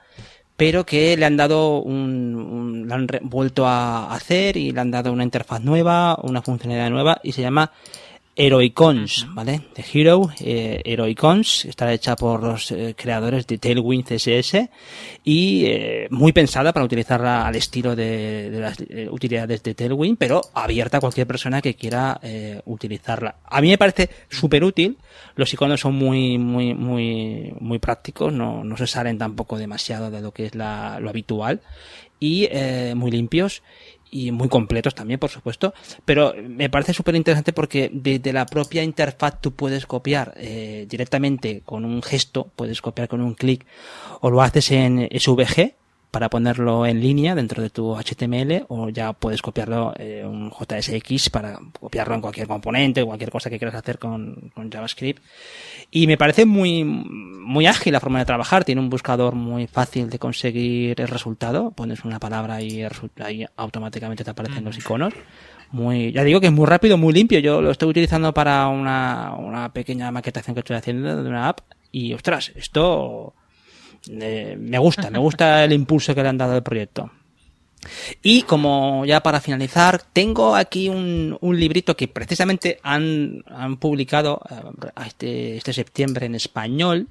pero 0.58 0.86
que 0.86 1.16
le 1.16 1.26
han 1.26 1.38
dado 1.38 1.80
un, 1.80 2.36
un- 2.36 2.92
han 2.92 3.08
vuelto 3.22 3.66
a 3.68 4.14
hacer 4.14 4.58
y 4.58 4.72
le 4.72 4.82
han 4.82 4.92
dado 4.92 5.14
una 5.14 5.24
interfaz 5.24 5.62
nueva, 5.62 6.18
una 6.24 6.42
funcionalidad 6.42 6.90
nueva 6.90 7.20
y 7.24 7.32
se 7.32 7.42
llama 7.42 7.72
Heroicons, 8.40 9.26
¿vale? 9.34 9.62
De 9.76 9.84
Hero, 9.94 10.30
eh, 10.42 10.82
Heroicons, 10.86 11.66
está 11.66 11.92
hecha 11.92 12.16
por 12.16 12.44
los 12.44 12.70
eh, 12.72 12.94
creadores 12.96 13.48
de 13.48 13.58
Tailwind 13.58 14.06
CSS 14.06 14.70
y 15.24 15.66
eh, 15.66 16.08
muy 16.12 16.34
pensada 16.34 16.72
para 16.72 16.86
utilizarla 16.86 17.48
al 17.48 17.56
estilo 17.56 17.96
de, 17.96 18.52
de 18.52 18.60
las 18.60 18.78
eh, 18.80 19.08
utilidades 19.10 19.64
de 19.64 19.74
Tailwind, 19.74 20.18
pero 20.20 20.42
abierta 20.54 20.98
a 20.98 21.02
cualquier 21.02 21.26
persona 21.26 21.64
que 21.64 21.74
quiera 21.74 22.20
eh, 22.22 22.62
utilizarla. 22.66 23.38
A 23.46 23.60
mí 23.60 23.70
me 23.70 23.78
parece 23.80 24.08
súper 24.30 24.64
útil, 24.64 24.98
los 25.38 25.54
iconos 25.54 25.80
son 25.80 25.96
muy, 25.96 26.38
muy, 26.38 26.74
muy, 26.74 27.54
muy 27.60 27.80
prácticos, 27.80 28.34
no, 28.34 28.64
no 28.64 28.76
se 28.76 28.88
salen 28.88 29.18
tampoco 29.18 29.58
demasiado 29.58 30.12
de 30.12 30.20
lo 30.22 30.34
que 30.34 30.48
es 30.48 30.56
la, 30.56 31.00
lo 31.00 31.10
habitual 31.10 31.62
y 32.20 32.50
eh, 32.52 32.94
muy 32.96 33.12
limpios 33.12 33.62
y 34.10 34.32
muy 34.32 34.50
completos 34.50 34.96
también, 34.96 35.20
por 35.20 35.30
supuesto, 35.30 35.74
pero 36.06 36.34
me 36.42 36.70
parece 36.70 36.94
súper 36.94 37.16
interesante 37.16 37.54
porque 37.54 37.90
desde 37.94 38.34
la 38.34 38.46
propia 38.46 38.84
interfaz 38.84 39.40
tú 39.42 39.54
puedes 39.54 39.86
copiar 39.86 40.34
eh, 40.38 40.86
directamente 40.90 41.62
con 41.64 41.86
un 41.86 42.02
gesto, 42.02 42.50
puedes 42.56 42.82
copiar 42.82 43.08
con 43.08 43.22
un 43.22 43.36
clic 43.36 43.66
o 44.22 44.30
lo 44.32 44.42
haces 44.42 44.72
en 44.72 45.08
SVG 45.12 45.76
para 46.12 46.30
ponerlo 46.30 46.86
en 46.86 47.02
línea 47.02 47.36
dentro 47.36 47.62
de 47.62 47.70
tu 47.70 47.96
HTML 47.96 48.66
o 48.70 48.90
ya 48.90 49.14
puedes 49.14 49.42
copiarlo 49.42 49.94
en 49.98 50.26
un 50.26 50.52
JSX 50.52 51.30
para 51.30 51.60
copiarlo 51.80 52.16
en 52.16 52.22
cualquier 52.22 52.48
componente 52.48 53.02
o 53.02 53.08
cualquier 53.08 53.30
cosa 53.30 53.50
que 53.50 53.58
quieras 53.58 53.76
hacer 53.76 54.00
con, 54.00 54.52
con 54.56 54.72
JavaScript. 54.72 55.22
Y 55.92 56.08
me 56.08 56.18
parece 56.18 56.46
muy, 56.46 56.84
muy 56.84 57.66
ágil 57.66 57.94
la 57.94 58.00
forma 58.00 58.20
de 58.20 58.26
trabajar. 58.26 58.64
Tiene 58.64 58.82
un 58.82 58.90
buscador 58.90 59.36
muy 59.36 59.68
fácil 59.68 60.10
de 60.10 60.20
conseguir 60.20 61.00
el 61.00 61.08
resultado. 61.08 61.72
Pones 61.72 62.04
una 62.06 62.20
palabra 62.20 62.62
y 62.62 62.86
ahí 63.20 63.46
automáticamente 63.56 64.24
te 64.24 64.32
aparecen 64.32 64.64
los 64.64 64.78
iconos. 64.78 65.14
Muy, 65.72 66.14
ya 66.14 66.24
digo 66.24 66.40
que 66.40 66.48
es 66.48 66.54
muy 66.54 66.66
rápido, 66.66 66.98
muy 66.98 67.14
limpio. 67.14 67.40
Yo 67.40 67.62
lo 67.62 67.72
estoy 67.72 67.90
utilizando 67.90 68.34
para 68.34 68.68
una, 68.68 69.34
una 69.38 69.74
pequeña 69.74 70.12
maquetación 70.12 70.54
que 70.54 70.62
estoy 70.62 70.78
haciendo 70.78 71.24
de 71.24 71.30
una 71.30 71.50
app. 71.50 71.60
Y 71.92 72.14
ostras, 72.14 72.52
esto 72.56 73.34
eh, 74.10 74.58
me 74.60 74.78
gusta, 74.78 75.10
me 75.10 75.20
gusta 75.20 75.64
el 75.64 75.74
impulso 75.74 76.14
que 76.14 76.24
le 76.24 76.30
han 76.30 76.38
dado 76.38 76.54
al 76.54 76.64
proyecto. 76.64 77.12
Y 78.22 78.42
como 78.44 79.06
ya 79.06 79.22
para 79.22 79.40
finalizar, 79.40 80.02
tengo 80.14 80.56
aquí 80.56 80.90
un, 80.90 81.38
un 81.40 81.60
librito 81.60 81.96
que 81.96 82.08
precisamente 82.08 82.80
han, 82.84 83.44
han 83.48 83.78
publicado 83.78 84.42
eh, 84.50 84.90
este, 85.06 85.58
este 85.58 85.74
septiembre 85.74 86.26
en 86.26 86.36
español. 86.36 87.08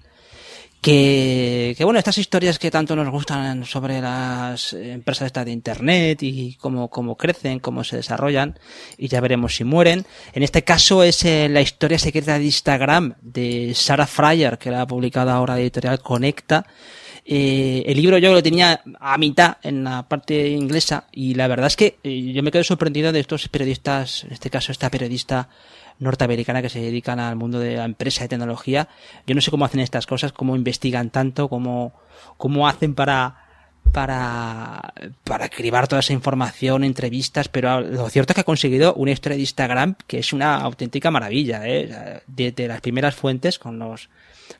Que, 0.80 1.74
que, 1.76 1.84
bueno, 1.84 1.98
estas 1.98 2.18
historias 2.18 2.60
que 2.60 2.70
tanto 2.70 2.94
nos 2.94 3.10
gustan 3.10 3.64
sobre 3.64 4.00
las 4.00 4.72
empresas 4.72 5.26
estas 5.26 5.44
de 5.44 5.50
internet 5.50 6.22
y 6.22 6.54
cómo, 6.60 6.88
cómo 6.88 7.16
crecen, 7.16 7.58
cómo 7.58 7.82
se 7.82 7.96
desarrollan, 7.96 8.56
y 8.96 9.08
ya 9.08 9.20
veremos 9.20 9.56
si 9.56 9.64
mueren. 9.64 10.06
En 10.32 10.42
este 10.44 10.62
caso 10.62 11.02
es 11.02 11.24
eh, 11.24 11.48
la 11.48 11.60
historia 11.60 11.98
secreta 11.98 12.38
de 12.38 12.44
Instagram 12.44 13.14
de 13.20 13.72
Sarah 13.74 14.06
Fryer, 14.06 14.58
que 14.58 14.70
la 14.70 14.82
ha 14.82 14.86
publicado 14.86 15.30
ahora 15.30 15.58
editorial 15.58 16.00
Conecta. 16.00 16.66
Eh, 17.28 17.82
el 17.86 18.00
libro 18.00 18.18
yo 18.18 18.32
lo 18.32 18.40
tenía 18.40 18.80
a 19.00 19.18
mitad 19.18 19.56
en 19.64 19.82
la 19.82 20.04
parte 20.08 20.48
inglesa 20.48 21.08
y 21.10 21.34
la 21.34 21.48
verdad 21.48 21.66
es 21.66 21.74
que 21.74 21.98
eh, 22.04 22.32
yo 22.32 22.40
me 22.44 22.52
quedo 22.52 22.62
sorprendido 22.62 23.10
de 23.10 23.18
estos 23.18 23.48
periodistas, 23.48 24.22
en 24.22 24.32
este 24.32 24.48
caso 24.48 24.70
esta 24.70 24.88
periodista 24.90 25.48
norteamericana 25.98 26.62
que 26.62 26.68
se 26.68 26.80
dedican 26.80 27.20
al 27.20 27.36
mundo 27.36 27.58
de 27.58 27.76
la 27.76 27.84
empresa 27.84 28.22
de 28.22 28.28
tecnología. 28.28 28.88
Yo 29.26 29.34
no 29.34 29.40
sé 29.40 29.50
cómo 29.50 29.64
hacen 29.64 29.80
estas 29.80 30.06
cosas, 30.06 30.32
cómo 30.32 30.56
investigan 30.56 31.10
tanto, 31.10 31.48
cómo, 31.48 31.92
cómo 32.36 32.68
hacen 32.68 32.94
para 32.94 33.46
para, 33.92 34.92
para 35.24 35.48
cribar 35.48 35.88
toda 35.88 36.00
esa 36.00 36.12
información, 36.12 36.84
entrevistas, 36.84 37.48
pero 37.48 37.80
lo 37.80 38.08
cierto 38.10 38.32
es 38.32 38.34
que 38.34 38.40
ha 38.40 38.44
conseguido 38.44 38.94
una 38.94 39.12
historia 39.12 39.36
de 39.36 39.42
Instagram 39.42 39.94
que 40.06 40.18
es 40.18 40.32
una 40.32 40.56
auténtica 40.56 41.10
maravilla, 41.10 41.66
¿eh? 41.66 42.20
de, 42.26 42.52
de 42.52 42.68
las 42.68 42.80
primeras 42.80 43.14
fuentes 43.14 43.58
con 43.58 43.78
los 43.78 44.10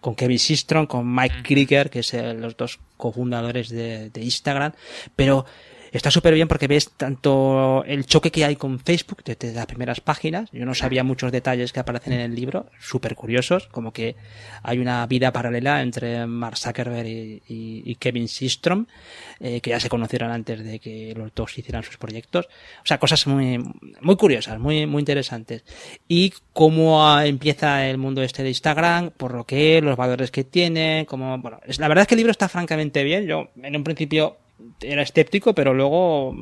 con 0.01 0.15
Kevin 0.15 0.39
Systrom, 0.39 0.87
con 0.87 1.13
Mike 1.15 1.43
Krieger, 1.43 1.91
que 1.91 2.01
es 2.01 2.15
el, 2.15 2.41
los 2.41 2.57
dos 2.57 2.81
cofundadores 2.97 3.69
de, 3.69 4.11
de 4.11 4.21
Instagram, 4.23 4.73
pero 5.15 5.47
está 5.97 6.11
súper 6.11 6.35
bien 6.35 6.49
porque 6.49 6.67
ves 6.67 6.91
tanto 6.97 7.85
el 7.87 8.07
choque 8.07 8.31
que 8.31 8.45
hay 8.45 8.57
con 8.57 8.79
Facebook 8.79 9.23
desde 9.25 9.53
las 9.53 9.67
primeras 9.67 10.01
páginas. 10.01 10.51
Yo 10.53 10.65
no 10.65 10.75
sabía 10.75 11.05
muchos 11.05 11.33
detalles 11.33 11.73
que 11.73 11.81
aparecen 11.81 12.13
en 12.13 12.21
el 12.21 12.35
libro, 12.35 12.67
súper 12.81 13.15
curiosos, 13.15 13.69
como 13.69 13.93
que 13.93 14.17
hay 14.63 14.79
una 14.79 15.07
vida 15.07 15.33
paralela 15.33 15.83
entre 15.83 16.27
Mark 16.27 16.59
Zuckerberg 16.59 17.07
y, 17.07 17.95
Kevin 17.97 18.29
Systrom, 18.29 18.87
eh, 19.41 19.61
que 19.61 19.71
ya 19.71 19.81
se 19.81 19.89
conocieron 19.89 20.31
antes 20.31 20.65
de 20.65 20.79
que 20.79 21.15
los 21.17 21.35
dos 21.35 21.57
hicieran 21.59 21.83
sus 21.83 21.97
proyectos. 21.97 22.47
O 22.83 22.87
sea, 22.87 22.99
cosas 22.99 23.27
muy, 23.27 23.59
muy 24.01 24.17
curiosas, 24.17 24.59
muy, 24.59 24.87
muy 24.87 25.01
interesantes. 25.01 25.65
Y 26.09 26.33
cómo 26.53 27.21
empieza 27.21 27.87
el 27.89 27.99
mundo 27.99 28.23
este 28.23 28.43
de 28.43 28.51
Instagram, 28.51 29.11
por 29.11 29.35
lo 29.35 29.45
que 29.45 29.81
los 29.81 29.97
valores 29.97 30.31
que 30.31 30.45
tiene, 30.45 31.07
como, 31.09 31.39
bueno, 31.39 31.61
la 31.79 31.89
verdad 31.89 32.03
es 32.03 32.09
que 32.09 32.15
el 32.15 32.19
libro 32.19 32.31
está 32.31 32.49
francamente 32.49 33.05
bien. 33.05 33.27
Yo, 33.27 33.49
en 33.63 33.77
un 33.77 33.85
principio, 33.85 34.37
era 34.81 35.03
escéptico, 35.03 35.55
pero 35.55 35.75
luego, 35.75 36.35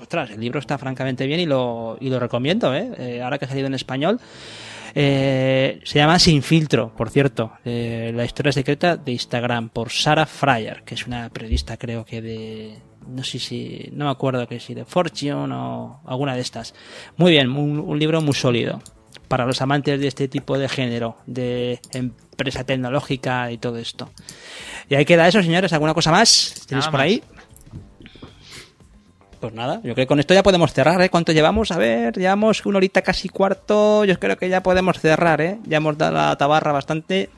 ostras, 0.00 0.30
el 0.30 0.40
libro 0.40 0.58
está 0.58 0.78
francamente 0.78 1.26
bien 1.26 1.40
y 1.40 1.46
lo, 1.46 1.96
y 2.00 2.10
lo 2.10 2.18
recomiendo, 2.18 2.74
¿eh? 2.74 2.90
eh 2.98 3.22
ahora 3.22 3.38
que 3.38 3.44
ha 3.44 3.48
salido 3.48 3.66
en 3.66 3.74
español. 3.74 4.20
Eh, 4.94 5.80
se 5.84 5.98
llama 6.00 6.18
Sin 6.18 6.42
Filtro, 6.42 6.92
por 6.96 7.10
cierto, 7.10 7.52
eh, 7.64 8.10
la 8.14 8.24
historia 8.24 8.50
secreta 8.50 8.96
de 8.96 9.12
Instagram 9.12 9.68
por 9.68 9.90
Sarah 9.90 10.26
Fryer, 10.26 10.82
que 10.84 10.94
es 10.94 11.06
una 11.06 11.28
periodista 11.30 11.76
creo 11.76 12.04
que 12.04 12.20
de, 12.20 12.78
no 13.06 13.22
sé 13.22 13.38
si, 13.38 13.88
no 13.92 14.06
me 14.06 14.10
acuerdo 14.10 14.48
que 14.48 14.58
si 14.58 14.74
de 14.74 14.84
Fortune 14.84 15.54
o 15.54 16.00
alguna 16.04 16.34
de 16.34 16.40
estas. 16.40 16.74
Muy 17.16 17.30
bien, 17.30 17.50
un, 17.50 17.78
un 17.78 17.98
libro 17.98 18.20
muy 18.20 18.34
sólido 18.34 18.82
para 19.30 19.46
los 19.46 19.62
amantes 19.62 20.00
de 20.00 20.08
este 20.08 20.26
tipo 20.26 20.58
de 20.58 20.68
género, 20.68 21.16
de 21.24 21.78
empresa 21.92 22.64
tecnológica 22.64 23.52
y 23.52 23.58
todo 23.58 23.76
esto. 23.76 24.10
Y 24.88 24.96
ahí 24.96 25.04
queda 25.04 25.28
eso, 25.28 25.40
señores. 25.40 25.72
¿Alguna 25.72 25.94
cosa 25.94 26.10
más? 26.10 26.64
¿Tenéis 26.66 26.88
por 26.88 27.00
ahí? 27.00 27.22
Pues 29.38 29.54
nada, 29.54 29.76
yo 29.76 29.94
creo 29.94 29.94
que 29.94 30.06
con 30.08 30.18
esto 30.18 30.34
ya 30.34 30.42
podemos 30.42 30.72
cerrar, 30.72 31.00
¿eh? 31.00 31.10
¿Cuánto 31.10 31.30
llevamos? 31.30 31.70
A 31.70 31.78
ver, 31.78 32.18
llevamos 32.18 32.66
una 32.66 32.78
horita 32.78 33.02
casi 33.02 33.28
cuarto. 33.28 34.04
Yo 34.04 34.18
creo 34.18 34.36
que 34.36 34.48
ya 34.48 34.64
podemos 34.64 34.98
cerrar, 34.98 35.40
¿eh? 35.40 35.60
Ya 35.64 35.76
hemos 35.76 35.96
dado 35.96 36.16
la 36.16 36.36
tabarra 36.36 36.72
bastante. 36.72 37.30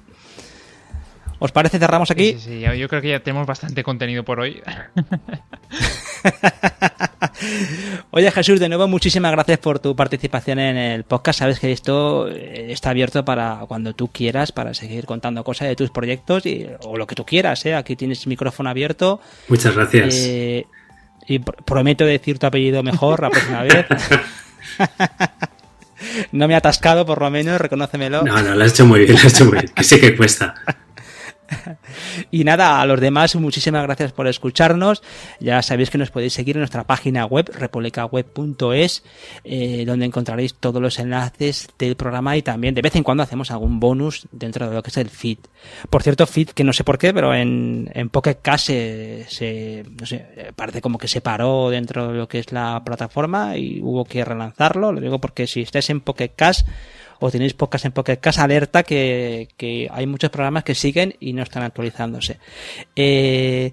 ¿Os 1.43 1.51
parece 1.51 1.81
cerramos 1.81 2.09
aquí? 2.13 2.35
Sí, 2.35 2.39
sí, 2.39 2.65
sí, 2.65 2.79
yo 2.79 2.89
creo 2.89 3.03
que 3.03 3.09
ya 3.09 3.19
tenemos 3.19 3.49
bastante 3.49 3.83
contenido 3.83 4.23
por 4.23 4.39
hoy. 4.39 4.63
Oye 8.13 8.31
Jesús, 8.31 8.61
de 8.61 8.69
nuevo 8.69 8.87
muchísimas 8.87 9.33
gracias 9.33 9.59
por 9.59 9.81
tu 9.81 9.97
participación 9.97 10.61
en 10.61 10.77
el 10.77 11.03
podcast. 11.03 11.41
Sabes 11.41 11.59
que 11.59 11.73
esto 11.73 12.29
está 12.29 12.91
abierto 12.91 13.25
para 13.25 13.65
cuando 13.67 13.93
tú 13.93 14.07
quieras, 14.07 14.53
para 14.53 14.73
seguir 14.73 15.05
contando 15.05 15.43
cosas 15.43 15.67
de 15.67 15.75
tus 15.75 15.91
proyectos 15.91 16.47
y, 16.47 16.69
o 16.85 16.97
lo 16.97 17.09
que 17.09 17.17
tú 17.17 17.25
quieras. 17.25 17.67
¿eh? 17.67 17.75
Aquí 17.75 17.97
tienes 17.97 18.23
el 18.23 18.29
micrófono 18.29 18.71
abierto. 18.71 19.21
Muchas 19.49 19.75
gracias. 19.75 20.15
Eh, 20.15 20.65
y 21.27 21.41
prometo 21.41 22.05
decir 22.05 22.39
tu 22.39 22.47
apellido 22.47 22.85
mejor 22.85 23.21
la 23.21 23.31
próxima 23.31 23.63
vez. 23.65 23.87
no 26.31 26.47
me 26.47 26.55
ha 26.55 26.59
atascado, 26.59 27.05
por 27.05 27.21
lo 27.21 27.29
menos, 27.33 27.61
reconócemelo. 27.61 28.23
No, 28.23 28.41
no, 28.41 28.55
lo 28.55 28.65
has 28.65 28.75
hecho 28.75 28.87
muy 28.87 29.01
bien, 29.01 29.15
lo 29.15 29.19
has 29.19 29.35
hecho 29.35 29.47
muy 29.47 29.55
bien. 29.55 29.67
Que 29.75 29.83
sí 29.83 29.99
que 29.99 30.17
cuesta. 30.17 30.55
Y 32.31 32.45
nada, 32.45 32.81
a 32.81 32.87
los 32.87 33.01
demás, 33.01 33.35
muchísimas 33.37 33.83
gracias 33.83 34.13
por 34.13 34.27
escucharnos. 34.27 35.03
Ya 35.41 35.63
sabéis 35.63 35.91
que 35.91 35.99
nos 35.99 36.11
podéis 36.11 36.33
seguir 36.33 36.57
en 36.57 36.61
nuestra 36.61 36.85
página 36.85 37.27
web, 37.27 37.51
republicaweb.es, 37.53 39.05
eh, 39.45 39.85
donde 39.87 40.07
encontraréis 40.07 40.55
todos 40.55 40.81
los 40.81 40.99
enlaces 40.99 41.69
del 41.79 41.97
programa 41.97 42.37
y 42.37 42.43
también 42.43 42.75
de 42.75 42.83
vez 42.83 42.97
en 42.97 43.03
cuando 43.03 43.23
hacemos 43.23 43.51
algún 43.51 43.81
bonus 43.81 44.27
dentro 44.33 44.69
de 44.69 44.75
lo 44.75 44.83
que 44.83 44.91
es 44.91 44.97
el 44.97 45.11
feed. 45.11 45.39
Por 45.91 46.03
cierto, 46.03 46.27
feed 46.27 46.49
que 46.49 46.65
no 46.65 46.73
sé 46.73 46.85
por 46.85 46.99
qué, 46.99 47.13
pero 47.13 47.35
en, 47.35 47.91
en 47.95 48.09
Pocket 48.09 48.39
Cast 48.43 48.67
se, 48.67 49.27
se, 49.29 49.85
no 49.99 50.07
sé, 50.07 50.53
parece 50.57 50.81
como 50.81 50.99
que 50.99 51.09
se 51.09 51.21
paró 51.21 51.71
dentro 51.71 52.09
de 52.09 52.19
lo 52.19 52.29
que 52.29 52.39
es 52.39 52.53
la 52.53 52.83
plataforma 52.85 53.57
y 53.57 53.81
hubo 53.81 54.05
que 54.05 54.25
relanzarlo. 54.25 54.93
Lo 54.93 55.01
digo 55.01 55.21
porque 55.21 55.47
si 55.47 55.63
estáis 55.63 55.91
en 55.91 56.01
Pocket 56.01 56.33
Cast, 56.35 56.67
o 57.23 57.31
tenéis 57.31 57.55
podcast 57.55 57.87
en 57.87 57.93
Pocket 57.93 58.19
Cast, 58.19 58.41
alerta 58.41 58.83
que, 58.83 59.49
que, 59.57 59.89
hay 59.93 60.07
muchos 60.07 60.31
programas 60.31 60.65
que 60.65 60.75
siguen 60.75 61.15
y 61.21 61.33
no 61.33 61.45
están 61.45 61.63
actualizándose. 61.63 62.39
Eh, 62.97 63.73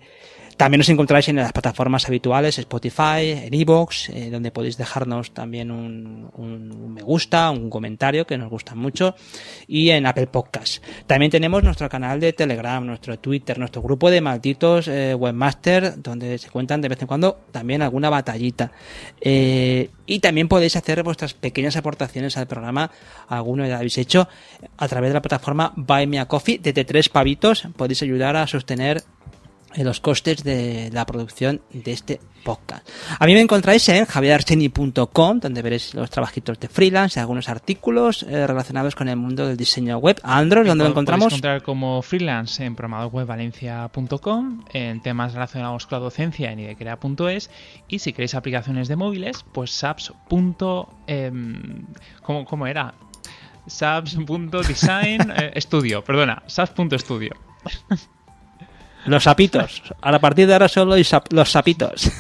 también 0.60 0.82
os 0.82 0.90
encontráis 0.90 1.30
en 1.30 1.38
las 1.38 1.54
plataformas 1.54 2.06
habituales, 2.06 2.60
Spotify, 2.60 3.48
en 3.48 3.54
Evox, 3.54 4.10
eh, 4.10 4.30
donde 4.30 4.52
podéis 4.52 4.76
dejarnos 4.76 5.32
también 5.32 5.72
un, 5.72 6.30
un, 6.36 6.94
me 6.94 7.02
gusta, 7.02 7.50
un 7.50 7.70
comentario 7.70 8.28
que 8.28 8.38
nos 8.38 8.50
gusta 8.50 8.76
mucho, 8.76 9.16
y 9.70 9.90
en 9.92 10.06
Apple 10.06 10.28
Podcast. 10.28 10.84
También 11.08 11.32
tenemos 11.32 11.64
nuestro 11.64 11.88
canal 11.88 12.20
de 12.20 12.34
Telegram, 12.34 12.86
nuestro 12.86 13.18
Twitter, 13.18 13.58
nuestro 13.58 13.82
grupo 13.82 14.12
de 14.12 14.20
malditos 14.20 14.90
eh, 14.90 15.16
webmaster, 15.16 16.04
donde 16.04 16.38
se 16.38 16.50
cuentan 16.50 16.82
de 16.82 16.90
vez 16.90 17.02
en 17.02 17.08
cuando 17.08 17.40
también 17.52 17.82
alguna 17.82 18.10
batallita. 18.10 18.70
Eh, 19.22 19.90
y 20.08 20.20
también 20.20 20.50
podéis 20.50 20.76
hacer 20.76 21.04
vuestras 21.04 21.36
pequeñas 21.36 21.78
aportaciones 21.78 22.36
al 22.36 22.48
programa, 22.48 22.92
alguno 23.30 23.66
ya 23.66 23.78
habéis 23.78 23.98
hecho, 23.98 24.28
a 24.76 24.88
través 24.90 25.12
de 25.12 25.14
la 25.14 25.22
plataforma 25.22 25.72
Buy 25.78 26.06
Me 26.06 26.20
a 26.20 26.28
Coffee, 26.28 26.60
desde 26.62 26.84
tres 26.84 27.08
pavitos 27.08 27.66
podéis 27.78 28.02
ayudar 28.04 28.36
a 28.36 28.46
sostener 28.46 29.06
los 29.76 30.00
costes 30.00 30.44
de 30.44 30.90
la 30.92 31.06
producción 31.06 31.62
de 31.72 31.92
este 31.92 32.20
podcast. 32.44 32.88
A 33.20 33.26
mí 33.26 33.34
me 33.34 33.42
encontráis 33.42 33.88
en 33.90 34.06
javierarcheni.com, 34.06 35.40
donde 35.40 35.62
veréis 35.62 35.94
los 35.94 36.10
trabajitos 36.10 36.60
de 36.60 36.68
freelance 36.68 37.20
y 37.20 37.22
algunos 37.22 37.50
artículos 37.50 38.24
eh, 38.24 38.48
relacionados 38.48 38.96
con 38.96 39.10
el 39.10 39.18
mundo 39.18 39.48
del 39.48 39.58
diseño 39.58 39.98
web. 39.98 40.20
Android, 40.24 40.68
donde 40.68 40.84
lo 40.86 40.90
encontramos? 40.92 41.26
Podéis 41.26 41.40
encontrar 41.40 41.64
como 41.64 42.02
freelance 42.02 42.64
en 42.64 42.76
programadorwebvalencia.com, 42.76 44.66
en 44.74 45.02
temas 45.02 45.34
relacionados 45.34 45.86
con 45.86 46.00
la 46.00 46.04
docencia 46.04 46.52
en 46.52 46.60
idecrea.es 46.60 47.50
y 47.88 48.00
si 48.00 48.14
queréis 48.14 48.36
aplicaciones 48.36 48.88
de 48.88 48.96
móviles, 48.96 49.46
pues 49.52 49.72
saps. 49.72 50.14
Eh, 51.08 51.32
¿cómo, 52.24 52.46
¿Cómo 52.46 52.68
era? 52.68 52.94
saps.design 53.68 55.32
eh, 55.36 55.62
studio, 55.62 56.04
perdona, 56.04 56.44
saps.studio. 56.48 57.34
Los 59.06 59.24
sapitos. 59.24 59.82
A 60.02 60.20
partir 60.20 60.48
de 60.48 60.54
ahora 60.54 60.68
solo 60.68 60.96
los 61.32 61.52
sapitos. 61.52 62.12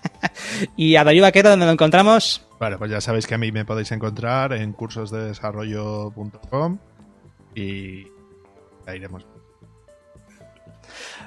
y 0.76 0.96
a 0.96 1.04
David 1.04 1.22
Vaquero, 1.22 1.50
donde 1.50 1.66
lo 1.66 1.72
encontramos. 1.72 2.46
Vale, 2.60 2.78
pues 2.78 2.90
ya 2.90 3.00
sabéis 3.00 3.26
que 3.26 3.34
a 3.34 3.38
mí 3.38 3.50
me 3.50 3.64
podéis 3.64 3.90
encontrar 3.92 4.52
en 4.52 4.72
cursosdesarrollo.com 4.72 6.78
y 7.54 8.04
ya 8.86 8.94
iremos. 8.94 9.31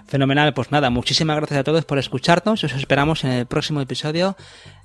Fenomenal, 0.08 0.54
pues 0.54 0.72
nada, 0.72 0.90
muchísimas 0.92 1.36
gracias 1.38 1.60
a 1.60 1.64
todos 1.64 1.84
por 1.86 1.98
escucharnos. 1.98 2.64
Os 2.64 2.74
esperamos 2.74 3.24
en 3.24 3.32
el 3.32 3.46
próximo 3.48 3.82
episodio 3.82 4.36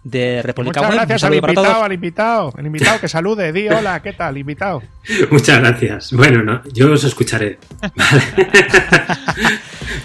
de 0.02 0.40
República 0.42 0.80
Muchas 0.80 0.90
Web. 0.90 1.06
gracias 1.06 1.24
al 1.24 1.34
invitado, 1.34 1.84
al 1.84 1.92
invitado, 1.92 2.54
el 2.56 2.66
invitado 2.66 3.00
que 3.00 3.08
salude, 3.08 3.52
di 3.52 3.68
hola, 3.70 4.00
¿qué 4.00 4.14
tal, 4.14 4.38
invitado? 4.38 4.82
Muchas 5.30 5.58
gracias. 5.60 6.12
Bueno, 6.12 6.42
no, 6.42 6.62
yo 6.72 6.90
os 6.90 7.04
escucharé. 7.04 7.58
Vale. 7.80 8.22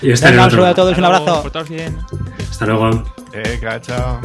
yo 0.01 0.13
estaré 0.13 0.33
Venga, 0.33 0.45
un 0.45 0.51
saludo 0.51 0.67
a 0.67 0.75
todos, 0.75 0.97
un 0.97 1.05
abrazo. 1.05 1.51
Bien. 1.69 1.97
Hasta 2.49 2.65
luego. 2.65 3.03
Venga, 3.31 3.79
chao. 3.81 4.19